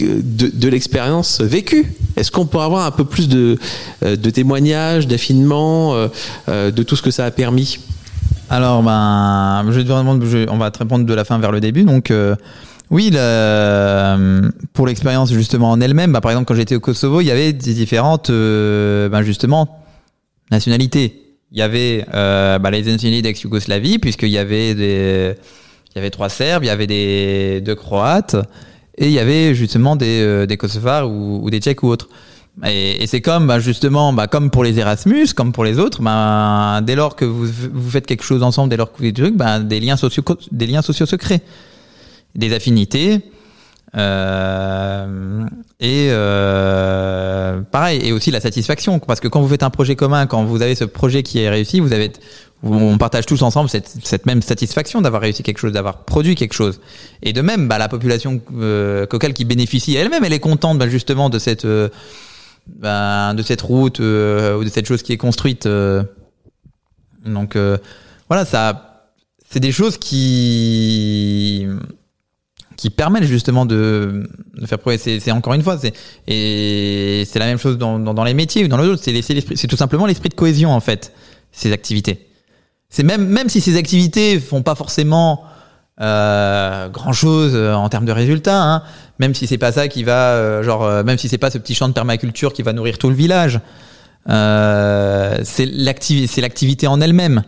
de, 0.00 0.50
de 0.52 0.68
l'expérience 0.68 1.40
vécue 1.40 1.94
Est-ce 2.16 2.32
qu'on 2.32 2.46
pourrait 2.46 2.64
avoir 2.64 2.84
un 2.84 2.90
peu 2.90 3.04
plus 3.04 3.28
de, 3.28 3.58
euh, 4.04 4.16
de 4.16 4.30
témoignages, 4.30 5.06
d'affinement 5.06 5.94
euh, 5.94 6.08
euh, 6.48 6.70
de 6.72 6.82
tout 6.82 6.96
ce 6.96 7.02
que 7.02 7.12
ça 7.12 7.24
a 7.24 7.30
permis? 7.30 7.78
Alors, 8.50 8.82
ben, 8.82 9.64
je 9.70 9.80
vais 9.80 9.84
te 9.84 10.50
on 10.50 10.58
va 10.58 10.70
te 10.72 10.78
répondre 10.80 11.06
de 11.06 11.14
la 11.14 11.24
fin 11.24 11.38
vers 11.38 11.52
le 11.52 11.60
début. 11.60 11.84
Donc, 11.84 12.10
euh, 12.10 12.34
oui, 12.90 13.10
le- 13.12 14.50
pour 14.72 14.86
l'expérience 14.88 15.32
justement 15.32 15.70
en 15.70 15.80
elle-même, 15.80 16.12
bah, 16.12 16.20
par 16.20 16.32
exemple, 16.32 16.46
quand 16.48 16.56
j'étais 16.56 16.74
au 16.74 16.80
Kosovo, 16.80 17.20
il 17.20 17.28
y 17.28 17.30
avait 17.30 17.52
des 17.52 17.72
différentes, 17.72 18.30
euh, 18.30 19.08
ben, 19.08 19.22
justement, 19.22 19.78
nationalités. 20.50 21.21
Il 21.52 21.58
y 21.58 21.62
avait 21.62 22.04
euh, 22.14 22.58
bah, 22.58 22.70
les 22.70 22.82
nationalités 22.82 23.22
d'ex-Yougoslavie, 23.22 23.98
puisqu'il 23.98 24.30
y 24.30 24.38
avait 24.38 24.74
des, 24.74 25.34
il 25.90 25.96
y 25.96 25.98
avait 25.98 26.10
trois 26.10 26.30
Serbes, 26.30 26.64
il 26.64 26.68
y 26.68 26.70
avait 26.70 26.86
des 26.86 27.60
deux 27.60 27.74
Croates, 27.74 28.36
et 28.96 29.06
il 29.06 29.12
y 29.12 29.18
avait 29.18 29.54
justement 29.54 29.94
des, 29.94 30.22
euh, 30.22 30.46
des 30.46 30.56
Kosovars 30.56 31.10
ou, 31.10 31.40
ou 31.42 31.50
des 31.50 31.60
Tchèques 31.60 31.82
ou 31.82 31.88
autres. 31.88 32.08
Et, 32.66 33.02
et 33.02 33.06
c'est 33.06 33.20
comme 33.20 33.46
bah, 33.46 33.58
justement, 33.58 34.12
bah, 34.12 34.26
comme 34.26 34.50
pour 34.50 34.64
les 34.64 34.78
Erasmus, 34.78 35.28
comme 35.34 35.52
pour 35.52 35.64
les 35.64 35.78
autres, 35.78 36.00
bah, 36.00 36.80
dès 36.82 36.94
lors 36.94 37.16
que 37.16 37.26
vous, 37.26 37.46
vous 37.46 37.90
faites 37.90 38.06
quelque 38.06 38.24
chose 38.24 38.42
ensemble, 38.42 38.70
dès 38.70 38.76
lors 38.76 38.90
que 38.90 38.98
vous 38.98 39.04
faites 39.04 39.14
des 39.14 39.22
trucs, 39.22 39.36
bah, 39.36 39.58
des 39.58 39.80
liens 39.80 39.96
sociaux, 39.96 40.22
des 40.50 40.66
liens 40.66 40.82
sociaux 40.82 41.06
secrets, 41.06 41.42
des 42.34 42.54
affinités. 42.54 43.20
Euh, 43.94 45.44
et 45.80 46.08
euh, 46.10 47.60
pareil, 47.62 48.00
et 48.02 48.12
aussi 48.12 48.30
la 48.30 48.40
satisfaction, 48.40 48.98
parce 48.98 49.20
que 49.20 49.28
quand 49.28 49.40
vous 49.40 49.48
faites 49.48 49.62
un 49.62 49.70
projet 49.70 49.96
commun, 49.96 50.26
quand 50.26 50.44
vous 50.44 50.62
avez 50.62 50.74
ce 50.74 50.84
projet 50.84 51.22
qui 51.22 51.40
est 51.40 51.50
réussi, 51.50 51.80
vous 51.80 51.92
avez, 51.92 52.10
on 52.62 52.96
partage 52.96 53.26
tous 53.26 53.42
ensemble 53.42 53.68
cette, 53.68 54.26
même 54.26 54.40
satisfaction 54.40 55.02
d'avoir 55.02 55.22
réussi 55.22 55.42
quelque 55.42 55.58
chose, 55.58 55.72
d'avoir 55.72 56.04
produit 56.04 56.34
quelque 56.34 56.54
chose. 56.54 56.80
Et 57.22 57.32
de 57.32 57.42
même, 57.42 57.68
bah, 57.68 57.78
la 57.78 57.88
population 57.88 58.40
euh, 58.56 59.06
cocale 59.06 59.34
qui 59.34 59.44
bénéficie 59.44 59.94
elle-même, 59.94 60.24
elle 60.24 60.32
est 60.32 60.40
contente 60.40 60.78
bah, 60.78 60.88
justement 60.88 61.28
de 61.28 61.38
cette, 61.38 61.66
euh, 61.66 61.90
bah, 62.66 63.34
de 63.34 63.42
cette 63.42 63.60
route 63.60 64.00
euh, 64.00 64.56
ou 64.56 64.64
de 64.64 64.70
cette 64.70 64.86
chose 64.86 65.02
qui 65.02 65.12
est 65.12 65.18
construite. 65.18 65.66
euh. 65.66 66.02
Donc 67.26 67.56
voilà, 68.28 68.44
ça, 68.44 69.06
c'est 69.48 69.60
des 69.60 69.70
choses 69.70 69.96
qui 69.96 71.68
qui 72.82 72.90
permettent 72.90 73.24
justement 73.24 73.64
de, 73.64 74.28
de 74.54 74.66
faire 74.66 74.80
progresser. 74.80 75.20
C'est 75.20 75.30
encore 75.30 75.54
une 75.54 75.62
fois, 75.62 75.78
c'est 75.78 75.94
et 76.26 77.22
c'est 77.30 77.38
la 77.38 77.46
même 77.46 77.58
chose 77.58 77.78
dans, 77.78 78.24
les 78.24 78.34
métiers 78.34 78.64
ou 78.64 78.68
dans 78.68 78.76
les 78.76 78.88
autres. 78.88 79.02
C'est 79.04 79.12
l'esprit, 79.12 79.56
c'est 79.56 79.68
tout 79.68 79.76
simplement 79.76 80.04
l'esprit 80.04 80.30
de 80.30 80.34
cohésion 80.34 80.72
en 80.72 80.80
fait. 80.80 81.12
Ces 81.52 81.70
activités. 81.70 82.26
C'est 82.88 83.04
même 83.04 83.24
même 83.24 83.48
si 83.48 83.60
ces 83.60 83.76
activités 83.76 84.40
font 84.40 84.62
pas 84.62 84.74
forcément 84.74 85.44
euh, 86.00 86.88
grand 86.88 87.12
chose 87.12 87.54
en 87.54 87.88
termes 87.88 88.04
de 88.04 88.10
résultats, 88.10 88.60
hein, 88.60 88.82
même 89.20 89.32
si 89.32 89.46
c'est 89.46 89.58
pas 89.58 89.70
ça 89.70 89.86
qui 89.86 90.02
va, 90.02 90.32
euh, 90.32 90.64
genre, 90.64 90.82
euh, 90.82 91.04
même 91.04 91.18
si 91.18 91.28
c'est 91.28 91.38
pas 91.38 91.52
ce 91.52 91.58
petit 91.58 91.76
champ 91.76 91.86
de 91.86 91.94
permaculture 91.94 92.52
qui 92.52 92.62
va 92.62 92.72
nourrir 92.72 92.98
tout 92.98 93.10
le 93.10 93.14
village, 93.14 93.60
euh, 94.28 95.38
c'est 95.44 95.66
l'activité, 95.66 96.88
en 96.88 97.00
elle-même. 97.00 97.44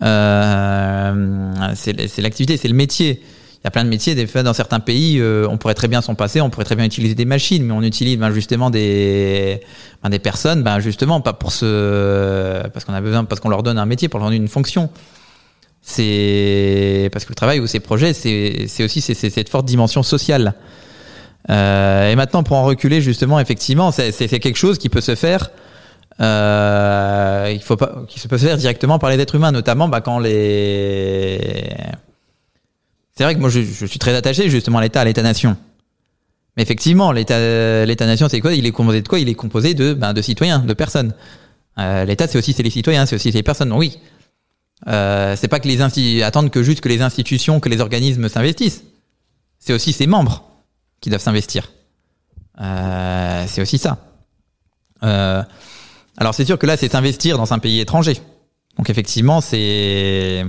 Euh, 0.00 1.72
c'est 1.74 2.22
l'activité, 2.22 2.56
c'est 2.56 2.68
le 2.68 2.74
métier. 2.74 3.22
Il 3.62 3.66
y 3.66 3.68
a 3.68 3.70
plein 3.70 3.84
de 3.84 3.88
métiers, 3.88 4.16
des 4.16 4.26
fois 4.26 4.42
dans 4.42 4.54
certains 4.54 4.80
pays, 4.80 5.20
euh, 5.20 5.46
on 5.48 5.56
pourrait 5.56 5.74
très 5.74 5.86
bien 5.86 6.02
s'en 6.02 6.16
passer, 6.16 6.40
on 6.40 6.50
pourrait 6.50 6.64
très 6.64 6.74
bien 6.74 6.84
utiliser 6.84 7.14
des 7.14 7.24
machines, 7.24 7.64
mais 7.64 7.72
on 7.72 7.82
utilise 7.82 8.18
ben, 8.18 8.32
justement 8.32 8.70
des, 8.70 9.60
ben, 10.02 10.10
des 10.10 10.18
personnes, 10.18 10.64
ben, 10.64 10.80
justement 10.80 11.20
pas 11.20 11.32
pour 11.32 11.52
ce, 11.52 12.66
parce 12.70 12.84
qu'on 12.84 12.94
a 12.94 13.00
besoin, 13.00 13.24
parce 13.24 13.40
qu'on 13.40 13.50
leur 13.50 13.62
donne 13.62 13.78
un 13.78 13.86
métier, 13.86 14.08
pour 14.08 14.18
leur 14.18 14.28
donner 14.28 14.38
une 14.38 14.48
fonction. 14.48 14.90
C'est 15.80 17.08
parce 17.12 17.24
que 17.24 17.30
le 17.30 17.36
travail 17.36 17.60
ou 17.60 17.68
ces 17.68 17.78
projets, 17.78 18.12
c'est 18.14 18.84
aussi 18.84 19.00
c'est 19.00 19.14
cette 19.14 19.48
forte 19.48 19.66
dimension 19.66 20.02
sociale. 20.02 20.54
Euh, 21.50 22.10
et 22.10 22.16
maintenant, 22.16 22.42
pour 22.42 22.56
en 22.56 22.64
reculer, 22.64 23.00
justement, 23.00 23.38
effectivement, 23.40 23.90
c'est 23.92 24.12
quelque 24.40 24.56
chose 24.56 24.78
qui 24.78 24.88
peut 24.88 25.00
se 25.00 25.14
faire. 25.14 25.50
Euh, 26.20 27.50
il 27.52 27.62
faut 27.62 27.76
pas, 27.76 28.04
qui 28.06 28.20
se 28.20 28.28
peut 28.28 28.38
faire 28.38 28.56
directement 28.56 28.98
par 28.98 29.10
les 29.10 29.18
êtres 29.18 29.34
humains, 29.34 29.52
notamment 29.52 29.88
bah, 29.88 30.00
quand 30.00 30.18
les. 30.18 31.40
C'est 33.14 33.24
vrai 33.24 33.34
que 33.34 33.40
moi, 33.40 33.50
je, 33.50 33.60
suis 33.60 33.98
très 33.98 34.14
attaché 34.14 34.48
justement 34.48 34.78
à 34.78 34.82
l'État, 34.82 35.00
à 35.02 35.04
l'État-nation. 35.04 35.56
Mais 36.56 36.62
effectivement, 36.62 37.12
l'État, 37.12 37.84
l'État-nation, 37.84 38.28
c'est 38.28 38.40
quoi? 38.40 38.54
Il 38.54 38.66
est 38.66 38.72
composé 38.72 39.02
de 39.02 39.08
quoi? 39.08 39.18
Il 39.18 39.28
est 39.28 39.34
composé 39.34 39.74
de, 39.74 39.94
ben, 39.94 40.12
de 40.12 40.22
citoyens, 40.22 40.60
de 40.60 40.74
personnes. 40.74 41.14
Euh, 41.78 42.04
L'État, 42.04 42.26
c'est 42.26 42.38
aussi 42.38 42.52
c'est 42.52 42.62
les 42.62 42.70
citoyens, 42.70 43.06
c'est 43.06 43.16
aussi 43.16 43.30
les 43.30 43.42
personnes. 43.42 43.72
Oui, 43.72 43.98
euh, 44.88 45.36
c'est 45.36 45.48
pas 45.48 45.60
que 45.60 45.68
les 45.68 45.80
attendre 46.22 46.50
que 46.50 46.62
juste 46.62 46.80
que 46.80 46.88
les 46.88 47.02
institutions, 47.02 47.60
que 47.60 47.68
les 47.68 47.80
organismes 47.80 48.28
s'investissent. 48.28 48.84
C'est 49.58 49.72
aussi 49.72 49.92
ses 49.92 50.06
membres 50.06 50.44
qui 51.00 51.10
doivent 51.10 51.22
s'investir. 51.22 51.72
Euh, 52.60 53.44
c'est 53.46 53.62
aussi 53.62 53.78
ça. 53.78 53.98
Euh, 55.02 55.42
alors 56.16 56.34
c'est 56.34 56.44
sûr 56.44 56.58
que 56.58 56.66
là, 56.66 56.76
c'est 56.76 56.90
s'investir 56.90 57.38
dans 57.38 57.52
un 57.52 57.58
pays 57.58 57.80
étranger. 57.80 58.20
Donc 58.76 58.90
effectivement, 58.90 59.40
c'est 59.40 60.44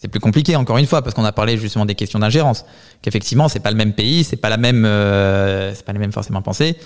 c'est 0.00 0.08
plus 0.08 0.20
compliqué 0.20 0.56
encore 0.56 0.78
une 0.78 0.86
fois 0.86 1.02
parce 1.02 1.14
qu'on 1.14 1.24
a 1.24 1.32
parlé 1.32 1.58
justement 1.58 1.84
des 1.84 1.94
questions 1.94 2.18
d'ingérence. 2.18 2.64
Qu'effectivement, 3.02 3.48
c'est 3.48 3.60
pas 3.60 3.70
le 3.70 3.76
même 3.76 3.92
pays, 3.92 4.24
c'est 4.24 4.36
pas 4.36 4.48
la 4.48 4.56
même, 4.56 4.86
euh, 4.86 5.74
c'est 5.74 5.84
pas 5.84 5.92
les 5.92 5.98
mêmes 5.98 6.12
forcément 6.12 6.40
pensées. 6.40 6.76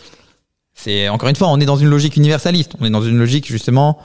C'est 0.75 1.09
encore 1.09 1.29
une 1.29 1.37
fois, 1.37 1.49
on 1.49 1.61
est 1.61 1.65
dans 1.65 1.77
une 1.77 1.89
logique 1.89 2.17
universaliste. 2.17 2.73
On 2.81 2.85
est 2.85 2.91
dans 2.91 3.03
une 3.03 3.17
logique 3.17 3.47
justement, 3.47 3.99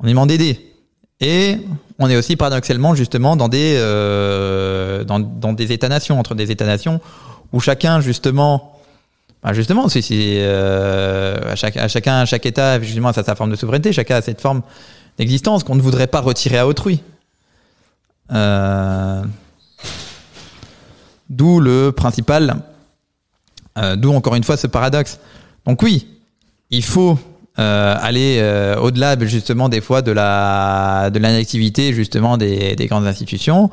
on 0.00 0.06
est 0.06 0.10
demande 0.10 0.28
d'aider. 0.28 0.74
Et 1.20 1.56
on 1.98 2.10
est 2.10 2.16
aussi 2.16 2.36
paradoxalement 2.36 2.94
justement 2.94 3.36
dans 3.36 3.48
des 3.48 3.74
euh, 3.78 5.02
dans, 5.04 5.18
dans 5.18 5.54
des 5.54 5.72
États-nations 5.72 6.18
entre 6.18 6.34
des 6.34 6.50
États-nations 6.50 7.00
où 7.54 7.60
chacun 7.60 8.02
justement 8.02 8.74
bah, 9.42 9.52
justement, 9.52 9.86
euh, 9.86 11.52
à, 11.52 11.54
chaque, 11.54 11.76
à 11.76 11.88
chacun, 11.88 12.16
à 12.16 12.24
chaque 12.24 12.44
État, 12.44 12.80
justement, 12.80 13.12
ça 13.12 13.22
sa 13.22 13.36
forme 13.36 13.50
de 13.50 13.56
souveraineté, 13.56 13.92
chacun 13.92 14.16
a 14.16 14.20
cette 14.20 14.40
forme 14.40 14.62
d'existence 15.18 15.62
qu'on 15.62 15.76
ne 15.76 15.80
voudrait 15.80 16.08
pas 16.08 16.20
retirer 16.20 16.58
à 16.58 16.66
autrui. 16.66 17.00
Euh, 18.32 19.22
D'où 21.28 21.58
le 21.58 21.90
principal, 21.90 22.62
euh, 23.76 23.96
d'où 23.96 24.14
encore 24.14 24.36
une 24.36 24.44
fois 24.44 24.56
ce 24.56 24.68
paradoxe. 24.68 25.18
Donc 25.66 25.82
oui, 25.82 26.06
il 26.70 26.84
faut 26.84 27.18
euh, 27.58 27.96
aller 28.00 28.40
au-delà 28.80 29.18
justement 29.26 29.68
des 29.68 29.80
fois 29.80 30.02
de 30.02 30.12
la 30.12 31.10
de 31.12 31.18
l'inactivité 31.18 31.92
justement 31.92 32.36
des, 32.36 32.76
des 32.76 32.86
grandes 32.86 33.08
institutions, 33.08 33.70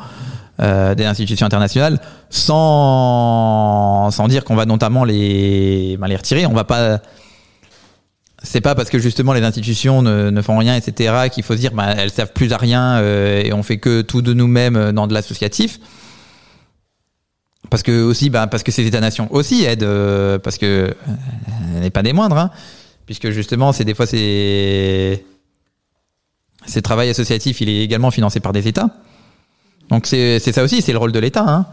des 0.58 1.06
institutions 1.06 1.46
internationales, 1.46 2.00
sans 2.32 4.10
dire 4.28 4.44
qu'on 4.44 4.56
va 4.56 4.66
notamment 4.66 5.04
les 5.04 5.96
ben, 6.00 6.08
retirer. 6.08 6.48
On 6.48 6.54
va 6.54 6.64
pas 6.64 7.00
c'est 8.44 8.62
pas 8.62 8.76
parce 8.76 8.90
que 8.90 9.00
justement 9.00 9.34
les 9.34 9.42
institutions 9.42 10.02
ne, 10.02 10.30
ne 10.30 10.42
font 10.42 10.58
rien, 10.58 10.76
etc., 10.76 11.30
qu'il 11.32 11.44
faut 11.44 11.54
se 11.54 11.60
dire 11.60 11.72
bah, 11.72 11.94
elles 11.98 12.12
servent 12.12 12.34
plus 12.34 12.52
à 12.52 12.58
rien 12.58 12.98
euh, 12.98 13.42
et 13.42 13.54
on 13.54 13.64
fait 13.64 13.78
que 13.78 14.02
tout 14.02 14.22
de 14.22 14.34
nous-mêmes 14.34 14.76
euh, 14.76 14.92
dans 14.92 15.08
de 15.08 15.14
l'associatif. 15.14 15.80
Parce 17.70 17.82
que 17.82 18.04
aussi, 18.04 18.30
bah, 18.30 18.46
parce 18.48 18.62
que 18.62 18.72
ces 18.72 18.86
États-nations 18.86 19.34
aussi 19.34 19.64
aident, 19.64 19.84
euh, 19.84 20.38
parce 20.38 20.58
que 20.58 20.66
euh, 20.66 21.80
n'est 21.80 21.90
pas 21.90 22.04
des 22.04 22.14
moindres, 22.14 22.38
hein, 22.38 22.52
puisque 23.06 23.30
justement, 23.30 23.72
c'est 23.72 23.86
des 23.86 23.96
fois 23.96 24.06
c'est 24.06 25.26
ces 26.66 26.82
travail 26.82 27.10
associatif, 27.10 27.62
il 27.62 27.70
est 27.70 27.84
également 27.84 28.12
financé 28.12 28.40
par 28.40 28.54
des 28.54 28.68
États. 28.68 28.90
Donc 29.90 30.06
c'est 30.06 30.40
ça 30.40 30.64
aussi, 30.64 30.82
c'est 30.82 30.92
le 30.92 30.98
rôle 30.98 31.12
de 31.12 31.20
l'État, 31.20 31.46
hein. 31.48 31.66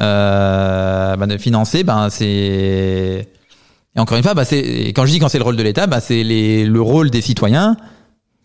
Euh, 0.00 1.16
bah, 1.16 1.26
de 1.26 1.36
financer, 1.36 1.84
ben 1.84 2.08
c'est 2.08 3.28
et 3.96 4.00
encore 4.00 4.16
une 4.16 4.22
fois, 4.22 4.34
bah, 4.34 4.44
quand 4.44 5.06
je 5.06 5.10
dis 5.10 5.18
quand 5.18 5.28
c'est 5.28 5.38
le 5.38 5.44
rôle 5.44 5.56
de 5.56 5.62
l'État, 5.62 5.86
bah, 5.86 6.00
c'est 6.00 6.22
le 6.22 6.80
rôle 6.80 7.10
des 7.10 7.20
citoyens, 7.20 7.76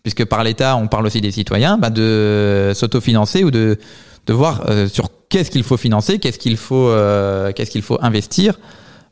puisque 0.02 0.24
par 0.24 0.44
l'État, 0.44 0.76
on 0.76 0.88
parle 0.88 1.06
aussi 1.06 1.20
des 1.20 1.30
citoyens, 1.30 1.78
bah, 1.78 1.90
de 1.90 2.72
s'autofinancer 2.74 3.44
ou 3.44 3.50
de, 3.50 3.78
de 4.26 4.32
voir 4.32 4.68
euh, 4.68 4.88
sur 4.88 5.10
qu'est-ce 5.28 5.50
qu'il 5.50 5.62
faut 5.64 5.76
financer, 5.76 6.18
qu'est-ce 6.18 6.38
qu'il 6.38 6.56
faut, 6.56 6.88
euh, 6.88 7.52
qu'est-ce 7.52 7.70
qu'il 7.70 7.82
faut 7.82 7.98
investir, 8.02 8.58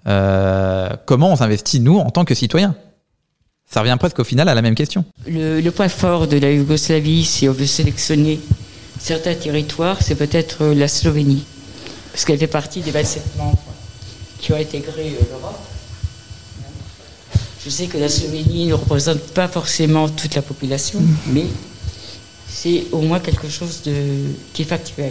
euh, 0.07 0.91
comment 1.07 1.33
on 1.33 1.37
s'investit 1.37 1.81
nous 1.81 1.99
en 1.99 2.11
tant 2.11 2.25
que 2.25 2.35
citoyens. 2.35 2.75
Ça 3.69 3.81
revient 3.81 3.97
presque 3.99 4.21
au 4.21 4.25
final 4.25 4.49
à 4.49 4.55
la 4.55 4.63
même 4.63 4.77
question. 4.77 5.05
Le, 5.27 5.61
le 5.61 5.71
point 5.73 5.89
fort 5.89 6.29
de 6.29 6.39
la 6.39 6.53
Yougoslavie, 6.53 7.25
si 7.25 7.49
on 7.49 7.53
veut 7.53 7.67
sélectionner 7.67 8.39
certains 8.99 9.35
territoires, 9.35 10.03
c'est 10.03 10.15
peut-être 10.15 10.63
euh, 10.63 10.75
la 10.75 10.89
Slovénie. 10.89 11.45
Parce 12.13 12.25
qu'elle 12.25 12.39
fait 12.39 12.47
partie 12.47 12.81
des 12.81 12.91
27 12.91 13.37
membres 13.37 13.59
qui 14.39 14.53
ont 14.53 14.57
intégré 14.57 15.09
euh, 15.09 15.25
l'Europe. 15.31 15.59
Je 17.67 17.71
sais 17.73 17.89
que 17.89 17.99
la 17.99 18.09
Slovénie 18.09 18.67
ne 18.67 18.75
représente 18.75 19.19
pas 19.35 19.49
forcément 19.49 20.09
toute 20.09 20.37
la 20.37 20.43
population, 20.43 21.01
mais 21.33 21.47
c'est 22.47 22.85
au 22.93 23.01
moins 23.01 23.19
quelque 23.19 23.49
chose 23.49 23.83
de, 23.83 23.93
qui 24.53 24.63
est 24.63 24.65
factuel. 24.65 25.11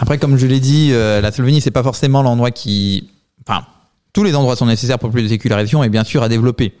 Après, 0.00 0.18
comme 0.18 0.36
je 0.36 0.48
l'ai 0.48 0.58
dit, 0.58 0.90
euh, 0.90 1.20
la 1.20 1.30
Slovénie, 1.30 1.60
c'est 1.60 1.70
pas 1.70 1.84
forcément 1.84 2.22
l'endroit 2.22 2.50
qui. 2.50 3.08
Enfin, 3.46 3.64
tous 4.12 4.24
les 4.24 4.34
endroits 4.34 4.56
sont 4.56 4.66
nécessaires 4.66 4.98
pour 4.98 5.12
plus 5.12 5.22
de 5.22 5.28
sécularisation 5.28 5.84
et 5.84 5.88
bien 5.88 6.02
sûr 6.02 6.24
à 6.24 6.28
développer. 6.28 6.74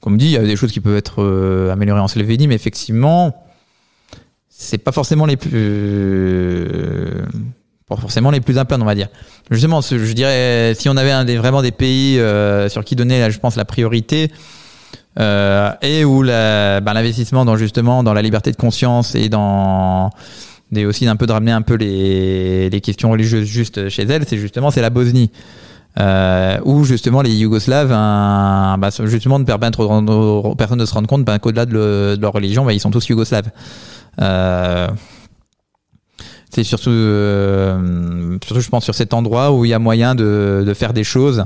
Comme 0.00 0.16
dit, 0.16 0.26
il 0.26 0.30
y 0.30 0.36
a 0.36 0.44
des 0.44 0.54
choses 0.54 0.70
qui 0.70 0.78
peuvent 0.78 0.96
être 0.96 1.24
euh, 1.24 1.72
améliorées 1.72 2.00
en 2.00 2.06
Slovénie, 2.06 2.46
mais 2.46 2.54
effectivement, 2.54 3.44
c'est 4.48 4.78
pas 4.78 4.92
forcément 4.92 5.26
les 5.26 5.36
plus. 5.36 5.50
euh, 5.52 7.24
forcément 7.98 8.30
les 8.30 8.40
plus 8.40 8.58
à 8.58 8.64
plaindre, 8.64 8.84
on 8.84 8.86
va 8.86 8.94
dire. 8.94 9.08
Justement, 9.50 9.80
je 9.80 10.12
dirais, 10.12 10.74
si 10.78 10.88
on 10.88 10.96
avait 10.96 11.36
vraiment 11.36 11.62
des 11.62 11.72
pays 11.72 12.18
euh, 12.18 12.68
sur 12.68 12.84
qui 12.84 12.94
donner, 12.94 13.30
je 13.30 13.38
pense, 13.38 13.56
la 13.56 13.64
priorité, 13.64 14.30
euh, 15.18 15.72
et 15.82 16.04
où 16.04 16.22
ben, 16.22 16.80
l'investissement 16.94 17.44
dans 17.44 17.56
justement 17.56 18.02
dans 18.04 18.14
la 18.14 18.22
liberté 18.22 18.52
de 18.52 18.56
conscience 18.56 19.14
et 19.14 19.28
dans 19.28 20.10
aussi 20.86 21.04
d'un 21.04 21.16
peu 21.16 21.26
de 21.26 21.32
ramener 21.32 21.50
un 21.50 21.62
peu 21.62 21.74
les, 21.74 22.80
questions 22.80 23.10
religieuses 23.10 23.46
juste 23.46 23.88
chez 23.88 24.02
elle, 24.02 24.24
c'est 24.26 24.38
justement 24.38 24.70
c'est 24.70 24.82
la 24.82 24.90
Bosnie. 24.90 25.30
Euh, 25.98 26.60
où 26.64 26.84
justement 26.84 27.20
les 27.20 27.34
Yougoslaves, 27.34 27.88
bah, 27.88 28.90
justement 29.06 29.40
de 29.40 29.44
permettre 29.44 29.84
aux, 29.84 30.54
personnes 30.54 30.78
de 30.78 30.84
se 30.86 30.94
rendre 30.94 31.08
compte 31.08 31.26
qu'au-delà 31.40 31.66
de, 31.66 31.72
le- 31.72 32.16
de 32.16 32.22
leur 32.22 32.32
religion, 32.32 32.64
bah, 32.64 32.72
ils 32.72 32.78
sont 32.78 32.92
tous 32.92 33.08
yougoslaves. 33.08 33.50
C'est 36.50 36.64
surtout, 36.64 36.90
euh, 36.90 38.38
surtout, 38.44 38.60
je 38.60 38.68
pense, 38.68 38.84
sur 38.84 38.94
cet 38.94 39.14
endroit 39.14 39.52
où 39.52 39.64
il 39.64 39.68
y 39.68 39.74
a 39.74 39.78
moyen 39.78 40.14
de, 40.14 40.64
de 40.66 40.74
faire 40.74 40.92
des 40.92 41.04
choses 41.04 41.44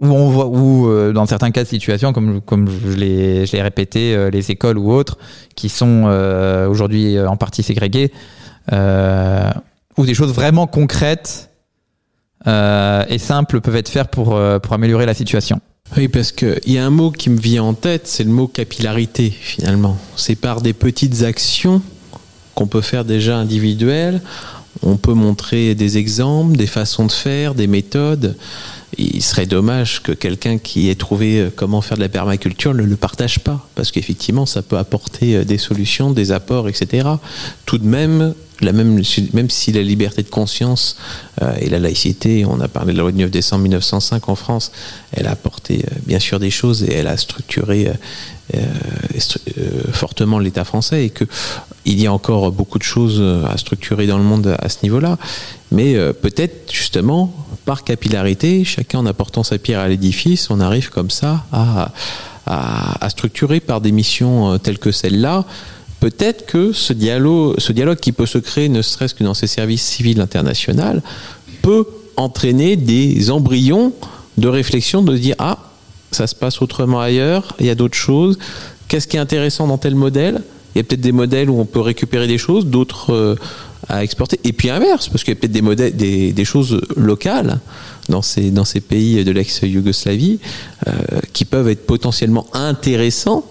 où 0.00 0.06
on 0.06 0.30
voit, 0.30 0.46
où 0.46 0.88
euh, 0.88 1.12
dans 1.12 1.26
certains 1.26 1.50
cas 1.50 1.64
de 1.64 1.68
situation, 1.68 2.12
comme 2.12 2.40
comme 2.40 2.68
je 2.68 2.96
l'ai 2.96 3.62
répété, 3.62 4.14
euh, 4.14 4.30
les 4.30 4.50
écoles 4.50 4.78
ou 4.78 4.92
autres 4.92 5.18
qui 5.56 5.68
sont 5.68 6.04
aujourd'hui 6.70 7.20
en 7.20 7.36
partie 7.36 7.62
ségrégées, 7.62 8.12
où 8.70 10.06
des 10.06 10.14
choses 10.14 10.32
vraiment 10.32 10.66
concrètes 10.66 11.50
et 12.46 13.18
simples 13.18 13.60
peuvent 13.60 13.76
être 13.76 13.88
faites 13.88 14.08
pour 14.08 14.38
pour 14.62 14.72
améliorer 14.72 15.04
la 15.04 15.14
situation. 15.14 15.60
Oui, 15.96 16.08
parce 16.08 16.32
qu'il 16.32 16.60
y 16.66 16.78
a 16.78 16.84
un 16.84 16.90
mot 16.90 17.10
qui 17.10 17.30
me 17.30 17.38
vient 17.38 17.64
en 17.64 17.74
tête, 17.74 18.06
c'est 18.06 18.22
le 18.22 18.30
mot 18.30 18.46
capillarité, 18.46 19.30
finalement. 19.30 19.96
C'est 20.16 20.36
par 20.36 20.60
des 20.60 20.74
petites 20.74 21.22
actions 21.22 21.82
qu'on 22.58 22.66
peut 22.66 22.80
faire 22.80 23.04
déjà 23.04 23.36
individuelles. 23.38 24.20
On 24.82 24.96
peut 24.96 25.14
montrer 25.14 25.76
des 25.76 25.96
exemples, 25.96 26.56
des 26.56 26.66
façons 26.66 27.06
de 27.06 27.12
faire, 27.12 27.54
des 27.54 27.68
méthodes. 27.68 28.36
Il 28.96 29.22
serait 29.22 29.46
dommage 29.46 30.02
que 30.02 30.10
quelqu'un 30.10 30.58
qui 30.58 30.88
ait 30.88 30.96
trouvé 30.96 31.38
euh, 31.38 31.50
comment 31.54 31.82
faire 31.82 31.96
de 31.96 32.02
la 32.02 32.08
permaculture 32.08 32.74
ne 32.74 32.82
le 32.82 32.96
partage 32.96 33.38
pas, 33.38 33.64
parce 33.76 33.92
qu'effectivement, 33.92 34.44
ça 34.44 34.62
peut 34.62 34.76
apporter 34.76 35.36
euh, 35.36 35.44
des 35.44 35.56
solutions, 35.56 36.10
des 36.10 36.32
apports, 36.32 36.68
etc. 36.68 37.08
Tout 37.64 37.78
de 37.78 37.86
même, 37.86 38.34
même, 38.60 39.02
si 39.50 39.72
la 39.72 39.82
liberté 39.82 40.22
de 40.22 40.28
conscience 40.28 40.96
euh, 41.42 41.54
et 41.60 41.68
la 41.68 41.78
laïcité, 41.78 42.44
on 42.44 42.60
a 42.60 42.68
parlé 42.68 42.92
de 42.92 42.98
la 42.98 43.02
loi 43.02 43.12
du 43.12 43.18
9 43.18 43.30
décembre 43.30 43.62
1905 43.62 44.28
en 44.28 44.34
France, 44.34 44.72
elle 45.12 45.26
a 45.26 45.32
apporté 45.32 45.84
euh, 45.84 45.94
bien 46.06 46.18
sûr 46.18 46.38
des 46.38 46.50
choses 46.50 46.82
et 46.82 46.92
elle 46.92 47.06
a 47.06 47.16
structuré 47.16 47.88
euh, 48.54 48.60
fortement 49.92 50.38
l'État 50.38 50.64
français 50.64 51.04
et 51.04 51.10
que 51.10 51.24
il 51.84 52.00
y 52.00 52.06
a 52.06 52.12
encore 52.12 52.50
beaucoup 52.52 52.78
de 52.78 52.84
choses 52.84 53.22
à 53.46 53.56
structurer 53.56 54.06
dans 54.06 54.18
le 54.18 54.24
monde 54.24 54.56
à 54.58 54.68
ce 54.68 54.78
niveau-là. 54.82 55.16
Mais 55.70 55.94
peut-être 56.12 56.70
justement, 56.70 57.34
par 57.64 57.82
capillarité, 57.82 58.64
chacun 58.64 58.98
en 58.98 59.06
apportant 59.06 59.42
sa 59.42 59.56
pierre 59.58 59.80
à 59.80 59.88
l'édifice, 59.88 60.50
on 60.50 60.60
arrive 60.60 60.90
comme 60.90 61.10
ça 61.10 61.44
à, 61.50 61.92
à, 62.44 63.08
structurer 63.08 63.60
par 63.60 63.80
des 63.80 63.92
missions 63.92 64.58
telles 64.58 64.78
que 64.78 64.92
celle-là. 64.92 65.46
Peut-être 66.00 66.46
que 66.46 66.72
ce 66.72 66.92
dialogue, 66.92 67.96
qui 68.00 68.12
peut 68.12 68.26
se 68.26 68.38
créer, 68.38 68.68
ne 68.68 68.82
serait-ce 68.82 69.14
que 69.14 69.24
dans 69.24 69.34
ces 69.34 69.46
services 69.46 69.82
civils 69.82 70.20
internationaux, 70.20 71.00
peut 71.62 71.86
entraîner 72.16 72.76
des 72.76 73.30
embryons 73.30 73.92
de 74.36 74.48
réflexion, 74.48 75.02
de 75.02 75.16
dire 75.16 75.34
ah, 75.38 75.58
ça 76.12 76.26
se 76.26 76.34
passe 76.34 76.62
autrement 76.62 77.00
ailleurs, 77.00 77.54
il 77.60 77.66
y 77.66 77.70
a 77.70 77.74
d'autres 77.74 77.96
choses. 77.96 78.38
Qu'est-ce 78.86 79.06
qui 79.06 79.16
est 79.16 79.20
intéressant 79.20 79.66
dans 79.66 79.78
tel 79.78 79.94
modèle? 79.94 80.42
Il 80.74 80.78
y 80.78 80.80
a 80.80 80.84
peut-être 80.84 81.00
des 81.00 81.12
modèles 81.12 81.50
où 81.50 81.58
on 81.58 81.64
peut 81.64 81.80
récupérer 81.80 82.26
des 82.26 82.38
choses, 82.38 82.66
d'autres 82.66 83.12
euh, 83.12 83.34
à 83.88 84.04
exporter. 84.04 84.38
Et 84.44 84.52
puis 84.52 84.70
inverse, 84.70 85.08
parce 85.08 85.24
qu'il 85.24 85.34
y 85.34 85.36
a 85.36 85.40
peut-être 85.40 85.52
des, 85.52 85.62
modèles, 85.62 85.96
des, 85.96 86.44
choses 86.44 86.80
locales 86.96 87.58
dans 88.08 88.22
ces, 88.22 88.50
dans 88.50 88.64
ces 88.64 88.80
pays 88.80 89.24
de 89.24 89.30
l'ex-Yougoslavie 89.30 90.38
euh, 90.86 90.92
qui 91.32 91.44
peuvent 91.44 91.68
être 91.68 91.86
potentiellement 91.86 92.46
intéressants, 92.52 93.44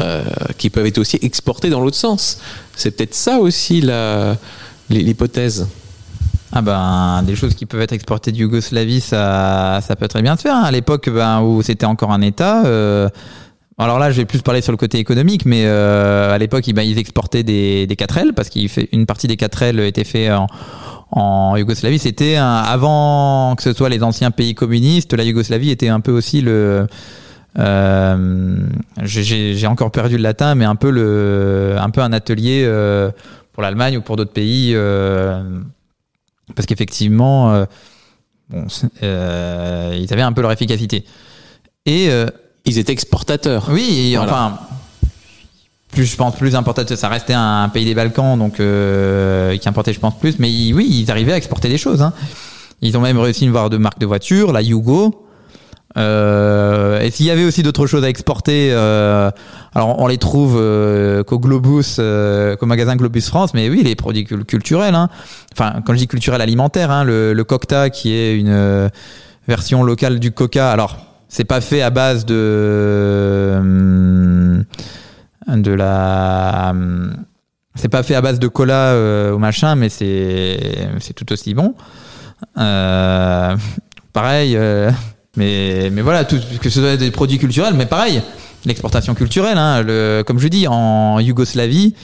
euh, 0.00 0.22
qui 0.58 0.70
peuvent 0.70 0.86
être 0.86 0.98
aussi 0.98 1.18
exportés 1.22 1.70
dans 1.70 1.80
l'autre 1.80 1.96
sens. 1.96 2.38
C'est 2.76 2.92
peut-être 2.92 3.14
ça 3.14 3.38
aussi 3.38 3.84
l'hypothèse. 4.88 5.66
Ah 6.54 6.60
ben, 6.60 7.22
des 7.26 7.34
choses 7.34 7.54
qui 7.54 7.64
peuvent 7.64 7.80
être 7.80 7.92
exportées 7.92 8.30
de 8.30 8.36
Yougoslavie, 8.36 9.00
ça, 9.00 9.80
ça 9.80 9.96
peut 9.96 10.06
très 10.06 10.20
bien 10.20 10.36
se 10.36 10.42
faire. 10.42 10.54
hein. 10.54 10.62
À 10.64 10.70
l'époque 10.70 11.08
ben, 11.08 11.40
où 11.40 11.62
c'était 11.62 11.86
encore 11.86 12.12
un 12.12 12.20
État, 12.20 12.66
euh, 12.66 13.08
alors 13.78 13.98
là, 13.98 14.10
je 14.10 14.18
vais 14.18 14.26
plus 14.26 14.42
parler 14.42 14.60
sur 14.60 14.70
le 14.70 14.76
côté 14.76 14.98
économique, 14.98 15.46
mais 15.46 15.64
euh, 15.64 16.34
à 16.34 16.36
l'époque, 16.36 16.64
ben, 16.74 16.82
ils 16.82 16.98
exportaient 16.98 17.42
des, 17.42 17.86
des 17.86 17.94
4L 17.94 18.32
parce 18.32 18.50
qu'une 18.50 19.06
partie 19.06 19.26
des 19.28 19.36
4L 19.36 19.80
était 19.80 20.04
fait 20.04 20.30
en, 20.30 21.56
Yougoslavie. 21.56 21.98
C'était 21.98 22.36
avant 22.36 23.54
que 23.56 23.62
ce 23.62 23.72
soit 23.72 23.88
les 23.88 24.02
anciens 24.02 24.30
pays 24.30 24.54
communistes, 24.54 25.12
la 25.14 25.24
Yougoslavie 25.24 25.70
était 25.70 25.88
un 25.88 26.00
peu 26.00 26.12
aussi 26.12 26.40
le 26.40 26.86
euh, 27.58 28.56
j'ai- 29.02 29.66
encore 29.66 29.90
perdu 29.90 30.16
le 30.16 30.22
latin, 30.22 30.54
mais 30.54 30.64
un 30.64 30.74
peu 30.76 30.90
le, 30.90 31.76
un 31.78 31.90
peu 31.90 32.00
un 32.00 32.12
atelier 32.12 32.62
euh, 32.66 33.10
pour 33.52 33.62
l'Allemagne 33.62 33.96
ou 33.98 34.02
pour 34.02 34.16
d'autres 34.16 34.32
pays. 34.32 34.72
euh, 34.74 35.42
parce 36.54 36.66
qu'effectivement, 36.66 37.52
euh, 37.52 37.64
bon, 38.50 38.66
euh, 39.02 39.96
ils 39.98 40.12
avaient 40.12 40.22
un 40.22 40.32
peu 40.32 40.42
leur 40.42 40.52
efficacité. 40.52 41.04
Et 41.86 42.08
euh, 42.10 42.26
Ils 42.64 42.78
étaient 42.78 42.92
exportateurs. 42.92 43.68
oui, 43.70 44.12
et 44.12 44.16
Voilà. 44.16 44.32
enfin, 44.32 44.58
plus 45.90 46.06
je 46.06 46.16
pense 46.16 46.36
plus 46.36 46.54
importateur, 46.54 46.96
ça 46.96 47.08
restait 47.08 47.34
un 47.34 47.68
pays 47.68 47.84
des 47.84 47.94
Balkans, 47.94 48.38
donc 48.38 48.60
euh, 48.60 49.56
qui 49.58 49.68
importait, 49.68 49.92
je 49.92 50.00
pense 50.00 50.18
plus. 50.18 50.38
Mais 50.38 50.50
ils- 50.50 50.72
oui, 50.74 50.86
ils 50.90 51.10
arrivaient 51.10 51.32
à 51.32 51.36
exporter 51.36 51.68
des 51.68 51.78
choses. 51.78 52.02
Hein. 52.02 52.12
Ils 52.80 52.96
ont 52.96 53.00
même 53.00 53.18
réussi 53.18 53.44
une 53.44 53.50
voir 53.52 53.68
de 53.70 53.76
marque 53.76 53.98
de 53.98 54.06
voiture, 54.06 54.52
la 54.52 54.62
Yugo. 54.62 55.21
Euh, 55.98 57.00
et 57.00 57.10
s'il 57.10 57.26
y 57.26 57.30
avait 57.30 57.44
aussi 57.44 57.62
d'autres 57.62 57.86
choses 57.86 58.02
à 58.02 58.08
exporter, 58.08 58.70
euh, 58.72 59.30
alors 59.74 59.98
on 59.98 60.06
les 60.06 60.16
trouve 60.18 60.56
euh, 60.58 61.22
qu'au 61.22 61.38
Globus, 61.38 61.96
euh, 61.98 62.56
qu'au 62.56 62.64
magasin 62.66 62.96
Globus 62.96 63.28
France, 63.28 63.52
mais 63.52 63.68
oui, 63.68 63.82
les 63.84 63.94
produits 63.94 64.24
cul- 64.24 64.44
culturels. 64.44 64.94
Hein. 64.94 65.10
Enfin, 65.52 65.82
quand 65.84 65.92
je 65.92 65.98
dis 65.98 66.06
culturel 66.08 66.40
alimentaire, 66.40 66.90
hein, 66.90 67.04
le, 67.04 67.34
le 67.34 67.44
Cocta 67.44 67.90
qui 67.90 68.14
est 68.14 68.38
une 68.38 68.48
euh, 68.48 68.88
version 69.48 69.82
locale 69.82 70.18
du 70.18 70.32
Coca. 70.32 70.72
Alors, 70.72 70.96
c'est 71.28 71.44
pas 71.44 71.60
fait 71.60 71.82
à 71.82 71.90
base 71.90 72.24
de 72.24 73.60
de 75.48 75.72
la 75.72 76.74
c'est 77.74 77.88
pas 77.88 78.02
fait 78.02 78.14
à 78.14 78.20
base 78.20 78.38
de 78.38 78.48
cola 78.48 78.92
euh, 78.92 79.32
ou 79.32 79.38
machin, 79.38 79.74
mais 79.74 79.88
c'est 79.88 80.88
c'est 81.00 81.14
tout 81.14 81.30
aussi 81.32 81.54
bon. 81.54 81.74
Euh, 82.58 83.56
pareil, 84.12 84.56
euh, 84.56 84.90
mais 85.36 85.90
mais 85.90 86.02
voilà, 86.02 86.24
tout, 86.24 86.36
que 86.60 86.68
ce 86.68 86.80
soit 86.80 86.96
des 86.96 87.10
produits 87.10 87.38
culturels, 87.38 87.74
mais 87.74 87.86
pareil, 87.86 88.22
l'exportation 88.66 89.14
culturelle. 89.14 89.58
Hein, 89.58 89.82
le, 89.82 90.22
comme 90.26 90.38
je 90.38 90.48
dis, 90.48 90.66
en 90.68 91.20
Yougoslavie, 91.20 91.94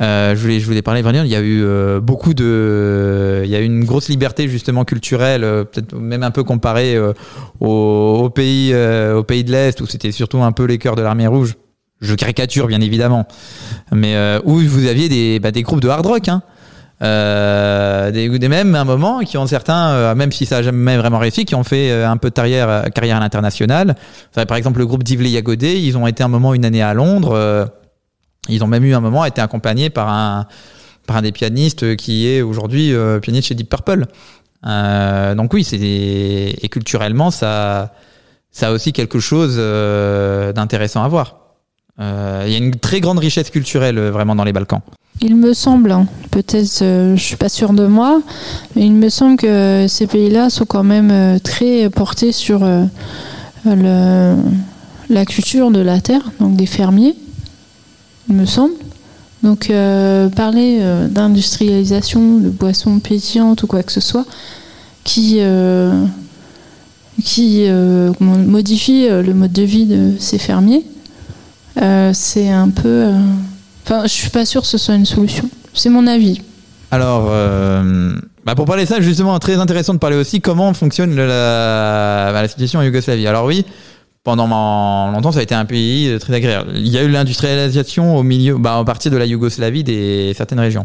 euh, 0.00 0.36
je 0.36 0.40
voulais 0.40 0.60
je 0.60 0.66
voulais 0.66 0.82
parler. 0.82 1.02
Il 1.02 1.30
y 1.30 1.36
a 1.36 1.40
eu 1.40 1.62
euh, 1.64 2.00
beaucoup 2.00 2.34
de, 2.34 3.42
il 3.44 3.50
y 3.50 3.56
a 3.56 3.60
eu 3.60 3.64
une 3.64 3.84
grosse 3.84 4.08
liberté 4.08 4.48
justement 4.48 4.84
culturelle, 4.84 5.44
euh, 5.44 5.64
peut-être 5.64 5.94
même 5.94 6.22
un 6.22 6.30
peu 6.30 6.44
comparée 6.44 6.94
euh, 6.94 7.12
aux, 7.60 8.20
aux 8.24 8.30
pays 8.30 8.70
euh, 8.72 9.16
aux 9.16 9.24
pays 9.24 9.44
de 9.44 9.50
l'est 9.50 9.80
où 9.80 9.86
c'était 9.86 10.12
surtout 10.12 10.42
un 10.42 10.52
peu 10.52 10.64
les 10.64 10.78
cœurs 10.78 10.96
de 10.96 11.02
l'armée 11.02 11.26
rouge. 11.26 11.56
Je 12.00 12.14
caricature 12.14 12.68
bien 12.68 12.80
évidemment, 12.80 13.26
mais 13.90 14.14
où 14.44 14.60
vous 14.60 14.86
aviez 14.86 15.08
des 15.08 15.40
bah, 15.40 15.50
des 15.50 15.62
groupes 15.62 15.80
de 15.80 15.88
hard 15.88 16.06
rock. 16.06 16.28
Hein. 16.28 16.42
Euh, 17.00 18.10
des, 18.10 18.38
des 18.38 18.48
mêmes 18.48 18.74
à 18.74 18.80
un 18.80 18.84
moment 18.84 19.20
qui 19.20 19.38
ont 19.38 19.46
certains, 19.46 19.90
euh, 19.90 20.14
même 20.16 20.32
si 20.32 20.46
ça 20.46 20.58
a 20.58 20.62
jamais 20.62 20.96
vraiment 20.96 21.18
réussi, 21.18 21.44
qui 21.44 21.54
ont 21.54 21.62
fait 21.62 21.92
euh, 21.92 22.08
un 22.08 22.16
peu 22.16 22.30
de 22.30 22.34
carrière, 22.34 22.68
euh, 22.68 22.82
carrière 22.86 23.18
à 23.18 23.20
l'international. 23.20 23.94
Par 24.34 24.56
exemple, 24.56 24.80
le 24.80 24.86
groupe 24.86 25.04
d'Ivlé 25.04 25.30
Yagodé, 25.30 25.78
ils 25.78 25.96
ont 25.96 26.06
été 26.06 26.24
un 26.24 26.28
moment 26.28 26.54
une 26.54 26.64
année 26.64 26.82
à 26.82 26.94
Londres. 26.94 27.70
ils 28.48 28.64
ont 28.64 28.66
même 28.66 28.84
eu 28.84 28.94
un 28.94 29.00
moment 29.00 29.24
été 29.24 29.40
accompagnés 29.40 29.90
par 29.90 30.08
un 30.08 30.46
par 31.06 31.16
un 31.16 31.22
des 31.22 31.32
pianistes 31.32 31.96
qui 31.96 32.28
est 32.28 32.42
aujourd'hui 32.42 32.92
pianiste 33.22 33.48
chez 33.48 33.54
Deep 33.54 33.70
Purple. 33.70 34.04
Donc 34.64 35.54
oui, 35.54 35.64
c'est 35.64 35.78
et 35.80 36.68
culturellement 36.70 37.30
ça 37.30 37.92
ça 38.50 38.68
a 38.68 38.72
aussi 38.72 38.92
quelque 38.92 39.18
chose 39.18 39.56
d'intéressant 39.56 41.02
à 41.02 41.08
voir. 41.08 41.47
Euh, 42.00 42.44
Il 42.46 42.52
y 42.52 42.54
a 42.54 42.58
une 42.58 42.74
très 42.74 43.00
grande 43.00 43.18
richesse 43.18 43.50
culturelle 43.50 43.98
euh, 43.98 44.10
vraiment 44.10 44.36
dans 44.36 44.44
les 44.44 44.52
Balkans. 44.52 44.80
Il 45.20 45.34
me 45.34 45.52
semble, 45.52 45.90
hein, 45.90 46.06
peut-être 46.30 46.82
euh, 46.82 47.16
je 47.16 47.22
suis 47.22 47.36
pas 47.36 47.48
sûre 47.48 47.72
de 47.72 47.86
moi, 47.86 48.22
mais 48.76 48.86
il 48.86 48.92
me 48.92 49.08
semble 49.08 49.36
que 49.36 49.86
ces 49.88 50.06
pays-là 50.06 50.48
sont 50.48 50.64
quand 50.64 50.84
même 50.84 51.10
euh, 51.10 51.38
très 51.40 51.90
portés 51.90 52.30
sur 52.30 52.60
la 53.64 55.24
culture 55.26 55.70
de 55.72 55.80
la 55.80 56.00
terre, 56.00 56.30
donc 56.38 56.54
des 56.54 56.66
fermiers, 56.66 57.16
il 58.28 58.36
me 58.36 58.46
semble. 58.46 58.74
Donc 59.42 59.72
parler 60.34 60.80
d'industrialisation, 61.10 62.38
de 62.38 62.48
boissons 62.48 62.98
pétillantes 62.98 63.62
ou 63.62 63.66
quoi 63.66 63.82
que 63.82 63.92
ce 63.92 64.00
soit, 64.00 64.24
qui, 65.04 65.40
modifie 68.20 69.08
le 69.08 69.32
mode 69.32 69.52
de 69.52 69.62
vie 69.62 69.86
de 69.86 70.12
ces 70.18 70.38
fermiers, 70.38 70.84
c'est 72.12 72.48
un 72.50 72.70
peu... 72.70 72.88
euh, 72.88 73.12
Enfin, 73.84 74.02
je 74.02 74.08
suis 74.12 74.28
pas 74.30 74.44
sûre 74.44 74.60
que 74.60 74.66
ce 74.66 74.76
soit 74.76 74.94
une 74.96 75.06
solution. 75.06 75.48
C'est 75.72 75.88
mon 75.88 76.06
avis. 76.06 76.42
Alors, 76.90 77.28
euh, 77.30 78.12
bah 78.44 78.54
pour 78.54 78.66
parler 78.66 78.84
de 78.84 78.88
ça, 78.88 79.00
justement, 79.00 79.38
très 79.38 79.54
intéressant 79.56 79.94
de 79.94 79.98
parler 79.98 80.16
aussi 80.16 80.42
comment 80.42 80.74
fonctionne 80.74 81.14
le- 81.16 81.26
la, 81.26 82.30
bah, 82.32 82.42
la 82.42 82.48
situation 82.48 82.80
en 82.80 82.82
Yougoslavie. 82.82 83.26
Alors 83.26 83.46
oui, 83.46 83.64
pendant 84.24 84.46
longtemps, 85.10 85.32
ça 85.32 85.38
a 85.38 85.42
été 85.42 85.54
un 85.54 85.64
pays 85.64 86.08
euh, 86.08 86.18
très 86.18 86.34
agréable. 86.34 86.72
Il 86.74 86.88
y 86.88 86.98
a 86.98 87.02
eu 87.02 87.08
l'industrialisation 87.08 88.14
au 88.16 88.22
milieu, 88.22 88.58
bah, 88.58 88.76
en 88.76 88.84
partie 88.84 89.08
de 89.08 89.16
la 89.16 89.24
Yougoslavie, 89.24 89.84
des 89.84 90.34
certaines 90.36 90.60
régions. 90.60 90.84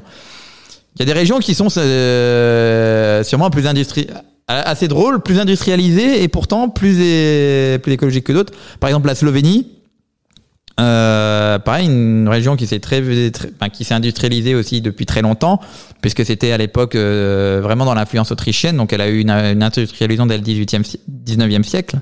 Il 0.95 0.99
y 0.99 1.03
a 1.03 1.05
des 1.05 1.19
régions 1.19 1.39
qui 1.39 1.55
sont 1.55 1.67
euh, 1.77 3.23
sûrement 3.23 3.49
plus 3.49 3.67
industri 3.67 4.07
assez 4.47 4.87
drôles, 4.87 5.21
plus 5.21 5.39
industrialisées 5.39 6.23
et 6.23 6.27
pourtant 6.29 6.69
plus, 6.69 6.95
plus 7.81 7.91
écologiques 7.93 8.25
que 8.25 8.33
d'autres. 8.33 8.53
Par 8.79 8.89
exemple, 8.89 9.07
la 9.07 9.15
Slovénie. 9.15 9.67
Euh, 10.79 11.59
pareil, 11.59 11.85
une 11.85 12.27
région 12.27 12.55
qui 12.55 12.65
s'est 12.65 12.79
très, 12.79 13.03
qui 13.71 13.83
s'est 13.83 13.93
industrialisée 13.93 14.55
aussi 14.55 14.81
depuis 14.81 15.05
très 15.05 15.21
longtemps, 15.21 15.59
puisque 16.01 16.25
c'était 16.25 16.51
à 16.51 16.57
l'époque 16.57 16.95
euh, 16.95 17.59
vraiment 17.61 17.85
dans 17.85 17.93
l'influence 17.93 18.31
autrichienne, 18.31 18.77
donc 18.77 18.91
elle 18.91 19.01
a 19.01 19.07
eu 19.07 19.19
une, 19.19 19.29
industrialisation 19.29 20.25
dès 20.25 20.37
le 20.37 20.43
18e, 20.43 20.83
si- 20.83 20.99
19e 21.25 21.63
siècle. 21.63 21.99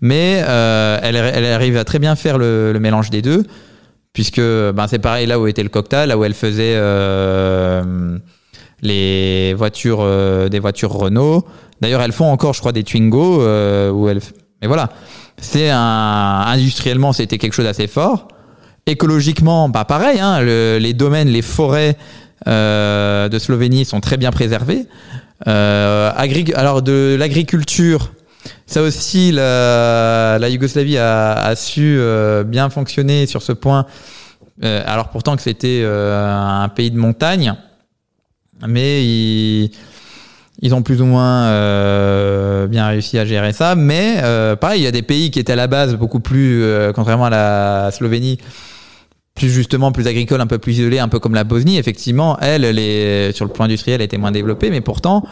Mais 0.00 0.42
euh, 0.46 0.98
elle, 1.02 1.16
elle 1.16 1.44
arrive 1.46 1.76
à 1.76 1.84
très 1.84 1.98
bien 1.98 2.16
faire 2.16 2.38
le, 2.38 2.76
mélange 2.80 3.10
des 3.10 3.20
deux, 3.20 3.44
puisque 4.12 4.40
ben, 4.40 4.86
c'est 4.88 5.00
pareil 5.00 5.26
là 5.26 5.38
où 5.38 5.46
était 5.46 5.62
le 5.62 5.68
Cocta, 5.68 6.06
là 6.06 6.16
où 6.16 6.24
elle 6.24 6.34
faisait 6.34 6.80
les 8.80 9.54
voitures, 9.54 10.48
des 10.48 10.58
voitures 10.60 10.92
Renault. 10.92 11.44
D'ailleurs, 11.80 12.00
elles 12.00 12.12
font 12.12 12.30
encore, 12.30 12.54
je 12.54 12.60
crois, 12.60 12.72
des 12.72 12.84
Twingo, 12.84 13.42
où 13.92 14.08
elles. 14.08 14.20
Mais 14.62 14.68
voilà, 14.68 14.90
c'est 15.40 15.70
un 15.70 16.44
industriellement, 16.46 17.12
c'était 17.12 17.38
quelque 17.38 17.52
chose 17.54 17.64
d'assez 17.64 17.86
fort. 17.86 18.28
Écologiquement, 18.86 19.68
bah 19.68 19.84
pareil, 19.84 20.18
hein, 20.20 20.40
le- 20.40 20.78
les 20.78 20.94
domaines, 20.94 21.28
les 21.28 21.42
forêts 21.42 21.96
euh, 22.46 23.28
de 23.28 23.38
Slovénie 23.38 23.84
sont 23.84 24.00
très 24.00 24.16
bien 24.16 24.30
préservés. 24.30 24.86
Euh, 25.46 26.10
alors 26.54 26.82
de 26.82 27.16
l'agriculture, 27.18 28.12
ça 28.66 28.82
aussi, 28.82 29.30
la, 29.32 30.38
la 30.40 30.48
Yougoslavie 30.48 30.96
a, 30.98 31.34
a 31.34 31.54
su 31.54 31.96
euh, 31.98 32.44
bien 32.44 32.70
fonctionner 32.70 33.26
sur 33.26 33.42
ce 33.42 33.52
point. 33.52 33.86
Euh, 34.64 34.82
alors 34.86 35.10
pourtant 35.10 35.36
que 35.36 35.42
c'était 35.42 35.82
euh, 35.82 36.64
un 36.64 36.68
pays 36.68 36.90
de 36.90 36.98
montagne, 36.98 37.54
mais 38.66 39.04
ils, 39.04 39.70
ils 40.60 40.74
ont 40.74 40.82
plus 40.82 41.00
ou 41.00 41.04
moins 41.04 41.44
euh, 41.46 42.66
bien 42.66 42.86
réussi 42.88 43.18
à 43.18 43.24
gérer 43.24 43.52
ça. 43.52 43.74
Mais 43.74 44.16
euh, 44.22 44.56
pareil, 44.56 44.80
il 44.80 44.84
y 44.84 44.88
a 44.88 44.92
des 44.92 45.02
pays 45.02 45.30
qui 45.30 45.38
étaient 45.38 45.52
à 45.52 45.56
la 45.56 45.66
base 45.66 45.94
beaucoup 45.94 46.20
plus, 46.20 46.62
euh, 46.62 46.92
contrairement 46.92 47.26
à 47.26 47.30
la 47.30 47.90
Slovénie, 47.92 48.38
plus 49.34 49.50
justement 49.50 49.92
plus 49.92 50.06
agricole, 50.06 50.40
un 50.40 50.46
peu 50.46 50.58
plus 50.58 50.72
isolée, 50.80 50.98
un 50.98 51.08
peu 51.08 51.20
comme 51.20 51.34
la 51.34 51.44
Bosnie. 51.44 51.78
Effectivement, 51.78 52.38
elle, 52.40 52.64
est, 52.64 53.32
sur 53.32 53.44
le 53.44 53.52
plan 53.52 53.66
industriel, 53.66 54.00
elle 54.00 54.04
était 54.04 54.18
moins 54.18 54.32
développée, 54.32 54.70
mais 54.70 54.80
pourtant 54.80 55.24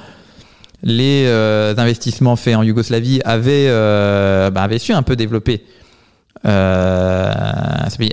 les 0.83 1.25
euh, 1.27 1.75
investissements 1.77 2.37
faits 2.37 2.55
en 2.55 2.63
Yougoslavie 2.63 3.21
avaient, 3.25 3.67
euh, 3.69 4.51
bah, 4.51 4.63
avaient 4.63 4.79
su 4.79 4.93
un 4.93 5.03
peu 5.03 5.17
développer. 5.17 5.65
Euh. 6.45 7.33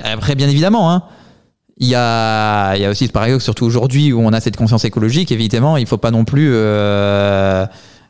Après, 0.04 0.36
bien 0.36 0.50
évidemment, 0.50 0.92
hein, 0.92 1.04
il 1.84 1.90
y 1.90 1.96
a, 1.96 2.90
aussi 2.90 3.08
ce 3.08 3.12
paradoxe, 3.12 3.44
surtout 3.44 3.66
aujourd'hui 3.66 4.14
où 4.14 4.22
on 4.22 4.32
a 4.32 4.40
cette 4.40 4.56
conscience 4.56 4.86
écologique, 4.86 5.32
évidemment, 5.32 5.78
il 5.78 5.86
faut 5.86 5.98
pas 5.98 6.12
non 6.12 6.24
plus 6.24 6.50
euh, 6.54 7.66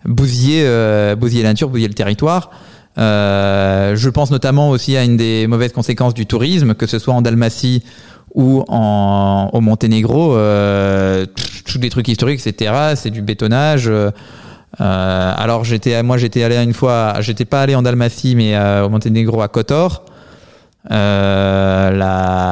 bousiller, 0.05 0.61
euh, 0.65 1.15
bousiller 1.15 1.43
la 1.43 1.49
nature, 1.49 1.69
bousiller 1.69 1.87
le 1.87 1.95
territoire. 1.95 2.51
Euh, 2.99 3.95
je 3.95 4.09
pense 4.09 4.29
notamment 4.29 4.69
aussi 4.69 4.95
à 4.95 5.03
une 5.03 5.17
des 5.17 5.47
mauvaises 5.47 5.73
conséquences 5.73 6.13
du 6.13 6.27
tourisme, 6.27 6.75
que 6.75 6.85
ce 6.85 6.99
soit 6.99 7.15
en 7.15 7.23
Dalmatie 7.23 7.83
ou 8.35 8.63
au 8.67 9.61
Monténégro, 9.61 10.35
euh, 10.35 11.25
tous 11.65 11.77
des 11.79 11.89
trucs 11.89 12.07
historiques, 12.07 12.45
etc. 12.45 12.93
C'est 12.95 13.11
du 13.11 13.21
bétonnage. 13.21 13.87
euh, 13.87 14.11
alors 14.79 15.63
j'étais, 15.63 16.01
moi 16.03 16.17
j'étais 16.17 16.43
allé 16.43 16.57
une 16.57 16.73
fois, 16.73 17.15
j'étais 17.21 17.45
pas 17.45 17.61
allé 17.61 17.75
en 17.75 17.81
Dalmatie, 17.81 18.35
mais 18.35 18.55
au 18.81 18.89
Monténégro 18.89 19.41
à 19.41 19.47
Kotor. 19.47 20.05
Euh, 20.91 21.89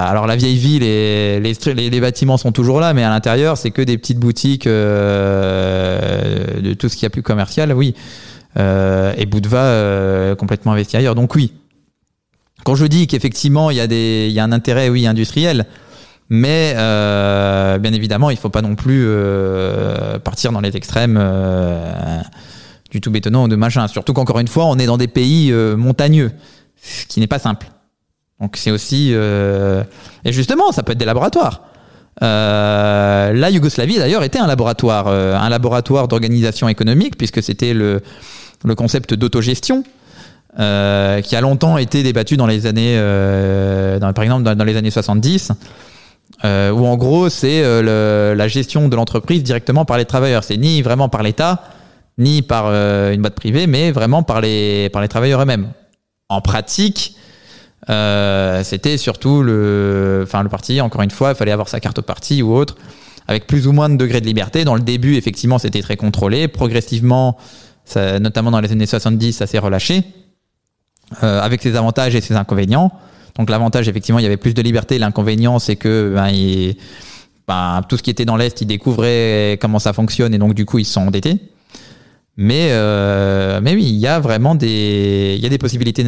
alors 0.09 0.25
la 0.25 0.35
vieille 0.37 0.57
ville 0.57 0.83
et 0.83 1.39
les, 1.41 1.99
bâtiments 1.99 2.37
sont 2.37 2.51
toujours 2.51 2.79
là, 2.79 2.93
mais 2.93 3.03
à 3.03 3.09
l'intérieur 3.09 3.57
c'est 3.57 3.71
que 3.71 3.81
des 3.81 3.97
petites 3.97 4.19
boutiques 4.19 4.67
euh, 4.67 6.61
de 6.61 6.73
tout 6.73 6.87
ce 6.87 6.95
qu'il 6.95 7.03
y 7.03 7.07
a 7.07 7.09
plus 7.09 7.23
commercial, 7.23 7.73
oui. 7.73 7.95
Euh, 8.57 9.13
et 9.17 9.25
Budva 9.25 9.63
euh, 9.63 10.35
complètement 10.35 10.73
investi 10.73 10.97
ailleurs. 10.97 11.15
Donc 11.15 11.35
oui. 11.35 11.53
Quand 12.63 12.75
je 12.75 12.85
dis 12.85 13.07
qu'effectivement 13.07 13.69
il 13.71 13.77
y 13.77 13.81
a 13.81 13.87
des, 13.87 14.27
il 14.29 14.33
y 14.33 14.39
a 14.39 14.43
un 14.43 14.51
intérêt, 14.51 14.89
oui, 14.89 15.07
industriel, 15.07 15.65
mais 16.29 16.73
bien 16.73 17.93
évidemment 17.93 18.29
il 18.29 18.37
faut 18.37 18.49
pas 18.49 18.61
non 18.61 18.75
plus 18.75 19.05
partir 20.23 20.51
dans 20.51 20.61
les 20.61 20.77
extrêmes. 20.77 21.19
du 22.91 23.01
tout 23.01 23.11
bétonnant 23.11 23.45
ou 23.45 23.47
de 23.47 23.55
machin. 23.55 23.87
Surtout 23.87 24.13
qu'encore 24.13 24.39
une 24.39 24.47
fois, 24.47 24.65
on 24.65 24.77
est 24.77 24.85
dans 24.85 24.97
des 24.97 25.07
pays 25.07 25.51
montagneux, 25.51 26.31
ce 26.81 27.05
qui 27.07 27.19
n'est 27.19 27.27
pas 27.27 27.39
simple. 27.39 27.67
Donc 28.41 28.57
c'est 28.57 28.71
aussi 28.71 29.11
euh, 29.13 29.83
et 30.25 30.33
justement 30.33 30.71
ça 30.71 30.83
peut 30.83 30.93
être 30.93 30.97
des 30.97 31.05
laboratoires. 31.05 31.61
Euh, 32.21 33.31
la 33.31 33.49
Yougoslavie 33.49 33.97
d'ailleurs 33.97 34.23
était 34.23 34.39
un 34.39 34.47
laboratoire, 34.47 35.07
euh, 35.07 35.35
un 35.35 35.49
laboratoire 35.49 36.07
d'organisation 36.07 36.67
économique 36.67 37.17
puisque 37.17 37.41
c'était 37.41 37.73
le 37.73 38.01
le 38.63 38.75
concept 38.75 39.13
d'autogestion 39.13 39.83
euh, 40.59 41.21
qui 41.21 41.37
a 41.37 41.41
longtemps 41.41 41.77
été 41.77 42.03
débattu 42.03 42.35
dans 42.35 42.45
les 42.45 42.65
années, 42.65 42.95
euh, 42.97 43.99
par 43.99 44.23
exemple 44.23 44.43
dans, 44.43 44.63
les 44.65 44.75
années 44.75 44.91
70. 44.91 45.53
Euh, 46.43 46.71
où 46.71 46.85
en 46.87 46.97
gros 46.97 47.29
c'est 47.29 47.61
la 47.83 48.47
gestion 48.47 48.89
de 48.89 48.95
l'entreprise 48.95 49.43
directement 49.43 49.85
par 49.85 49.97
les 49.97 50.05
travailleurs. 50.05 50.43
C'est 50.43 50.57
ni 50.57 50.81
vraiment 50.81 51.07
par 51.07 51.23
l'État, 51.23 51.63
ni 52.17 52.41
par 52.41 52.67
une 52.67 53.21
boîte 53.21 53.35
privée, 53.35 53.67
mais 53.67 53.91
vraiment 53.91 54.23
par 54.23 54.41
les, 54.41 54.89
par 54.89 55.01
les 55.01 55.07
travailleurs 55.07 55.41
eux-mêmes. 55.41 55.71
En 56.27 56.41
pratique, 56.41 57.15
euh, 57.89 58.63
c'était 58.63 58.97
surtout 58.97 59.41
le, 59.41 60.21
enfin, 60.23 60.43
le 60.43 60.49
parti, 60.49 60.79
encore 60.81 61.01
une 61.01 61.11
fois, 61.11 61.31
il 61.31 61.35
fallait 61.35 61.51
avoir 61.51 61.67
sa 61.67 61.79
carte 61.79 61.99
au 61.99 62.03
parti 62.03 62.41
ou 62.41 62.53
autre, 62.53 62.75
avec 63.27 63.47
plus 63.47 63.67
ou 63.67 63.71
moins 63.71 63.89
de 63.89 63.95
degrés 63.95 64.21
de 64.21 64.25
liberté. 64.25 64.63
Dans 64.63 64.75
le 64.75 64.81
début, 64.81 65.15
effectivement, 65.15 65.57
c'était 65.57 65.81
très 65.81 65.97
contrôlé. 65.97 66.47
Progressivement, 66.47 67.37
notamment 67.95 68.51
dans 68.51 68.61
les 68.61 68.71
années 68.71 68.85
70, 68.85 69.33
ça 69.33 69.47
s'est 69.47 69.59
relâché, 69.59 70.03
euh, 71.23 71.41
avec 71.41 71.61
ses 71.61 71.75
avantages 71.75 72.15
et 72.15 72.21
ses 72.21 72.35
inconvénients. 72.35 72.91
Donc 73.37 73.49
l'avantage, 73.49 73.87
effectivement, 73.87 74.19
il 74.19 74.23
y 74.23 74.25
avait 74.25 74.37
plus 74.37 74.53
de 74.53 74.61
liberté. 74.61 74.99
L'inconvénient, 74.99 75.59
c'est 75.59 75.75
que 75.75 76.13
ben, 76.15 76.29
il, 76.29 76.75
ben, 77.47 77.81
tout 77.87 77.97
ce 77.97 78.03
qui 78.03 78.09
était 78.09 78.25
dans 78.25 78.37
l'Est, 78.37 78.61
ils 78.61 78.65
découvraient 78.65 79.57
comment 79.61 79.79
ça 79.79 79.93
fonctionne 79.93 80.33
et 80.33 80.37
donc 80.37 80.53
du 80.53 80.65
coup, 80.65 80.79
ils 80.79 80.85
se 80.85 80.93
sont 80.93 81.07
endettés. 81.07 81.39
Mais, 82.37 82.69
euh, 82.71 83.59
mais 83.61 83.73
oui, 83.73 83.83
il 83.83 83.97
y 83.97 84.07
a 84.07 84.19
vraiment 84.19 84.55
des, 84.55 85.35
il 85.37 85.43
y 85.43 85.45
a 85.45 85.49
des 85.49 85.57
possibilités 85.57 86.03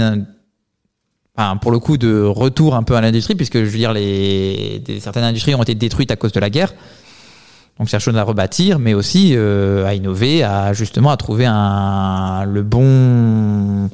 enfin, 1.37 1.57
pour 1.57 1.71
le 1.71 1.79
coup 1.79 1.97
de 1.97 2.23
retour 2.23 2.75
un 2.75 2.83
peu 2.83 2.95
à 2.95 3.01
l'industrie, 3.01 3.35
puisque 3.35 3.57
je 3.57 3.69
veux 3.69 3.77
dire, 3.77 3.93
les, 3.93 4.81
des, 4.85 4.99
certaines 4.99 5.23
industries 5.23 5.55
ont 5.55 5.63
été 5.63 5.75
détruites 5.75 6.11
à 6.11 6.15
cause 6.15 6.31
de 6.31 6.39
la 6.39 6.49
guerre. 6.49 6.73
Donc 7.79 7.87
cherchons 7.87 8.15
à 8.15 8.23
rebâtir, 8.23 8.77
mais 8.77 8.93
aussi 8.93 9.33
euh, 9.33 9.85
à 9.85 9.95
innover, 9.95 10.43
à 10.43 10.73
justement 10.73 11.09
à 11.09 11.17
trouver 11.17 11.45
un, 11.47 12.45
le 12.45 12.61
bon 12.61 13.89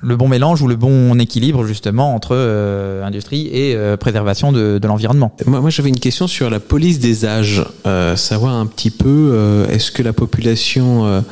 le 0.00 0.16
bon 0.16 0.26
mélange 0.26 0.62
ou 0.62 0.68
le 0.68 0.76
bon 0.76 1.18
équilibre 1.20 1.64
justement 1.64 2.14
entre 2.14 2.34
euh, 2.34 3.04
industrie 3.04 3.48
et 3.48 3.74
euh, 3.76 3.96
préservation 3.96 4.52
de, 4.52 4.78
de 4.78 4.88
l'environnement. 4.88 5.36
Moi, 5.46 5.60
moi 5.60 5.70
j'avais 5.70 5.90
une 5.90 5.98
question 5.98 6.26
sur 6.26 6.48
la 6.48 6.60
police 6.60 6.98
des 6.98 7.26
âges. 7.26 7.64
Euh, 7.86 8.16
savoir 8.16 8.54
un 8.54 8.66
petit 8.66 8.90
peu, 8.90 9.30
euh, 9.32 9.68
est-ce 9.68 9.92
que 9.92 10.02
la 10.02 10.12
population 10.14 11.22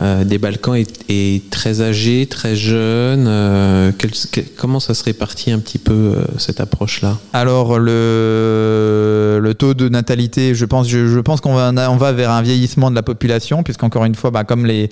euh, 0.00 0.24
des 0.24 0.38
Balkans 0.38 0.76
est, 0.76 1.04
est 1.08 1.50
très 1.50 1.80
âgée, 1.80 2.26
très 2.26 2.54
jeune 2.54 3.26
euh, 3.26 3.90
quel- 3.98 4.12
Comment 4.56 4.80
ça 4.80 4.94
se 4.94 5.02
répartit 5.04 5.50
un 5.50 5.58
petit 5.58 5.78
peu 5.78 5.92
euh, 5.92 6.24
cette 6.38 6.60
approche-là? 6.60 7.18
Alors 7.32 7.78
le, 7.78 9.40
le 9.42 9.54
taux 9.54 9.74
de 9.74 9.88
natalité, 9.88 10.54
je 10.54 10.64
pense, 10.64 10.88
je, 10.88 11.06
je 11.06 11.18
pense 11.20 11.40
qu'on 11.40 11.54
va, 11.54 11.72
on 11.90 11.96
va 11.96 12.12
vers 12.12 12.30
un 12.30 12.42
vieillissement 12.42 12.90
de 12.90 12.94
la 12.96 13.02
population, 13.02 13.62
puisqu'encore 13.62 14.04
une 14.04 14.14
fois, 14.14 14.30
bah, 14.30 14.44
comme 14.44 14.66
les 14.66 14.90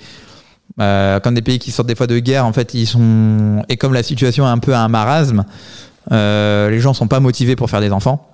euh, 0.81 1.19
comme 1.21 1.33
des 1.33 1.41
pays 1.41 1.59
qui 1.59 1.71
sortent 1.71 1.87
des 1.87 1.95
fois 1.95 2.07
de 2.07 2.19
guerre, 2.19 2.45
en 2.45 2.51
fait, 2.53 2.73
ils 2.73 2.85
sont 2.87 3.63
et 3.69 3.77
comme 3.77 3.93
la 3.93 4.03
situation 4.03 4.45
est 4.45 4.49
un 4.51 4.57
peu 4.59 4.75
un 4.75 4.89
marasme, 4.89 5.45
euh, 6.11 6.69
les 6.69 6.79
gens 6.79 6.93
sont 6.93 7.07
pas 7.07 7.19
motivés 7.21 7.55
pour 7.55 7.69
faire 7.69 7.81
des 7.81 7.91
enfants. 7.91 8.29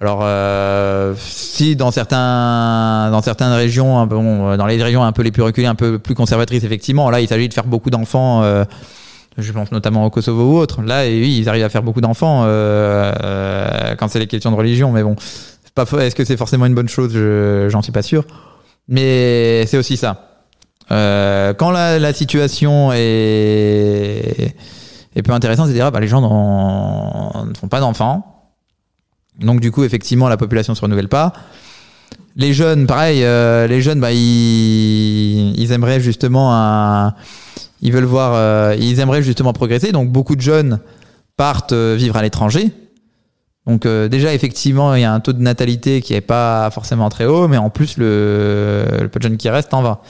Alors, 0.00 0.20
euh, 0.22 1.14
si 1.18 1.74
dans 1.74 1.90
certains, 1.90 3.10
dans 3.10 3.20
certaines 3.20 3.52
régions, 3.52 4.06
bon, 4.06 4.56
dans 4.56 4.66
les 4.66 4.80
régions 4.80 5.02
un 5.02 5.10
peu 5.12 5.22
les 5.22 5.32
plus 5.32 5.42
reculées, 5.42 5.66
un 5.66 5.74
peu 5.74 5.98
plus 5.98 6.14
conservatrices, 6.14 6.62
effectivement, 6.62 7.10
là, 7.10 7.20
il 7.20 7.26
s'agit 7.26 7.48
de 7.48 7.54
faire 7.54 7.66
beaucoup 7.66 7.90
d'enfants. 7.90 8.42
euh, 8.44 8.64
je 9.36 9.52
pense 9.52 9.70
notamment 9.72 10.04
au 10.06 10.10
Kosovo 10.10 10.52
ou 10.54 10.56
autre. 10.58 10.82
Là, 10.82 11.02
oui, 11.04 11.38
ils 11.40 11.48
arrivent 11.48 11.64
à 11.64 11.68
faire 11.68 11.82
beaucoup 11.82 12.00
d'enfants 12.00 12.42
euh, 12.44 13.12
euh, 13.24 13.94
quand 13.96 14.08
c'est 14.08 14.18
les 14.20 14.26
questions 14.28 14.50
de 14.52 14.56
religion. 14.56 14.90
Mais 14.92 15.02
bon, 15.02 15.16
c'est. 15.74 16.06
Est-ce 16.06 16.14
que 16.14 16.24
c'est 16.24 16.36
forcément 16.36 16.66
une 16.66 16.74
bonne 16.74 16.88
chose? 16.88 17.12
Je- 17.12 17.68
J'en 17.68 17.82
suis 17.82 17.92
pas 17.92 18.02
sûr. 18.02 18.24
Mais 18.88 19.64
c'est 19.66 19.78
aussi 19.78 19.96
ça. 19.96 20.24
Euh, 20.90 21.54
quand 21.54 21.70
la, 21.70 21.98
la 21.98 22.12
situation 22.12 22.90
est, 22.92 24.54
est 25.14 25.22
peu 25.22 25.32
intéressante, 25.32 25.66
c'est-à-dire 25.66 25.90
bah, 25.92 26.00
les 26.00 26.08
gens 26.08 26.20
ne 26.20 27.54
font 27.54 27.68
pas 27.68 27.80
d'enfants. 27.80 28.37
Donc 29.38 29.60
du 29.60 29.70
coup, 29.70 29.84
effectivement, 29.84 30.28
la 30.28 30.36
population 30.36 30.74
se 30.74 30.80
renouvelle 30.80 31.08
pas. 31.08 31.32
Les 32.36 32.52
jeunes, 32.52 32.86
pareil, 32.86 33.24
euh, 33.24 33.66
les 33.66 33.80
jeunes, 33.82 34.00
bah, 34.00 34.12
ils, 34.12 35.72
aimeraient 35.72 36.00
justement 36.00 36.54
un, 36.54 37.14
ils 37.82 37.92
veulent 37.92 38.04
voir, 38.04 38.32
euh, 38.34 38.76
ils 38.78 39.00
aimeraient 39.00 39.22
justement 39.22 39.52
progresser. 39.52 39.92
Donc 39.92 40.10
beaucoup 40.10 40.36
de 40.36 40.40
jeunes 40.40 40.80
partent 41.36 41.72
euh, 41.72 41.96
vivre 41.98 42.16
à 42.16 42.22
l'étranger. 42.22 42.70
Donc 43.66 43.86
déjà 43.86 44.32
effectivement 44.32 44.94
il 44.94 45.02
y 45.02 45.04
a 45.04 45.12
un 45.12 45.20
taux 45.20 45.34
de 45.34 45.42
natalité 45.42 46.00
qui 46.00 46.14
est 46.14 46.22
pas 46.22 46.70
forcément 46.70 47.10
très 47.10 47.26
haut, 47.26 47.48
mais 47.48 47.58
en 47.58 47.68
plus 47.68 47.98
le, 47.98 49.10
peu 49.12 49.18
de 49.18 49.22
jeunes 49.24 49.36
qui 49.36 49.50
restent 49.50 49.74
en 49.74 49.82
va. 49.82 50.00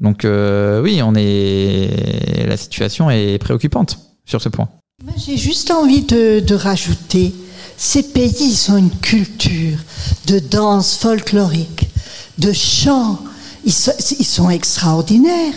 Donc 0.00 0.20
oui, 0.24 1.02
on 1.04 1.14
est, 1.14 2.46
la 2.46 2.56
situation 2.56 3.10
est 3.10 3.36
préoccupante 3.36 3.98
sur 4.24 4.40
ce 4.40 4.48
point. 4.48 4.70
J'ai 5.18 5.36
juste 5.36 5.70
envie 5.70 6.00
de, 6.00 6.40
de 6.40 6.54
rajouter, 6.54 7.34
ces 7.78 8.02
pays, 8.02 8.66
ont 8.70 8.76
une 8.76 8.90
culture 8.90 9.78
de 10.26 10.40
danse 10.40 10.96
folklorique, 10.96 11.88
de 12.36 12.52
chant. 12.52 13.20
Ils 13.64 13.72
sont, 13.72 14.50
extraordinaires. 14.50 15.54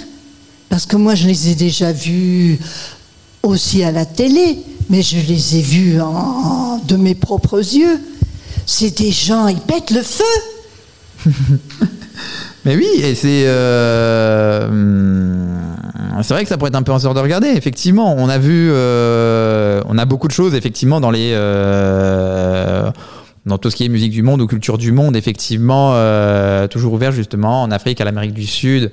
Parce 0.69 0.85
que 0.85 0.97
moi, 0.97 1.15
je 1.15 1.27
les 1.27 1.49
ai 1.49 1.55
déjà 1.55 1.91
vus 1.91 2.59
aussi 3.41 3.83
à 3.83 3.91
la 3.91 4.05
télé, 4.05 4.59
mais 4.89 5.01
je 5.01 5.17
les 5.17 5.57
ai 5.57 5.61
vus 5.61 5.97
de 6.87 6.95
mes 6.95 7.15
propres 7.15 7.57
yeux. 7.57 7.99
C'est 8.67 8.97
des 8.99 9.11
gens, 9.11 9.47
ils 9.47 9.59
pètent 9.59 9.91
le 9.91 10.03
feu. 10.03 10.23
Mais 12.65 12.75
oui, 12.75 12.87
et 13.01 13.15
c'est 13.15 13.43
euh, 13.47 14.67
c'est 16.21 16.33
vrai 16.33 16.43
que 16.43 16.49
ça 16.49 16.57
pourrait 16.57 16.69
être 16.69 16.75
un 16.75 16.83
peu 16.83 16.91
en 16.91 16.99
sorte 16.99 17.15
de 17.15 17.21
regarder. 17.21 17.47
Effectivement, 17.47 18.13
on 18.15 18.29
a 18.29 18.37
vu, 18.37 18.69
euh, 18.71 19.81
on 19.87 19.97
a 19.97 20.05
beaucoup 20.05 20.27
de 20.27 20.33
choses 20.33 20.53
effectivement 20.53 21.01
dans 21.01 21.09
les 21.09 21.31
euh, 21.33 22.91
dans 23.47 23.57
tout 23.57 23.71
ce 23.71 23.75
qui 23.75 23.85
est 23.85 23.89
musique 23.89 24.11
du 24.11 24.21
monde 24.21 24.41
ou 24.41 24.47
culture 24.47 24.77
du 24.77 24.91
monde. 24.91 25.15
Effectivement, 25.15 25.93
euh, 25.95 26.67
toujours 26.67 26.93
ouvert 26.93 27.11
justement 27.11 27.63
en 27.63 27.71
Afrique, 27.71 27.99
à 27.99 28.05
l'Amérique 28.05 28.33
du 28.33 28.45
Sud, 28.45 28.91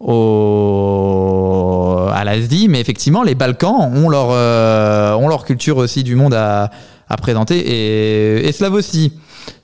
au 0.00 1.26
à 2.12 2.24
l'Asie. 2.24 2.68
Mais 2.68 2.80
effectivement, 2.80 3.22
les 3.22 3.34
Balkans 3.34 3.92
ont 3.94 4.08
leur 4.08 4.28
euh, 4.30 5.12
ont 5.14 5.28
leur 5.28 5.44
culture 5.44 5.76
aussi 5.76 6.04
du 6.04 6.14
monde 6.14 6.32
à 6.32 6.70
à 7.10 7.16
présenter 7.16 7.58
et, 7.58 8.46
et 8.48 8.52
slaves 8.52 8.72
aussi 8.74 9.12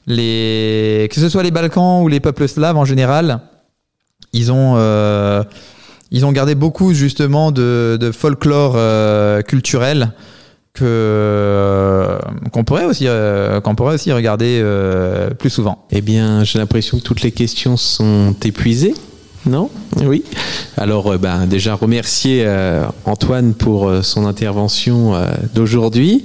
les 0.07 1.09
que 1.11 1.21
ce 1.21 1.29
soit 1.29 1.43
les 1.43 1.51
Balkans 1.51 2.03
ou 2.03 2.09
les 2.09 2.21
peuples 2.21 2.49
slaves 2.49 2.77
en 2.77 2.85
général, 2.85 3.41
ils 4.33 4.53
ont 4.53 4.75
euh, 4.77 5.43
ils 6.11 6.25
ont 6.25 6.33
gardé 6.33 6.55
beaucoup 6.55 6.95
justement 6.95 7.51
de, 7.51 8.11
folklore 8.13 8.75
euh, 8.77 9.43
culturel 9.43 10.13
que 10.73 10.85
euh, 10.85 12.19
qu'on 12.53 12.65
pourrait 12.65 12.85
aussi 12.85 13.09
qu'on 13.65 13.75
pourrait 13.75 13.95
aussi 13.95 14.13
regarder 14.13 14.63
plus 15.39 15.51
souvent. 15.51 15.87
Eh 15.91 16.03
bien, 16.03 16.45
j'ai 16.45 16.59
l'impression 16.59 16.99
que 16.99 17.03
toutes 17.03 17.23
les 17.23 17.33
questions 17.33 17.77
sont 17.77 18.35
épuisées. 18.45 18.95
Non? 19.47 19.71
Oui. 20.05 20.25
Alors, 20.77 21.17
ben, 21.19 21.47
déjà 21.47 21.75
remercier 21.75 22.47
Antoine 23.05 23.55
pour 23.55 23.91
son 24.03 24.27
intervention 24.27 25.15
d'aujourd'hui. 25.55 26.25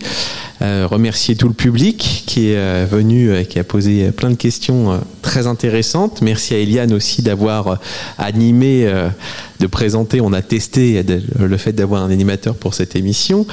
Euh, 0.61 0.85
remercier 0.85 1.35
tout 1.35 1.47
le 1.47 1.55
public 1.55 2.23
qui 2.27 2.49
est 2.49 2.57
euh, 2.57 2.85
venu 2.89 3.35
et 3.35 3.47
qui 3.47 3.57
a 3.57 3.63
posé 3.63 4.05
euh, 4.05 4.11
plein 4.11 4.29
de 4.29 4.35
questions 4.35 4.91
euh, 4.91 4.97
très 5.23 5.47
intéressantes. 5.47 6.21
Merci 6.21 6.53
à 6.53 6.57
Eliane 6.59 6.93
aussi 6.93 7.23
d'avoir 7.23 7.67
euh, 7.67 7.75
animé, 8.19 8.85
euh, 8.85 9.09
de 9.59 9.65
présenter. 9.65 10.21
On 10.21 10.33
a 10.33 10.43
testé 10.43 11.03
le 11.39 11.57
fait 11.57 11.73
d'avoir 11.73 12.03
un 12.03 12.11
animateur 12.11 12.53
pour 12.53 12.75
cette 12.75 12.95
émission. 12.95 13.47